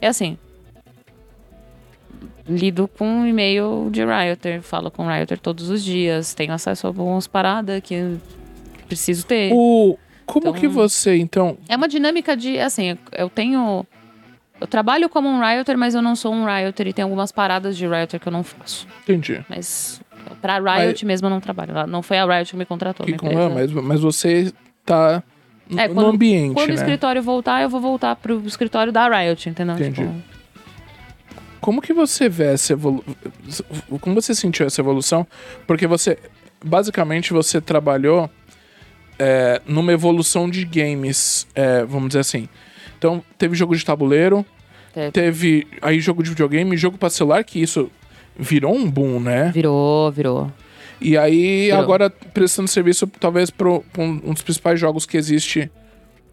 É 0.00 0.06
assim. 0.08 0.38
Lido 2.46 2.86
com 2.88 3.06
um 3.08 3.26
e-mail 3.26 3.88
de 3.90 4.04
Rioter, 4.04 4.60
falo 4.60 4.90
com 4.90 5.06
o 5.06 5.08
Rioter 5.08 5.38
todos 5.38 5.70
os 5.70 5.82
dias, 5.82 6.34
tenho 6.34 6.52
acesso 6.52 6.86
a 6.86 6.90
algumas 6.90 7.26
paradas 7.26 7.80
que 7.82 8.16
preciso 8.86 9.24
ter. 9.26 9.50
o, 9.52 9.96
como 10.26 10.48
Então- 10.48 10.60
que 10.60 10.68
você, 10.68 11.16
então. 11.16 11.56
É 11.68 11.74
uma 11.76 11.88
dinâmica 11.88 12.36
de, 12.36 12.58
assim, 12.58 12.98
eu 13.12 13.30
tenho. 13.30 13.86
Eu 14.60 14.66
trabalho 14.66 15.08
como 15.08 15.28
um 15.28 15.40
Rioter, 15.40 15.76
mas 15.76 15.94
eu 15.94 16.02
não 16.02 16.14
sou 16.14 16.32
um 16.34 16.44
Rioter 16.46 16.86
e 16.86 16.92
tem 16.92 17.02
algumas 17.02 17.32
paradas 17.32 17.76
de 17.76 17.86
Rioter 17.86 18.20
que 18.20 18.26
eu 18.28 18.32
não 18.32 18.44
faço. 18.44 18.86
Entendi. 19.02 19.42
Mas 19.48 20.00
pra 20.40 20.58
Riot 20.58 21.04
mesmo 21.04 21.26
eu 21.26 21.30
não 21.30 21.40
trabalho. 21.40 21.86
Não 21.86 22.02
foi 22.02 22.18
a 22.18 22.24
Riot 22.26 22.50
que 22.52 22.56
me 22.56 22.64
contratou. 22.64 23.04
Que 23.06 23.14
com- 23.14 23.26
ah, 23.36 23.48
mas, 23.50 23.72
mas 23.72 24.00
você 24.00 24.52
tá 24.84 25.22
É, 25.76 25.88
no 25.88 25.94
quando- 25.94 26.10
ambiente, 26.10 26.54
Quando 26.54 26.66
o 26.68 26.72
né? 26.72 26.74
escritório 26.76 27.22
voltar, 27.22 27.62
eu 27.62 27.68
vou 27.68 27.80
voltar 27.80 28.14
pro 28.16 28.40
escritório 28.46 28.92
da 28.92 29.08
Riot, 29.08 29.48
entendeu? 29.48 29.74
Entendi. 29.76 30.02
Tipo, 30.02 30.14
Como 31.64 31.80
que 31.80 31.94
você 31.94 32.28
vê 32.28 32.52
essa 32.52 32.74
evolução? 32.74 33.14
Como 33.98 34.14
você 34.14 34.34
sentiu 34.34 34.66
essa 34.66 34.82
evolução? 34.82 35.26
Porque 35.66 35.86
você, 35.86 36.18
basicamente, 36.62 37.32
você 37.32 37.58
trabalhou 37.58 38.28
é, 39.18 39.62
numa 39.66 39.90
evolução 39.90 40.50
de 40.50 40.62
games, 40.62 41.46
é, 41.54 41.82
vamos 41.86 42.08
dizer 42.08 42.20
assim. 42.20 42.50
Então, 42.98 43.24
teve 43.38 43.54
jogo 43.56 43.74
de 43.74 43.82
tabuleiro, 43.82 44.44
Teve. 44.92 45.10
teve 45.10 45.66
aí 45.80 46.00
jogo 46.00 46.22
de 46.22 46.28
videogame, 46.28 46.76
jogo 46.76 46.98
pra 46.98 47.08
celular, 47.08 47.42
que 47.44 47.62
isso 47.62 47.90
virou 48.38 48.74
um 48.76 48.90
boom, 48.90 49.18
né? 49.18 49.50
virou, 49.50 50.12
virou. 50.12 50.52
E 51.00 51.16
aí, 51.16 51.64
Virou. 51.68 51.80
agora 51.80 52.10
prestando 52.10 52.68
serviço, 52.68 53.06
talvez, 53.18 53.48
para 53.48 53.70
um 53.98 54.32
dos 54.34 54.42
principais 54.42 54.78
jogos 54.78 55.06
que 55.06 55.16
existe. 55.16 55.70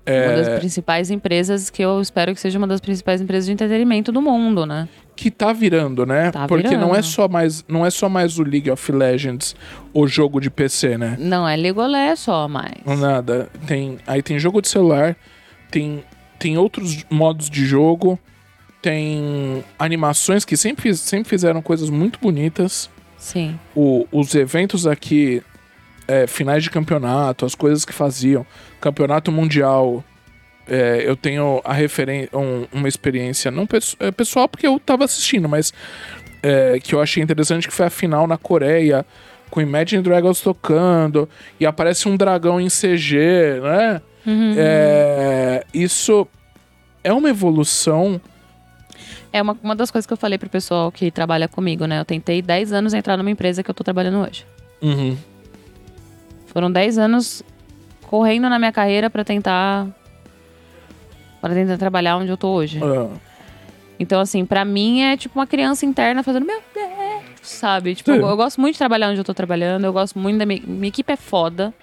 Uma 0.06 0.36
das 0.36 0.48
É, 0.48 0.58
principais 0.58 1.12
empresas 1.12 1.70
que 1.70 1.82
eu 1.82 2.02
espero 2.02 2.34
que 2.34 2.42
seja 2.42 2.58
uma 2.58 2.68
das 2.68 2.82
principais 2.82 3.22
empresas 3.22 3.46
de 3.46 3.52
entretenimento 3.54 4.12
do 4.12 4.20
mundo, 4.22 4.66
né? 4.66 4.90
Que 5.16 5.30
tá 5.30 5.54
virando, 5.54 6.06
né? 6.06 6.32
Tá 6.32 6.48
Porque 6.48 6.76
não 6.76 6.90
é 6.90 7.02
virando. 7.02 7.04
só 7.04 7.28
mais 7.28 7.64
não 7.68 7.86
é 7.86 7.90
só 7.90 8.10
mais 8.10 8.40
o 8.40 8.44
League 8.44 8.70
of 8.72 8.92
Legends, 8.92 9.56
o 9.94 10.08
jogo 10.08 10.40
de 10.40 10.50
PC, 10.50 10.98
né? 10.98 11.16
Não 11.20 11.48
é 11.48 11.56
Legolé 11.56 12.16
só, 12.16 12.48
mas. 12.48 12.72
Não 12.86 12.96
nada. 12.98 13.50
Tem 13.68 13.98
aí 14.08 14.22
tem 14.22 14.40
jogo 14.40 14.62
de 14.62 14.68
celular, 14.70 15.16
tem 15.70 16.04
tem 16.40 16.58
outros 16.58 17.06
modos 17.10 17.50
de 17.50 17.66
jogo, 17.66 18.18
tem 18.82 19.64
animações 19.78 20.44
que 20.44 20.58
sempre 20.58 20.96
sempre 20.96 21.30
fizeram 21.30 21.62
coisas 21.62 21.90
muito 21.90 22.20
bonitas. 22.20 22.90
Sim. 23.18 23.60
O- 23.76 24.08
os 24.12 24.34
eventos 24.34 24.88
aqui 24.88 25.44
é, 26.08 26.26
finais 26.26 26.64
de 26.64 26.72
campeonato, 26.72 27.46
as 27.46 27.54
coisas 27.54 27.86
que 27.86 27.94
faziam, 27.94 28.46
campeonato 28.80 29.32
mundial. 29.32 30.04
É, 30.68 31.04
eu 31.06 31.16
tenho 31.16 31.62
a 31.64 31.74
referência, 31.74 32.30
uma 32.72 32.88
experiência 32.88 33.50
não 33.52 33.66
pesso- 33.66 33.96
é, 34.00 34.12
pessoal 34.12 34.48
porque 34.48 34.66
eu 34.68 34.80
tava 34.80 35.04
assistindo, 35.06 35.48
mas 35.50 35.74
é, 36.44 36.80
que 36.80 36.94
eu 36.96 37.02
achei 37.02 37.22
interessante 37.22 37.68
que 37.68 37.74
foi 37.74 37.86
a 37.86 37.90
final 37.90 38.26
na 38.28 38.38
Coreia 38.38 39.06
com 39.50 39.60
Imagine 39.62 40.02
Dragons 40.02 40.40
tocando 40.42 41.28
e 41.60 41.66
aparece 41.66 42.08
um 42.08 42.16
dragão 42.16 42.60
em 42.60 42.68
CG, 42.70 43.60
né? 43.62 44.02
Uhum. 44.26 44.54
É, 44.58 45.66
isso 45.74 46.28
é 47.04 47.12
uma 47.12 47.30
evolução. 47.30 48.20
É 49.34 49.42
uma, 49.42 49.58
uma 49.64 49.76
das 49.76 49.90
coisas 49.92 50.06
que 50.06 50.14
eu 50.14 50.18
falei 50.18 50.38
pro 50.38 50.50
pessoal 50.50 50.92
que 50.92 51.10
trabalha 51.12 51.48
comigo, 51.48 51.86
né? 51.86 52.00
Eu 52.00 52.06
tentei 52.06 52.42
10 52.42 52.72
anos 52.74 52.94
entrar 52.94 53.18
numa 53.18 53.30
empresa 53.32 53.62
que 53.64 53.70
eu 53.70 53.74
tô 53.76 53.84
trabalhando 53.84 54.20
hoje. 54.20 54.46
Uhum. 54.82 55.18
Foram 56.48 56.72
10 56.72 56.98
anos 56.98 57.44
correndo 58.04 58.50
na 58.50 58.60
minha 58.60 58.72
carreira 58.72 59.10
pra 59.10 59.24
tentar. 59.24 59.88
Para 61.42 61.54
tentar 61.54 61.78
trabalhar 61.78 62.16
onde 62.18 62.30
eu 62.30 62.38
tô 62.38 62.50
hoje. 62.50 62.80
Ah, 62.84 63.10
Então, 64.00 64.20
assim, 64.22 64.46
pra 64.46 64.64
mim 64.64 65.02
é 65.02 65.18
tipo 65.18 65.38
uma 65.38 65.46
criança 65.48 65.86
interna 65.86 66.24
fazendo 66.24 66.46
meu 66.46 66.62
Deus, 66.74 67.24
sabe? 67.42 67.96
Tipo, 67.96 68.12
eu, 68.12 68.28
eu 68.30 68.38
gosto 68.38 68.62
muito 68.62 68.74
de 68.76 68.80
trabalhar 68.80 69.10
onde 69.10 69.20
eu 69.20 69.24
tô 69.24 69.34
trabalhando, 69.34 69.84
eu 69.86 69.94
gosto 69.94 70.18
muito 70.18 70.38
da 70.40 70.46
minha, 70.46 70.62
minha 70.66 70.88
equipe 70.88 71.12
é 71.12 71.16
foda. 71.18 71.74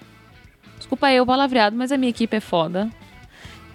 Desculpa 0.77 1.11
eu, 1.11 1.25
palavreado, 1.25 1.75
mas 1.75 1.91
a 1.91 1.97
minha 1.97 2.09
equipe 2.09 2.35
é 2.35 2.39
foda. 2.39 2.89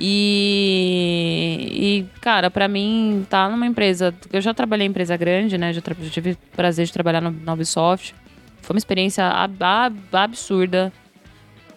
E, 0.01 1.69
e 1.73 2.21
cara, 2.21 2.51
pra 2.51 2.67
mim, 2.69 3.25
tá 3.29 3.49
numa 3.49 3.67
empresa. 3.67 4.15
Eu 4.33 4.41
já 4.41 4.53
trabalhei 4.53 4.87
em 4.87 4.91
empresa 4.91 5.17
grande, 5.17 5.57
né? 5.59 5.73
Já, 5.73 5.81
já 6.01 6.11
tive 6.11 6.37
prazer 6.57 6.87
de 6.87 6.93
trabalhar 6.93 7.21
no, 7.21 7.31
na 7.31 7.53
Ubisoft. 7.53 8.15
Foi 8.61 8.75
uma 8.75 8.79
experiência 8.79 9.25
ab- 9.27 9.63
ab- 9.63 9.97
absurda. 10.17 10.93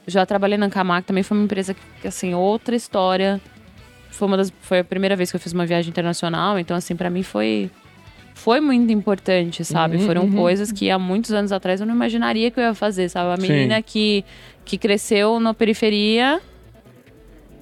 Já 0.07 0.25
trabalhei 0.25 0.57
na 0.57 0.69
Camac, 0.69 1.05
também 1.05 1.21
foi 1.23 1.37
uma 1.37 1.43
empresa 1.43 1.75
que, 2.01 2.07
assim, 2.07 2.33
outra 2.33 2.75
história. 2.75 3.41
Foi, 4.17 4.27
uma 4.27 4.35
das, 4.35 4.51
foi 4.61 4.79
a 4.79 4.83
primeira 4.83 5.15
vez 5.15 5.29
que 5.29 5.35
eu 5.35 5.39
fiz 5.39 5.53
uma 5.53 5.65
viagem 5.65 5.91
internacional, 5.91 6.57
então, 6.57 6.75
assim, 6.75 6.95
pra 6.95 7.07
mim 7.07 7.21
foi. 7.21 7.69
Foi 8.33 8.59
muito 8.59 8.91
importante, 8.91 9.63
sabe? 9.65 9.97
Uhum, 9.97 10.05
Foram 10.05 10.21
uhum. 10.23 10.31
coisas 10.31 10.71
que 10.71 10.89
há 10.89 10.97
muitos 10.99 11.31
anos 11.31 11.51
atrás 11.51 11.81
eu 11.81 11.87
não 11.87 11.93
imaginaria 11.93 12.51
que 12.51 12.59
eu 12.59 12.63
ia 12.63 12.73
fazer, 12.73 13.09
sabe? 13.09 13.33
A 13.33 13.37
Sim. 13.37 13.51
menina 13.51 13.81
que, 13.81 14.23
que 14.63 14.77
cresceu 14.77 15.39
na 15.39 15.53
periferia, 15.53 16.39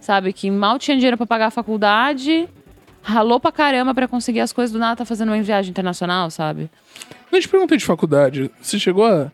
sabe? 0.01 0.33
Que 0.33 0.51
mal 0.51 0.77
tinha 0.77 0.95
dinheiro 0.95 1.17
pra 1.17 1.25
pagar 1.25 1.47
a 1.47 1.51
faculdade, 1.51 2.47
ralou 3.01 3.39
pra 3.39 3.51
caramba 3.51 3.93
pra 3.93 4.07
conseguir 4.07 4.41
as 4.41 4.51
coisas 4.51 4.71
do 4.71 4.79
nada, 4.79 4.97
tá 4.97 5.05
fazendo 5.05 5.29
uma 5.29 5.41
viagem 5.41 5.71
internacional, 5.71 6.29
sabe? 6.29 6.69
Não 7.31 7.39
te 7.39 7.47
perguntei 7.47 7.77
de 7.77 7.85
faculdade. 7.85 8.51
Você 8.61 8.77
chegou 8.77 9.05
a, 9.05 9.31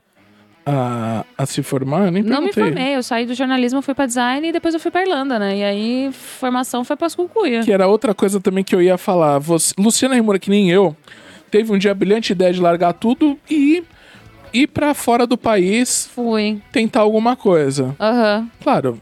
a, 0.66 1.26
a 1.38 1.45
se 1.45 1.62
formar? 1.64 2.05
Eu 2.05 2.12
nem 2.12 2.24
Não 2.24 2.41
me 2.41 2.51
perguntei. 2.51 2.64
formei, 2.84 2.95
eu 2.95 3.03
saí 3.03 3.26
do 3.26 3.34
jornalismo, 3.34 3.82
fui 3.82 3.93
pra 3.93 4.05
design 4.05 4.47
e 4.47 4.51
depois 4.51 4.74
eu 4.74 4.80
fui 4.80 4.91
pra 4.91 5.01
Irlanda, 5.01 5.38
né? 5.39 5.57
E 5.57 5.64
aí, 5.64 6.09
formação 6.12 6.84
foi 6.84 6.95
pras 6.95 7.16
cucuia. 7.16 7.62
Que 7.64 7.72
era 7.72 7.88
outra 7.88 8.14
coisa 8.14 8.39
também 8.39 8.64
que 8.64 8.74
eu 8.76 8.82
ia 8.82 8.97
falar. 8.97 9.39
Você, 9.39 9.74
Luciana 9.78 10.16
Rimura, 10.16 10.38
que 10.39 10.49
nem 10.49 10.70
eu, 10.72 10.95
teve 11.49 11.72
um 11.72 11.78
dia 11.78 11.93
brilhante 11.93 12.32
ideia 12.32 12.53
de 12.53 12.62
largar 12.62 12.93
tudo 12.93 13.38
e 13.49 13.84
ir 14.53 14.68
pra 14.68 14.93
fora 14.93 15.26
do 15.26 15.38
país 15.38 16.09
Fui. 16.14 16.62
tentar 16.72 17.01
alguma 17.01 17.36
coisa. 17.36 17.95
Aham. 17.99 18.47
Claro, 18.62 19.01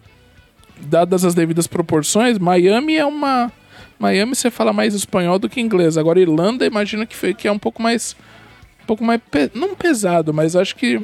dadas 0.82 1.26
as 1.26 1.34
devidas 1.36 1.68
proporções, 1.68 2.38
Miami 2.38 2.96
é 2.96 3.06
uma. 3.06 3.52
Miami 4.00 4.34
você 4.34 4.50
fala 4.50 4.72
mais 4.72 4.94
espanhol 4.94 5.38
do 5.38 5.50
que 5.50 5.60
inglês. 5.60 5.98
Agora, 5.98 6.22
Irlanda, 6.22 6.66
imagina 6.66 7.06
que, 7.06 7.16
foi, 7.16 7.34
que 7.34 7.48
é 7.50 7.52
um 7.52 7.60
pouco 7.60 7.82
mais. 7.82 8.16
Um 8.84 8.86
pouco 8.86 9.04
mais. 9.04 9.20
pe- 9.30 9.52
não 9.54 9.76
pesado, 9.76 10.34
mas 10.34 10.56
acho 10.56 10.74
que. 10.78 11.02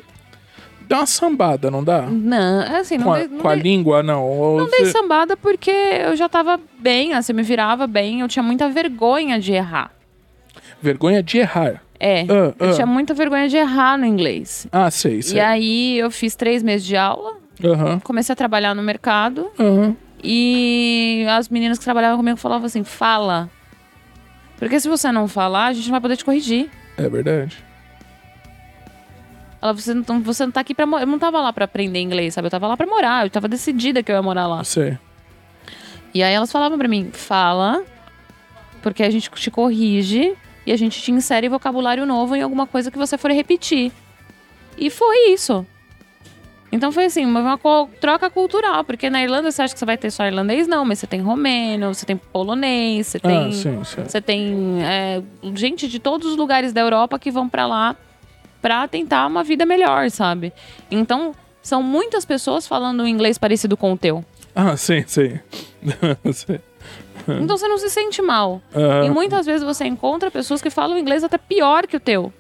Dá 0.88 0.98
uma 0.98 1.06
sambada, 1.06 1.72
não 1.72 1.84
dá? 1.84 2.04
Não, 2.04 2.62
é 2.62 2.78
assim, 2.80 2.98
não 2.98 3.06
com 3.06 3.14
a, 3.14 3.18
dei, 3.20 3.28
não 3.28 3.38
com 3.40 3.48
a 3.50 3.54
dei- 3.54 3.64
língua, 3.64 4.04
não. 4.04 4.24
Ou 4.24 4.60
não 4.60 4.70
dei 4.70 4.86
você- 4.86 4.92
sambada 4.92 5.36
porque 5.36 5.72
eu 5.72 6.16
já 6.16 6.30
tava 6.30 6.60
bem, 6.80 7.14
assim, 7.14 7.34
me 7.34 7.42
virava 7.44 7.88
bem, 7.88 8.22
eu 8.22 8.28
tinha 8.28 8.44
muita 8.44 8.70
vergonha 8.70 9.40
de 9.40 9.54
errar. 9.54 9.92
Vergonha 10.82 11.24
de 11.24 11.40
errar. 11.40 11.82
É, 12.00 12.22
Ah, 12.24 12.54
eu 12.60 12.70
ah. 12.70 12.74
tinha 12.74 12.86
muita 12.86 13.14
vergonha 13.14 13.48
de 13.48 13.56
errar 13.58 13.98
no 13.98 14.06
inglês. 14.06 14.68
Ah, 14.72 14.92
sei, 14.92 15.22
sei. 15.22 15.38
E 15.38 15.40
aí 15.40 15.98
eu 15.98 16.12
fiz 16.12 16.36
três 16.36 16.62
meses 16.62 16.86
de 16.86 16.96
aula, 16.98 17.38
Aham, 17.64 18.00
comecei 18.02 18.34
a 18.34 18.36
trabalhar 18.36 18.76
no 18.76 18.84
mercado 18.84 19.50
aham. 19.58 19.96
e 20.22 21.26
as 21.30 21.48
meninas 21.50 21.78
que 21.80 21.86
trabalhavam 21.86 22.18
comigo 22.18 22.38
falavam 22.38 22.66
assim, 22.66 22.84
fala. 22.84 23.50
Porque 24.58 24.80
se 24.80 24.88
você 24.90 25.12
não 25.12 25.28
falar, 25.28 25.68
a 25.68 25.74
gente 25.74 25.86
não 25.86 25.92
vai 25.94 26.02
poder 26.02 26.18
te 26.18 26.26
corrigir. 26.26 26.70
É 26.98 27.08
verdade. 27.10 27.58
Ela, 29.62 29.74
você 29.74 29.94
não, 29.94 30.22
você 30.22 30.46
não 30.46 30.52
tá 30.52 30.62
aqui 30.62 30.74
pra... 30.74 30.86
Eu 30.86 31.08
não 31.08 31.20
tava 31.20 31.42
lá 31.42 31.52
pra 31.52 31.66
aprender 31.66 32.00
inglês, 32.00 32.34
sabe? 32.34 32.48
Eu 32.48 32.52
tava 32.52 32.68
lá 32.68 32.78
pra 32.78 32.86
morar, 32.86 33.26
eu 33.26 33.30
tava 33.30 33.48
decidida 33.48 34.04
que 34.04 34.12
eu 34.12 34.16
ia 34.16 34.22
morar 34.22 34.48
lá. 34.48 34.64
Sei. 34.64 34.98
E 36.14 36.24
aí 36.24 36.34
elas 36.34 36.52
falavam 36.52 36.78
pra 36.78 36.88
mim, 36.88 37.10
fala, 37.12 37.84
porque 38.82 39.04
a 39.04 39.10
gente 39.10 39.30
te 39.30 39.52
corrige 39.52 40.34
e 40.66 40.72
a 40.72 40.78
gente 40.78 41.02
te 41.02 41.12
insere 41.12 41.50
vocabulário 41.50 42.06
novo 42.06 42.36
em 42.36 42.42
alguma 42.42 42.66
coisa 42.66 42.90
que 42.90 42.98
você 42.98 43.18
for 43.18 43.32
repetir. 43.32 43.92
E 44.78 44.90
foi 44.90 45.32
isso. 45.32 45.66
Então 46.72 46.92
foi 46.92 47.06
assim, 47.06 47.26
uma, 47.26 47.40
uma 47.40 47.88
troca 48.02 48.30
cultural, 48.30 48.84
porque 48.84 49.10
na 49.10 49.24
Irlanda 49.24 49.52
você 49.52 49.62
acha 49.62 49.74
que 49.74 49.80
você 49.80 49.86
vai 49.86 49.98
ter 49.98 50.12
só 50.12 50.26
irlandês? 50.26 50.68
Não, 50.68 50.84
mas 50.84 51.00
você 51.00 51.08
tem 51.08 51.22
romeno, 51.22 51.94
você 51.94 52.06
tem 52.06 52.18
polonês, 52.18 53.08
você 53.08 53.20
tem. 53.20 53.48
Ah, 53.48 53.52
sim, 53.52 53.84
sim. 53.84 54.04
Você 54.04 54.20
tem 54.20 54.84
é, 54.84 55.22
gente 55.54 55.88
de 55.88 56.00
todos 56.00 56.32
os 56.32 56.36
lugares 56.36 56.74
da 56.74 56.82
Europa 56.82 57.18
que 57.18 57.32
vão 57.32 57.48
pra 57.48 57.66
lá 57.66 57.96
pra 58.66 58.88
tentar 58.88 59.28
uma 59.28 59.44
vida 59.44 59.64
melhor, 59.64 60.10
sabe? 60.10 60.52
Então, 60.90 61.36
são 61.62 61.84
muitas 61.84 62.26
pessoas 62.26 62.66
falando 62.66 63.04
um 63.04 63.08
inglês 63.08 63.38
parecido 63.38 63.78
com 63.78 63.94
o 63.94 63.98
teu. 63.98 64.26
Ah, 64.56 64.76
sim, 64.76 65.04
sim. 65.06 65.38
Sim. 66.34 66.60
Então 67.44 67.58
você 67.58 67.68
não 67.68 67.78
se 67.78 67.90
sente 67.92 68.24
mal. 68.24 68.60
E 69.06 69.10
muitas 69.12 69.46
vezes 69.46 69.64
você 69.64 69.86
encontra 69.86 70.32
pessoas 70.32 70.64
que 70.64 70.72
falam 70.72 70.98
inglês 70.98 71.24
até 71.24 71.38
pior 71.38 71.86
que 71.86 71.96
o 71.96 72.00
teu. 72.00 72.34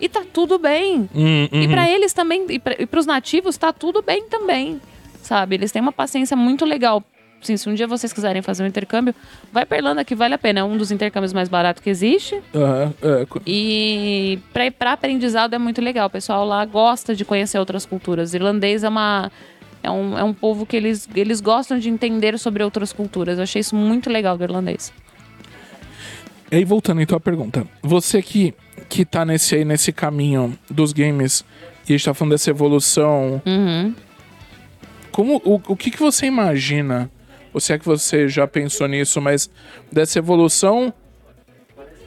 E 0.00 0.08
tá 0.08 0.22
tudo 0.32 0.58
bem. 0.58 1.10
Hum, 1.14 1.48
E 1.52 1.66
uhum. 1.66 1.70
pra 1.70 1.90
eles 1.90 2.14
também, 2.14 2.46
e, 2.48 2.58
pra, 2.58 2.74
e 2.78 2.86
pros 2.86 3.04
nativos, 3.04 3.58
tá 3.58 3.70
tudo 3.70 4.00
bem 4.00 4.24
também. 4.28 4.80
Sabe? 5.22 5.56
Eles 5.56 5.72
têm 5.72 5.82
uma 5.82 5.92
paciência 5.92 6.36
muito 6.36 6.64
legal. 6.64 7.02
Assim, 7.42 7.56
se 7.56 7.68
um 7.68 7.74
dia 7.74 7.86
vocês 7.86 8.12
quiserem 8.12 8.42
fazer 8.42 8.62
um 8.64 8.66
intercâmbio, 8.66 9.14
vai 9.52 9.64
pra 9.64 9.76
Irlanda 9.78 10.04
que 10.04 10.14
vale 10.14 10.34
a 10.34 10.38
pena. 10.38 10.60
É 10.60 10.64
um 10.64 10.76
dos 10.76 10.90
intercâmbios 10.90 11.32
mais 11.32 11.48
baratos 11.48 11.82
que 11.82 11.88
existe. 11.90 12.40
Aham, 12.54 12.92
é, 13.02 13.26
E 13.46 14.38
pra, 14.52 14.70
pra 14.70 14.92
aprendizado 14.94 15.54
é 15.54 15.58
muito 15.58 15.80
legal. 15.80 16.08
O 16.08 16.10
pessoal 16.10 16.44
lá 16.44 16.64
gosta 16.64 17.14
de 17.14 17.24
conhecer 17.24 17.58
outras 17.58 17.86
culturas. 17.86 18.34
Irlandês 18.34 18.82
é 18.82 18.88
uma. 18.88 19.30
É 19.82 19.90
um, 19.90 20.18
é 20.18 20.24
um 20.24 20.34
povo 20.34 20.66
que 20.66 20.76
eles, 20.76 21.08
eles 21.14 21.40
gostam 21.40 21.78
de 21.78 21.88
entender 21.88 22.36
sobre 22.40 22.64
outras 22.64 22.92
culturas. 22.92 23.38
Eu 23.38 23.44
achei 23.44 23.60
isso 23.60 23.76
muito 23.76 24.10
legal 24.10 24.36
do 24.36 24.42
irlandês. 24.42 24.92
E 26.50 26.56
aí, 26.56 26.64
voltando 26.64 27.00
então 27.00 27.16
à 27.16 27.20
pergunta. 27.20 27.64
Você 27.82 28.20
que, 28.22 28.52
que 28.88 29.04
tá 29.04 29.24
nesse, 29.24 29.54
aí, 29.54 29.64
nesse 29.64 29.92
caminho 29.92 30.58
dos 30.68 30.92
games 30.92 31.44
e 31.88 31.92
a 31.92 31.96
gente 31.96 32.04
tá 32.04 32.14
falando 32.14 32.32
dessa 32.32 32.50
evolução, 32.50 33.40
Uhum. 33.46 33.94
como, 35.12 35.40
o, 35.44 35.60
o 35.68 35.76
que, 35.76 35.90
que 35.92 35.98
você 36.00 36.26
imagina? 36.26 37.08
Ou 37.56 37.60
se 37.60 37.72
é 37.72 37.78
que 37.78 37.86
você 37.86 38.28
já 38.28 38.46
pensou 38.46 38.86
nisso, 38.86 39.18
mas 39.18 39.48
dessa 39.90 40.18
evolução 40.18 40.92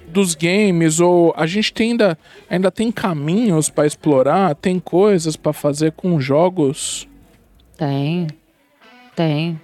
dos 0.08 0.36
games, 0.36 1.00
ou 1.00 1.34
a 1.36 1.48
gente 1.48 1.74
tem 1.74 1.90
ainda, 1.90 2.16
ainda 2.48 2.70
tem 2.70 2.92
caminhos 2.92 3.68
pra 3.68 3.88
explorar, 3.88 4.54
tem 4.54 4.78
coisas 4.80 5.36
pra 5.36 5.52
fazer 5.52 5.94
com 5.94 6.22
jogos? 6.22 7.08
Tem. 7.76 8.28
Tem. 9.16 9.60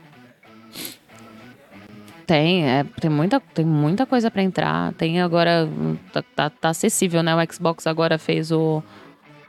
Tem, 2.25 2.67
é, 2.67 2.83
tem, 2.99 3.11
muita, 3.11 3.39
tem 3.39 3.63
muita 3.63 4.07
coisa 4.07 4.31
pra 4.31 4.41
entrar. 4.41 4.91
Tem 4.93 5.21
agora. 5.21 5.69
Tá, 6.11 6.23
tá- 6.35 6.49
tá 6.49 6.69
acessível, 6.69 7.21
né? 7.21 7.35
O 7.35 7.53
Xbox 7.53 7.85
agora 7.85 8.17
fez 8.17 8.51
o, 8.51 8.81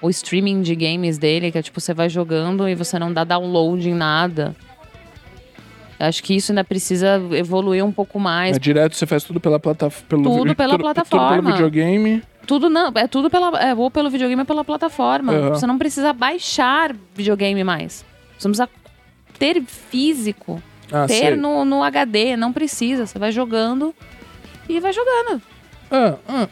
o 0.03 0.11
streaming 0.11 0.61
de 0.61 0.75
games 0.77 1.17
dele, 1.17 1.51
que 1.51 1.57
é 1.57 1.63
tipo, 1.63 1.81
você 1.81 1.95
vai 1.95 2.11
jogando 2.11 2.69
e 2.69 2.75
você 2.75 2.99
não 2.99 3.11
dá 3.11 3.25
download 3.25 3.89
em 3.89 3.95
nada. 3.95 4.55
Acho 5.99 6.23
que 6.23 6.35
isso 6.35 6.53
ainda 6.53 6.63
precisa 6.65 7.21
evoluir 7.33 7.85
um 7.85 7.91
pouco 7.93 8.21
mais. 8.21 8.57
É 8.57 8.59
direto, 8.59 8.95
você 8.95 9.07
faz 9.07 9.25
tudo 9.25 9.41
pela 9.41 9.59
plataforma. 9.59 10.25
Tudo 10.25 10.55
pela 10.55 10.73
Tudo 10.75 10.81
plataforma. 10.83 11.43
pelo 11.43 11.53
videogame. 11.53 12.23
Tudo 12.47 12.69
não, 12.71 12.93
é 12.95 13.09
tudo 13.09 13.29
pela, 13.31 13.59
é, 13.61 13.75
ou 13.75 13.91
pelo 13.91 14.09
videogame 14.11 14.41
ou 14.43 14.47
pela 14.47 14.65
plataforma. 14.65 15.33
Aham. 15.33 15.49
Você 15.51 15.67
não 15.67 15.79
precisa 15.79 16.13
baixar 16.13 16.95
videogame 17.15 17.65
mais. 17.65 18.05
Você 18.39 18.47
não 18.49 18.53
precisa 18.55 18.69
ter 19.39 19.63
físico. 19.65 20.63
Ah, 20.93 21.07
ter 21.07 21.15
sei. 21.15 21.37
no, 21.37 21.65
no 21.65 21.83
HD, 21.83 22.37
não 22.37 22.53
precisa. 22.53 23.07
Você 23.07 23.19
vai 23.19 23.33
jogando 23.33 23.95
e 24.69 24.79
vai 24.79 24.93
jogando. 24.93 25.43
Ah, 25.91 26.15
ah. 26.29 26.49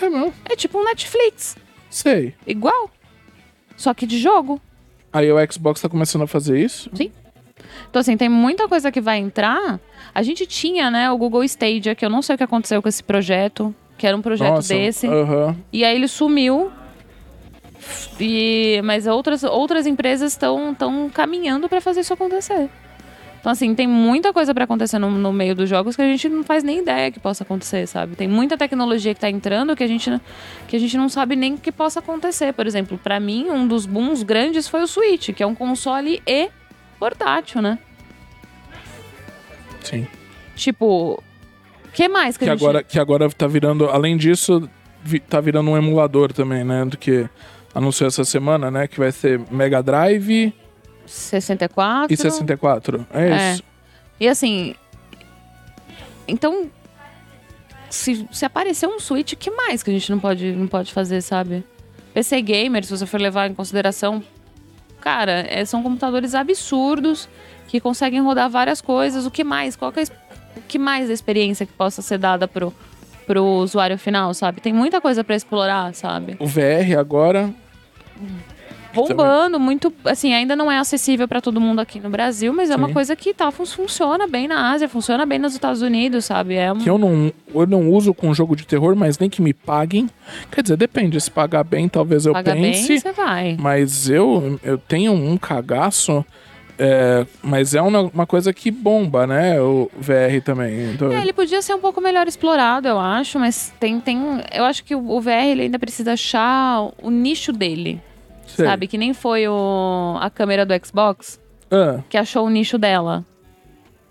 É 0.00 0.08
mesmo, 0.08 0.32
É 0.48 0.56
tipo 0.56 0.78
um 0.78 0.84
Netflix. 0.84 1.56
sei. 1.90 2.34
Igual. 2.46 2.90
Só 3.76 3.92
que 3.94 4.06
de 4.06 4.18
jogo. 4.18 4.60
Aí 5.12 5.30
o 5.30 5.36
Xbox 5.52 5.80
tá 5.80 5.88
começando 5.88 6.22
a 6.22 6.26
fazer 6.26 6.58
isso? 6.58 6.90
Então, 7.90 7.98
assim, 8.00 8.16
tem 8.16 8.28
muita 8.28 8.68
coisa 8.68 8.90
que 8.92 9.00
vai 9.00 9.18
entrar. 9.18 9.80
A 10.14 10.22
gente 10.22 10.46
tinha, 10.46 10.90
né, 10.90 11.10
o 11.10 11.18
Google 11.18 11.42
Stadia, 11.44 11.94
que 11.94 12.04
eu 12.06 12.08
não 12.10 12.22
sei 12.22 12.36
o 12.36 12.38
que 12.38 12.44
aconteceu 12.44 12.80
com 12.80 12.88
esse 12.88 13.02
projeto, 13.02 13.74
que 13.98 14.06
era 14.06 14.16
um 14.16 14.22
projeto 14.22 14.54
Nossa, 14.54 14.72
desse. 14.72 15.08
Aham. 15.08 15.56
E 15.72 15.84
aí 15.84 15.96
ele 15.96 16.06
sumiu. 16.08 16.70
E, 18.20 18.80
mas 18.84 19.06
outras, 19.06 19.42
outras 19.42 19.86
empresas 19.86 20.32
estão 20.32 20.76
caminhando 21.12 21.68
para 21.68 21.80
fazer 21.80 22.00
isso 22.00 22.12
acontecer. 22.12 22.68
Então, 23.40 23.50
assim, 23.50 23.74
tem 23.74 23.86
muita 23.86 24.34
coisa 24.34 24.52
para 24.52 24.64
acontecer 24.64 24.98
no, 24.98 25.10
no 25.10 25.32
meio 25.32 25.54
dos 25.54 25.66
jogos 25.68 25.96
que 25.96 26.02
a 26.02 26.04
gente 26.06 26.28
não 26.28 26.44
faz 26.44 26.62
nem 26.62 26.80
ideia 26.80 27.10
que 27.10 27.18
possa 27.18 27.42
acontecer, 27.42 27.86
sabe? 27.88 28.14
Tem 28.14 28.28
muita 28.28 28.56
tecnologia 28.58 29.14
que 29.14 29.20
tá 29.20 29.30
entrando 29.30 29.74
que 29.74 29.82
a 29.82 29.86
gente, 29.86 30.10
não- 30.10 30.20
que 30.68 30.76
a 30.76 30.78
gente 30.78 30.94
não 30.98 31.08
sabe 31.08 31.34
nem 31.36 31.56
que 31.56 31.72
possa 31.72 32.00
acontecer. 32.00 32.52
Por 32.52 32.66
exemplo, 32.66 32.98
para 33.02 33.18
mim, 33.18 33.48
um 33.50 33.66
dos 33.66 33.86
booms 33.86 34.22
grandes 34.22 34.68
foi 34.68 34.82
o 34.82 34.86
Switch, 34.86 35.30
que 35.30 35.42
é 35.42 35.46
um 35.46 35.54
console 35.54 36.22
e 36.26 36.50
portátil, 37.00 37.60
né? 37.60 37.78
Sim. 39.82 40.06
Tipo, 40.54 41.14
o 41.84 41.88
que 41.92 42.06
mais 42.08 42.36
que, 42.36 42.44
Que 42.44 42.50
a 42.50 42.54
gente... 42.54 42.62
agora, 42.62 42.82
que 42.84 42.98
agora 42.98 43.30
tá 43.30 43.46
virando, 43.46 43.86
além 43.88 44.16
disso, 44.16 44.68
vi- 45.02 45.18
tá 45.20 45.40
virando 45.40 45.70
um 45.70 45.76
emulador 45.76 46.32
também, 46.32 46.62
né? 46.62 46.84
Do 46.84 46.96
que 46.98 47.26
anunciou 47.74 48.06
essa 48.08 48.24
semana, 48.24 48.70
né? 48.70 48.86
Que 48.86 48.98
vai 48.98 49.10
ser 49.10 49.40
Mega 49.50 49.82
Drive 49.82 50.52
64... 51.06 52.12
e 52.12 52.16
64. 52.16 53.06
É 53.12 53.28
É. 53.30 53.52
isso. 53.54 53.62
E 54.20 54.28
assim. 54.28 54.74
Então. 56.28 56.70
Se, 57.88 58.24
se 58.30 58.44
aparecer 58.44 58.86
um 58.86 59.00
Switch, 59.00 59.34
que 59.34 59.50
mais 59.50 59.82
que 59.82 59.90
a 59.90 59.92
gente 59.92 60.12
não 60.12 60.20
pode, 60.20 60.52
não 60.52 60.68
pode 60.68 60.92
fazer, 60.92 61.20
sabe? 61.22 61.64
PC 62.14 62.40
Gamer, 62.40 62.84
se 62.84 62.96
você 62.96 63.04
for 63.04 63.20
levar 63.20 63.50
em 63.50 63.54
consideração. 63.54 64.22
Cara, 65.00 65.46
é, 65.48 65.64
são 65.64 65.82
computadores 65.82 66.34
absurdos 66.34 67.28
que 67.68 67.80
conseguem 67.80 68.20
rodar 68.20 68.50
várias 68.50 68.80
coisas. 68.80 69.26
O 69.26 69.30
que 69.30 69.44
mais? 69.44 69.76
Qual 69.76 69.92
que 69.92 70.00
é 70.00 70.04
o 70.56 70.60
que 70.62 70.78
mais 70.78 71.08
da 71.08 71.14
experiência 71.14 71.64
que 71.64 71.72
possa 71.72 72.02
ser 72.02 72.18
dada 72.18 72.48
pro, 72.48 72.74
pro 73.26 73.44
usuário 73.44 73.96
final, 73.96 74.34
sabe? 74.34 74.60
Tem 74.60 74.72
muita 74.72 75.00
coisa 75.00 75.22
pra 75.22 75.36
explorar, 75.36 75.94
sabe? 75.94 76.36
O 76.38 76.46
VR 76.46 76.98
agora. 76.98 77.52
Bombando 78.94 79.58
muito, 79.60 79.92
assim, 80.04 80.32
ainda 80.34 80.54
não 80.56 80.70
é 80.70 80.78
acessível 80.78 81.26
para 81.28 81.40
todo 81.40 81.60
mundo 81.60 81.80
aqui 81.80 82.00
no 82.00 82.10
Brasil, 82.10 82.52
mas 82.52 82.70
é 82.70 82.76
uma 82.76 82.88
coisa 82.90 83.14
que 83.16 83.32
tá, 83.34 83.50
fun- 83.50 83.66
funciona 83.66 84.26
bem 84.26 84.48
na 84.48 84.72
Ásia, 84.72 84.88
funciona 84.88 85.24
bem 85.26 85.38
nos 85.38 85.52
Estados 85.54 85.82
Unidos, 85.82 86.24
sabe? 86.24 86.54
É 86.54 86.72
um... 86.72 86.78
Que 86.78 86.90
eu 86.90 86.98
não, 86.98 87.32
eu 87.54 87.66
não 87.66 87.90
uso 87.90 88.12
com 88.14 88.32
jogo 88.34 88.54
de 88.56 88.66
terror, 88.66 88.94
mas 88.96 89.18
nem 89.18 89.28
que 89.30 89.40
me 89.42 89.52
paguem. 89.52 90.08
Quer 90.50 90.62
dizer, 90.62 90.76
depende. 90.76 91.20
Se 91.20 91.30
pagar 91.30 91.64
bem, 91.64 91.88
talvez 91.88 92.26
eu 92.26 92.32
paga 92.32 92.52
bem, 92.52 92.62
pense. 92.72 93.00
você 93.00 93.12
vai. 93.12 93.56
Mas 93.58 94.08
eu, 94.08 94.58
eu 94.62 94.78
tenho 94.78 95.12
um 95.12 95.36
cagaço. 95.36 96.24
é, 96.78 97.26
mas 97.42 97.74
é 97.74 97.82
uma, 97.82 98.00
uma 98.02 98.26
coisa 98.26 98.52
que 98.54 98.70
bomba, 98.70 99.26
né? 99.26 99.60
O 99.60 99.90
VR 99.98 100.40
também. 100.42 100.92
Então, 100.94 101.12
É, 101.12 101.20
ele 101.20 101.32
podia 101.32 101.60
ser 101.60 101.74
um 101.74 101.78
pouco 101.78 102.00
melhor 102.00 102.26
explorado, 102.26 102.88
eu 102.88 102.98
acho, 102.98 103.38
mas 103.38 103.70
tem, 103.78 104.00
tem, 104.00 104.18
eu 104.52 104.64
acho 104.64 104.82
que 104.82 104.94
o 104.94 105.10
o 105.10 105.20
VR 105.20 105.44
ele 105.50 105.62
ainda 105.62 105.78
precisa 105.78 106.12
achar 106.14 106.88
o 107.02 107.10
nicho 107.10 107.52
dele, 107.52 108.00
sei. 108.50 108.66
sabe? 108.66 108.86
Que 108.86 108.98
nem 108.98 109.12
foi 109.14 109.46
o, 109.48 110.16
a 110.20 110.28
câmera 110.30 110.64
do 110.66 110.74
Xbox, 110.86 111.40
Ah, 111.70 112.00
que 112.08 112.16
achou 112.16 112.46
o 112.46 112.50
nicho 112.50 112.76
dela, 112.78 113.24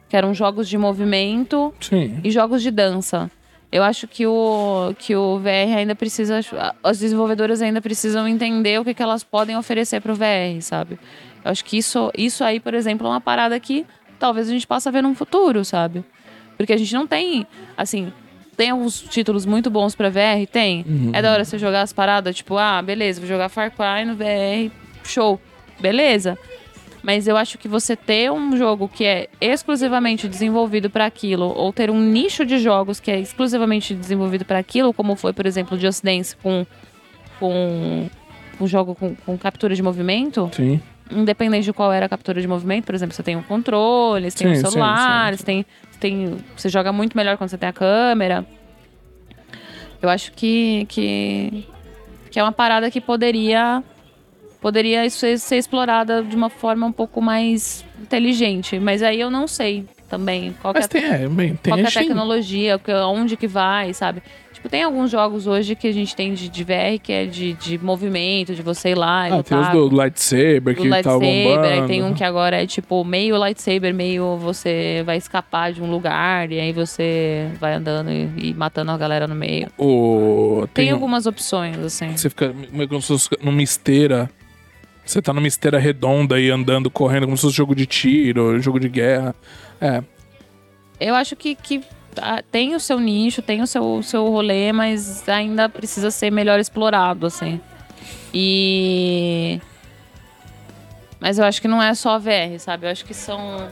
que 0.08 0.16
eram 0.16 0.34
jogos 0.34 0.68
de 0.68 0.78
movimento 0.78 1.74
sim. 1.80 2.20
e 2.24 2.32
jogos 2.32 2.62
de 2.62 2.72
dança. 2.72 3.30
Eu 3.72 3.84
acho 3.84 4.08
que 4.08 4.26
o, 4.26 4.96
que 4.98 5.16
o 5.16 5.38
VR 5.38 5.78
ainda 5.78 5.94
precisa. 5.94 6.40
As 6.84 6.98
desenvolvedoras 7.00 7.62
ainda 7.62 7.80
precisam 7.80 8.28
entender 8.28 8.80
o 8.80 8.84
que, 8.84 8.96
que 8.96 9.04
elas 9.04 9.24
podem 9.24 9.56
oferecer 9.56 10.02
pro 10.02 10.16
VR, 10.16 10.60
sabe? 10.62 10.98
Eu 11.46 11.52
acho 11.52 11.64
que 11.64 11.78
isso, 11.78 12.12
isso 12.18 12.44
aí, 12.44 12.60
por 12.60 12.74
exemplo, 12.74 13.06
é 13.06 13.10
uma 13.12 13.22
parada 13.22 13.60
que 13.60 13.86
talvez 14.18 14.50
a 14.50 14.52
gente 14.52 14.66
possa 14.66 14.92
ver 14.92 15.04
num 15.04 15.14
futuro, 15.14 15.64
sabe? 15.64 16.04
Porque 16.58 16.74
a 16.74 16.78
gente 16.78 16.94
não 16.96 17.06
tem, 17.06 17.46
assim, 17.78 18.12
tem 18.60 18.72
alguns 18.72 19.00
títulos 19.00 19.46
muito 19.46 19.70
bons 19.70 19.96
pra 19.96 20.10
VR? 20.10 20.46
Tem. 20.52 20.84
É 21.14 21.22
da 21.22 21.32
hora 21.32 21.46
você 21.46 21.58
jogar 21.58 21.82
as 21.82 21.94
paradas, 21.94 22.36
tipo, 22.36 22.58
ah, 22.58 22.82
beleza, 22.82 23.22
vou 23.22 23.30
jogar 23.30 23.48
Far 23.48 23.72
Cry 23.72 24.04
no 24.06 24.18
VR, 24.18 24.70
show. 25.06 25.40
Beleza. 25.80 26.38
Mas 27.02 27.26
eu 27.26 27.38
acho 27.38 27.58
que 27.58 27.70
você 27.70 27.96
ter 27.96 28.30
um 28.30 28.58
jogo 28.58 28.90
que 28.90 29.06
é 29.06 29.30
exclusivamente 29.40 30.28
desenvolvido 30.28 30.90
para 30.90 31.06
aquilo, 31.06 31.54
ou 31.56 31.72
ter 31.72 31.90
um 31.90 32.02
nicho 32.02 32.46
de 32.46 32.58
jogos 32.58 33.00
que 33.00 33.10
é 33.10 33.18
exclusivamente 33.22 33.96
desenvolvido 33.96 34.44
para 34.44 34.60
aquilo, 34.60 34.94
como 34.94 35.16
foi, 35.16 35.32
por 35.32 35.46
exemplo, 35.46 35.80
Just 35.80 36.04
Dance 36.04 36.36
com 36.36 36.68
com 37.40 38.10
um 38.60 38.68
jogo 38.68 38.94
com, 38.94 39.16
com 39.16 39.38
captura 39.38 39.74
de 39.74 39.82
movimento, 39.82 40.52
Sim. 40.54 40.82
Independente 41.12 41.66
de 41.66 41.74
qual 41.74 41.92
era 41.92 42.06
a 42.06 42.10
captura 42.10 42.42
de 42.42 42.48
movimento, 42.48 42.86
por 42.86 42.96
exemplo, 42.96 43.16
você 43.16 43.24
tem 43.24 43.36
um 43.36 43.44
controle, 43.44 44.30
você 44.30 44.38
tem 44.38 44.48
Sim, 44.48 44.54
um 44.54 44.56
sim, 44.56 44.72
celular, 44.72 45.32
sim, 45.32 45.38
Você, 45.38 45.44
tem, 45.44 45.66
você 45.92 46.00
tem 46.00 46.38
você 46.56 46.70
joga 46.70 46.92
muito 46.92 47.16
melhor 47.16 47.38
quando 47.38 47.50
você 47.50 47.58
tem 47.58 47.70
a 47.70 47.74
câmera. 47.74 48.46
Eu 50.02 50.10
acho 50.10 50.32
que 50.32 50.86
que, 50.88 51.68
que 52.32 52.40
é 52.40 52.44
uma 52.44 52.52
parada 52.52 52.90
que 52.90 53.02
poderia 53.02 53.84
poderia 54.62 55.10
ser, 55.10 55.40
ser 55.40 55.58
explorada 55.58 56.22
de 56.22 56.36
uma 56.36 56.50
forma 56.50 56.86
um 56.86 56.92
pouco 56.92 57.22
mais 57.22 57.86
inteligente, 58.02 58.80
mas 58.80 59.02
aí 59.02 59.20
eu 59.20 59.32
não 59.32 59.48
sei 59.48 59.86
também 60.10 60.56
qual 60.62 60.74
que 60.74 60.82
é 60.82 60.88
tem, 60.88 61.06
é, 61.06 61.28
bem, 61.28 61.56
tem 61.56 61.72
qual 61.72 61.80
é 61.80 61.88
a 61.88 61.92
tecnologia, 61.92 62.82
onde 63.08 63.38
que 63.38 63.48
vai, 63.48 63.94
sabe? 63.94 64.22
Tipo, 64.60 64.68
tem 64.68 64.84
alguns 64.84 65.10
jogos 65.10 65.48
hoje 65.48 65.74
que 65.74 65.88
a 65.88 65.92
gente 65.94 66.14
tem 66.14 66.34
de, 66.34 66.50
de 66.50 66.64
VR 66.66 67.00
que 67.02 67.14
é 67.14 67.26
de, 67.26 67.54
de 67.54 67.78
movimento, 67.78 68.54
de 68.54 68.62
você 68.62 68.90
ir 68.90 68.96
lá 68.96 69.30
e 69.30 69.32
Ah, 69.32 69.42
tem 69.42 69.58
os 69.58 69.68
lutar 69.68 69.74
do 69.74 69.96
lightsaber 69.96 70.62
do 70.76 70.82
que 70.82 70.90
tá 70.90 70.96
lightsaber, 70.98 71.44
bombando. 71.56 71.68
aí 71.68 71.88
tem 71.88 72.04
um 72.04 72.14
que 72.14 72.24
agora 72.26 72.62
é 72.62 72.68
tipo 72.68 73.06
meio 73.06 73.38
lightsaber, 73.38 73.94
meio 73.94 74.36
você 74.36 75.02
vai 75.06 75.16
escapar 75.16 75.72
de 75.72 75.82
um 75.82 75.90
lugar 75.90 76.52
e 76.52 76.60
aí 76.60 76.74
você 76.74 77.48
vai 77.58 77.74
andando 77.74 78.12
e, 78.12 78.50
e 78.50 78.54
matando 78.54 78.92
a 78.92 78.98
galera 78.98 79.28
no 79.28 79.36
meio. 79.36 79.70
O... 79.78 80.68
Tem, 80.74 80.86
Tem, 80.88 80.92
um- 80.94 80.98
algumas 80.98 81.26
opções, 81.26 81.78
assim. 81.80 82.12
Você 82.18 82.30
fica 82.30 82.54
meio 82.74 82.90
como 82.90 83.02
se 83.02 83.08
fosse 83.08 83.30
numa 83.42 83.64
esteira. 83.64 84.30
Você 85.06 85.22
tá 85.22 85.32
numa 85.34 85.48
esteira 85.48 85.80
redonda 85.80 86.38
e 86.38 86.52
andando, 86.52 86.92
correndo, 86.92 87.24
como 87.26 87.38
se 87.38 87.44
fosse 87.44 87.56
jogo 87.56 87.74
de 87.74 87.86
tiro, 87.86 88.60
jogo 88.60 88.78
de 88.80 88.90
guerra. 88.90 89.34
É, 89.80 90.04
Eu 91.00 91.16
acho 91.16 91.36
que, 91.38 91.56
que 91.56 91.82
ah, 92.22 92.44
tem 92.52 92.76
o 92.76 92.80
seu 92.80 93.00
nicho, 93.00 93.42
tem 93.42 93.62
o 93.62 93.68
seu, 93.68 93.84
o 93.84 94.04
seu 94.04 94.28
rolê, 94.30 94.72
mas 94.72 95.28
ainda 95.28 95.68
precisa 95.68 96.12
ser 96.12 96.32
melhor 96.32 96.60
explorado, 96.60 97.26
assim. 97.26 97.60
E. 98.34 99.60
Mas 101.20 101.38
eu 101.38 101.46
acho 101.46 101.62
que 101.62 101.68
não 101.68 101.82
é 101.82 101.94
só 101.94 102.18
VR, 102.18 102.58
sabe? 102.60 102.86
Eu 102.86 102.92
acho 102.92 103.04
que 103.06 103.14
são 103.14 103.70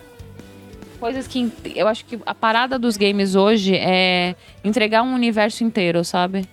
coisas 0.99 1.27
que. 1.27 1.51
Eu 1.75 1.87
acho 1.87 2.05
que 2.05 2.19
a 2.25 2.35
parada 2.35 2.77
dos 2.77 2.97
games 2.97 3.35
hoje 3.35 3.75
é 3.75 4.35
entregar 4.63 5.03
um 5.03 5.13
universo 5.13 5.63
inteiro, 5.63 6.03
sabe? 6.03 6.47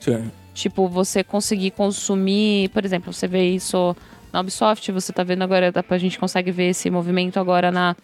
sim. 0.00 0.30
Tipo, 0.54 0.88
você 0.88 1.22
conseguir 1.22 1.70
consumir, 1.70 2.68
por 2.70 2.84
exemplo, 2.84 3.12
você 3.12 3.28
vê 3.28 3.48
isso 3.48 3.94
na 4.32 4.40
Ubisoft, 4.40 4.90
você 4.90 5.12
tá 5.12 5.22
vendo 5.22 5.42
agora, 5.42 5.72
pra 5.72 5.98
gente 5.98 6.18
consegue 6.18 6.50
ver 6.50 6.70
esse 6.70 6.90
movimento 6.90 7.38
agora 7.38 7.70
na. 7.70 7.94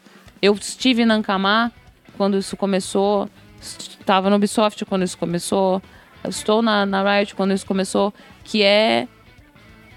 Eu 0.41 0.55
estive 0.55 1.05
na 1.05 1.15
Ankama 1.15 1.73
quando 2.17 2.39
isso 2.39 2.57
começou, 2.57 3.29
estava 3.61 4.31
no 4.31 4.37
Ubisoft 4.37 4.85
quando 4.85 5.03
isso 5.03 5.19
começou, 5.19 5.83
estou 6.29 6.63
na, 6.63 6.87
na 6.87 7.03
Riot 7.19 7.35
quando 7.35 7.53
isso 7.53 7.67
começou, 7.67 8.13
que 8.43 8.63
é 8.63 9.07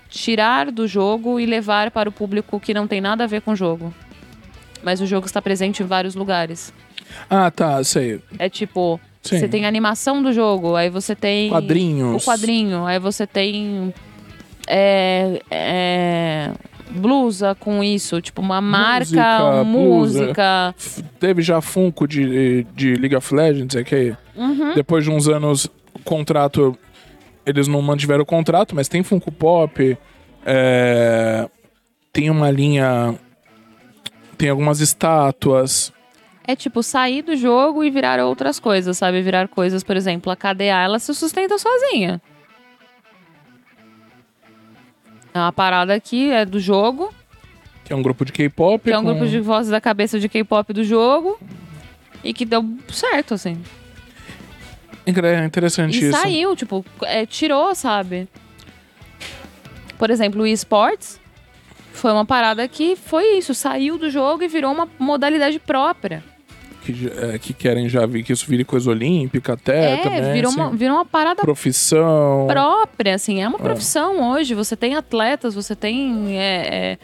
tirar 0.10 0.72
do 0.72 0.88
jogo 0.88 1.39
e 1.39 1.45
levar 1.45 1.91
para 1.91 2.10
o 2.10 2.11
público 2.11 2.60
que 2.60 2.73
não 2.73 2.88
tem 2.88 3.02
nada 3.02 3.23
a 3.23 3.27
ver 3.27 3.41
com 3.41 3.52
o 3.52 3.56
jogo. 3.56 3.94
Mas 4.84 5.02
o 5.02 5.06
jogo 5.06 5.26
está 5.26 5.41
presente 5.41 5.84
em 5.84 5.85
vários 5.85 6.15
lugares. 6.15 6.73
Ah, 7.30 7.52
tá, 7.52 7.84
sei. 7.84 8.22
É 8.38 8.49
tipo, 8.49 8.99
Sim. 9.22 9.39
você 9.39 9.48
tem 9.48 9.65
a 9.65 9.68
animação 9.68 10.22
do 10.22 10.31
jogo, 10.31 10.76
aí 10.76 10.89
você 10.89 11.15
tem 11.15 11.49
Quadrinhos. 11.49 12.23
o 12.23 12.26
quadrinho, 12.26 12.85
aí 12.85 12.99
você 12.99 13.26
tem 13.27 13.94
é, 14.68 15.41
é, 15.49 16.52
blusa 16.90 17.56
com 17.60 17.84
isso, 17.84 18.22
tipo 18.22 18.42
uma 18.42 18.60
marca, 18.62 19.64
Música, 19.64 19.64
música. 19.64 20.76
Teve 21.20 21.42
já 21.42 21.62
Funko 21.62 22.08
de, 22.08 22.64
de 22.76 22.96
League 22.96 23.16
of 23.16 23.34
Legends, 23.34 23.76
é 23.76 23.84
que 23.84 24.16
Uhum. 24.36 24.74
depois 24.76 25.04
de 25.04 25.10
uns 25.12 25.28
anos 25.28 25.66
o 25.94 26.00
contrato. 26.04 26.78
Eles 27.46 27.68
não 27.68 27.82
mantiveram 27.82 28.24
o 28.24 28.26
contrato, 28.26 28.76
mas 28.76 28.88
tem 28.88 29.04
Funko 29.04 29.32
Pop. 29.32 29.98
é, 30.46 31.50
tem 32.12 32.30
uma 32.30 32.50
linha. 32.52 33.16
Tem 34.38 34.50
algumas 34.50 34.80
estátuas. 34.82 35.92
É 36.46 36.56
tipo 36.56 36.82
sair 36.84 37.22
do 37.22 37.36
jogo 37.36 37.84
e 37.84 37.90
virar 37.90 38.24
outras 38.24 38.60
coisas, 38.60 38.98
sabe? 38.98 39.22
Virar 39.22 39.48
coisas, 39.50 39.84
por 39.84 39.98
exemplo, 39.98 40.32
a 40.32 40.36
KDA, 40.36 40.84
ela 40.84 41.00
se 41.00 41.14
sustenta 41.14 41.58
sozinha. 41.58 42.22
É 45.38 45.42
uma 45.42 45.52
parada 45.54 46.00
que 46.00 46.32
é 46.32 46.44
do 46.46 46.60
jogo, 46.60 47.14
Que 47.86 47.94
é 47.94 47.96
um 47.96 48.02
grupo 48.02 48.26
de 48.26 48.32
K-pop. 48.32 48.84
que 48.84 48.92
é 48.92 48.98
um 48.98 49.04
com- 49.04 49.10
grupo 49.14 49.28
de 49.28 49.40
vozes 49.40 49.72
da 49.72 49.80
cabeça 49.80 50.20
de 50.20 50.28
K-pop 50.28 50.74
do 50.74 50.84
jogo. 50.84 51.40
E 52.24 52.34
que 52.34 52.44
deu 52.44 52.66
certo, 52.90 53.36
assim. 53.36 53.62
É 55.06 55.46
interessante 55.46 55.96
E 56.04 56.10
isso. 56.10 56.18
saiu, 56.20 56.56
tipo, 56.56 56.84
é, 57.04 57.26
tirou, 57.26 57.74
sabe? 57.76 58.28
Por 59.98 60.10
exemplo, 60.10 60.42
o 60.42 60.48
esportes 60.48 61.20
foi 61.94 62.12
uma 62.12 62.26
parada 62.26 62.68
que 62.68 62.96
foi 62.96 63.38
isso, 63.38 63.54
saiu 63.54 63.98
do 63.98 64.10
jogo 64.10 64.44
e 64.44 64.48
virou 64.48 64.72
uma 64.74 64.88
modalidade 65.00 65.60
própria. 65.60 66.24
Que, 66.94 67.12
é, 67.34 67.38
que 67.38 67.54
querem 67.54 67.90
já 67.90 68.06
ver 68.06 68.24
que 68.24 68.32
isso 68.32 68.46
vire 68.48 68.64
coisa 68.64 68.90
olímpica 68.90 69.54
até 69.54 69.94
É, 69.94 69.98
também. 69.98 70.34
virou, 70.34 70.50
assim. 70.52 70.60
uma, 70.62 70.70
virou 70.72 70.96
uma 70.96 71.06
parada 71.06 71.42
Profissão. 71.42 72.46
própria, 72.48 73.16
assim, 73.16 73.42
é 73.42 73.48
uma 73.48 73.60
profissão 73.60 74.32
hoje. 74.32 74.54
Você 74.54 74.76
tem 74.76 74.96
atletas, 74.96 75.54
você 75.54 75.76
tem. 75.76 76.38
É, 76.38 76.98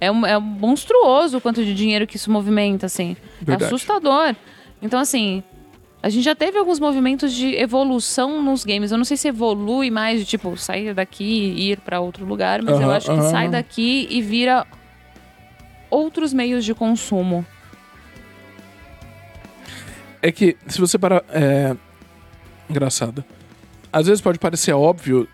é, 0.00 0.06
é, 0.06 0.10
um- 0.12 0.26
é 0.26 0.36
monstruoso 0.38 1.38
o 1.38 1.40
quanto 1.40 1.64
de 1.64 1.72
dinheiro 1.72 2.04
que 2.06 2.16
isso 2.16 2.30
movimenta, 2.32 2.86
assim. 2.86 3.16
Verdade. 3.40 3.62
É 3.62 3.66
assustador. 3.66 4.34
Então, 4.82 4.98
assim, 4.98 5.42
a 6.02 6.08
gente 6.08 6.24
já 6.24 6.34
teve 6.34 6.58
alguns 6.58 6.80
movimentos 6.80 7.32
de 7.32 7.54
evolução 7.54 8.42
nos 8.42 8.64
games. 8.64 8.90
Eu 8.90 8.98
não 8.98 9.04
sei 9.04 9.16
se 9.16 9.28
evolui 9.28 9.88
mais, 9.90 10.18
de 10.20 10.26
tipo, 10.26 10.56
sair 10.56 10.94
daqui 10.94 11.24
e 11.56 11.70
ir 11.72 11.78
pra 11.80 12.00
outro 12.00 12.24
lugar, 12.26 12.60
mas 12.62 12.74
eu 12.80 12.86
Aham, 12.88 12.96
acho 12.96 13.06
que 13.06 13.12
aham. 13.20 13.30
sai 13.30 13.48
daqui 13.48 14.06
e 14.10 14.20
vira 14.20 14.66
outros 15.90 16.32
meios 16.32 16.64
de 16.64 16.74
consumo. 16.74 17.46
É 20.22 20.32
que, 20.32 20.56
se 20.66 20.80
você 20.80 20.98
parar. 20.98 21.24
É. 21.30 21.76
Engraçado. 22.68 23.24
Às 23.92 24.06
vezes 24.06 24.20
pode 24.20 24.38
parecer 24.38 24.72
óbvio. 24.72 25.28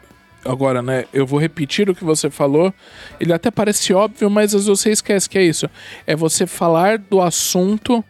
Agora, 0.44 0.82
né? 0.82 1.06
Eu 1.12 1.26
vou 1.26 1.40
repetir 1.40 1.88
o 1.88 1.94
que 1.94 2.04
você 2.04 2.28
falou. 2.28 2.72
Ele 3.18 3.32
até 3.32 3.50
parece 3.50 3.94
óbvio, 3.94 4.28
mas 4.28 4.54
às 4.54 4.66
vezes 4.66 4.80
você 4.80 4.90
esquece 4.90 5.28
que 5.28 5.38
é 5.38 5.42
isso. 5.42 5.68
É 6.06 6.14
você 6.14 6.46
falar 6.46 6.98
do 6.98 7.20
assunto 7.20 8.04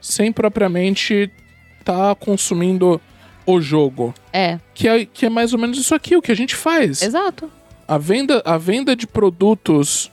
sem 0.00 0.32
propriamente 0.32 1.30
estar 1.78 2.14
consumindo 2.16 3.00
o 3.46 3.60
jogo. 3.60 4.12
É, 4.32 4.58
Que 4.74 4.88
é, 4.88 5.06
que 5.06 5.26
é 5.26 5.30
mais 5.30 5.52
ou 5.52 5.58
menos 5.60 5.78
isso 5.78 5.94
aqui, 5.94 6.16
o 6.16 6.22
que 6.22 6.32
a 6.32 6.36
gente 6.36 6.56
faz. 6.56 7.02
exato. 7.02 7.48
A 7.86 7.96
venda, 7.98 8.42
a 8.44 8.58
venda 8.58 8.96
de 8.96 9.06
produtos, 9.06 10.10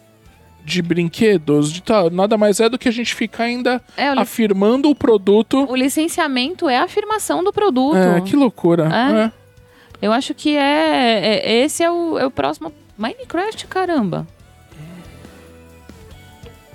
de 0.65 0.81
brinquedos, 0.81 1.72
de 1.72 1.81
tal, 1.81 2.10
nada 2.10 2.38
mais 2.38 2.60
é 2.60 2.69
do 2.69 2.77
que 2.77 2.88
a 2.88 2.91
gente 2.91 3.14
ficar 3.14 3.44
ainda 3.45 3.81
É, 3.98 4.14
o, 4.14 4.19
afirmando 4.19 4.90
o 4.90 4.95
produto. 4.95 5.65
o 5.69 5.76
licenciamento 5.76 6.69
é 6.69 6.77
a 6.77 6.84
afirmação 6.84 7.44
do 7.44 7.52
produto. 7.52 7.98
É, 7.98 8.22
que 8.22 8.35
loucura. 8.35 8.90
É. 8.94 9.26
É. 9.26 9.31
Eu 10.02 10.11
acho 10.11 10.34
que 10.34 10.56
é, 10.56 11.41
é- 11.44 11.64
esse 11.64 11.84
é 11.84 11.90
o, 11.91 12.18
é 12.18 12.26
o 12.26 12.31
próximo. 12.31 12.72
Minecraft, 12.98 13.68
caramba. 13.68 14.27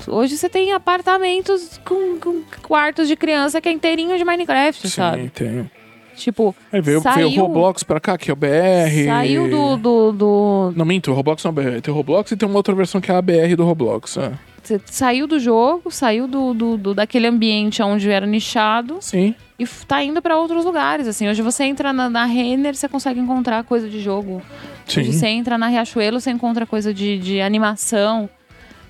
Hoje 0.06 0.36
você 0.38 0.48
tem 0.48 0.72
apartamentos 0.72 1.78
com, 1.84 2.18
com 2.18 2.42
quartos 2.62 3.08
de 3.08 3.16
criança 3.16 3.60
que 3.60 3.68
é 3.68 3.72
inteirinho 3.72 4.16
de 4.16 4.24
Minecraft, 4.24 4.88
Sim, 4.88 4.94
sabe? 4.94 5.28
tem. 5.30 5.70
Tipo, 6.18 6.54
Aí 6.72 6.80
veio, 6.80 7.00
Saiu- 7.00 7.28
veio 7.30 7.42
o 7.42 7.46
Roblox 7.46 7.82
pra 7.82 7.98
cá, 8.00 8.18
que 8.18 8.30
é 8.30 8.32
o 8.32 8.36
BR. 8.36 9.06
saiu 9.06 9.48
do, 9.48 9.76
do, 9.76 10.12
do- 10.12 10.72
Não, 10.76 10.84
minto, 10.84 11.10
o 11.10 11.14
Roblox 11.14 11.42
não 11.44 11.50
é 11.50 11.52
o 11.52 11.54
BR. 11.54 11.80
Tem 11.80 11.92
o 11.92 11.96
Roblox 11.96 12.30
e 12.32 12.36
tem 12.36 12.48
uma 12.48 12.56
outra 12.58 12.74
versão 12.74 13.00
que 13.00 13.10
é 13.10 13.14
a 13.14 13.22
BR 13.22 13.54
do 13.56 13.64
Roblox. 13.64 14.16
é. 14.16 14.32
Você 14.62 14.78
saiu 14.84 15.26
do 15.26 15.38
jogo, 15.38 15.90
saiu 15.90 16.26
do, 16.28 16.52
do, 16.52 16.76
do- 16.76 16.94
daquele 16.94 17.26
ambiente 17.26 17.82
onde 17.82 18.10
era 18.10 18.26
nichado 18.26 18.98
Sim. 19.00 19.34
e 19.58 19.64
tá 19.86 20.02
indo 20.04 20.20
pra 20.20 20.36
outros 20.36 20.62
lugares. 20.64 21.06
Assim, 21.08 21.26
hoje 21.26 21.40
você 21.40 21.64
entra 21.64 21.90
na, 21.92 22.10
na 22.10 22.24
Renner, 22.26 22.74
você 22.74 22.86
consegue 22.86 23.18
encontrar 23.18 23.64
coisa 23.64 23.88
de 23.88 23.98
jogo. 24.00 24.42
Hoje 24.86 25.04
Sim. 25.04 25.12
você 25.12 25.26
entra 25.28 25.56
na 25.56 25.68
Riachuelo, 25.68 26.20
você 26.20 26.30
encontra 26.30 26.66
coisa 26.66 26.92
de, 26.92 27.16
de 27.18 27.40
animação. 27.40 28.28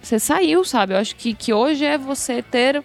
Você 0.03 0.19
saiu, 0.19 0.65
sabe? 0.65 0.95
Eu 0.95 0.99
acho 0.99 1.15
que, 1.15 1.33
que 1.35 1.53
hoje 1.53 1.85
é 1.85 1.97
você 1.99 2.43
ter. 2.43 2.83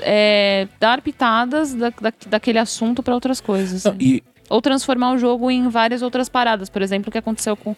É, 0.00 0.66
dar 0.80 1.00
pitadas 1.00 1.74
da, 1.74 1.90
da- 1.90 2.12
daquele 2.26 2.58
assunto 2.58 3.02
pra 3.02 3.14
outras 3.14 3.40
coisas. 3.40 3.84
Não, 3.84 3.92
assim. 3.92 4.00
e 4.00 4.22
Ou 4.50 4.60
transformar 4.60 5.12
o 5.12 5.18
jogo 5.18 5.50
em 5.50 5.68
várias 5.68 6.02
outras 6.02 6.28
paradas. 6.28 6.68
Por 6.68 6.82
exemplo, 6.82 7.08
o 7.08 7.12
que 7.12 7.18
aconteceu 7.18 7.56
com, 7.56 7.74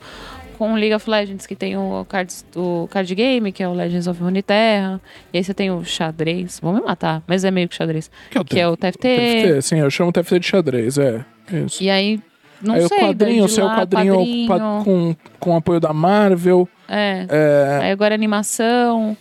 com 0.58 0.74
League 0.74 0.94
of 0.94 1.08
Legends, 1.08 1.46
que 1.46 1.54
tem 1.54 1.76
o 1.76 2.04
card, 2.08 2.32
o 2.56 2.88
card 2.90 3.14
game, 3.14 3.52
que 3.52 3.62
é 3.62 3.68
o 3.68 3.72
Legends 3.72 4.06
of 4.06 4.20
Runeterra. 4.20 5.00
E 5.32 5.38
aí 5.38 5.44
você 5.44 5.54
tem 5.54 5.70
o 5.70 5.84
xadrez. 5.84 6.58
Vão 6.60 6.72
me 6.74 6.80
matar, 6.80 7.22
mas 7.26 7.44
é 7.44 7.50
meio 7.50 7.68
que 7.68 7.74
xadrez. 7.76 8.10
que 8.30 8.38
é 8.38 8.40
o, 8.40 8.44
Que 8.44 8.60
é 8.60 8.68
o 8.68 8.76
TFT. 8.76 8.98
TFT, 8.98 9.62
sim, 9.62 9.78
eu 9.78 9.90
chamo 9.90 10.10
TFT 10.12 10.38
de 10.40 10.46
xadrez, 10.46 10.98
é. 10.98 11.24
Isso. 11.64 11.82
E 11.82 11.88
aí, 11.90 12.20
não 12.60 12.74
aí 12.74 12.88
sei. 12.88 12.98
o 12.98 13.00
quadrinho, 13.00 13.46
de 13.46 13.52
seu 13.52 13.66
lá, 13.66 13.76
quadrinho, 13.76 14.14
quadrinho. 14.14 14.48
pa- 14.48 14.58
com, 14.84 15.16
com 15.38 15.56
apoio 15.56 15.78
da 15.78 15.92
Marvel. 15.92 16.68
É. 16.88 17.26
É, 17.28 17.78
Aí 17.82 17.90
agora 17.92 18.14
animação. 18.14 19.16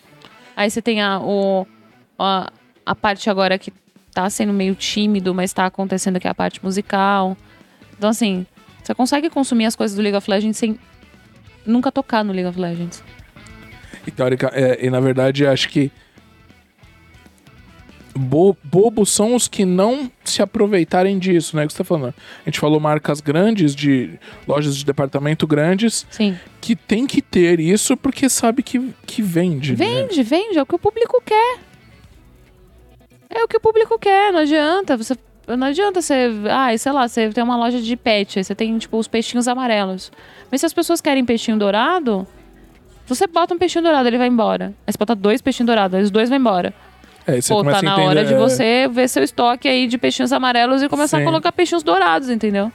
Aí 0.55 0.69
você 0.69 0.81
tem 0.81 1.01
a, 1.01 1.19
o, 1.19 1.67
a, 2.17 2.51
a 2.85 2.93
parte 2.95 3.29
agora 3.29 3.57
que 3.57 3.71
tá 4.13 4.29
sendo 4.29 4.53
meio 4.53 4.75
tímido, 4.75 5.33
mas 5.33 5.51
tá 5.53 5.65
acontecendo 5.65 6.19
que 6.19 6.27
é 6.27 6.29
a 6.29 6.35
parte 6.35 6.63
musical. 6.63 7.35
Então, 7.97 8.09
assim, 8.09 8.45
você 8.83 8.93
consegue 8.93 9.29
consumir 9.29 9.65
as 9.65 9.75
coisas 9.75 9.95
do 9.95 10.01
League 10.01 10.17
of 10.17 10.29
Legends 10.29 10.57
sem 10.57 10.79
nunca 11.65 11.91
tocar 11.91 12.23
no 12.23 12.31
League 12.31 12.47
of 12.47 12.59
Legends. 12.59 13.03
E, 14.05 14.11
teórica, 14.11 14.51
é, 14.53 14.85
e 14.85 14.89
na 14.89 14.99
verdade, 14.99 15.45
acho 15.47 15.67
que 15.69 15.91
bo- 18.15 18.55
bobos 18.63 19.09
são 19.11 19.35
os 19.35 19.47
que 19.47 19.65
não 19.65 20.11
se 20.23 20.41
aproveitarem 20.41 21.17
disso, 21.19 21.55
né? 21.55 21.65
Que 21.65 21.73
você 21.73 21.79
tá 21.79 21.83
falando. 21.83 22.13
A 22.45 22.49
gente 22.49 22.59
falou 22.59 22.79
marcas 22.79 23.19
grandes, 23.19 23.75
de 23.75 24.17
lojas 24.47 24.75
de 24.77 24.85
departamento 24.85 25.45
grandes, 25.47 26.05
Sim. 26.09 26.37
que 26.61 26.75
tem 26.75 27.05
que 27.07 27.21
ter 27.21 27.59
isso 27.59 27.97
porque 27.97 28.29
sabe 28.29 28.63
que, 28.63 28.93
que 29.05 29.21
vende. 29.21 29.71
né? 29.71 29.77
Vende, 29.77 30.23
vende, 30.23 30.57
é 30.57 30.61
o 30.61 30.65
que 30.65 30.75
o 30.75 30.79
público 30.79 31.21
quer. 31.25 31.57
É 33.35 33.43
o 33.43 33.47
que 33.49 33.57
o 33.57 33.59
público 33.59 33.99
quer, 33.99 34.31
não 34.31 34.39
adianta. 34.39 34.95
Você 34.95 35.15
não 35.47 35.67
adianta 35.67 36.01
você. 36.01 36.31
Ah, 36.49 36.75
sei 36.77 36.91
lá, 36.91 37.07
você 37.07 37.29
tem 37.29 37.43
uma 37.43 37.57
loja 37.57 37.81
de 37.81 37.95
pet, 37.97 38.39
aí 38.39 38.43
você 38.43 38.55
tem, 38.55 38.77
tipo, 38.77 38.97
os 38.97 39.07
peixinhos 39.07 39.47
amarelos. 39.47 40.11
Mas 40.49 40.61
se 40.61 40.65
as 40.65 40.73
pessoas 40.73 41.01
querem 41.01 41.25
peixinho 41.25 41.57
dourado, 41.57 42.25
você 43.05 43.27
bota 43.27 43.53
um 43.53 43.57
peixinho 43.57 43.83
dourado, 43.83 44.07
ele 44.07 44.17
vai 44.17 44.27
embora. 44.27 44.73
Aí 44.87 44.93
você 44.93 44.97
bota 44.97 45.13
dois 45.13 45.41
peixinhos 45.41 45.67
dourados, 45.67 45.97
aí 45.97 46.03
os 46.03 46.09
dois 46.09 46.29
vão 46.29 46.37
embora. 46.37 46.73
É, 47.27 47.39
Pô, 47.47 47.63
tá 47.63 47.81
na 47.81 47.93
entender, 47.93 48.07
hora 48.07 48.25
de 48.25 48.33
é, 48.33 48.37
você 48.37 48.87
ver 48.87 49.09
seu 49.09 49.23
estoque 49.23 49.67
aí 49.67 49.87
de 49.87 49.97
peixinhos 49.97 50.31
amarelos 50.31 50.81
e 50.81 50.87
começar 50.87 51.17
Sim. 51.17 51.23
a 51.23 51.25
colocar 51.25 51.51
peixinhos 51.51 51.83
dourados, 51.83 52.29
entendeu? 52.29 52.71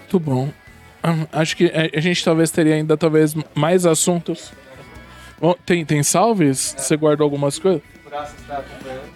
Muito 0.00 0.20
bom. 0.20 0.48
Ah, 1.02 1.26
Acho 1.32 1.56
que 1.56 1.64
a 1.66 1.98
a 1.98 2.00
gente 2.00 2.22
talvez 2.24 2.50
teria 2.50 2.74
ainda 2.74 2.96
talvez 2.96 3.34
mais 3.54 3.86
assuntos. 3.86 4.52
Tem, 5.64 5.84
tem 5.84 6.02
salves? 6.02 6.74
Você 6.76 6.96
guardou 6.96 7.24
algumas 7.24 7.58
coisas? 7.58 7.80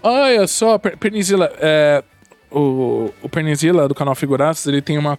Olha 0.02 0.46
só, 0.46 0.78
Per- 0.78 0.96
Pernizila, 0.98 1.50
é, 1.60 2.02
o, 2.50 3.10
o 3.22 3.28
Pernizila 3.28 3.88
do 3.88 3.94
canal 3.94 4.14
Figuraças, 4.14 4.66
ele 4.66 4.82
tem 4.82 4.98
uma. 4.98 5.18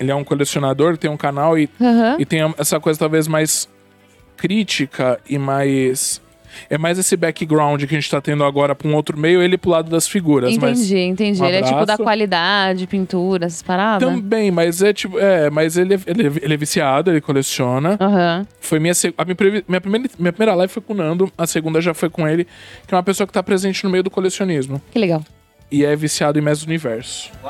Ele 0.00 0.10
é 0.10 0.14
um 0.14 0.24
colecionador, 0.24 0.96
tem 0.98 1.10
um 1.10 1.16
canal 1.16 1.58
e, 1.58 1.70
e 2.18 2.26
tem 2.26 2.40
essa 2.58 2.78
coisa 2.80 2.98
talvez 2.98 3.26
mais 3.28 3.68
crítica 4.36 5.18
e 5.28 5.38
mais. 5.38 6.20
É 6.70 6.76
mais 6.78 6.98
esse 6.98 7.16
background 7.16 7.80
que 7.84 7.94
a 7.94 7.98
gente 8.00 8.10
tá 8.10 8.20
tendo 8.20 8.44
agora 8.44 8.74
pra 8.74 8.88
um 8.88 8.94
outro 8.94 9.18
meio, 9.18 9.42
ele 9.42 9.56
pro 9.58 9.70
lado 9.70 9.90
das 9.90 10.06
figuras. 10.08 10.56
Mas 10.58 10.78
Entendi, 10.80 10.98
entendi. 10.98 11.42
um 11.42 11.46
ele 11.46 11.56
é 11.56 11.62
tipo 11.62 11.84
da 11.86 11.96
qualidade, 11.96 12.86
pintura, 12.86 13.46
essas 13.46 13.62
paradas. 13.62 14.08
também, 14.08 14.50
mas 14.50 14.82
é 14.82 14.92
tipo. 14.92 15.18
É, 15.18 15.48
mas 15.50 15.76
ele, 15.76 15.94
é- 15.94 16.00
ele, 16.06 16.26
é- 16.26 16.32
ele 16.42 16.54
é 16.54 16.56
viciado, 16.56 17.10
ele 17.10 17.20
coleciona. 17.20 17.96
Aham. 18.00 18.46
Foi 18.60 18.78
minha, 18.78 18.92
a 19.16 19.24
minha, 19.24 19.36
minha, 19.68 19.80
primeira, 19.80 20.10
minha 20.18 20.32
primeira 20.32 20.54
live 20.54 20.72
foi 20.72 20.82
com 20.82 20.92
o 20.92 20.96
Nando, 20.96 21.30
a 21.36 21.46
segunda 21.46 21.80
já 21.80 21.94
foi 21.94 22.08
com 22.10 22.26
ele, 22.26 22.46
que 22.86 22.94
é 22.94 22.96
uma 22.96 23.02
pessoa 23.02 23.26
que 23.26 23.32
tá 23.32 23.42
presente 23.42 23.84
no 23.84 23.90
meio 23.90 24.02
do 24.02 24.10
colecionismo. 24.10 24.80
Que 24.90 24.98
legal. 24.98 25.24
E 25.70 25.84
é 25.84 25.94
viciado 25.96 26.38
em 26.38 26.42
Mestre 26.42 26.66
do 26.66 26.70
Universo. 26.70 27.30
O 27.42 27.48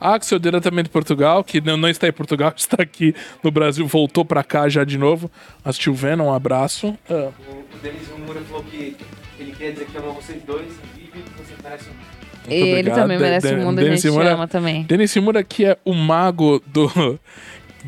Axel. 0.00 0.14
Axel, 0.16 0.38
diretamente 0.38 0.84
de 0.84 0.90
Portugal, 0.90 1.42
que 1.44 1.60
não, 1.60 1.76
não 1.76 1.88
está 1.88 2.08
em 2.08 2.12
Portugal, 2.12 2.52
está 2.56 2.82
aqui 2.82 3.14
no 3.42 3.50
Brasil, 3.50 3.86
voltou 3.86 4.24
pra 4.24 4.42
cá 4.44 4.68
já 4.68 4.84
de 4.84 4.96
novo. 4.98 5.30
Assistiu 5.64 5.94
Venom, 5.94 6.26
um 6.26 6.32
abraço. 6.34 6.96
Ah, 7.08 7.30
O, 7.48 7.52
o 7.52 7.78
Denis 7.82 8.08
Rumura 8.08 8.40
falou 8.42 8.64
que 8.64 8.96
ele 9.38 9.52
queria 9.52 9.72
dizer 9.72 9.86
que 9.86 9.96
ama 9.98 10.12
vocês 10.12 10.42
dois 10.46 10.66
e 10.66 10.98
vive 11.00 11.10
que 11.22 11.42
você 11.42 11.54
merece 11.62 11.84
um. 11.90 11.92
muito 11.92 12.06
ele 12.48 12.70
obrigado. 12.72 12.96
também 12.96 13.18
merece 13.18 13.48
de- 13.48 13.54
um 13.54 13.64
mundo, 13.64 13.78
a 13.78 13.82
Denis 13.82 14.00
gente 14.02 14.10
Simura- 14.12 14.34
ama 14.34 14.48
também. 14.48 14.82
Denis 14.84 15.10
Simura, 15.10 15.42
que 15.44 15.64
é 15.64 15.76
o 15.84 15.92
mago 15.92 16.62
do, 16.66 17.18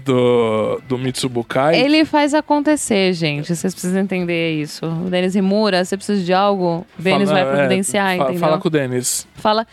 do, 0.04 0.80
do 0.88 0.98
Mitsubukai. 0.98 1.78
Ele 1.80 2.04
faz 2.04 2.34
acontecer, 2.34 3.12
gente. 3.12 3.54
Vocês 3.54 3.72
precisam 3.74 4.00
entender 4.02 4.52
isso. 4.60 4.86
O 4.86 5.10
Denis 5.10 5.34
Rimura, 5.34 5.84
você 5.84 5.96
precisa 5.96 6.22
de 6.22 6.32
algo, 6.32 6.86
o 6.98 7.02
Denis 7.02 7.30
vai 7.30 7.42
é, 7.42 7.44
providenciar, 7.44 8.16
fa- 8.16 8.22
entendeu? 8.24 8.40
Fala 8.40 8.58
com 8.58 8.68
o 8.68 8.70
Denis. 8.70 9.26
Fala. 9.36 9.66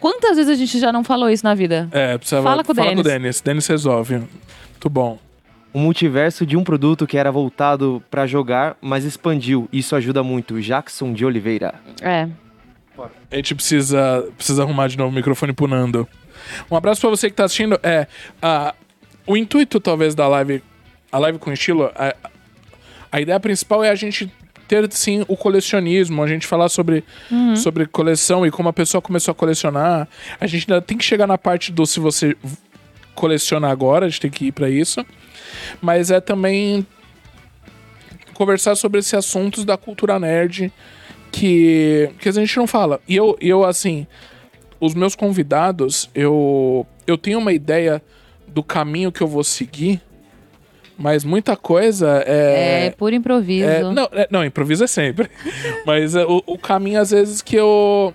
Quantas 0.00 0.36
vezes 0.36 0.50
a 0.50 0.54
gente 0.54 0.78
já 0.78 0.92
não 0.92 1.02
falou 1.02 1.30
isso 1.30 1.44
na 1.44 1.54
vida? 1.54 1.88
É, 1.90 2.16
precisa 2.18 2.42
Fala 2.42 2.62
com 2.62 2.72
o 2.72 2.74
fala 2.74 2.94
com 2.94 3.00
o 3.00 3.02
Denis. 3.02 3.40
Denis. 3.40 3.66
Resolve. 3.66 4.16
Muito 4.16 4.90
bom. 4.90 5.18
O 5.72 5.78
multiverso 5.78 6.46
de 6.46 6.56
um 6.56 6.64
produto 6.64 7.06
que 7.06 7.18
era 7.18 7.30
voltado 7.30 8.02
pra 8.10 8.26
jogar, 8.26 8.76
mas 8.80 9.04
expandiu. 9.04 9.68
Isso 9.72 9.94
ajuda 9.96 10.22
muito. 10.22 10.60
Jackson 10.60 11.12
de 11.12 11.24
Oliveira. 11.24 11.74
É. 12.00 12.28
A 13.30 13.36
gente 13.36 13.54
precisa, 13.54 14.26
precisa 14.36 14.62
arrumar 14.62 14.88
de 14.88 14.96
novo 14.96 15.10
o 15.10 15.14
microfone 15.14 15.52
pro 15.52 15.66
Nando. 15.66 16.08
Um 16.70 16.76
abraço 16.76 17.00
pra 17.00 17.10
você 17.10 17.28
que 17.28 17.36
tá 17.36 17.44
assistindo. 17.44 17.78
É, 17.82 18.06
a, 18.40 18.74
o 19.26 19.36
intuito, 19.36 19.80
talvez, 19.80 20.14
da 20.14 20.26
live, 20.28 20.62
a 21.12 21.18
live 21.18 21.38
com 21.38 21.52
estilo, 21.52 21.90
a, 21.94 22.14
a 23.12 23.20
ideia 23.20 23.38
principal 23.38 23.84
é 23.84 23.90
a 23.90 23.94
gente 23.94 24.32
ter, 24.66 24.90
sim, 24.92 25.24
o 25.28 25.36
colecionismo, 25.36 26.22
a 26.22 26.26
gente 26.26 26.46
falar 26.46 26.68
sobre, 26.68 27.04
sobre 27.56 27.86
coleção 27.86 28.46
e 28.46 28.50
como 28.50 28.68
a 28.68 28.72
pessoa 28.72 29.00
começou 29.00 29.32
a 29.32 29.34
colecionar. 29.34 30.08
A 30.40 30.46
gente 30.46 30.70
ainda 30.70 30.82
tem 30.82 30.98
que 30.98 31.04
chegar 31.04 31.26
na 31.26 31.38
parte 31.38 31.72
do 31.72 31.86
se 31.86 32.00
você 32.00 32.36
coleciona 33.14 33.68
agora, 33.70 34.06
a 34.06 34.08
gente 34.08 34.20
tem 34.20 34.30
que 34.30 34.46
ir 34.46 34.52
pra 34.52 34.68
isso. 34.68 35.04
Mas 35.80 36.10
é 36.10 36.20
também 36.20 36.86
conversar 38.34 38.76
sobre 38.76 39.00
esses 39.00 39.14
assuntos 39.14 39.64
da 39.64 39.76
cultura 39.76 40.18
nerd 40.18 40.70
que, 41.32 42.10
que 42.20 42.28
a 42.28 42.32
gente 42.32 42.56
não 42.56 42.66
fala. 42.66 43.00
E 43.08 43.16
eu, 43.16 43.36
eu, 43.40 43.64
assim, 43.64 44.06
os 44.80 44.94
meus 44.94 45.14
convidados, 45.14 46.10
eu, 46.14 46.86
eu 47.06 47.16
tenho 47.16 47.38
uma 47.38 47.52
ideia 47.52 48.02
do 48.46 48.62
caminho 48.62 49.10
que 49.10 49.22
eu 49.22 49.26
vou 49.26 49.44
seguir, 49.44 50.00
mas 50.98 51.24
muita 51.24 51.56
coisa 51.56 52.22
É, 52.26 52.86
é. 52.86 52.90
puro 52.90 53.14
improviso. 53.14 53.68
é- 53.68 53.82
não, 53.82 54.08
é- 54.12 54.28
não, 54.30 54.44
improviso 54.44 54.84
é 54.84 54.86
sempre. 54.86 55.30
mas 55.86 56.14
é, 56.14 56.24
o, 56.24 56.42
o 56.46 56.58
caminho, 56.58 57.00
às 57.00 57.10
vezes, 57.10 57.40
que 57.42 57.56
eu. 57.56 58.14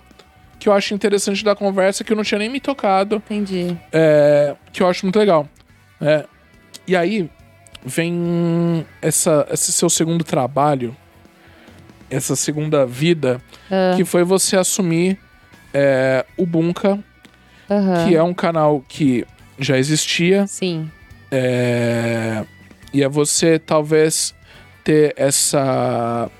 Que 0.58 0.68
eu 0.68 0.72
acho 0.72 0.94
interessante 0.94 1.42
da 1.44 1.56
conversa, 1.56 2.04
que 2.04 2.12
eu 2.12 2.16
não 2.16 2.22
tinha 2.22 2.38
nem 2.38 2.48
me 2.48 2.60
tocado 2.60 3.16
Entendi. 3.16 3.76
é, 3.92 4.54
que 4.72 4.80
eu 4.80 4.86
acho 4.88 5.04
muito 5.04 5.18
legal. 5.18 5.48
É, 6.00 6.24
e 6.86 6.94
aí 6.94 7.28
vem 7.84 8.86
essa, 9.00 9.44
esse 9.52 9.72
seu 9.72 9.90
segundo 9.90 10.22
trabalho, 10.22 10.96
essa 12.08 12.36
segunda 12.36 12.86
vida, 12.86 13.40
Ah. 13.68 13.94
que 13.96 14.04
foi 14.04 14.22
você 14.22 14.56
assumir 14.56 15.18
é, 15.74 16.24
o 16.36 16.46
Bunka, 16.46 16.98
que 18.06 18.14
é 18.14 18.22
um 18.22 18.32
canal 18.34 18.84
que 18.86 19.26
já 19.58 19.76
existia, 19.78 20.46
Sim. 20.46 20.88
é, 21.28 22.44
e 22.92 23.02
é 23.02 23.08
você 23.08 23.58
talvez 23.58 24.34
ter 24.84 25.14
essa 25.16 26.30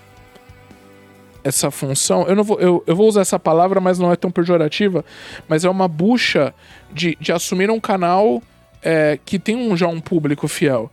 essa 1.45 1.71
função, 1.73 2.25
eu 2.29 2.37
não 2.37 2.45
vou 2.45 2.61
eu, 2.61 2.85
eu 2.87 2.95
vou 2.95 3.09
usar 3.09 3.23
essa 3.23 3.39
palavra, 3.39 3.81
mas 3.81 3.99
não 3.99 4.13
é 4.13 4.17
tão 4.17 4.31
pejorativa, 4.31 5.05
mas 5.49 5.65
é 5.65 5.71
uma 5.71 5.89
bucha 5.89 6.55
de, 6.93 7.17
de 7.21 7.33
assumir 7.33 7.69
um 7.71 7.81
canal 7.81 8.41
é, 8.81 9.19
que 9.25 9.39
tem 9.39 9.57
um, 9.57 9.77
já 9.77 9.89
um 9.89 10.01
público 10.01 10.47
fiel. 10.47 10.91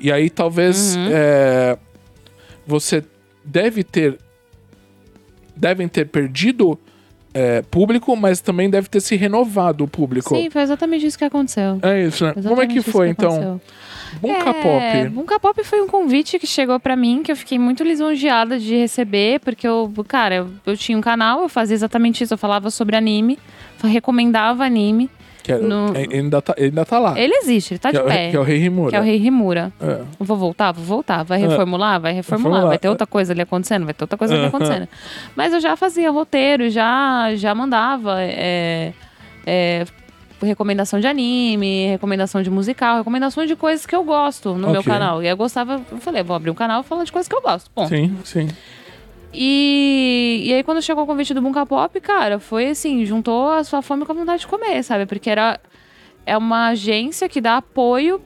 E 0.00 0.10
aí 0.10 0.28
talvez 0.28 0.96
Uhum. 0.96 1.08
é, 1.12 1.78
você 2.66 3.04
deve 3.44 3.84
ter 3.84 4.18
devem 5.54 5.86
ter 5.86 6.06
perdido 6.06 6.78
é, 7.34 7.62
público, 7.62 8.16
mas 8.16 8.40
também 8.40 8.68
deve 8.68 8.88
ter 8.88 9.00
se 9.00 9.16
renovado 9.16 9.84
o 9.84 9.88
público. 9.88 10.34
Sim, 10.34 10.50
foi 10.50 10.62
exatamente 10.62 11.06
isso 11.06 11.18
que 11.18 11.24
aconteceu. 11.24 11.78
É 11.82 12.04
isso, 12.04 12.24
né? 12.24 12.34
Como 12.34 12.60
é 12.60 12.66
que 12.66 12.82
foi 12.82 13.08
então? 13.08 13.30
aconteceu. 13.30 13.60
Bunka 14.20 14.50
É, 14.50 14.52
Pop. 14.52 15.08
Bunka 15.14 15.40
Pop 15.40 15.64
foi 15.64 15.80
um 15.80 15.88
convite 15.88 16.38
que 16.38 16.46
chegou 16.46 16.78
pra 16.78 16.94
mim, 16.94 17.22
que 17.22 17.32
eu 17.32 17.36
fiquei 17.36 17.58
muito 17.58 17.82
lisonjeada 17.82 18.58
de 18.58 18.76
receber, 18.76 19.40
porque 19.40 19.66
eu, 19.66 19.90
cara, 20.06 20.34
eu, 20.34 20.50
eu 20.66 20.76
tinha 20.76 20.96
um 20.98 21.00
canal, 21.00 21.42
eu 21.42 21.48
fazia 21.48 21.74
exatamente 21.74 22.22
isso, 22.22 22.34
eu 22.34 22.38
falava 22.38 22.70
sobre 22.70 22.96
anime, 22.96 23.38
recomendava 23.82 24.64
anime. 24.64 25.10
Que 25.42 25.52
é- 25.52 25.58
no- 25.58 25.92
é- 25.96 26.06
ainda, 26.16 26.40
tá, 26.40 26.54
ele 26.56 26.66
ainda 26.68 26.84
tá 26.84 26.98
lá. 26.98 27.18
Ele 27.18 27.34
existe, 27.42 27.74
ele 27.74 27.78
tá 27.78 27.90
que, 27.90 27.96
de 27.98 28.02
é, 28.04 28.06
pé. 28.06 28.30
que 28.30 28.36
é 28.36 28.40
o 28.40 28.42
Rei 28.44 28.58
Rimura. 28.58 28.90
Que 28.90 28.96
é 28.96 29.00
o 29.00 29.02
Rei 29.02 29.16
Rimura. 29.16 29.72
É. 29.80 30.00
Vou 30.20 30.36
voltar? 30.36 30.70
Vou 30.72 30.84
voltar. 30.84 31.24
Vai 31.24 31.42
É. 31.42 31.46
reformular? 31.48 32.00
Vai 32.00 32.12
reformular. 32.12 32.66
Vai 32.66 32.78
ter 32.78 32.88
outra 32.88 33.06
coisa 33.06 33.32
ali 33.32 33.40
acontecendo? 33.42 33.84
Vai 33.84 33.92
ter 33.94 34.04
outra 34.04 34.16
coisa 34.16 34.34
ali 34.34 34.46
acontecendo. 34.46 34.88
Mas 35.34 35.52
eu 35.52 35.60
já 35.60 35.76
fazia 35.76 36.10
roteiro, 36.10 36.70
já, 36.70 37.34
já 37.34 37.54
mandava 37.54 38.16
é, 38.20 38.92
recomendação 40.40 40.98
de 41.00 41.06
anime, 41.06 41.86
recomendação 41.88 42.42
de 42.42 42.50
musical, 42.50 42.98
recomendação 42.98 43.46
de 43.46 43.54
coisas 43.56 43.86
que 43.86 43.94
eu 43.94 44.02
gosto 44.04 44.54
no 44.54 44.70
meu 44.70 44.80
Ok. 44.80 44.92
canal. 44.92 45.22
E 45.22 45.28
eu 45.28 45.36
gostava, 45.36 45.80
eu 45.90 45.98
falei, 45.98 46.22
vou 46.22 46.34
abrir 46.36 46.50
um 46.50 46.54
canal 46.54 46.80
e 46.80 46.84
falar 46.84 47.04
de 47.04 47.12
coisas 47.12 47.28
que 47.28 47.34
eu 47.34 47.40
gosto. 47.40 47.70
Bom. 47.74 47.86
Sim, 47.86 48.16
sim. 48.24 48.48
E, 49.32 50.42
e 50.44 50.52
aí, 50.54 50.62
quando 50.62 50.82
chegou 50.82 51.04
o 51.04 51.06
convite 51.06 51.32
do 51.32 51.40
Bunka 51.40 51.64
Pop, 51.64 51.98
cara, 52.00 52.38
foi 52.38 52.68
assim, 52.68 53.04
juntou 53.04 53.50
a 53.50 53.64
sua 53.64 53.80
fome 53.80 54.04
com 54.04 54.12
a 54.12 54.14
vontade 54.14 54.40
de 54.40 54.46
comer, 54.46 54.82
sabe? 54.82 55.06
Porque 55.06 55.30
era 55.30 55.58
é 56.26 56.36
uma 56.36 56.68
agência 56.68 57.28
que 57.28 57.40
dá 57.40 57.56
apoio 57.56 58.20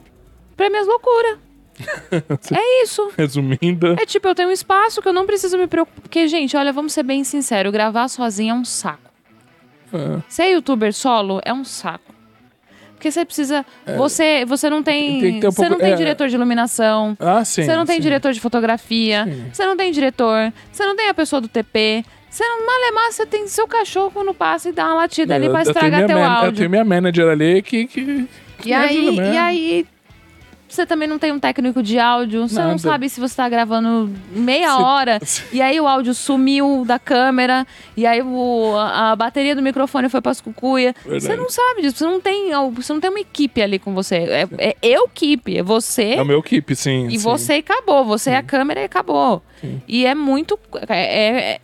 pra 0.55 0.69
minhas 0.69 0.87
loucuras. 0.87 1.39
é 2.51 2.83
isso. 2.83 3.11
Resumindo. 3.15 3.95
É 3.99 4.05
tipo, 4.05 4.27
eu 4.27 4.35
tenho 4.35 4.49
um 4.49 4.51
espaço 4.51 5.01
que 5.01 5.07
eu 5.07 5.13
não 5.13 5.25
preciso 5.25 5.57
me 5.57 5.67
preocupar. 5.67 6.01
Porque, 6.01 6.27
gente, 6.27 6.57
olha, 6.57 6.73
vamos 6.73 6.93
ser 6.93 7.03
bem 7.03 7.23
sinceros, 7.23 7.71
gravar 7.71 8.07
sozinho 8.07 8.51
é 8.51 8.55
um 8.55 8.65
saco. 8.65 9.11
É. 9.93 10.21
Ser 10.27 10.49
youtuber 10.49 10.93
solo 10.93 11.39
é 11.45 11.53
um 11.53 11.63
saco. 11.63 12.16
Porque 12.97 13.11
você 13.11 13.23
precisa. 13.23 13.63
Você, 13.95 14.43
você 14.45 14.69
não 14.69 14.81
tem. 14.81 15.21
Tem 15.21 15.39
que 15.39 15.47
um 15.47 15.51
você 15.51 15.55
pouco- 15.57 15.71
não 15.73 15.79
tem 15.79 15.93
é. 15.93 15.95
diretor 15.95 16.27
de 16.27 16.35
iluminação. 16.35 17.15
Ah, 17.19 17.45
sim. 17.45 17.63
Você 17.63 17.75
não 17.75 17.85
tem 17.85 17.97
sim. 17.97 18.01
diretor 18.01 18.33
de 18.33 18.39
fotografia, 18.39 19.23
Sim. 19.25 19.45
você 19.53 19.65
não 19.65 19.77
tem 19.77 19.91
diretor, 19.91 20.51
você 20.71 20.83
não 20.85 20.95
tem 20.95 21.07
a 21.07 21.13
pessoa 21.13 21.39
do 21.39 21.47
TP, 21.47 22.03
você 22.29 22.43
não 22.43 22.65
malemar, 22.65 23.11
você 23.11 23.25
tem 23.25 23.47
seu 23.47 23.67
cachorro 23.67 24.09
quando 24.11 24.33
passa 24.33 24.69
e 24.69 24.71
dá 24.71 24.85
uma 24.85 24.95
latida 24.95 25.35
ali 25.35 25.45
Eu- 25.45 25.51
pra 25.51 25.61
eu 25.61 25.67
estragar 25.67 26.05
teu 26.07 26.17
man- 26.17 26.23
Eu 26.25 26.29
áudio. 26.31 26.53
tenho 26.57 26.69
minha 26.71 26.83
manager 26.83 27.27
ali 27.29 27.61
que. 27.61 27.85
que 27.85 28.27
E 28.65 28.69
me 28.69 28.73
aí, 28.73 29.15
e 29.15 29.37
aí, 29.37 29.85
você 30.67 30.85
também 30.85 31.07
não 31.07 31.17
tem 31.19 31.31
um 31.31 31.39
técnico 31.39 31.81
de 31.81 31.97
áudio, 31.99 32.47
você 32.47 32.55
Nada. 32.55 32.71
não 32.71 32.77
sabe 32.77 33.09
se 33.09 33.19
você 33.19 33.35
tá 33.35 33.47
gravando 33.49 34.11
meia 34.31 34.75
Se- 34.75 34.81
hora, 34.81 35.19
e 35.53 35.61
aí 35.61 35.79
o 35.79 35.87
áudio 35.87 36.13
sumiu 36.13 36.83
da 36.85 36.99
câmera, 36.99 37.65
e 37.95 38.05
aí 38.05 38.21
o, 38.21 38.75
a, 38.77 39.11
a 39.11 39.15
bateria 39.15 39.55
do 39.55 39.61
microfone 39.61 40.09
foi 40.09 40.21
pras 40.21 40.39
cucuia. 40.41 40.93
Você 41.03 41.09
Verdade. 41.09 41.37
não 41.41 41.49
sabe 41.49 41.81
disso, 41.81 41.97
você 41.97 42.05
não 42.05 42.19
tem, 42.21 42.51
você 42.73 42.93
não 42.93 42.99
tem 42.99 43.09
uma 43.09 43.19
equipe 43.19 43.61
ali 43.61 43.79
com 43.79 43.93
você. 43.93 44.15
É, 44.15 44.47
é 44.57 44.75
eu 44.81 45.05
equipe, 45.05 45.57
é 45.57 45.63
você 45.63 46.13
É 46.13 46.21
o 46.21 46.25
meu 46.25 46.41
keep, 46.43 46.75
sim. 46.75 47.07
e 47.07 47.11
sim. 47.11 47.17
você 47.17 47.53
acabou. 47.53 48.05
Você 48.05 48.29
é 48.31 48.37
a 48.37 48.43
câmera 48.43 48.81
e 48.81 48.83
acabou. 48.83 49.41
E 49.87 50.05
é 50.05 50.13
muito. 50.13 50.59
É, 50.87 51.53
é- 51.55 51.59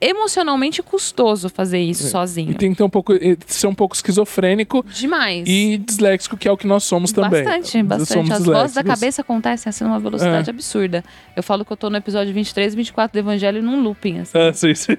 emocionalmente 0.00 0.82
custoso 0.82 1.48
fazer 1.48 1.80
isso 1.80 2.06
E 2.06 2.10
sozinho. 2.10 2.54
tem 2.54 2.70
que 2.72 2.76
ter 2.76 2.82
um 2.84 2.88
pouco, 2.90 3.12
e 3.14 3.36
ser 3.46 3.66
um 3.66 3.74
pouco 3.74 3.94
esquizofrênico 3.94 4.84
Demais. 4.88 5.48
e 5.48 5.76
disléxico, 5.78 6.36
que 6.36 6.46
é 6.48 6.52
o 6.52 6.56
que 6.56 6.66
nós 6.66 6.84
somos 6.84 7.12
também. 7.12 7.42
Bastante, 7.44 7.82
bastante. 7.82 8.12
Somos 8.12 8.30
As 8.30 8.44
vozes 8.44 8.74
da 8.74 8.84
cabeça 8.84 9.22
acontecem 9.22 9.70
assim 9.70 9.84
numa 9.84 9.98
velocidade 9.98 10.48
É. 10.48 10.52
absurda. 10.52 11.04
Eu 11.36 11.42
falo 11.42 11.64
que 11.64 11.72
eu 11.72 11.76
tô 11.76 11.90
no 11.90 11.96
episódio 11.96 12.32
23 12.32 12.72
e 12.72 12.76
24 12.76 13.12
do 13.12 13.18
Evangelho 13.24 13.62
num 13.62 13.82
looping, 13.82 14.20
assim. 14.20 14.38
Ah, 14.38 14.52
sim, 14.52 14.74
sim. 14.74 14.96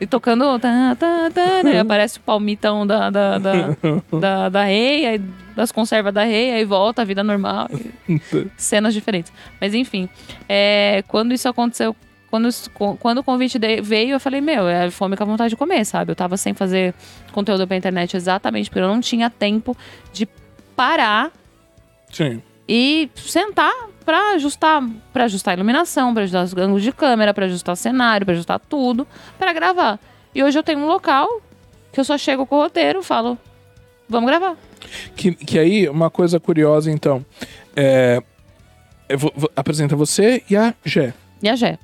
E 0.00 0.06
tocando. 0.06 0.58
Tá, 0.58 0.96
tá, 0.98 1.30
tá, 1.32 1.62
né? 1.62 1.80
Aparece 1.80 2.18
o 2.18 2.20
palmitão 2.20 2.86
da, 2.86 3.10
da, 3.10 3.38
da, 3.38 3.76
da, 4.20 4.48
da 4.48 4.64
rei, 4.64 5.20
das 5.54 5.70
conservas 5.70 6.12
da 6.14 6.24
rei, 6.24 6.52
aí 6.52 6.64
volta 6.64 7.02
a 7.02 7.04
vida 7.04 7.22
normal. 7.22 7.68
e 8.08 8.20
cenas 8.56 8.94
diferentes. 8.94 9.32
Mas 9.60 9.74
enfim, 9.74 10.08
é, 10.48 11.02
quando 11.08 11.32
isso 11.34 11.48
aconteceu. 11.48 11.94
Quando, 12.34 12.96
quando 12.98 13.18
o 13.18 13.22
convite 13.22 13.60
veio, 13.80 14.10
eu 14.16 14.18
falei, 14.18 14.40
meu, 14.40 14.66
é 14.66 14.90
fome 14.90 15.16
com 15.16 15.22
a 15.22 15.26
vontade 15.26 15.50
de 15.50 15.56
comer, 15.56 15.84
sabe? 15.84 16.10
Eu 16.10 16.16
tava 16.16 16.36
sem 16.36 16.52
fazer 16.52 16.92
conteúdo 17.30 17.64
pra 17.64 17.76
internet 17.76 18.16
exatamente 18.16 18.68
porque 18.68 18.80
eu 18.80 18.88
não 18.88 19.00
tinha 19.00 19.30
tempo 19.30 19.76
de 20.12 20.26
parar 20.74 21.30
Sim. 22.10 22.42
e 22.68 23.08
sentar 23.14 23.72
pra 24.04 24.32
ajustar, 24.32 24.82
para 25.12 25.24
ajustar 25.26 25.52
a 25.52 25.54
iluminação, 25.54 26.12
pra 26.12 26.24
ajustar 26.24 26.42
os 26.44 26.56
ângulos 26.56 26.82
de 26.82 26.90
câmera, 26.90 27.32
pra 27.32 27.46
ajustar 27.46 27.76
cenário, 27.76 28.26
pra 28.26 28.32
ajustar 28.34 28.58
tudo, 28.58 29.06
pra 29.38 29.52
gravar. 29.52 30.00
E 30.34 30.42
hoje 30.42 30.58
eu 30.58 30.62
tenho 30.64 30.80
um 30.80 30.86
local 30.86 31.40
que 31.92 32.00
eu 32.00 32.04
só 32.04 32.18
chego 32.18 32.44
com 32.44 32.56
o 32.56 32.62
roteiro, 32.62 33.00
falo, 33.00 33.38
vamos 34.08 34.28
gravar. 34.28 34.56
Que, 35.14 35.32
que 35.36 35.56
aí, 35.56 35.88
uma 35.88 36.10
coisa 36.10 36.40
curiosa, 36.40 36.90
então. 36.90 37.24
É, 37.76 38.20
eu 39.08 39.18
vou- 39.18 39.32
vou- 39.36 39.50
apresenta 39.54 39.94
você 39.94 40.42
e 40.50 40.56
a 40.56 40.74
Gé. 40.84 41.14
E 41.42 41.48
a 41.48 41.56
Gé. 41.56 41.78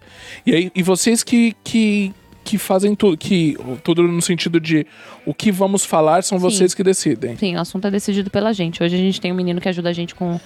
E 0.46 0.54
aí, 0.54 0.72
e 0.74 0.82
vocês 0.82 1.22
que, 1.22 1.54
que, 1.62 2.12
que 2.44 2.56
fazem 2.58 2.94
tudo, 2.94 3.16
que 3.16 3.56
tudo 3.84 4.02
no 4.02 4.22
sentido 4.22 4.58
de 4.60 4.86
o 5.26 5.34
que 5.34 5.50
vamos 5.52 5.84
falar 5.84 6.22
são 6.22 6.38
Sim. 6.38 6.44
vocês 6.44 6.74
que 6.74 6.82
decidem. 6.82 7.36
Sim, 7.36 7.56
o 7.56 7.60
assunto 7.60 7.86
é 7.86 7.90
decidido 7.90 8.30
pela 8.30 8.52
gente. 8.52 8.82
Hoje 8.82 8.94
a 8.96 8.98
gente 8.98 9.20
tem 9.20 9.32
um 9.32 9.34
menino 9.34 9.60
que 9.60 9.68
ajuda 9.68 9.90
a 9.90 9.92
gente 9.92 10.14
com 10.14 10.40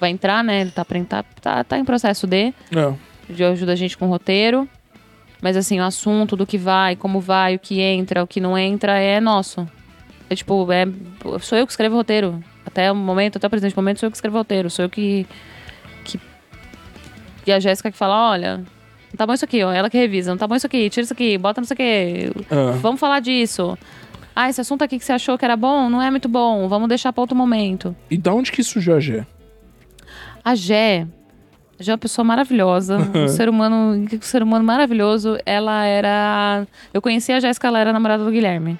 vai 0.00 0.10
entrar, 0.10 0.42
né? 0.42 0.62
Ele 0.62 0.70
tá, 0.72 0.84
entrar- 0.96 1.24
tá, 1.40 1.62
tá 1.64 1.78
em 1.78 1.84
processo 1.84 2.26
de, 2.26 2.52
Não. 2.70 2.98
de 3.30 3.44
ajuda 3.44 3.72
a 3.72 3.76
gente 3.76 3.96
com 3.96 4.06
o 4.06 4.08
roteiro. 4.10 4.68
Mas 5.40 5.56
assim, 5.56 5.80
o 5.80 5.84
assunto 5.84 6.36
do 6.36 6.44
que 6.46 6.58
vai, 6.58 6.94
como 6.96 7.20
vai, 7.20 7.54
o 7.56 7.58
que 7.58 7.80
entra, 7.80 8.22
o 8.22 8.26
que 8.26 8.40
não 8.40 8.56
entra 8.58 8.98
é 8.98 9.20
nosso. 9.20 9.66
É 10.30 10.34
tipo, 10.34 10.70
é, 10.72 10.86
sou 11.40 11.56
eu 11.58 11.66
que 11.66 11.72
escrevo 11.72 11.94
o 11.94 11.98
roteiro. 11.98 12.42
Até 12.64 12.90
o 12.90 12.94
momento, 12.96 13.36
até 13.36 13.46
o 13.46 13.50
presente 13.50 13.74
momento, 13.76 13.98
sou 14.00 14.06
eu 14.06 14.10
que 14.10 14.16
escrevo 14.16 14.36
o 14.36 14.40
roteiro. 14.40 14.70
Sou 14.70 14.84
eu 14.84 14.88
que 14.90 15.26
e 17.46 17.52
a 17.52 17.58
Jéssica 17.60 17.90
que 17.90 17.96
fala: 17.96 18.30
olha, 18.30 18.58
não 18.58 19.16
tá 19.16 19.26
bom 19.26 19.34
isso 19.34 19.44
aqui, 19.44 19.62
ó. 19.62 19.72
Ela 19.72 19.90
que 19.90 19.98
revisa, 19.98 20.30
não 20.30 20.38
tá 20.38 20.46
bom 20.46 20.54
isso 20.54 20.66
aqui, 20.66 20.88
tira 20.88 21.04
isso 21.04 21.12
aqui, 21.12 21.36
bota 21.36 21.60
não 21.60 21.66
sei 21.66 21.74
o 21.74 21.76
quê. 21.76 22.32
Ah. 22.50 22.72
Vamos 22.80 22.98
falar 22.98 23.20
disso. 23.20 23.76
Ah, 24.34 24.48
esse 24.48 24.60
assunto 24.60 24.82
aqui 24.82 24.98
que 24.98 25.04
você 25.04 25.12
achou 25.12 25.36
que 25.36 25.44
era 25.44 25.56
bom, 25.56 25.90
não 25.90 26.00
é 26.00 26.10
muito 26.10 26.28
bom. 26.28 26.66
Vamos 26.66 26.88
deixar 26.88 27.12
pra 27.12 27.20
outro 27.20 27.36
momento. 27.36 27.94
E 28.10 28.16
da 28.16 28.32
onde 28.32 28.50
que 28.50 28.62
surgiu 28.62 28.96
a 28.96 29.00
Gé? 29.00 29.26
A 30.42 30.54
Gé, 30.54 31.06
a 31.78 31.82
Gé 31.82 31.92
é 31.92 31.94
uma 31.94 31.98
pessoa 31.98 32.24
maravilhosa, 32.24 32.96
um 33.14 33.28
ser 33.28 33.48
humano, 33.48 34.06
um 34.10 34.22
ser 34.22 34.42
humano 34.42 34.64
maravilhoso. 34.64 35.36
Ela 35.44 35.84
era, 35.84 36.66
eu 36.94 37.02
conheci 37.02 37.32
a 37.32 37.40
Jéssica, 37.40 37.68
ela 37.68 37.78
era 37.78 37.92
namorada 37.92 38.24
do 38.24 38.30
Guilherme, 38.30 38.78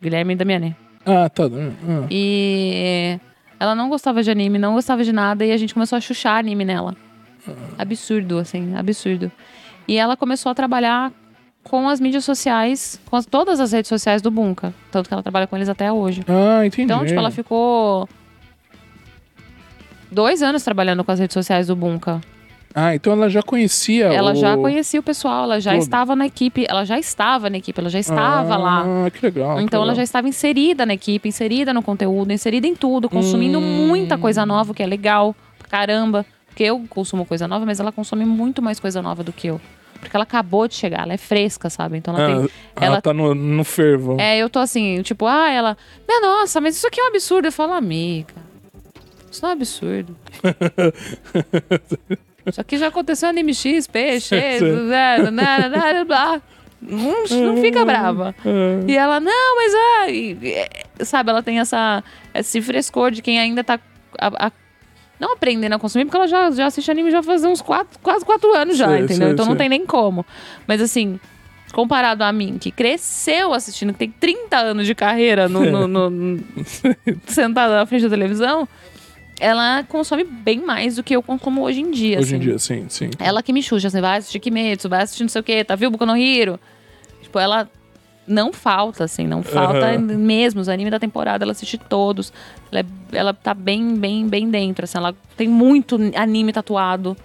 Guilherme 0.00 0.36
Damiani. 0.36 0.76
Ah, 1.04 1.28
tá. 1.28 1.44
Ah. 1.44 2.06
E 2.08 3.18
ela 3.58 3.74
não 3.74 3.88
gostava 3.88 4.22
de 4.22 4.30
anime, 4.30 4.58
não 4.58 4.74
gostava 4.74 5.02
de 5.02 5.12
nada 5.12 5.44
e 5.44 5.50
a 5.50 5.56
gente 5.56 5.74
começou 5.74 5.96
a 5.96 6.00
chuchar 6.00 6.38
anime 6.38 6.64
nela. 6.64 6.94
Absurdo, 7.78 8.38
assim, 8.38 8.74
absurdo. 8.76 9.30
E 9.86 9.96
ela 9.96 10.16
começou 10.16 10.50
a 10.50 10.54
trabalhar 10.54 11.12
com 11.62 11.88
as 11.88 11.98
mídias 12.00 12.24
sociais, 12.24 13.00
com 13.06 13.16
as- 13.16 13.26
todas 13.26 13.58
as 13.60 13.72
redes 13.72 13.88
sociais 13.88 14.20
do 14.22 14.30
Bunka, 14.30 14.72
tanto 14.90 15.08
que 15.08 15.14
ela 15.14 15.22
trabalha 15.22 15.46
com 15.46 15.56
eles 15.56 15.68
até 15.68 15.90
hoje. 15.92 16.22
Ah, 16.28 16.64
entendi. 16.66 16.82
Então, 16.82 17.04
tipo, 17.04 17.18
ela 17.18 17.30
ficou 17.30 18.08
dois 20.10 20.42
anos 20.42 20.62
trabalhando 20.62 21.02
com 21.04 21.10
as 21.12 21.18
redes 21.18 21.34
sociais 21.34 21.66
do 21.66 21.76
Bunka. 21.76 22.20
Ah, 22.76 22.92
então 22.92 23.12
ela 23.12 23.30
já 23.30 23.40
conhecia 23.40 24.06
Ela 24.06 24.32
o... 24.32 24.34
já 24.34 24.56
conhecia 24.56 24.98
o 24.98 25.02
pessoal, 25.02 25.44
ela 25.44 25.60
já 25.60 25.76
estava 25.76 26.16
na 26.16 26.26
equipe, 26.26 26.66
ela 26.68 26.84
já 26.84 26.98
estava 26.98 27.48
na 27.48 27.56
equipe, 27.58 27.78
ela 27.80 27.88
já 27.88 28.00
estava 28.00 28.56
lá. 28.56 28.84
Ah, 28.84 29.10
que 29.12 29.24
legal. 29.24 29.58
que 29.58 29.62
Então 29.62 29.78
ela 29.78 29.86
legal. 29.92 29.96
já 29.98 30.02
estava 30.02 30.28
inserida 30.28 30.84
na 30.84 30.94
equipe, 30.94 31.28
inserida 31.28 31.72
no 31.72 31.82
conteúdo, 31.82 32.32
inserida 32.32 32.66
em 32.66 32.74
tudo, 32.74 33.08
consumindo 33.08 33.60
Hum. 33.60 33.86
muita 33.86 34.18
coisa 34.18 34.44
nova, 34.44 34.74
que 34.74 34.82
é 34.82 34.86
legal, 34.86 35.36
caramba. 35.70 36.26
Porque 36.54 36.62
eu 36.62 36.84
consumo 36.88 37.26
coisa 37.26 37.48
nova, 37.48 37.66
mas 37.66 37.80
ela 37.80 37.90
consome 37.90 38.24
muito 38.24 38.62
mais 38.62 38.78
coisa 38.78 39.02
nova 39.02 39.24
do 39.24 39.32
que 39.32 39.48
eu. 39.48 39.60
Porque 39.98 40.16
ela 40.16 40.22
acabou 40.22 40.68
de 40.68 40.76
chegar, 40.76 41.02
ela 41.02 41.12
é 41.14 41.16
fresca, 41.16 41.68
sabe? 41.68 41.98
Então 41.98 42.14
ela 42.14 42.22
Ah, 42.22 42.26
tem. 42.28 42.36
ela, 42.36 42.50
ela- 42.86 43.02
tá 43.02 43.12
no, 43.12 43.34
no 43.34 43.64
fervo. 43.64 44.16
É, 44.20 44.38
eu 44.38 44.48
tô 44.48 44.60
assim, 44.60 45.02
tipo, 45.02 45.26
ah, 45.26 45.50
ela. 45.50 45.76
Minha 46.06 46.20
nossa, 46.20 46.60
mas 46.60 46.76
isso 46.76 46.86
aqui 46.86 47.00
é 47.00 47.04
um 47.04 47.08
absurdo. 47.08 47.48
Eu 47.48 47.52
falo, 47.52 47.72
amiga. 47.72 48.32
Isso 49.32 49.42
não 49.42 49.48
é 49.50 49.52
um 49.52 49.56
absurdo. 49.56 50.16
isso 52.46 52.60
aqui 52.60 52.76
já 52.78 52.88
aconteceu 52.88 53.32
no 53.32 53.40
MX, 53.42 53.86
peixe, 53.88 54.36
blá, 54.60 55.30
blá, 55.30 55.68
blá, 55.68 56.04
blá. 56.04 56.42
Não, 56.80 57.24
não 57.54 57.62
fica 57.62 57.84
brava. 57.84 58.34
Ah, 58.44 58.84
E 58.86 58.96
ela, 58.96 59.18
não, 59.18 59.56
mas 59.56 59.72
ah, 59.74 60.10
e- 60.10 60.68
sabe, 61.04 61.30
ela 61.30 61.42
tem 61.42 61.58
essa, 61.58 62.04
esse 62.34 62.60
frescor 62.60 63.10
de 63.10 63.22
quem 63.22 63.38
ainda 63.40 63.64
tá. 63.64 63.80
a- 64.20 64.46
a- 64.46 64.52
não 65.20 65.32
aprendendo 65.34 65.72
a 65.74 65.78
consumir, 65.78 66.04
porque 66.04 66.16
ela 66.16 66.26
já, 66.28 66.50
já 66.50 66.66
assiste 66.66 66.90
anime 66.90 67.10
já 67.10 67.22
faz 67.22 67.44
uns 67.44 67.62
quatro, 67.62 67.98
quase 68.00 68.24
quatro 68.24 68.52
anos 68.54 68.76
já, 68.76 68.88
Sei, 68.88 68.96
entendeu? 69.00 69.16
sei, 69.28 69.32
então 69.32 69.46
não 69.46 69.56
tem 69.56 69.68
nem 69.68 69.86
como. 69.86 70.24
Mas 70.66 70.80
assim, 70.80 71.18
comparado 71.72 72.22
a 72.24 72.32
mim, 72.32 72.58
que 72.58 72.70
cresceu 72.70 73.52
assistindo, 73.52 73.92
que 73.92 73.98
tem 74.00 74.10
30 74.10 74.56
anos 74.58 74.86
de 74.86 74.94
carreira 74.94 75.48
no, 75.48 75.64
no- 75.64 75.86
no- 75.88 76.10
no- 76.10 76.44
sentada 77.26 77.76
na 77.76 77.86
frente 77.86 78.02
da 78.02 78.10
televisão, 78.10 78.68
ela 79.40 79.82
consome 79.88 80.24
bem 80.24 80.60
mais 80.60 80.96
do 80.96 81.02
que 81.02 81.14
eu 81.16 81.22
consumo 81.22 81.62
hoje 81.62 81.80
em 81.80 81.90
dia. 81.90 82.18
Hoje 82.20 82.34
em 82.34 82.38
assim. 82.38 82.46
dia, 82.48 82.58
sim, 82.58 82.86
sim. 82.88 83.10
Ela 83.18 83.42
que 83.42 83.52
me 83.52 83.62
xuxa, 83.62 83.88
assim, 83.88 84.00
vai 84.00 84.18
assistir 84.18 84.38
Kimetsu, 84.40 84.88
vai 84.88 85.02
assistir 85.02 85.22
não 85.24 85.28
sei 85.28 85.40
o 85.40 85.44
quê, 85.44 85.64
tá 85.64 85.74
viu 85.74 85.90
Boku 85.90 86.06
no 86.06 86.16
Hero? 86.16 86.58
Tipo, 87.22 87.38
ela 87.38 87.68
não 88.26 88.52
falta, 88.52 89.04
assim, 89.04 89.26
não 89.26 89.42
falta 89.42 89.86
Aham. 89.92 89.98
mesmo. 89.98 90.60
Os 90.60 90.68
animes 90.68 90.90
da 90.90 90.98
temporada, 90.98 91.44
ela 91.44 91.52
assiste 91.52 91.76
todos. 91.78 92.32
Ela, 92.72 92.80
é- 92.80 93.16
ela 93.18 93.34
tá 93.34 93.52
bem, 93.54 93.96
bem, 93.96 94.26
bem 94.28 94.48
dentro, 94.50 94.84
assim, 94.84 94.98
ela 94.98 95.14
tem 95.36 95.48
muito 95.48 95.98
anime 96.16 96.52
tatuado. 96.52 97.16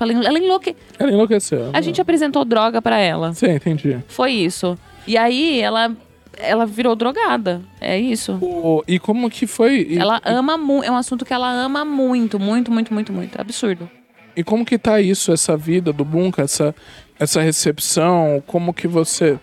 Ela, 0.00 0.12
ela 0.12 0.38
enlouque... 0.38 0.76
Ela 0.98 1.10
enlouqueceu. 1.10 1.70
A 1.72 1.80
gente 1.80 2.00
apresentou 2.00 2.44
droga 2.44 2.80
pra 2.80 2.98
ela. 2.98 3.32
Sim, 3.34 3.50
entendi. 3.50 3.98
Foi 4.06 4.30
isso. 4.32 4.78
E 5.08 5.16
aí, 5.16 5.60
ela, 5.60 5.90
ela 6.36 6.64
virou 6.66 6.94
drogada. 6.94 7.60
É 7.80 7.98
isso. 7.98 8.38
E 8.86 8.98
como 9.00 9.28
que 9.28 9.44
foi? 9.46 9.86
E, 9.90 9.98
Ela 9.98 10.20
ama 10.24 10.56
muito. 10.56 10.84
É 10.86 10.90
um 10.90 10.96
assunto 10.96 11.24
que 11.24 11.32
ela 11.34 11.50
ama 11.50 11.84
muito, 11.84 12.38
muito, 12.38 12.70
muito, 12.70 12.92
muito, 12.94 13.12
muito. 13.12 13.40
Absurdo. 13.40 13.90
e 14.36 14.44
como 14.44 14.64
que 14.64 14.78
tá 14.78 15.00
isso, 15.00 15.32
essa 15.32 15.56
vida 15.56 15.92
do 15.92 16.04
Bunka, 16.04 16.42
essa, 16.42 16.72
essa 17.18 17.40
recepção? 17.42 18.40
Como 18.46 18.72
que 18.72 18.86
você 18.86 19.36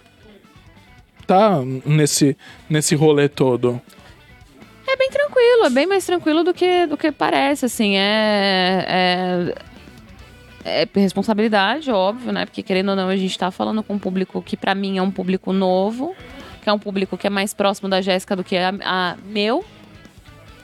tá 1.26 1.62
nesse, 1.86 2.38
nesse 2.70 2.96
rolê 2.96 3.28
todo? 3.28 3.82
É 4.88 4.96
bem 4.96 5.10
tranquilo, 5.10 5.66
é 5.66 5.70
bem 5.70 5.88
mais 5.88 6.06
tranquilo 6.06 6.44
do 6.44 6.54
que, 6.54 6.86
do 6.86 6.96
que 6.96 7.12
parece, 7.12 7.66
assim. 7.66 7.98
É, 7.98 9.56
é, 10.64 10.84
é 10.84 11.00
responsabilidade, 11.00 11.92
óbvio, 11.92 12.32
né? 12.32 12.46
Porque 12.46 12.62
querendo 12.62 12.90
ou 12.90 12.96
não, 12.96 13.10
a 13.10 13.16
gente 13.16 13.38
tá 13.38 13.50
falando 13.52 13.82
com 13.82 13.96
um 13.96 14.00
público 14.00 14.42
que 14.42 14.56
pra 14.56 14.76
mim 14.76 14.98
é 14.98 15.02
um 15.02 15.12
público 15.12 15.52
novo, 15.52 16.16
que 16.62 16.70
é 16.70 16.74
um 16.74 16.80
público 16.80 17.18
que 17.18 17.28
é 17.28 17.30
mais 17.30 17.54
próximo 17.54 17.90
da 17.90 18.02
Jéssica 18.02 18.36
do 18.36 18.44
que 18.44 18.56
a, 18.58 18.74
a 18.84 19.18
meu. 19.26 19.66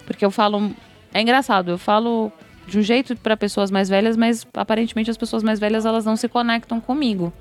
Porque 0.05 0.23
eu 0.23 0.31
falo. 0.31 0.71
É 1.13 1.21
engraçado, 1.21 1.71
eu 1.71 1.77
falo 1.77 2.31
de 2.67 2.79
um 2.79 2.81
jeito 2.81 3.15
pra 3.17 3.35
pessoas 3.35 3.69
mais 3.69 3.89
velhas, 3.89 4.15
mas 4.15 4.47
aparentemente 4.53 5.09
as 5.09 5.17
pessoas 5.17 5.43
mais 5.43 5.59
velhas 5.59 5.85
elas 5.85 6.05
não 6.05 6.15
se 6.15 6.29
conectam 6.29 6.79
comigo. 6.79 7.33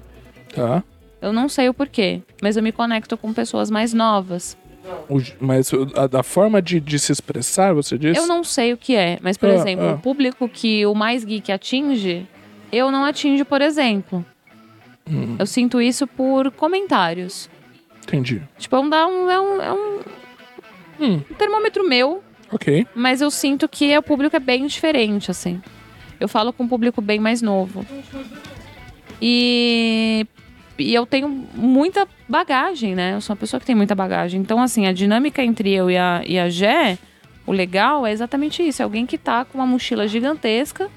Tá? 0.55 0.83
Eu 1.21 1.33
não 1.33 1.49
sei 1.49 1.69
o 1.69 1.75
porquê, 1.75 2.23
mas 2.43 2.57
eu 2.57 2.63
me 2.63 2.73
conecto 2.73 3.17
com 3.17 3.33
pessoas 3.33 3.71
mais 3.71 3.93
novas. 3.93 4.57
O- 5.09 5.21
mas 5.39 5.71
a, 5.95 6.07
da 6.07 6.23
forma 6.23 6.63
de, 6.63 6.81
de 6.81 6.99
se 6.99 7.13
expressar, 7.13 7.75
você 7.75 7.99
disse? 7.99 8.19
Eu 8.19 8.27
não 8.27 8.43
sei 8.43 8.73
o 8.73 8.77
que 8.77 8.97
é, 8.97 9.19
mas, 9.23 9.37
por 9.37 9.49
Ah, 9.51 9.55
exemplo, 9.55 9.85
ah. 9.87 9.93
o 9.95 9.99
público 9.99 10.49
que 10.49 10.87
o 10.87 10.95
mais 10.95 11.23
geek 11.25 11.53
atinge, 11.53 12.27
eu 12.73 12.91
não 12.91 13.05
atinjo, 13.05 13.45
por 13.45 13.61
exemplo. 13.61 14.25
Hum. 15.09 15.37
Eu 15.39 15.47
sinto 15.47 15.81
isso 15.81 16.07
por 16.07 16.51
comentários. 16.53 17.51
Entendi. 18.05 18.41
Tipo, 18.59 18.77
é 18.77 18.81
um, 18.81 18.91
é 18.95 19.07
um, 19.07 19.31
é 19.31 19.41
um, 19.41 19.61
é 19.63 19.73
um 19.73 20.01
Hum, 21.03 21.21
termômetro 21.39 21.87
meu, 21.89 22.23
ok. 22.53 22.87
mas 22.95 23.21
eu 23.23 23.31
sinto 23.31 23.67
que 23.69 23.97
o 23.97 24.03
público 24.03 24.37
é 24.37 24.41
bem 24.41 24.67
diferente, 24.67 25.31
assim. 25.31 25.61
Eu 26.19 26.29
falo 26.29 26.53
com 26.53 26.65
um 26.65 26.69
público 26.69 27.01
bem 27.01 27.19
mais 27.19 27.41
novo. 27.41 27.87
E, 29.21 30.27
e 30.81 30.95
eu 30.95 31.07
tenho 31.07 31.29
muita 31.55 32.07
bagagem, 32.29 32.95
né? 32.95 33.15
Eu 33.15 33.21
sou 33.21 33.35
uma 33.35 33.41
pessoa 33.41 33.61
que 33.61 33.67
tem 33.67 33.75
muita 33.75 33.95
bagagem. 33.95 34.41
Então, 34.41 34.61
assim, 34.61 34.87
a 34.87 34.93
dinâmica 34.93 35.43
entre 35.43 35.73
eu 35.73 35.91
e 35.91 35.97
a, 35.97 36.23
e 36.27 36.39
a 36.39 36.49
Gé, 36.49 36.99
o 37.47 37.53
legal 37.53 38.07
é 38.07 38.13
exatamente 38.13 38.67
isso. 38.67 38.83
É 38.83 38.85
alguém 38.85 39.07
que 39.07 39.19
tá 39.19 39.45
com 39.45 39.59
uma 39.59 39.67
mochila 39.67 40.07
gigantesca 40.07 40.91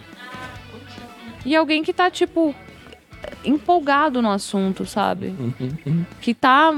e 1.45 1.55
alguém 1.55 1.83
que 1.83 1.91
tá, 1.93 2.09
tipo, 2.09 2.55
empolgado 3.43 4.21
no 4.21 4.29
assunto, 4.29 4.85
sabe? 4.85 5.33
Que 6.21 6.33
tá 6.33 6.71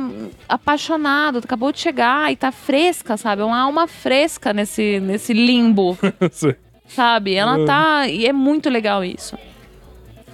apaixonado, 0.48 1.40
acabou 1.40 1.72
de 1.72 1.80
chegar 1.80 2.32
e 2.32 2.36
tá 2.36 2.52
fresca, 2.52 3.18
sabe? 3.18 3.41
É 3.41 3.45
uma 3.45 3.60
alma 3.60 3.88
fresca 3.88 4.53
nesse, 4.53 4.99
nesse 4.99 5.34
limbo, 5.34 5.98
sabe? 6.88 7.36
Ela 7.36 7.65
tá. 7.65 8.07
E 8.07 8.26
é 8.26 8.34
muito 8.34 8.69
legal 8.69 9.03
isso. 9.03 9.38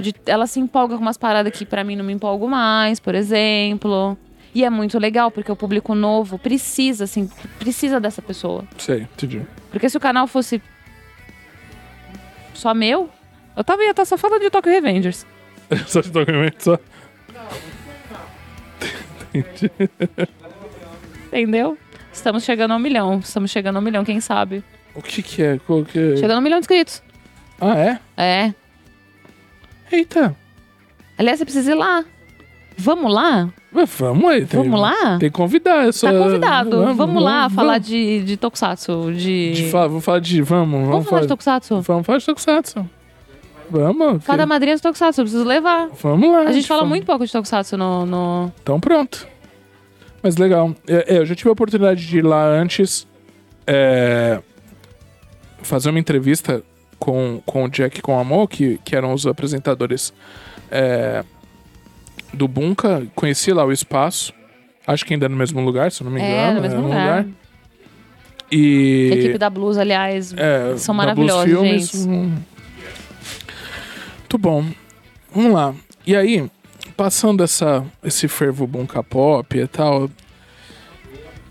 De- 0.02 0.16
ela 0.26 0.48
se 0.48 0.60
empolga 0.60 0.96
com 0.96 1.02
umas 1.02 1.18
paradas 1.18 1.52
que 1.58 1.66
pra 1.66 1.84
mim 1.84 1.96
não 1.96 2.04
me 2.06 2.14
empolgo 2.14 2.48
mais, 2.48 3.00
por 3.00 3.16
exemplo. 3.16 4.18
E 4.54 4.66
é 4.66 4.70
muito 4.70 5.00
legal, 5.00 5.32
porque 5.32 5.52
o 5.52 5.56
público 5.56 5.96
novo 5.96 6.38
precisa, 6.38 7.06
assim, 7.06 7.30
precisa 7.58 8.00
dessa 8.00 8.22
pessoa. 8.22 8.66
Sei, 8.78 9.02
entendi. 9.04 9.42
Porque 9.70 9.88
se 9.90 9.96
o 9.96 10.00
canal 10.00 10.28
fosse 10.28 10.62
só 12.54 12.74
meu, 12.74 13.10
eu 13.56 13.64
tava 13.64 13.82
ia 13.84 13.92
estar 13.92 14.04
só 14.06 14.18
falando 14.18 14.42
de 14.42 14.50
Tokyo 14.50 14.72
Revengers. 14.72 15.26
só 15.88 16.02
de 16.02 16.10
documento, 16.12 16.62
só. 16.62 16.78
Entendeu? 21.28 21.78
Estamos 22.12 22.44
chegando 22.44 22.72
a 22.72 22.76
um 22.76 22.80
milhão. 22.80 23.20
Estamos 23.20 23.50
chegando 23.52 23.78
a 23.78 23.80
um 23.80 23.84
milhão, 23.84 24.04
quem 24.04 24.20
sabe? 24.20 24.64
O 24.94 25.02
que 25.02 25.24
que 25.24 25.42
é? 25.42 25.58
Qual 25.66 25.86
que 25.86 25.98
é? 25.98 26.16
Chegando 26.18 26.34
a 26.36 26.40
um 26.40 26.42
milhão 26.42 26.60
de 26.60 26.64
inscritos. 26.66 27.02
Ah, 27.60 27.78
é? 27.78 28.00
É. 28.18 28.54
Eita. 29.92 30.36
Aliás, 31.18 31.40
você 31.40 31.46
precisa 31.46 31.72
ir 31.72 31.76
lá. 31.76 32.04
Vamos 32.78 33.14
lá? 33.14 33.50
Vamos 33.72 34.30
aí. 34.32 34.46
Tem, 34.46 34.60
Vamos 34.60 34.80
lá? 34.80 35.20
Tem 35.20 35.30
que 35.30 35.38
convidar. 35.38 35.86
Eu 35.86 35.94
só... 35.94 36.12
Tá 36.12 36.18
convidado. 36.18 36.96
Vamos, 36.96 37.22
lá 37.24 37.42
vamos, 37.42 37.56
falar 37.56 37.74
vamos. 37.74 37.88
de, 37.88 38.24
de 38.24 38.38
Tokusatsu. 38.38 39.12
De. 39.14 39.52
De 39.54 39.70
fa- 39.70 39.88
Vamos 39.88 40.04
falar 40.04 40.20
de... 40.20 40.42
Vamos, 40.42 40.72
vamos, 40.72 40.90
Vamos 40.90 41.08
falar 41.08 41.22
de 41.22 41.28
Tokusatsu? 41.28 41.82
Vamos 41.82 42.06
falar 42.06 42.18
de 42.18 42.26
Tokusatsu. 42.26 42.90
Vamos. 43.70 44.24
Fala 44.24 44.40
da 44.40 44.46
madrinha 44.46 44.76
de 44.76 44.82
Tokusatsu, 44.82 45.22
eu 45.22 45.26
preciso 45.26 45.46
levar. 45.46 45.90
Vamos 46.02 46.32
lá. 46.32 46.42
A 46.42 46.52
gente 46.52 46.68
fala 46.68 46.84
muito 46.86 47.06
pouco 47.06 47.26
de 47.26 47.32
Tokusatsu 47.32 47.78
no. 47.78 48.06
no... 48.06 48.52
Então 48.62 48.80
pronto. 48.80 49.28
Mas 50.24 50.38
legal. 50.38 50.76
É, 50.88 51.16
é, 51.16 51.18
eu 51.20 51.26
já 51.26 51.36
tive 51.36 51.50
a 51.50 51.54
oportunidade 51.54 52.06
de 52.06 52.18
ir 52.18 52.22
lá 52.26 52.46
antes 52.46 53.08
é, 53.66 54.42
fazer 55.62 55.90
uma 55.90 56.00
entrevista 56.00 56.64
com, 57.02 57.42
com 57.48 57.64
o 57.64 57.68
Jack 57.68 57.98
e 57.98 58.02
com 58.02 58.18
a 58.18 58.24
Mo, 58.24 58.48
que, 58.48 58.80
que 58.86 58.96
eram 58.96 59.12
os 59.12 59.26
apresentadores 59.26 60.14
é, 60.70 61.26
do 62.32 62.48
Bunka. 62.48 63.08
Conheci 63.16 63.52
lá 63.52 63.66
o 63.66 63.72
espaço. 63.72 64.32
Acho 64.86 65.04
que 65.04 65.14
ainda 65.16 65.26
é 65.26 65.30
no 65.30 65.36
mesmo 65.36 65.60
lugar, 65.62 65.92
se 65.92 66.02
eu 66.02 66.06
não 66.06 66.12
me 66.14 66.22
engano. 66.22 66.36
É, 66.36 66.54
no 66.54 66.62
mesmo 66.62 66.82
lugar. 66.82 67.26
E. 68.52 69.10
A 69.12 69.16
equipe 69.16 69.38
da 69.40 69.50
Blues, 69.50 69.78
aliás, 69.78 70.32
É, 70.38 70.78
são 70.78 70.94
maravilhosos, 70.94 71.52
Filmes, 71.52 71.92
gente. 71.92 72.08
hum. 72.08 72.36
Muito 74.20 74.38
bom. 74.38 74.66
Vamos 75.34 75.54
lá. 75.54 75.74
E 76.06 76.16
aí, 76.16 76.50
passando 76.96 77.44
essa, 77.44 77.84
esse 78.04 78.28
fervo 78.28 78.68
bunka 78.68 79.02
pop 79.02 79.58
e 79.58 79.66
tal, 79.68 80.08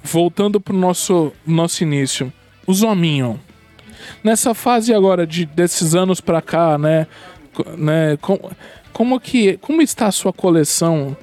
voltando 0.02 0.60
pro 0.60 0.76
nosso, 0.76 1.32
nosso 1.44 1.82
início, 1.82 2.32
os 2.66 2.82
hominho. 2.82 3.40
Nessa 4.24 4.54
fase 4.54 4.92
agora 4.94 5.26
de 5.26 5.44
desses 5.46 5.94
anos 5.94 6.20
pra 6.20 6.40
cá, 6.42 6.76
né, 6.78 7.06
né, 7.76 8.16
como, 8.20 8.50
como 8.92 9.20
que 9.20 9.56
como 9.58 9.80
está 9.82 10.06
a 10.06 10.12
sua 10.12 10.32
coleção 10.32 11.16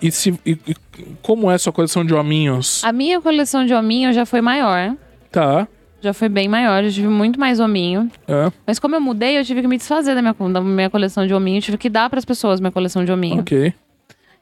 e 0.00 0.10
se 0.10 0.30
e- 0.44 0.58
e 0.66 0.74
como 1.22 1.50
é 1.50 1.54
a 1.54 1.58
sua 1.58 1.72
coleção 1.72 2.04
de 2.04 2.14
hominhos? 2.14 2.82
A 2.84 2.92
minha 2.92 3.20
coleção 3.20 3.64
de 3.66 3.74
hominho 3.74 4.12
já 4.12 4.24
foi 4.26 4.40
maior. 4.40 4.94
Tá. 5.30 5.66
Já 6.00 6.12
foi 6.12 6.28
bem 6.28 6.48
maior, 6.48 6.82
eu 6.82 6.90
tive 6.90 7.06
muito 7.06 7.38
mais 7.38 7.60
hominho. 7.60 8.10
É, 8.26 8.50
Mas 8.66 8.80
como 8.80 8.96
eu 8.96 9.00
mudei, 9.00 9.38
eu 9.38 9.44
tive 9.44 9.62
que 9.62 9.68
me 9.68 9.76
desfazer 9.76 10.16
da 10.16 10.20
minha, 10.20 10.34
da 10.52 10.60
minha 10.60 10.90
coleção 10.90 11.24
de 11.26 11.32
hominho. 11.32 11.58
Eu 11.58 11.62
tive 11.62 11.78
que 11.78 11.88
dar 11.88 12.10
pras 12.10 12.24
pessoas 12.24 12.58
minha 12.58 12.72
coleção 12.72 13.04
de 13.04 13.12
hominho. 13.12 13.40
ok. 13.40 13.72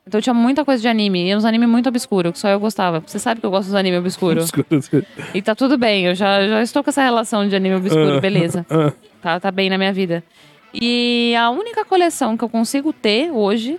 Então 0.07 0.19
eu 0.19 0.23
tinha 0.23 0.35
muita 0.35 0.65
coisa 0.65 0.81
de 0.81 0.89
anime. 0.89 1.29
E 1.29 1.37
uns 1.37 1.45
anime 1.45 1.67
muito 1.67 1.89
obscuro, 1.89 2.33
que 2.33 2.39
só 2.39 2.49
eu 2.49 2.59
gostava. 2.59 3.01
Você 3.07 3.19
sabe 3.19 3.41
que 3.41 3.47
eu 3.47 3.51
gosto 3.51 3.67
dos 3.67 3.75
anime 3.75 3.99
obscuro. 3.99 4.41
e 5.35 5.43
tá 5.43 5.55
tudo 5.55 5.77
bem, 5.79 6.07
eu 6.07 6.15
já, 6.15 6.47
já 6.47 6.63
estou 6.63 6.83
com 6.83 6.91
essa 6.91 7.03
relação 7.03 7.47
de 7.49 7.55
anime 7.55 7.77
obscuro, 7.77 8.17
Ah, 8.17 8.21
beleza. 8.21 8.67
ah. 8.71 8.93
Tá, 9.21 9.39
tá 9.39 9.51
bem 9.51 9.69
na 9.69 9.77
minha 9.79 9.93
vida. 9.93 10.25
E 10.73 11.35
a 11.37 11.51
única 11.51 11.85
coleção 11.85 12.37
que 12.37 12.45
eu 12.45 12.49
consigo 12.49 12.93
ter 12.93 13.31
hoje 13.31 13.79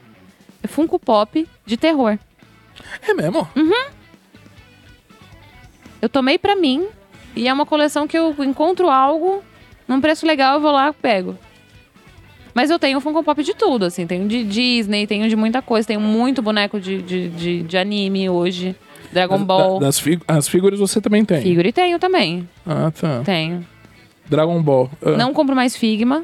é 0.62 0.68
Funko 0.68 1.00
Pop 1.00 1.48
de 1.66 1.78
terror. 1.78 2.18
É 3.08 3.14
mesmo? 3.14 3.48
Eu 6.02 6.10
tomei 6.10 6.38
pra 6.38 6.56
mim 6.56 6.88
e 7.36 7.48
é 7.48 7.54
uma 7.54 7.66
coleção 7.66 8.08
que 8.08 8.18
eu 8.18 8.36
encontro 8.44 8.90
algo 8.90 9.44
num 9.88 10.00
preço 10.02 10.26
legal, 10.26 10.56
eu 10.56 10.62
vou 10.62 10.72
lá 10.72 10.90
e 10.90 10.94
pego. 10.94 11.38
Mas 12.54 12.70
eu 12.70 12.78
tenho 12.80 13.00
Funko 13.00 13.24
Pop 13.24 13.42
de 13.44 13.54
tudo, 13.54 13.86
assim. 13.86 14.06
Tenho 14.06 14.28
de 14.28 14.44
Disney, 14.44 15.08
tenho 15.08 15.28
de 15.30 15.36
muita 15.36 15.62
coisa. 15.62 15.88
Tenho 15.88 16.00
muito 16.02 16.42
boneco 16.42 16.80
de, 16.80 17.02
de, 17.02 17.30
de, 17.30 17.64
de 17.64 17.78
anime 17.78 18.30
hoje. 18.30 18.76
Dragon 19.12 19.44
Ball. 19.44 19.80
Da- 19.80 19.86
das 19.88 20.00
fi- 20.00 20.20
as 20.28 20.48
figuras 20.48 20.80
você 20.80 21.00
também 21.02 21.24
tem. 21.26 21.42
Figure 21.42 21.72
tenho 21.72 22.00
também. 22.00 22.48
Ah, 22.66 22.92
tá. 22.92 23.22
Tenho. 23.26 23.66
Dragon 24.30 24.62
Ball. 24.62 24.90
Ah, 25.04 25.12
Não 25.18 25.34
compro 25.34 25.56
mais 25.56 25.76
Figma. 25.76 26.24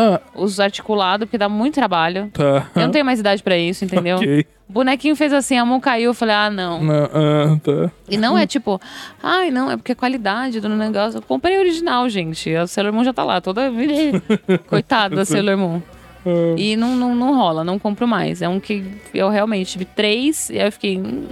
Ah, 0.00 0.20
Os 0.34 0.58
articulados, 0.60 1.26
porque 1.26 1.36
dá 1.38 1.48
muito 1.48 1.74
trabalho. 1.74 2.30
tá. 2.32 2.68
Eu 2.74 2.82
não 2.82 2.90
tenho 2.90 3.04
mais 3.04 3.20
idade 3.20 3.42
pra 3.42 3.56
isso, 3.56 3.84
entendeu? 3.84 4.16
Ok. 4.16 4.46
O 4.68 4.72
bonequinho 4.72 5.16
fez 5.16 5.32
assim, 5.32 5.58
a 5.58 5.64
mão 5.64 5.80
caiu, 5.80 6.10
eu 6.10 6.14
falei, 6.14 6.34
ah, 6.34 6.48
não. 6.48 6.80
Não, 6.82 7.04
ah, 7.04 7.58
tá. 7.62 7.90
E 8.08 8.16
não 8.16 8.38
é 8.38 8.46
tipo, 8.46 8.80
ai, 9.22 9.50
não, 9.50 9.68
é 9.70 9.76
porque 9.76 9.92
a 9.92 9.96
qualidade 9.96 10.60
do 10.60 10.68
negócio. 10.68 11.18
Eu 11.18 11.22
comprei 11.22 11.58
original, 11.58 12.08
gente. 12.08 12.54
A 12.54 12.66
Sailor 12.68 12.92
Moon 12.92 13.02
já 13.02 13.12
tá 13.12 13.24
lá, 13.24 13.40
toda. 13.40 13.68
Coitada 14.68 15.16
da 15.16 15.24
Sailor 15.24 15.56
Moon. 15.56 15.82
Ah, 16.24 16.54
E 16.56 16.76
não, 16.76 16.94
não, 16.94 17.14
não 17.16 17.34
rola, 17.36 17.64
não 17.64 17.78
compro 17.80 18.06
mais. 18.06 18.42
É 18.42 18.48
um 18.48 18.60
que 18.60 18.84
eu 19.12 19.28
realmente 19.28 19.72
tive 19.72 19.84
três, 19.84 20.48
e 20.50 20.58
aí 20.60 20.68
eu 20.68 20.72
fiquei. 20.72 20.98
hum. 20.98 21.24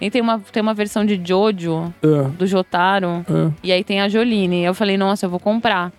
E 0.00 0.10
tem 0.10 0.20
uma, 0.20 0.38
tem 0.52 0.62
uma 0.62 0.74
versão 0.74 1.04
de 1.06 1.20
Jojo, 1.24 1.92
ah, 2.04 2.30
do 2.38 2.46
Jotaro, 2.46 3.24
ah. 3.28 3.50
e 3.62 3.72
aí 3.72 3.82
tem 3.82 4.00
a 4.00 4.08
Jolene. 4.08 4.62
Eu 4.62 4.74
falei, 4.74 4.96
nossa, 4.98 5.26
eu 5.26 5.30
vou 5.30 5.40
comprar. 5.40 5.90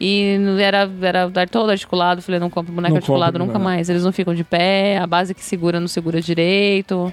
E 0.00 0.36
era, 0.60 0.88
era 1.02 1.28
dar 1.28 1.48
todo 1.48 1.70
articulado. 1.70 2.22
Falei, 2.22 2.38
não 2.40 2.50
compro 2.50 2.72
boneco 2.72 2.92
Não 2.92 2.98
articulado 2.98 3.38
nunca 3.38 3.54
não. 3.54 3.60
mais. 3.60 3.88
Eles 3.88 4.04
não 4.04 4.12
ficam 4.12 4.34
de 4.34 4.44
pé, 4.44 4.98
a 4.98 5.06
base 5.06 5.34
que 5.34 5.44
segura 5.44 5.80
não 5.80 5.88
segura 5.88 6.20
direito. 6.20 7.12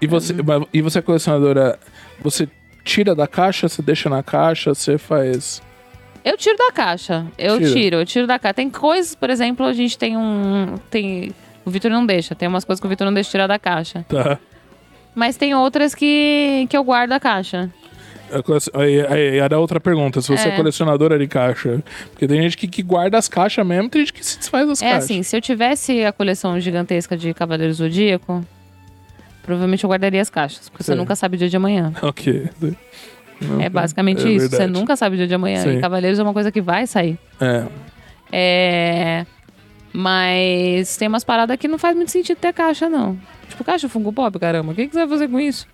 E 0.00 0.06
você, 0.06 0.32
mas- 0.34 0.64
e 0.72 0.80
você 0.82 0.98
é 0.98 1.02
colecionadora, 1.02 1.78
você 2.22 2.48
tira 2.84 3.14
da 3.14 3.26
caixa, 3.26 3.68
você 3.68 3.82
deixa 3.82 4.08
na 4.10 4.22
caixa, 4.22 4.74
você 4.74 4.96
faz... 4.98 5.62
Eu 6.22 6.36
tiro 6.36 6.56
da 6.58 6.70
caixa. 6.72 7.26
Eu 7.38 7.58
Tira. 7.58 7.72
tiro, 7.72 7.96
eu 7.96 8.04
tiro 8.06 8.26
da 8.26 8.38
caixa. 8.38 8.52
Tem 8.54 8.68
coisas, 8.68 9.14
por 9.14 9.30
exemplo, 9.30 9.64
a 9.64 9.72
gente 9.72 9.96
tem 9.96 10.18
um. 10.18 10.74
Tem. 10.90 11.32
O 11.64 11.70
Vitor 11.70 11.90
não 11.90 12.04
deixa. 12.04 12.34
Tem 12.34 12.46
umas 12.46 12.62
coisas 12.62 12.78
que 12.78 12.86
o 12.86 12.90
Vitor 12.90 13.06
não 13.06 13.14
deixa 13.14 13.30
tirar 13.30 13.46
da 13.46 13.58
caixa. 13.58 14.04
Tá. 14.06 14.38
Mas 15.14 15.38
tem 15.38 15.54
outras 15.54 15.94
que, 15.94 16.66
que 16.68 16.76
eu 16.76 16.84
guardo 16.84 17.12
a 17.12 17.18
caixa. 17.20 17.70
Aí, 18.74 19.00
aí 19.06 19.38
era 19.38 19.58
outra 19.58 19.80
pergunta, 19.80 20.20
se 20.20 20.28
você 20.28 20.48
é. 20.48 20.52
É. 20.52 20.56
colecionadora 20.56 21.18
de 21.18 21.26
caixa. 21.26 21.82
Porque 22.10 22.26
tem 22.28 22.40
gente 22.42 22.56
que, 22.56 22.66
que 22.68 22.82
guarda 22.82 23.18
as 23.18 23.28
caixas 23.28 23.66
mesmo, 23.66 23.88
tem 23.88 24.02
gente 24.02 24.12
que 24.12 24.24
se 24.24 24.38
desfaz 24.38 24.66
das 24.66 24.80
É 24.82 24.86
caixas. 24.90 25.04
assim, 25.04 25.22
se 25.22 25.36
eu 25.36 25.40
tivesse 25.40 26.04
a 26.04 26.12
coleção 26.12 26.58
gigantesca 26.60 27.16
de 27.16 27.32
Cavaleiro 27.34 27.72
Zodíaco, 27.72 28.44
provavelmente 29.42 29.84
eu 29.84 29.90
guardaria 29.90 30.20
as 30.22 30.30
caixas. 30.30 30.68
Porque 30.68 30.82
você 30.84 30.92
Sim. 30.92 30.98
nunca 30.98 31.14
sabe 31.16 31.36
o 31.36 31.38
dia 31.38 31.48
de 31.48 31.56
amanhã. 31.56 31.92
Ok. 32.02 32.48
Não, 33.40 33.60
É 33.60 33.68
basicamente 33.70 34.26
é 34.26 34.30
isso. 34.32 34.46
Você 34.50 34.58
verdade. 34.58 34.72
nunca 34.78 34.94
sabe 34.96 35.14
o 35.14 35.16
dia 35.16 35.26
de 35.26 35.34
amanhã. 35.34 35.62
Sim. 35.62 35.78
E 35.78 35.80
Cavaleiros 35.80 36.18
é 36.18 36.22
uma 36.22 36.32
coisa 36.34 36.52
que 36.52 36.60
vai 36.60 36.86
sair. 36.86 37.18
É. 37.40 37.64
É. 38.30 39.26
Mas 39.92 40.96
tem 40.96 41.08
umas 41.08 41.24
paradas 41.24 41.56
que 41.56 41.66
não 41.66 41.78
faz 41.78 41.96
muito 41.96 42.10
sentido 42.10 42.36
ter 42.36 42.52
caixa, 42.52 42.88
não. 42.88 43.18
Tipo, 43.48 43.64
caixa 43.64 43.88
Funko 43.88 44.12
Pop, 44.12 44.38
caramba. 44.38 44.72
O 44.72 44.74
que, 44.74 44.86
que 44.86 44.92
você 44.92 45.00
vai 45.00 45.08
fazer 45.08 45.28
com 45.28 45.40
isso? 45.40 45.66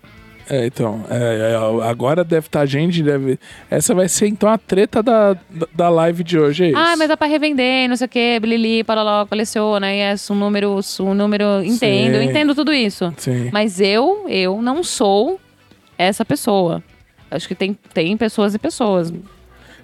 É, 0.49 0.65
então, 0.65 1.03
é, 1.09 1.51
é, 1.53 1.89
agora 1.89 2.23
deve 2.23 2.47
estar 2.47 2.65
gente, 2.65 3.03
deve... 3.03 3.37
Essa 3.69 3.93
vai 3.93 4.07
ser, 4.07 4.27
então, 4.27 4.47
a 4.49 4.57
treta 4.57 5.03
da, 5.03 5.33
da- 5.33 5.67
da 5.73 5.89
live 5.89 6.23
de 6.23 6.39
hoje, 6.39 6.63
é 6.63 6.67
isso? 6.69 6.77
Ah, 6.77 6.95
mas 6.97 7.09
dá 7.09 7.17
pra 7.17 7.27
revender, 7.27 7.89
não 7.89 7.95
sei 7.97 8.05
o 8.05 8.09
que, 8.09 8.39
blili, 8.39 8.83
paraló, 8.83 9.25
coleciona, 9.25 9.93
e 9.93 9.99
é 9.99 10.15
um 10.31 10.35
número, 10.35 10.79
um 11.01 11.13
número. 11.13 11.43
Entendo, 11.63 12.17
Sim. 12.19 12.23
entendo 12.23 12.55
tudo 12.55 12.73
isso. 12.73 13.13
Sim. 13.17 13.49
Mas 13.51 13.81
eu, 13.81 14.25
eu 14.29 14.61
não 14.61 14.83
sou 14.83 15.39
essa 15.97 16.23
pessoa. 16.23 16.81
Acho 17.29 17.47
que 17.47 17.55
tem, 17.55 17.77
tem 17.93 18.15
pessoas 18.15 18.55
e 18.55 18.59
pessoas. 18.59 19.11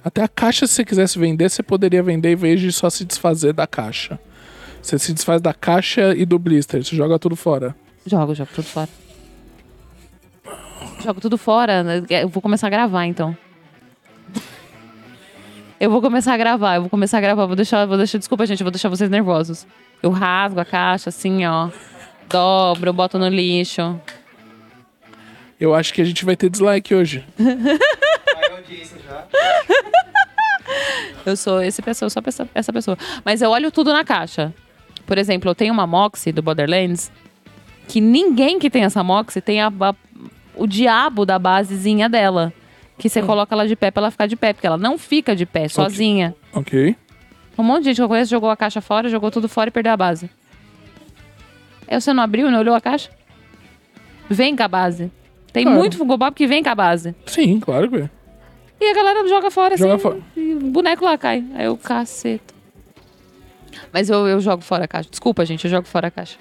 Até 0.02 0.23
a 0.23 0.27
caixa, 0.30 0.65
se 0.65 0.76
você 0.76 0.85
quisesse 0.85 1.19
vender, 1.19 1.49
você 1.49 1.61
poderia 1.61 2.02
vender 2.02 2.31
em 2.31 2.35
vez 2.35 2.61
de 2.61 2.72
só 2.72 2.90
se 2.90 3.03
desfazer 3.03 3.52
da 3.53 3.68
caixa. 3.68 4.18
Você 4.81 4.98
se 4.99 5.14
desfaz 5.14 5.41
da 5.41 5.53
caixa 5.53 6.14
e 6.15 6.26
do 6.26 6.40
blister, 6.40 6.84
você 6.84 6.95
joga 6.95 7.19
tudo 7.19 7.35
fora. 7.35 7.76
Jogo, 8.06 8.34
jogo 8.35 8.49
tudo 8.53 8.65
fora. 8.65 8.90
Jogo 11.04 11.20
tudo 11.20 11.38
fora. 11.38 11.84
né? 11.84 12.02
Eu 12.10 12.30
vou 12.30 12.42
começar 12.42 12.68
a 12.68 12.70
gravar, 12.70 13.06
então. 13.06 13.36
Eu 15.80 15.90
vou 15.90 16.02
começar 16.02 16.34
a 16.34 16.38
gravar, 16.38 16.76
eu 16.76 16.82
vou 16.82 16.90
começar 16.90 17.18
a 17.18 17.22
gravar. 17.22 17.46
Vou 17.46 17.56
deixar, 17.56 17.86
vou 17.86 17.98
deixar, 17.98 18.18
desculpa, 18.18 18.46
gente, 18.46 18.62
eu 18.62 18.66
vou 18.66 18.72
deixar 18.72 18.88
vocês 18.90 19.10
nervosos. 19.10 19.68
Eu 20.02 20.12
rasgo 20.12 20.60
a 20.60 20.66
caixa 20.66 21.10
assim, 21.10 21.46
ó. 21.46 21.70
Dobro, 22.30 22.94
boto 22.94 23.20
no 23.20 23.28
lixo. 23.28 24.00
Eu 25.60 25.76
acho 25.76 25.94
que 25.94 26.02
a 26.02 26.06
gente 26.06 26.24
vai 26.24 26.36
ter 26.36 26.50
dislike 26.50 26.94
hoje. 26.96 27.26
Eu 31.26 31.38
sou 31.38 31.62
esse 31.62 31.82
pessoa, 31.82 32.08
eu 32.08 32.10
sou 32.10 32.24
essa, 32.26 32.50
essa 32.54 32.74
pessoa. 32.74 32.98
Mas 33.24 33.42
eu 33.42 33.50
olho 33.50 33.72
tudo 33.72 33.92
na 33.94 34.04
caixa. 34.04 34.54
Por 35.06 35.18
exemplo, 35.18 35.50
eu 35.50 35.56
tenho 35.56 35.74
uma 35.74 35.88
Moxie 35.88 36.32
do 36.32 36.42
Borderlands 36.42 37.12
que 37.88 38.00
ninguém 38.02 38.60
que 38.60 38.70
tem 38.70 38.84
essa 38.84 39.04
Moxie 39.04 39.42
tem 39.42 39.62
a- 39.62 39.68
a- 39.68 39.96
o 40.56 40.68
diabo 40.68 41.26
da 41.26 41.38
basezinha 41.40 42.08
dela. 42.10 42.54
Que 42.98 43.10
você 43.10 43.22
coloca 43.24 43.54
ela 43.56 43.68
de 43.68 43.76
pé 43.76 43.90
pra 43.92 44.02
ela 44.02 44.12
ficar 44.12 44.28
de 44.28 44.36
pé, 44.36 44.54
porque 44.54 44.68
ela 44.68 44.78
não 44.78 44.98
fica 44.98 45.36
de 45.36 45.46
pé, 45.46 45.68
sozinha. 45.68 46.36
Ok. 46.54 46.96
Um 47.58 47.64
monte 47.64 47.80
de 47.84 47.86
gente 47.90 47.96
que 47.98 48.02
eu 48.04 48.08
conheço 48.08 48.30
jogou 48.32 48.50
a 48.50 48.56
caixa 48.58 48.82
fora, 48.82 49.10
jogou 49.10 49.30
tudo 49.32 49.50
fora 49.50 49.68
e 49.70 49.72
perdeu 49.72 49.92
a 49.94 49.98
base. 49.98 50.30
Aí 51.88 52.00
você 52.00 52.14
não 52.14 52.24
abriu, 52.24 52.50
não 52.52 52.60
olhou 52.60 52.76
a 52.76 52.82
caixa? 52.82 53.10
Vem 54.30 54.56
com 54.56 54.64
a 54.64 54.68
base. 54.68 55.12
Tem 55.52 55.64
Claro. 55.64 55.78
muito 55.80 55.98
Funko 55.98 56.18
Pop 56.18 56.36
que 56.36 56.48
vem 56.48 56.64
com 56.64 56.70
a 56.70 56.76
base. 56.76 57.16
Sim, 57.26 57.60
claro 57.60 57.90
que 57.90 57.98
é. 57.98 58.10
E 58.80 58.92
a 58.92 58.94
galera 58.96 59.28
joga 59.28 59.52
fora 59.52 59.78
Joga 59.78 59.94
assim. 59.96 60.02
fora. 60.02 60.20
E 60.36 60.54
o 60.56 60.60
boneco 60.72 61.04
lá 61.06 61.18
cai. 61.18 61.44
Aí 61.56 61.66
eu, 61.66 61.78
caceta. 61.78 62.54
Mas 63.92 64.10
eu, 64.10 64.28
eu 64.28 64.40
jogo 64.40 64.64
fora 64.64 64.86
a 64.86 64.88
caixa. 64.88 65.10
Desculpa, 65.10 65.46
gente, 65.46 65.66
eu 65.66 65.72
jogo 65.72 65.88
fora 65.88 66.08
a 66.08 66.12
caixa. 66.12 66.38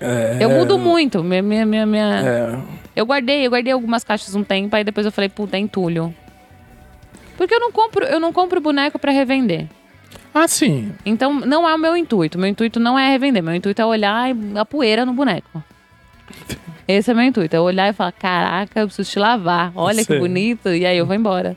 É, 0.00 0.38
Eu 0.40 0.50
mudo 0.50 0.78
muito. 0.78 1.22
Minha, 1.22 1.42
minha, 1.42 1.66
minha, 1.66 1.86
minha- 1.86 2.20
É, 2.24 2.58
Eu 2.96 3.04
guardei, 3.06 3.46
eu 3.46 3.50
guardei 3.50 3.72
algumas 3.72 4.02
caixas 4.02 4.34
um 4.34 4.42
tempo, 4.42 4.74
aí 4.74 4.82
depois 4.82 5.04
eu 5.06 5.12
falei, 5.12 5.28
puta, 5.28 5.56
é 5.56 5.60
entulho. 5.60 6.14
Porque 7.36 7.54
eu 7.54 7.60
não 7.60 7.70
compro, 7.72 8.04
eu 8.04 8.18
não 8.20 8.32
compro 8.32 8.60
boneco 8.60 8.98
pra 8.98 9.12
revender. 9.12 9.66
Ah, 10.34 10.46
sim. 10.48 10.92
Então, 11.04 11.34
não 11.40 11.68
é 11.68 11.74
o 11.74 11.78
meu 11.78 11.96
intuito. 11.96 12.38
Meu 12.38 12.48
intuito 12.48 12.78
não 12.78 12.98
é 12.98 13.08
revender. 13.10 13.42
Meu 13.42 13.54
intuito 13.54 13.80
é 13.80 13.84
olhar 13.86 14.26
a 14.56 14.64
poeira 14.64 15.04
no 15.04 15.12
boneco. 15.12 15.62
Esse 16.86 17.10
é 17.10 17.14
meu 17.14 17.24
intuito. 17.24 17.54
É 17.56 17.60
olhar 17.60 17.88
e 17.88 17.92
falar, 17.92 18.12
caraca, 18.12 18.80
eu 18.80 18.86
preciso 18.86 19.10
te 19.10 19.18
lavar. 19.18 19.72
Olha 19.74 19.98
que 19.98 20.04
Sei. 20.04 20.18
bonito. 20.18 20.68
E 20.68 20.84
aí 20.86 20.96
eu 20.98 21.06
vou 21.06 21.14
embora. 21.16 21.56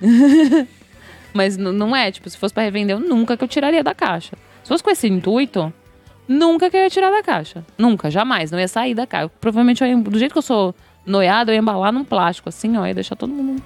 Mas 1.32 1.56
não 1.56 1.94
é, 1.96 2.10
tipo, 2.10 2.28
se 2.28 2.36
fosse 2.36 2.52
pra 2.52 2.62
revender, 2.62 2.94
eu 2.96 3.00
nunca 3.00 3.36
que 3.36 3.44
eu 3.44 3.48
tiraria 3.48 3.82
da 3.82 3.94
caixa. 3.94 4.36
Se 4.62 4.68
fosse 4.68 4.82
com 4.82 4.90
esse 4.90 5.08
intuito, 5.08 5.72
nunca 6.28 6.70
que 6.70 6.76
eu 6.76 6.80
ia 6.82 6.90
tirar 6.90 7.10
da 7.10 7.22
caixa. 7.22 7.64
Nunca, 7.76 8.10
jamais. 8.10 8.50
Não 8.50 8.58
ia 8.60 8.68
sair 8.68 8.94
da 8.94 9.06
caixa. 9.06 9.30
Provavelmente, 9.40 9.82
eu 9.82 9.88
ia- 9.88 9.96
do 9.96 10.18
jeito 10.18 10.32
que 10.32 10.38
eu 10.38 10.42
sou 10.42 10.74
noiada, 11.04 11.50
eu 11.50 11.54
ia 11.54 11.60
embalar 11.60 11.92
num 11.92 12.04
plástico, 12.04 12.48
assim, 12.48 12.76
ó. 12.76 12.86
Ia 12.86 12.94
deixar 12.94 13.16
todo 13.16 13.32
mundo... 13.32 13.62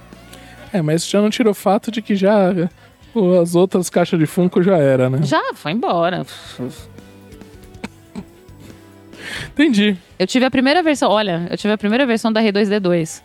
É, 0.73 0.81
mas 0.81 1.07
já 1.07 1.21
não 1.21 1.29
tirou 1.29 1.51
o 1.51 1.55
fato 1.55 1.89
de 1.89 2.01
que 2.01 2.15
já 2.15 2.49
as 3.41 3.55
outras 3.55 3.89
caixas 3.89 4.19
de 4.19 4.25
Funko 4.25 4.61
já 4.61 4.77
era, 4.77 5.09
né? 5.09 5.19
Já, 5.23 5.53
foi 5.53 5.71
embora. 5.71 6.25
Entendi. 9.51 9.97
Eu 10.17 10.27
tive 10.27 10.45
a 10.45 10.51
primeira 10.51 10.81
versão, 10.83 11.09
olha, 11.09 11.47
eu 11.49 11.57
tive 11.57 11.73
a 11.73 11.77
primeira 11.77 12.05
versão 12.05 12.31
da 12.31 12.41
R2D2. 12.41 13.21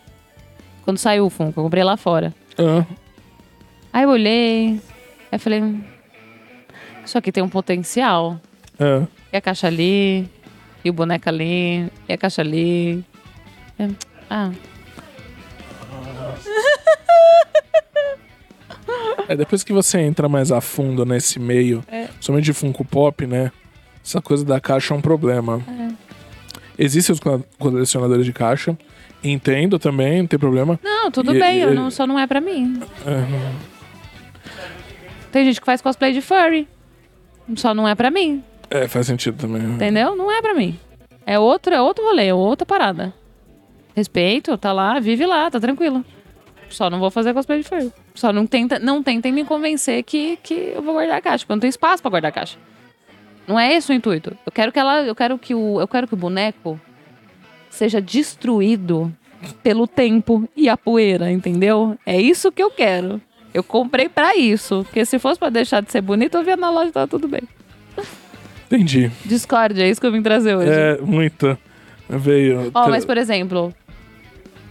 Quando 0.83 0.97
saiu 0.97 1.25
o 1.25 1.29
Funko, 1.29 1.59
eu 1.59 1.63
comprei 1.63 1.83
lá 1.83 1.95
fora. 1.97 2.33
Ah, 2.57 2.85
Aí 3.91 4.03
eu 4.03 4.09
olhei, 4.09 4.81
aí 5.31 5.37
falei, 5.37 5.61
"Hum, 5.61 5.81
isso 7.05 7.15
aqui 7.17 7.31
tem 7.31 7.43
um 7.43 7.49
potencial. 7.49 8.39
é. 8.79 9.03
E 9.33 9.37
a 9.37 9.41
caixa 9.41 9.65
ali, 9.67 10.29
e 10.85 10.89
o 10.91 10.93
boneco 10.93 11.27
ali, 11.27 11.89
e 12.07 12.13
a 12.13 12.17
caixa 12.17 12.41
ali. 12.43 13.03
É, 13.79 13.89
Ah, 14.29 14.51
É, 19.27 19.35
depois 19.35 19.63
que 19.63 19.71
você 19.73 19.99
entra 20.01 20.27
mais 20.29 20.51
a 20.51 20.59
fundo 20.61 21.05
nesse 21.05 21.39
meio, 21.39 21.83
É. 21.87 22.07
somente 22.19 22.43
de 22.45 22.53
Funko 22.53 22.83
Pop, 22.85 23.25
né? 23.25 23.51
Essa 24.03 24.21
coisa 24.21 24.43
da 24.43 24.59
caixa 24.59 24.93
é 24.93 24.97
um 24.97 25.01
problema. 25.01 25.61
Existem 26.77 27.13
os 27.13 27.19
co- 27.19 27.43
colecionadores 27.57 28.25
de 28.25 28.33
caixa. 28.33 28.77
Entendo 29.23 29.79
também, 29.79 30.19
não 30.19 30.27
tem 30.27 30.37
problema. 30.37 30.77
não, 30.83 31.09
tudo 31.09 31.33
E- 31.33 31.39
bem, 31.39 31.59
eu 31.59 31.71
e- 31.71 31.75
não, 31.75 31.89
só 31.89 32.05
não 32.05 32.19
é 32.19 32.27
pra 32.27 32.41
mim. 32.41 32.81
É, 33.05 33.73
Tem 35.31 35.45
gente 35.45 35.59
que 35.61 35.65
faz 35.65 35.81
cosplay 35.81 36.11
de 36.13 36.21
furry. 36.21 36.67
Só 37.55 37.73
não 37.73 37.87
é 37.87 37.95
pra 37.95 38.11
mim, 38.11 38.43
é, 38.73 38.87
faz 38.87 39.07
sentido 39.07 39.37
também. 39.37 39.61
entendeu? 39.61 40.15
Não 40.15 40.31
é 40.31 40.41
pra 40.41 40.53
mim. 40.53 40.77
É 41.25 41.37
outro, 41.39 41.73
é 41.73 41.81
outro 41.81 42.03
rolê, 42.03 42.27
é 42.27 42.33
outra 42.33 42.65
parada. 42.65 43.13
Respeito, 43.95 44.57
tá 44.57 44.73
lá, 44.73 44.99
vive 44.99 45.25
lá, 45.25 45.49
tá 45.49 45.59
tranquilo. 45.59 46.03
Só 46.69 46.89
não 46.89 46.99
vou 46.99 47.11
fazer 47.11 47.33
cosplay 47.33 47.59
de 47.61 47.67
furry. 47.67 47.91
Só 48.15 48.33
não 48.33 48.47
tenta, 48.47 48.79
não 48.79 49.03
tentem 49.03 49.31
me 49.31 49.45
convencer 49.45 50.03
que, 50.03 50.37
que 50.41 50.73
eu 50.75 50.81
vou 50.81 50.93
guardar 50.95 51.17
a 51.17 51.21
caixa, 51.21 51.43
porque 51.43 51.51
eu 51.51 51.55
não 51.55 51.61
tenho 51.61 51.69
espaço 51.69 52.01
pra 52.01 52.09
guardar 52.09 52.29
a 52.29 52.33
caixa. 52.33 52.57
Não 53.47 53.59
é 53.59 53.73
esse 53.73 53.91
o 53.91 53.95
intuito. 53.95 54.35
Eu 54.45 54.51
quero 54.51 54.71
que 54.71 54.79
ela, 54.79 55.03
eu 55.03 55.13
quero 55.13 55.37
que 55.37 55.53
o, 55.53 55.79
eu 55.79 55.87
quero 55.87 56.07
que 56.07 56.13
o 56.13 56.17
boneco 56.17 56.79
seja 57.69 58.01
destruído 58.01 59.13
pelo 59.61 59.85
tempo 59.87 60.47
e 60.55 60.67
a 60.67 60.75
poeira, 60.77 61.31
entendeu? 61.31 61.97
É 62.05 62.19
isso 62.19 62.51
que 62.51 62.63
eu 62.63 62.71
quero. 62.71 63.21
Eu 63.53 63.63
comprei 63.63 64.09
pra 64.09 64.35
isso, 64.35 64.83
porque 64.85 65.05
se 65.05 65.19
fosse 65.19 65.39
pra 65.39 65.49
deixar 65.49 65.81
de 65.81 65.91
ser 65.91 66.01
bonito, 66.01 66.35
eu 66.37 66.43
via 66.43 66.57
na 66.57 66.71
loja 66.71 66.91
tava 66.91 67.07
tudo 67.07 67.27
bem. 67.27 67.41
Entendi. 68.65 69.11
Discord, 69.25 69.81
é 69.81 69.89
isso 69.89 69.99
que 70.01 70.07
eu 70.07 70.11
vim 70.11 70.21
trazer 70.21 70.55
hoje. 70.55 70.69
É, 70.71 70.97
muito. 71.01 71.57
Veio. 72.09 72.71
Ó, 72.73 72.89
mas 72.89 73.05
por 73.05 73.17
exemplo, 73.17 73.73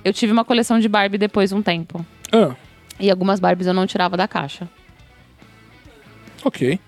eu 0.04 0.12
tive 0.12 0.32
uma 0.32 0.44
coleção 0.44 0.78
de 0.80 0.88
Barbie 0.88 1.18
depois 1.18 1.50
de 1.50 1.56
um 1.56 1.62
tempo. 1.62 2.04
Ah, 2.32 2.54
E 3.00 3.10
algumas 3.10 3.38
Barbies 3.40 3.66
eu 3.66 3.74
não 3.74 3.86
tirava 3.86 4.16
da 4.16 4.26
caixa. 4.28 4.68
ok. 6.44 6.78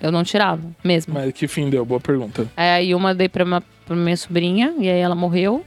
Eu 0.00 0.12
não 0.12 0.22
tirava, 0.22 0.60
mesmo. 0.84 1.14
Mas 1.14 1.32
que 1.32 1.48
fim 1.48 1.70
deu? 1.70 1.84
Boa 1.84 1.98
pergunta. 1.98 2.46
Aí 2.56 2.94
uma 2.94 3.14
dei 3.14 3.28
pra, 3.30 3.44
uma, 3.44 3.62
pra 3.86 3.96
minha 3.96 4.16
sobrinha, 4.16 4.74
e 4.78 4.88
aí 4.90 4.98
ela 5.00 5.14
morreu. 5.14 5.64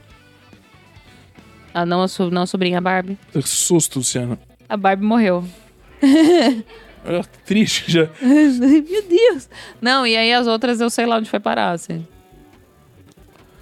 Ah, 1.74 1.84
não 1.84 2.02
a, 2.02 2.08
so- 2.08 2.30
não 2.30 2.42
a 2.42 2.46
sobrinha, 2.46 2.78
a 2.78 2.80
Barbie. 2.80 3.18
Que 3.32 3.42
susto, 3.42 3.98
Luciano. 3.98 4.38
A 4.68 4.76
Barbie 4.76 5.04
morreu. 5.04 5.44
Ah, 7.04 7.22
triste 7.44 7.90
já. 7.90 8.08
Meu 8.22 9.02
Deus! 9.08 9.48
Não, 9.80 10.06
e 10.06 10.16
aí 10.16 10.32
as 10.32 10.46
outras 10.46 10.80
eu 10.80 10.90
sei 10.90 11.06
lá 11.06 11.16
onde 11.16 11.30
foi 11.30 11.40
parar, 11.40 11.70
assim. 11.70 12.06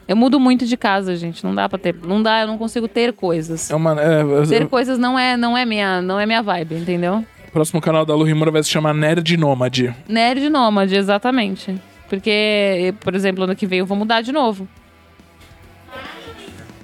Eu 0.07 0.17
mudo 0.17 0.41
muito 0.41 0.65
de 0.65 0.77
casa, 0.77 1.15
gente. 1.17 1.45
Não 1.45 1.55
dá 1.55 1.69
pra 1.69 1.79
ter. 1.79 1.95
Não 1.95 2.23
dá, 2.23 2.41
eu 2.41 2.47
não 2.47 2.57
consigo 2.57 2.89
ter 2.89 3.13
coisas. 3.13 3.71
É 3.71 3.77
uma. 3.77 4.01
É, 4.01 4.47
Ter 4.47 4.65
o 4.65 4.69
coisas 4.69 4.99
não 4.99 5.19
é, 5.19 5.37
não 5.37 5.57
é 5.57 5.67
minha, 5.67 6.01
não 6.01 6.19
é 6.19 6.25
minha 6.25 6.43
vibe, 6.43 6.77
entendeu? 6.77 7.25
próximo 7.59 7.81
canal 7.81 8.07
da 8.07 8.15
Lu 8.15 8.25
Rimura 8.25 8.51
vai 8.51 8.63
se 8.63 8.71
chamar 8.71 8.95
Nerd 8.95 9.37
Nômade. 9.37 9.93
Nerd 10.09 10.49
nômade, 10.49 10.95
exatamente. 10.95 11.75
Porque, 12.09 12.95
por 13.01 13.15
exemplo, 13.15 13.45
ano 13.45 13.57
que 13.57 13.67
vem 13.67 13.81
eu 13.81 13.87
vou 13.87 13.97
mudar 13.97 14.21
de 14.23 14.31
novo. 14.31 14.69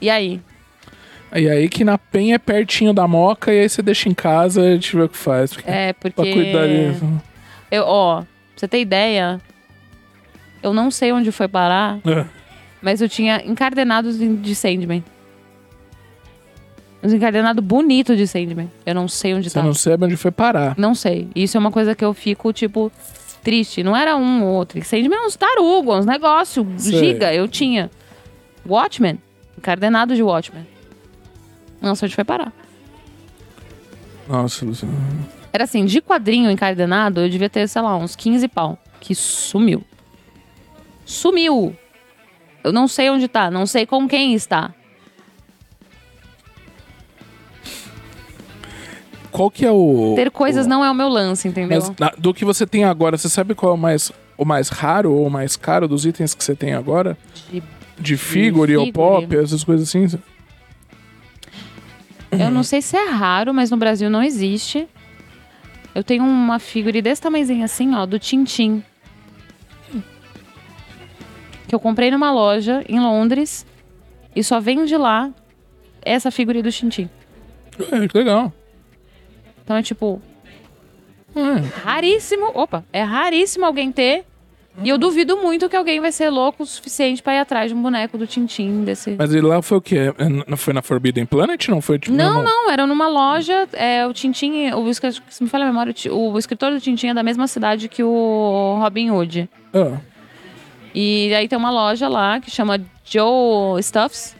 E 0.00 0.10
aí? 0.10 0.40
E 1.34 1.48
aí 1.48 1.68
que 1.68 1.82
na 1.84 1.98
penha 1.98 2.36
é 2.36 2.38
pertinho 2.38 2.92
da 2.92 3.08
moca 3.08 3.52
e 3.52 3.60
aí 3.60 3.68
você 3.68 3.82
deixa 3.82 4.08
em 4.08 4.14
casa 4.14 4.62
e 4.62 4.68
a 4.68 4.72
gente 4.74 4.94
vê 4.94 5.02
o 5.02 5.08
que 5.08 5.16
faz. 5.16 5.52
Porque, 5.52 5.68
É, 5.70 5.92
pra 5.92 6.10
porque. 6.10 6.32
cuidar 6.32 6.66
disso. 6.68 7.22
Eu, 7.70 7.84
ó, 7.86 8.16
pra 8.20 8.26
você 8.56 8.68
ter 8.68 8.80
ideia, 8.80 9.40
eu 10.62 10.72
não 10.72 10.90
sei 10.90 11.10
onde 11.12 11.32
foi 11.32 11.48
parar, 11.48 11.98
É. 12.06 12.24
mas 12.80 13.00
eu 13.02 13.08
tinha 13.08 13.42
encardenados 13.44 14.16
de 14.18 14.54
Sandman. 14.54 15.02
Uns 17.02 17.12
encardenados 17.12 17.62
bonitos 17.62 18.16
de 18.16 18.26
Sandman. 18.26 18.70
Eu 18.86 18.94
não 18.94 19.08
sei 19.08 19.34
onde 19.34 19.50
Você 19.50 19.58
tá. 19.58 19.62
não 19.64 19.74
sabe 19.74 20.04
onde 20.06 20.16
foi 20.16 20.30
parar. 20.30 20.74
Não 20.78 20.94
sei. 20.94 21.28
Isso 21.34 21.56
é 21.56 21.60
uma 21.60 21.70
coisa 21.70 21.94
que 21.94 22.04
eu 22.04 22.14
fico, 22.14 22.50
tipo, 22.52 22.90
triste. 23.42 23.82
Não 23.82 23.94
era 23.96 24.16
um 24.16 24.42
ou 24.44 24.54
outro. 24.54 24.82
Sandman 24.84 25.18
é 25.18 25.26
uns 25.26 25.36
tarugos, 25.36 25.98
uns 25.98 26.06
negócios 26.06 26.64
giga. 26.82 27.34
Eu 27.34 27.46
tinha. 27.46 27.90
Watchmen. 28.66 29.18
Encardenado 29.58 30.14
de 30.16 30.22
Watchmen. 30.22 30.66
Não 31.84 31.94
sei 31.94 32.06
onde 32.06 32.14
foi 32.14 32.24
parar. 32.24 32.52
Nossa, 34.28 34.64
Luciano. 34.64 34.94
Era 35.52 35.64
assim, 35.64 35.84
de 35.84 36.00
quadrinho 36.00 36.50
encardenado, 36.50 37.20
eu 37.20 37.28
devia 37.28 37.48
ter, 37.50 37.68
sei 37.68 37.82
lá, 37.82 37.96
uns 37.96 38.16
15 38.16 38.48
pau. 38.48 38.78
Que 39.00 39.14
sumiu. 39.14 39.84
Sumiu! 41.04 41.76
Eu 42.64 42.72
não 42.72 42.88
sei 42.88 43.10
onde 43.10 43.28
tá, 43.28 43.50
não 43.50 43.66
sei 43.66 43.84
com 43.84 44.08
quem 44.08 44.32
está. 44.34 44.72
Qual 49.30 49.50
que 49.50 49.66
é 49.66 49.70
o. 49.70 50.14
Ter 50.16 50.30
coisas 50.30 50.64
o- 50.64 50.68
não 50.68 50.84
é 50.84 50.90
o 50.90 50.94
meu 50.94 51.08
lance, 51.08 51.48
entendeu? 51.48 51.80
Mas 51.80 51.92
na- 51.98 52.12
do 52.16 52.32
que 52.32 52.44
você 52.44 52.66
tem 52.66 52.84
agora, 52.84 53.18
você 53.18 53.28
sabe 53.28 53.54
qual 53.54 53.72
é 53.72 53.74
o 53.74 53.78
mais, 53.78 54.12
o 54.38 54.44
mais 54.44 54.68
raro 54.68 55.12
ou 55.12 55.26
o 55.26 55.30
mais 55.30 55.56
caro 55.56 55.88
dos 55.88 56.06
itens 56.06 56.34
que 56.34 56.42
você 56.44 56.54
tem 56.54 56.72
agora? 56.72 57.18
De- 57.50 57.62
De 57.98 58.16
figure 58.16 58.76
ou 58.76 58.86
figure. 58.86 59.26
pop, 59.26 59.36
essas 59.36 59.62
coisas 59.64 59.88
assim? 59.88 60.06
Eu 62.40 62.50
não 62.50 62.62
sei 62.62 62.80
se 62.82 62.96
é 62.96 63.08
raro, 63.08 63.52
mas 63.54 63.70
no 63.70 63.76
Brasil 63.76 64.08
não 64.10 64.22
existe. 64.22 64.88
Eu 65.94 66.02
tenho 66.02 66.24
uma 66.24 66.58
figure 66.58 67.00
desse 67.00 67.22
tamanhozinho 67.22 67.64
assim, 67.64 67.94
ó, 67.94 68.04
do 68.06 68.18
Tintim. 68.18 68.82
Que 71.68 71.74
eu 71.74 71.80
comprei 71.80 72.10
numa 72.10 72.30
loja 72.32 72.84
em 72.88 73.00
Londres 73.00 73.66
e 74.34 74.42
só 74.42 74.60
vende 74.60 74.96
lá 74.96 75.30
essa 76.02 76.30
figure 76.30 76.62
do 76.62 76.70
Tintim. 76.70 77.08
É, 77.92 78.06
que 78.08 78.18
legal. 78.18 78.52
Então 79.62 79.76
é 79.76 79.82
tipo, 79.82 80.20
É. 81.34 81.60
raríssimo. 81.84 82.50
Opa, 82.54 82.84
é 82.92 83.02
raríssimo 83.02 83.64
alguém 83.64 83.90
ter 83.90 84.24
E 84.82 84.88
eu 84.88 84.98
duvido 84.98 85.36
muito 85.36 85.68
que 85.68 85.76
alguém 85.76 86.00
vai 86.00 86.10
ser 86.10 86.30
louco 86.30 86.64
o 86.64 86.66
suficiente 86.66 87.22
pra 87.22 87.34
ir 87.34 87.38
atrás 87.38 87.70
de 87.70 87.76
um 87.76 87.80
boneco 87.80 88.18
do 88.18 88.26
Tintim 88.26 88.82
desse. 88.82 89.14
Mas 89.16 89.32
ele 89.32 89.46
lá 89.46 89.62
foi 89.62 89.78
o 89.78 89.80
quê? 89.80 90.12
É, 90.18 90.28
Não 90.28 90.56
foi 90.56 90.74
na 90.74 90.82
Forbidden 90.82 91.24
Planet? 91.26 91.68
Não 91.68 91.80
foi 91.80 91.98
tipo. 91.98 92.14
Não, 92.16 92.42
não, 92.42 92.70
era 92.70 92.84
numa 92.86 93.06
loja. 93.06 93.68
É, 93.72 94.04
o 94.06 94.12
Tintim, 94.12 94.70
o, 94.72 94.92
se 94.92 95.42
me 95.42 95.48
falha 95.48 95.64
a 95.64 95.68
memória, 95.68 95.94
o 96.10 96.36
escritor 96.38 96.72
do 96.72 96.80
Tintim 96.80 97.08
é 97.08 97.14
da 97.14 97.22
mesma 97.22 97.46
cidade 97.46 97.88
que 97.88 98.02
o 98.02 98.76
Robin 98.80 99.10
Hood. 99.10 99.48
Ah, 99.72 99.98
E 100.92 101.32
aí 101.34 101.46
tem 101.46 101.56
uma 101.58 101.70
loja 101.70 102.08
lá 102.08 102.40
que 102.40 102.50
chama 102.50 102.80
Joe 103.04 103.80
Stuffs. 103.80 104.34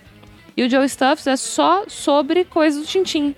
E 0.57 0.65
o 0.65 0.71
Joe 0.71 0.89
Stuffs 0.89 1.27
é 1.29 1.37
só 1.37 1.85
sobre 1.87 2.45
coisas 2.45 2.83
do 2.83 2.87
Tintim. 2.89 3.37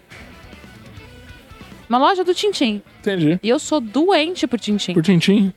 Uma 1.89 1.98
loja 1.98 2.24
do 2.24 2.35
Tintim. 2.35 2.82
entendi. 3.01 3.39
E 3.43 3.48
eu 3.48 3.59
sou 3.59 3.81
doente 3.81 4.47
por 4.47 4.59
Tintim. 4.59 4.94
Por 4.94 5.02
Tintim? 5.02 5.52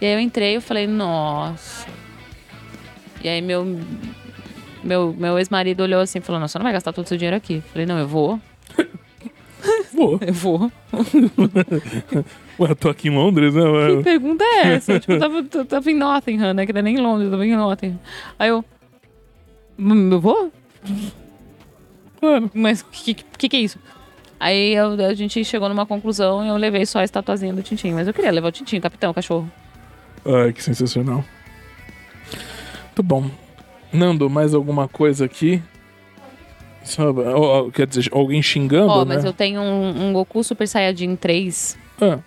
E 0.00 0.06
aí 0.06 0.12
eu 0.14 0.20
entrei 0.20 0.56
e 0.56 0.60
falei, 0.60 0.86
nossa. 0.86 1.86
E 3.22 3.28
aí 3.28 3.40
meu, 3.40 3.64
meu, 4.82 5.14
meu 5.16 5.38
ex-marido 5.38 5.82
olhou 5.82 6.00
assim 6.00 6.18
e 6.18 6.22
falou, 6.22 6.40
não, 6.40 6.48
você 6.48 6.58
não 6.58 6.64
vai 6.64 6.72
gastar 6.72 6.92
todo 6.92 7.04
o 7.04 7.08
seu 7.08 7.16
dinheiro 7.16 7.36
aqui. 7.36 7.54
Eu 7.56 7.62
falei, 7.62 7.86
não, 7.86 7.98
eu 7.98 8.08
vou. 8.08 8.40
Vou. 9.94 10.18
Eu 10.26 10.34
vou. 10.34 10.72
Ué, 12.60 12.70
eu 12.70 12.76
tô 12.76 12.88
aqui 12.90 13.08
em 13.08 13.14
Londres, 13.14 13.54
né? 13.54 13.62
Que 13.96 14.02
pergunta 14.02 14.44
é 14.44 14.74
essa? 14.74 14.98
tipo, 15.00 15.12
eu 15.12 15.18
tava, 15.20 15.38
eu 15.54 15.64
tava 15.64 15.90
em 15.90 15.94
Nottingham, 15.94 16.52
né? 16.52 16.66
Que 16.66 16.72
não 16.72 16.80
é 16.80 16.82
nem 16.82 16.96
em 16.96 17.00
Londres, 17.00 17.26
eu 17.26 17.30
tava 17.30 17.46
em 17.46 17.56
Nottingham. 17.56 17.98
Aí 18.38 18.48
eu. 18.50 18.62
"Hum, 19.78 20.10
Eu 20.12 20.20
vou? 20.20 20.52
Claro. 22.20 22.50
Mas 22.52 22.80
o 22.82 22.86
que, 22.90 23.14
que, 23.14 23.48
que 23.48 23.56
é 23.56 23.60
isso? 23.60 23.78
Aí 24.38 24.74
eu- 24.74 24.92
a 25.06 25.14
gente 25.14 25.42
chegou 25.44 25.68
numa 25.68 25.86
conclusão 25.86 26.44
e 26.44 26.48
eu 26.48 26.56
levei 26.56 26.84
só 26.84 26.98
a 26.98 27.04
estatuazinha 27.04 27.54
do 27.54 27.62
Tintim. 27.62 27.92
Mas 27.92 28.06
eu 28.06 28.12
queria 28.12 28.30
levar 28.32 28.48
o 28.48 28.52
Tintim, 28.52 28.80
capitão, 28.80 29.12
o 29.12 29.14
cachorro. 29.14 29.50
Ai, 30.26 30.52
que 30.52 30.62
sensacional. 30.62 31.24
Muito 32.84 33.02
bom. 33.02 33.30
Nando, 33.92 34.28
mais 34.30 34.54
alguma 34.54 34.88
coisa 34.88 35.24
aqui? 35.24 35.62
Só, 36.82 37.10
ó, 37.12 37.70
quer 37.70 37.86
dizer, 37.86 38.08
alguém 38.12 38.42
xingando, 38.42 38.88
Ó, 38.92 39.04
né? 39.04 39.14
mas 39.14 39.24
eu 39.24 39.32
tenho 39.32 39.60
um, 39.60 40.08
um 40.08 40.12
Goku 40.12 40.44
Super 40.44 40.68
Saiyajin 40.68 41.16
3, 41.16 41.78
Ah, 42.00 42.18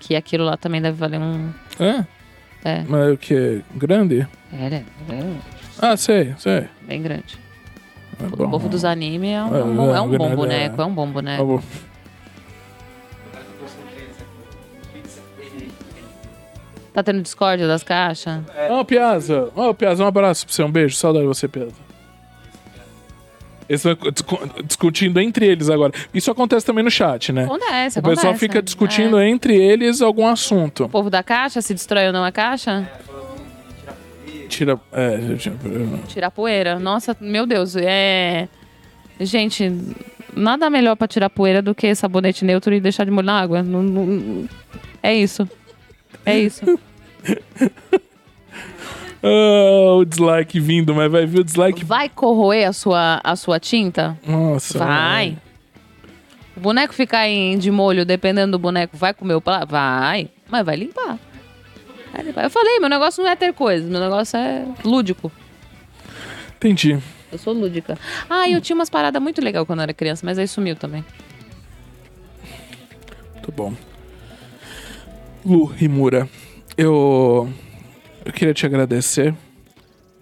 que 0.00 0.16
aquilo 0.16 0.44
lá 0.44 0.56
também 0.56 0.82
deve 0.82 0.96
valer 0.96 1.20
um. 1.20 1.52
é? 1.78 2.04
É, 2.64 2.84
Mas 2.88 3.14
o 3.14 3.16
que? 3.16 3.62
Grande? 3.76 4.26
é, 4.52 4.66
é, 4.66 4.84
é 5.14 5.36
Ah, 5.78 5.96
sei, 5.96 6.34
sei. 6.36 6.64
bem 6.82 7.00
grande. 7.00 7.38
É 8.20 8.26
O 8.26 8.48
povo 8.50 8.68
dos 8.68 8.84
animes 8.84 9.30
é 9.30 9.42
um, 9.44 9.54
É, 9.54 9.60
é 9.60 9.64
um 9.64 9.94
é 9.94 10.00
um 10.00 10.14
é, 10.14 10.18
bom 10.18 10.30
é, 10.32 10.36
boneco, 10.36 10.80
é. 10.80 10.84
é 10.84 10.86
um 10.86 10.94
bom 10.94 11.06
Tá 16.96 17.02
tendo 17.02 17.20
discórdia 17.20 17.66
das 17.68 17.82
caixas? 17.82 18.40
Ó, 18.70 18.82
Piazza. 18.82 19.50
Ó, 19.54 19.74
Piazza, 19.74 20.02
um 20.02 20.06
abraço 20.06 20.46
pra 20.46 20.54
você. 20.54 20.62
Um 20.62 20.70
beijo. 20.72 20.96
Saudade 20.96 21.24
de 21.24 21.28
você, 21.28 21.46
Piazza. 21.46 21.74
Eles 23.68 23.84
estão 23.84 24.10
discu- 24.10 24.62
discutindo 24.64 25.20
entre 25.20 25.44
eles 25.46 25.68
agora. 25.68 25.92
Isso 26.14 26.30
acontece 26.30 26.64
também 26.64 26.82
no 26.82 26.90
chat, 26.90 27.34
né? 27.34 27.44
Acontece, 27.44 27.98
O 27.98 28.02
pessoal 28.02 28.28
acontece. 28.28 28.38
fica 28.38 28.62
discutindo 28.62 29.18
É. 29.18 29.28
entre 29.28 29.54
eles 29.54 30.00
algum 30.00 30.26
assunto. 30.26 30.84
O 30.84 30.88
povo 30.88 31.10
da 31.10 31.22
caixa, 31.22 31.60
se 31.60 31.74
destrói 31.74 32.06
ou 32.06 32.14
não 32.14 32.24
a 32.24 32.32
caixa? 32.32 32.90
Tira. 34.48 34.80
É, 34.90 35.18
eu- 35.18 35.98
Tirar 36.08 36.30
poeira. 36.30 36.78
Nossa, 36.78 37.14
meu 37.20 37.44
Deus, 37.46 37.76
é. 37.76 38.48
Gente, 39.20 39.70
nada 40.34 40.70
melhor 40.70 40.96
pra 40.96 41.06
tirar 41.06 41.28
poeira 41.28 41.60
do 41.60 41.74
que 41.74 41.94
sabonete 41.94 42.42
neutro 42.42 42.72
e 42.72 42.80
deixar 42.80 43.04
de 43.04 43.10
molho 43.10 43.26
na 43.26 43.38
água. 43.38 43.62
Não- 43.62 43.82
não- 43.82 44.48
É 45.02 45.12
isso. 45.12 45.46
É 46.26 46.36
isso. 46.38 46.78
Ah, 49.22 49.94
o 49.96 50.04
dislike 50.04 50.60
vindo, 50.60 50.94
mas 50.94 51.10
vai 51.10 51.24
vir 51.26 51.40
o 51.40 51.44
dislike. 51.44 51.84
Vai 51.84 52.08
corroer 52.08 52.68
a 52.68 52.72
sua, 52.72 53.20
a 53.24 53.34
sua 53.34 53.58
tinta? 53.58 54.18
Nossa. 54.26 54.78
Vai. 54.78 55.38
O 56.56 56.60
boneco 56.60 56.94
ficar 56.94 57.28
em, 57.28 57.58
de 57.58 57.70
molho, 57.70 58.04
dependendo 58.04 58.52
do 58.52 58.58
boneco, 58.58 58.96
vai 58.96 59.12
comer 59.12 59.34
o 59.34 59.40
prato? 59.40 59.70
Vai. 59.70 60.30
Mas 60.48 60.64
vai 60.64 60.76
limpar. 60.76 61.18
Vai 62.12 62.22
limpar. 62.22 62.44
Eu 62.44 62.50
falei, 62.50 62.78
meu 62.78 62.88
negócio 62.88 63.22
não 63.22 63.30
é 63.30 63.36
ter 63.36 63.52
coisa, 63.52 63.86
meu 63.88 64.00
negócio 64.00 64.38
é 64.38 64.64
lúdico. 64.84 65.30
Entendi. 66.56 66.98
Eu 67.30 67.38
sou 67.38 67.52
lúdica. 67.52 67.98
Ah, 68.30 68.48
eu 68.48 68.60
tinha 68.60 68.74
umas 68.74 68.88
paradas 68.88 69.20
muito 69.20 69.42
legais 69.42 69.66
quando 69.66 69.80
eu 69.80 69.84
era 69.84 69.92
criança, 69.92 70.24
mas 70.24 70.38
aí 70.38 70.48
sumiu 70.48 70.76
também. 70.76 71.04
Muito 73.34 73.52
bom. 73.52 73.74
Lu 75.46 75.64
Rimura, 75.64 76.28
eu, 76.76 77.48
eu 78.24 78.32
queria 78.32 78.52
te 78.52 78.66
agradecer 78.66 79.32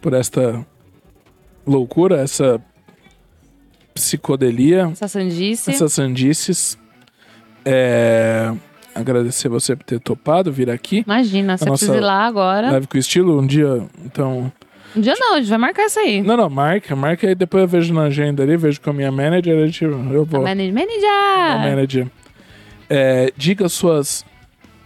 por 0.03 0.13
esta 0.13 0.65
loucura, 1.67 2.21
essa 2.21 2.61
psicodelia, 3.95 4.91
Essa 4.93 5.09
sandice. 5.09 5.71
essas 5.71 5.95
sandices. 5.95 6.79
É, 7.65 8.53
agradecer 8.95 9.49
você 9.49 9.75
por 9.75 9.85
ter 9.85 9.99
topado 9.99 10.53
vir 10.53 10.69
aqui. 10.69 11.03
Imagina, 11.07 11.57
você 11.57 11.65
precisa 11.65 11.97
ir 11.97 12.01
lá 12.01 12.27
agora. 12.27 12.73
Live 12.73 12.87
com 12.87 12.99
estilo, 12.99 13.41
um 13.41 13.47
dia, 13.47 13.89
então... 14.05 14.53
Um 14.95 15.01
dia 15.01 15.15
não, 15.19 15.37
a 15.37 15.39
gente 15.39 15.49
vai 15.49 15.59
marcar 15.59 15.87
isso 15.87 15.99
aí. 15.99 16.21
Não, 16.23 16.37
não, 16.37 16.51
marca, 16.51 16.95
marca 16.95 17.27
aí, 17.27 17.35
depois 17.35 17.63
eu 17.63 17.69
vejo 17.69 17.95
na 17.95 18.03
agenda 18.03 18.43
ali, 18.43 18.59
vejo 18.59 18.79
com 18.79 18.91
a 18.91 18.93
minha 18.93 19.11
manager, 19.11 19.57
a 19.57 19.67
gente, 19.67 19.85
eu 19.85 20.25
vou... 20.27 20.43
Não, 20.43 20.43
manager! 20.43 21.09
manager. 21.61 22.07
É, 22.91 23.33
diga 23.35 23.69
suas, 23.71 24.25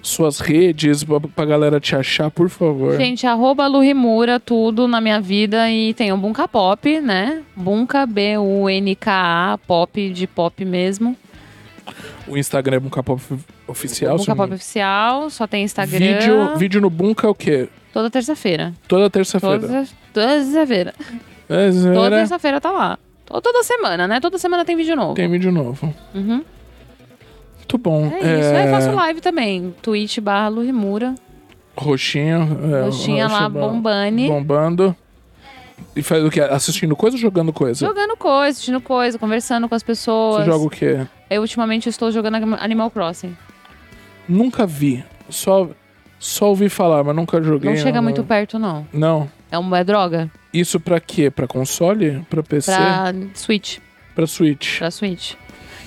suas 0.03 0.39
redes 0.39 1.05
pra, 1.05 1.20
pra 1.20 1.45
galera 1.45 1.81
te 1.81 1.95
achar, 1.95 2.31
por 2.31 2.49
favor. 2.49 2.97
Gente, 2.97 3.27
arroba 3.27 3.66
Lurimura, 3.66 4.39
tudo 4.41 4.87
na 4.89 5.01
minha 5.01 5.20
vida. 5.20 5.70
E 5.70 5.95
tem 5.95 6.12
o 6.12 6.16
Bunka 6.16 6.47
Pop, 6.49 7.01
né? 7.01 7.43
Bunka, 7.55 8.07
B-U-N-K-A, 8.07 9.59
pop 9.66 10.11
de 10.11 10.27
pop 10.27 10.65
mesmo. 10.65 11.16
O 12.27 12.37
Instagram 12.37 12.77
é 12.77 12.81
Bunka 12.81 13.03
Pop 13.03 13.20
Oficial. 13.66 14.16
Bunka 14.19 14.37
Pop 14.37 14.55
Oficial, 14.55 15.31
só 15.31 15.47
tem 15.47 15.65
Instagram. 15.65 15.99
Vídeo, 15.99 16.57
vídeo 16.57 16.81
no 16.81 16.91
Bunka 16.91 17.27
é 17.27 17.31
o 17.31 17.35
quê? 17.35 17.69
Toda 17.93 18.11
terça-feira. 18.11 18.75
Toda 18.87 19.11
terça-feira. 19.11 19.59
Toda 19.61 19.87
terça-feira. 20.12 20.95
Toda 21.95 22.11
terça-feira 22.11 22.61
tá 22.61 22.70
lá. 22.70 22.99
Toda 23.27 23.62
semana, 23.62 24.07
né? 24.07 24.20
Toda 24.20 24.39
semana 24.39 24.65
tem 24.65 24.77
vídeo 24.77 24.97
novo. 24.97 25.15
Tem 25.15 25.29
vídeo 25.29 25.51
novo. 25.51 25.95
Uhum. 26.15 26.43
Muito 27.69 27.77
bom. 27.77 28.07
É 28.07 28.40
isso. 28.40 28.49
Aí 28.49 28.65
eu 28.65 28.70
faço 28.70 28.93
live 28.93 29.20
também. 29.20 29.74
Twitch 29.82 30.20
barra 30.20 30.49
Lurimura. 30.49 31.15
Roxinho. 31.77 32.59
É, 32.74 32.85
Roxinha 32.85 33.28
lá, 33.28 33.47
bombane. 33.47 34.27
Bombando. 34.27 34.97
E 35.95 36.03
faz 36.03 36.24
o 36.24 36.31
quê? 36.31 36.40
Assistindo 36.40 36.97
coisa 36.97 37.16
ou 37.16 37.20
jogando 37.20 37.53
coisa? 37.53 37.85
Jogando 37.85 38.16
coisa, 38.16 38.49
assistindo 38.49 38.81
coisa, 38.81 39.19
conversando 39.19 39.69
com 39.69 39.74
as 39.74 39.82
pessoas. 39.82 40.45
Você 40.45 40.51
joga 40.51 40.65
o 40.65 40.70
quê? 40.70 41.07
Eu 41.28 41.43
ultimamente 41.43 41.90
estou 41.90 42.11
jogando 42.11 42.57
Animal 42.59 42.90
Crossing. 42.90 43.36
Nunca 44.27 44.66
vi. 44.66 45.05
Só, 45.28 45.69
só 46.19 46.49
ouvi 46.49 46.70
falar, 46.70 47.05
mas 47.05 47.15
nunca 47.15 47.43
joguei. 47.43 47.70
Não 47.70 47.77
chega 47.77 48.01
muito 48.01 48.24
perto, 48.24 48.59
não. 48.59 48.86
Não. 48.90 49.31
É 49.51 49.59
uma 49.59 49.78
é 49.78 49.85
droga. 49.85 50.31
Isso 50.55 50.81
pra 50.81 50.99
quê? 51.01 51.31
Pra 51.31 51.47
console? 51.47 52.24
Pra 52.31 52.43
PC? 52.43 52.73
Pra 52.73 53.12
Switch. 53.35 53.78
Pra 54.15 54.27
Switch. 54.27 54.78
Pra 54.78 54.90
Switch. 54.90 55.35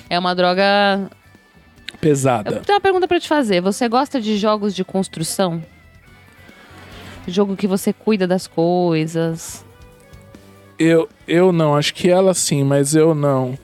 É 0.08 0.16
uma 0.16 0.32
droga. 0.32 1.10
Pesada. 2.02 2.56
Eu 2.56 2.60
tenho 2.62 2.76
uma 2.76 2.80
pergunta 2.82 3.06
pra 3.06 3.20
te 3.20 3.28
fazer. 3.28 3.60
Você 3.60 3.88
gosta 3.88 4.20
de 4.20 4.36
jogos 4.36 4.74
de 4.74 4.84
construção? 4.84 5.62
Jogo 7.28 7.56
que 7.56 7.68
você 7.68 7.92
cuida 7.92 8.26
das 8.26 8.48
coisas. 8.48 9.64
Eu, 10.76 11.08
eu 11.28 11.52
não, 11.52 11.76
acho 11.76 11.94
que 11.94 12.10
ela 12.10 12.34
sim, 12.34 12.64
mas 12.64 12.96
eu 12.96 13.14
não. 13.14 13.56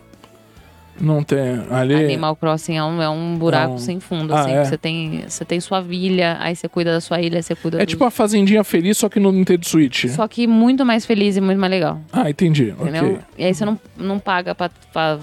Não 1.00 1.22
tem. 1.24 1.38
Ali. 1.70 1.94
Animal 1.96 2.36
Crossing 2.36 2.76
é 2.76 2.82
um, 2.84 3.02
é 3.02 3.08
um 3.08 3.36
buraco 3.36 3.72
É 3.72 3.74
um- 3.74 3.78
sem 3.78 3.98
fundo, 3.98 4.32
Ah, 4.34 4.40
assim. 4.40 4.52
é? 4.52 4.64
Você, 4.64 4.76
tem, 4.78 5.24
você 5.28 5.44
tem 5.44 5.60
sua 5.60 5.80
ilha, 5.90 6.36
aí 6.40 6.54
você 6.54 6.68
cuida 6.68 6.92
da 6.92 7.00
sua 7.00 7.20
ilha, 7.20 7.42
você 7.42 7.56
cuida 7.56 7.78
É 7.78 7.84
dos- 7.84 7.90
tipo 7.90 8.04
uma 8.04 8.10
fazendinha 8.10 8.62
feliz, 8.62 8.98
só 8.98 9.08
que 9.08 9.18
no 9.18 9.32
Nintendo 9.32 9.66
Switch. 9.66 10.06
Só 10.06 10.26
que 10.28 10.46
muito 10.46 10.84
mais 10.84 11.04
feliz 11.04 11.36
e 11.36 11.40
muito 11.40 11.58
mais 11.58 11.70
legal. 11.72 12.00
Ah, 12.12 12.30
entendi. 12.30 12.70
Entendeu? 12.80 13.04
Ok. 13.14 13.18
E 13.36 13.44
aí 13.44 13.54
você 13.54 13.64
não, 13.64 13.78
não 13.96 14.18
paga 14.20 14.54
pra, 14.54 14.70
pra- 14.92 15.18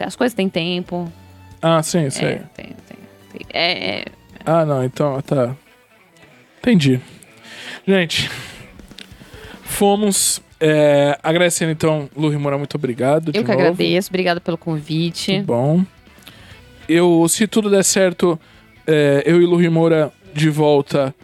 As 0.00 0.14
coisas 0.16 0.34
têm 0.34 0.48
tempo. 0.48 1.12
Ah, 1.60 1.82
sim, 1.82 2.08
sei. 2.10 2.28
É, 2.28 2.34
tem, 2.54 2.66
tem, 2.66 2.98
tem. 3.32 3.40
É, 3.52 3.98
é, 4.00 4.04
Ah, 4.44 4.64
não, 4.64 4.84
então, 4.84 5.20
tá. 5.22 5.54
Entendi. 6.60 7.00
Gente, 7.86 8.30
fomos. 9.62 10.40
É, 10.60 11.16
agradecendo 11.22 11.70
então, 11.70 12.08
Lu 12.16 12.28
Rimura, 12.28 12.58
muito 12.58 12.74
obrigado. 12.74 13.28
eu 13.28 13.32
que 13.32 13.40
novo. 13.42 13.52
agradeço. 13.52 14.08
Obrigada 14.10 14.40
pelo 14.40 14.58
convite. 14.58 15.32
Muito 15.34 15.46
bom. 15.46 15.84
Eu, 16.88 17.26
se 17.28 17.46
tudo 17.46 17.70
der 17.70 17.84
certo, 17.84 18.38
é, 18.86 19.22
eu 19.24 19.40
e 19.40 19.46
Lu 19.46 19.56
Rimura 19.56 20.12
de 20.34 20.50
volta 20.50 21.14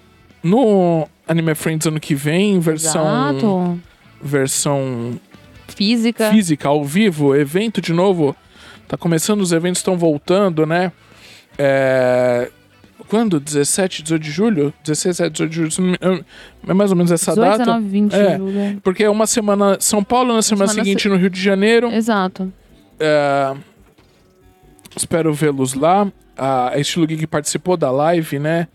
no 0.42 1.08
Anime 1.26 1.54
Friends 1.54 1.86
ano 1.86 1.98
que 1.98 2.14
vem, 2.14 2.60
versão, 2.60 3.02
Exato. 3.32 3.80
versão 4.22 5.18
Física. 5.68 6.30
física, 6.30 6.68
ao 6.68 6.84
vivo, 6.84 7.34
evento 7.34 7.80
de 7.80 7.92
novo. 7.92 8.36
Tá 8.88 8.96
começando, 8.96 9.40
os 9.40 9.52
eventos 9.52 9.80
estão 9.80 9.96
voltando, 9.96 10.66
né? 10.66 10.92
É, 11.58 12.50
Quando? 13.08 13.38
17, 13.38 14.02
18 14.02 14.22
de 14.22 14.30
julho? 14.30 14.72
16, 14.84 15.16
17, 15.18 15.32
18 15.32 15.50
de 15.50 15.56
julho. 15.76 16.24
É 16.66 16.72
mais 16.74 16.90
ou 16.90 16.96
menos 16.96 17.12
essa 17.12 17.32
18, 17.32 17.50
data. 17.50 17.64
19, 17.64 17.88
20 17.88 18.14
É. 18.14 18.30
de 18.32 18.36
julho. 18.38 18.80
Porque 18.82 19.04
é 19.04 19.10
uma 19.10 19.26
semana 19.26 19.76
São 19.80 20.02
Paulo, 20.02 20.32
na 20.34 20.42
semana, 20.42 20.68
semana 20.68 20.84
seguinte 20.84 21.02
se- 21.02 21.08
no 21.08 21.16
Rio 21.16 21.28
de 21.30 21.40
Janeiro. 21.40 21.88
Exato. 21.92 22.52
É, 22.98 23.54
espero 24.96 25.32
vê-los 25.32 25.74
lá. 25.74 26.10
A 26.36 26.72
Estilo 26.78 27.06
Geek 27.06 27.26
participou 27.26 27.76
da 27.76 27.90
live, 27.90 28.38
né? 28.38 28.66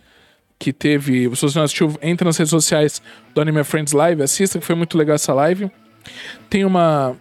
Que 0.57 0.71
teve. 0.73 1.23
Se 1.35 1.41
você 1.41 1.57
não 1.57 1.65
assistiu, 1.65 1.93
entra 2.01 2.25
nas 2.25 2.37
redes 2.37 2.51
sociais 2.51 3.01
do 3.33 3.41
Anime 3.41 3.63
Friends 3.63 3.93
Live, 3.93 4.21
assista, 4.23 4.59
que 4.59 4.65
foi 4.65 4.75
muito 4.75 4.97
legal 4.97 5.15
essa 5.15 5.33
live. 5.33 5.69
Tem 6.49 6.63
uma. 6.65 7.15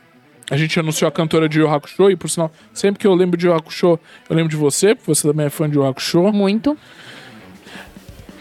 A 0.50 0.56
gente 0.56 0.78
anunciou 0.80 1.08
a 1.08 1.12
cantora 1.12 1.48
de 1.48 1.60
Yu 1.60 1.68
Hakusho, 1.68 2.10
e 2.10 2.16
por 2.16 2.30
sinal, 2.30 2.50
sempre 2.72 3.00
que 3.00 3.06
eu 3.06 3.14
lembro 3.14 3.36
de 3.36 3.46
Yu 3.46 3.54
Hakusho, 3.54 3.98
eu 4.28 4.36
lembro 4.36 4.50
de 4.50 4.56
você, 4.56 4.94
porque 4.94 5.14
você 5.14 5.28
também 5.28 5.46
é 5.46 5.50
fã 5.50 5.68
de 5.68 5.76
Yu 5.76 5.86
Hakusho. 5.86 6.32
Muito. 6.32 6.76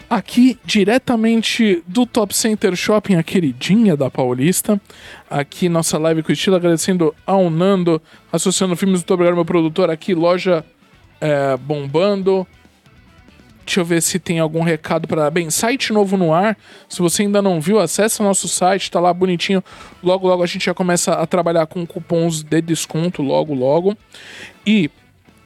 Aqui, 0.08 0.58
diretamente 0.64 1.82
do 1.86 2.06
Top 2.06 2.34
Center 2.34 2.74
Shopping, 2.74 3.16
a 3.16 3.22
queridinha 3.22 3.94
da 3.94 4.10
Paulista. 4.10 4.80
Aqui, 5.28 5.68
nossa 5.68 5.98
live 5.98 6.22
com 6.22 6.32
estilo, 6.32 6.56
agradecendo 6.56 7.14
ao 7.26 7.50
Nando, 7.50 8.00
associando 8.32 8.74
filmes. 8.74 9.00
Muito 9.00 9.12
obrigado, 9.12 9.34
meu 9.34 9.44
produtor. 9.44 9.90
Aqui, 9.90 10.14
loja 10.14 10.64
é, 11.20 11.58
bombando. 11.58 12.46
Deixa 13.68 13.80
eu 13.80 13.84
ver 13.84 14.00
se 14.00 14.18
tem 14.18 14.38
algum 14.38 14.62
recado 14.62 15.06
para. 15.06 15.30
Bem, 15.30 15.50
site 15.50 15.92
novo 15.92 16.16
no 16.16 16.32
ar. 16.32 16.56
Se 16.88 17.00
você 17.00 17.20
ainda 17.20 17.42
não 17.42 17.60
viu, 17.60 17.78
acessa 17.78 18.22
nosso 18.22 18.48
site, 18.48 18.90
tá 18.90 18.98
lá 18.98 19.12
bonitinho. 19.12 19.62
Logo, 20.02 20.26
logo 20.26 20.42
a 20.42 20.46
gente 20.46 20.64
já 20.64 20.72
começa 20.72 21.12
a 21.12 21.26
trabalhar 21.26 21.66
com 21.66 21.86
cupons 21.86 22.42
de 22.42 22.62
desconto, 22.62 23.20
logo, 23.20 23.52
logo. 23.52 23.94
E 24.66 24.90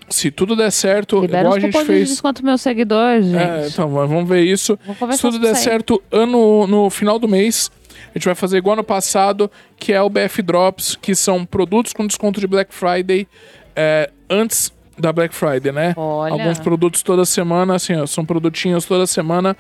se 0.09 0.31
tudo 0.31 0.55
der 0.55 0.71
certo, 0.71 1.21
Libera 1.21 1.41
igual 1.41 1.55
a 1.57 1.59
gente 1.59 1.73
cupons 1.73 1.87
de 1.89 1.93
fez. 1.93 2.09
desconto 2.11 2.45
meus 2.45 2.63
seguidores, 2.63 3.27
gente. 3.27 3.43
É, 3.43 3.67
então 3.67 3.89
vamos 3.89 4.29
ver 4.29 4.45
isso. 4.45 4.79
Se 5.11 5.21
tudo 5.21 5.41
der 5.41 5.57
certo, 5.57 6.01
ano, 6.09 6.65
no 6.69 6.91
final 6.91 7.19
do 7.19 7.27
mês, 7.27 7.73
a 8.15 8.17
gente 8.17 8.27
vai 8.27 8.37
fazer 8.37 8.59
igual 8.59 8.75
ano 8.75 8.85
passado, 8.85 9.51
que 9.77 9.93
é 9.93 10.01
o 10.01 10.09
BF 10.09 10.43
Drops, 10.43 10.95
que 10.95 11.17
são 11.17 11.45
produtos 11.45 11.93
com 11.93 12.07
desconto 12.07 12.39
de 12.39 12.47
Black 12.47 12.73
Friday 12.73 13.27
é, 13.75 14.09
antes 14.31 14.73
da 15.03 15.13
Black 15.13 15.35
Friday, 15.35 15.73
né? 15.73 15.93
Olha. 15.97 16.33
Alguns 16.33 16.59
produtos 16.59 17.03
toda 17.03 17.25
semana, 17.27 17.75
assim, 17.75 17.95
ó, 17.95 18.07
são 18.07 18.25
produtinhos 18.25 18.85
toda 18.87 19.07
semana. 19.07 19.57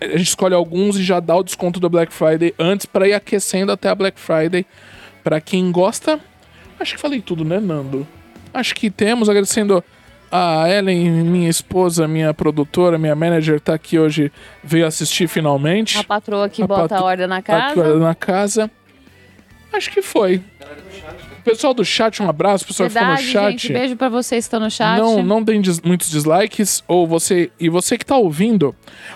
A 0.00 0.16
gente 0.18 0.28
escolhe 0.28 0.54
alguns 0.54 0.96
e 0.98 1.02
já 1.02 1.18
dá 1.18 1.34
o 1.34 1.42
desconto 1.42 1.80
do 1.80 1.88
Black 1.88 2.12
Friday 2.12 2.54
antes 2.58 2.84
para 2.86 3.08
ir 3.08 3.14
aquecendo 3.14 3.72
até 3.72 3.88
a 3.88 3.94
Black 3.94 4.20
Friday. 4.20 4.66
Para 5.24 5.40
quem 5.40 5.72
gosta, 5.72 6.20
acho 6.78 6.94
que 6.94 7.00
falei 7.00 7.20
tudo, 7.22 7.44
né, 7.44 7.58
Nando? 7.58 8.06
Acho 8.52 8.74
que 8.74 8.90
temos, 8.90 9.28
agradecendo 9.28 9.82
a 10.30 10.68
Ellen, 10.68 11.10
minha 11.24 11.48
esposa, 11.48 12.06
minha 12.06 12.34
produtora, 12.34 12.98
minha 12.98 13.14
manager, 13.14 13.58
tá 13.60 13.72
aqui 13.74 13.98
hoje, 13.98 14.30
veio 14.62 14.86
assistir 14.86 15.26
finalmente. 15.28 15.96
A 15.98 16.04
patroa 16.04 16.48
que 16.48 16.62
A 16.62 16.66
bota 16.66 16.88
patro- 16.88 16.98
a 16.98 17.08
ordem 17.08 17.26
na 17.26 17.40
Tá 17.40 17.68
aqui 17.68 17.74
casa. 17.76 17.96
na 17.98 18.14
casa. 18.14 18.70
Acho 19.76 19.90
que 19.90 20.00
foi. 20.02 20.40
Pessoal 21.44 21.74
do 21.74 21.84
chat, 21.84 22.22
um 22.22 22.28
abraço. 22.28 22.64
Pessoal 22.66 22.88
que 22.88 22.94
ficou 22.94 23.08
no 23.08 23.16
Verdade, 23.16 23.32
chat. 23.32 23.50
gente. 23.62 23.72
Beijo 23.72 23.96
pra 23.96 24.08
vocês 24.08 24.44
que 24.44 24.46
estão 24.46 24.60
no 24.60 24.70
chat. 24.70 24.98
Não, 24.98 25.22
não 25.22 25.42
deem 25.42 25.60
dis- 25.60 25.80
muitos 25.80 26.10
dislikes. 26.10 26.82
Ou 26.88 27.06
você 27.06 27.50
e 27.60 27.68
você 27.68 27.98
que 27.98 28.06
tá 28.06 28.16
ouvindo 28.16 28.74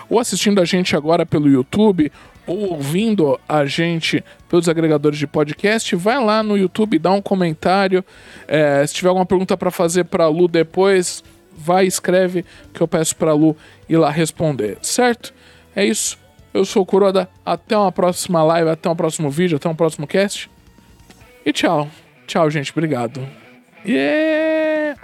ou 0.09 0.19
assistindo 0.19 0.61
a 0.61 0.65
gente 0.65 0.95
agora 0.95 1.25
pelo 1.25 1.49
YouTube 1.49 2.11
ou 2.45 2.73
ouvindo 2.73 3.39
a 3.47 3.65
gente 3.65 4.23
pelos 4.47 4.67
agregadores 4.67 5.17
de 5.19 5.27
podcast, 5.27 5.95
vai 5.95 6.23
lá 6.23 6.41
no 6.43 6.57
YouTube, 6.57 6.97
dá 6.99 7.11
um 7.11 7.21
comentário. 7.21 8.03
É, 8.47 8.85
se 8.85 8.93
tiver 8.93 9.09
alguma 9.09 9.25
pergunta 9.25 9.55
pra 9.57 9.69
fazer 9.71 10.05
pra 10.05 10.27
Lu 10.27 10.47
depois, 10.47 11.23
vai 11.55 11.85
escreve 11.85 12.43
que 12.73 12.81
eu 12.81 12.87
peço 12.87 13.15
pra 13.15 13.33
Lu 13.33 13.55
ir 13.87 13.97
lá 13.97 14.09
responder, 14.09 14.77
certo? 14.81 15.33
É 15.75 15.85
isso. 15.85 16.17
Eu 16.53 16.65
sou 16.65 16.83
o 16.83 16.85
Kuroda. 16.85 17.29
Até 17.45 17.77
uma 17.77 17.91
próxima 17.91 18.43
live, 18.43 18.69
até 18.69 18.89
um 18.89 18.95
próximo 18.95 19.29
vídeo, 19.29 19.57
até 19.57 19.69
um 19.69 19.75
próximo 19.75 20.07
cast. 20.07 20.49
E 21.45 21.53
tchau. 21.53 21.87
Tchau, 22.27 22.49
gente. 22.49 22.71
Obrigado. 22.71 23.27
Yeah! 23.85 24.99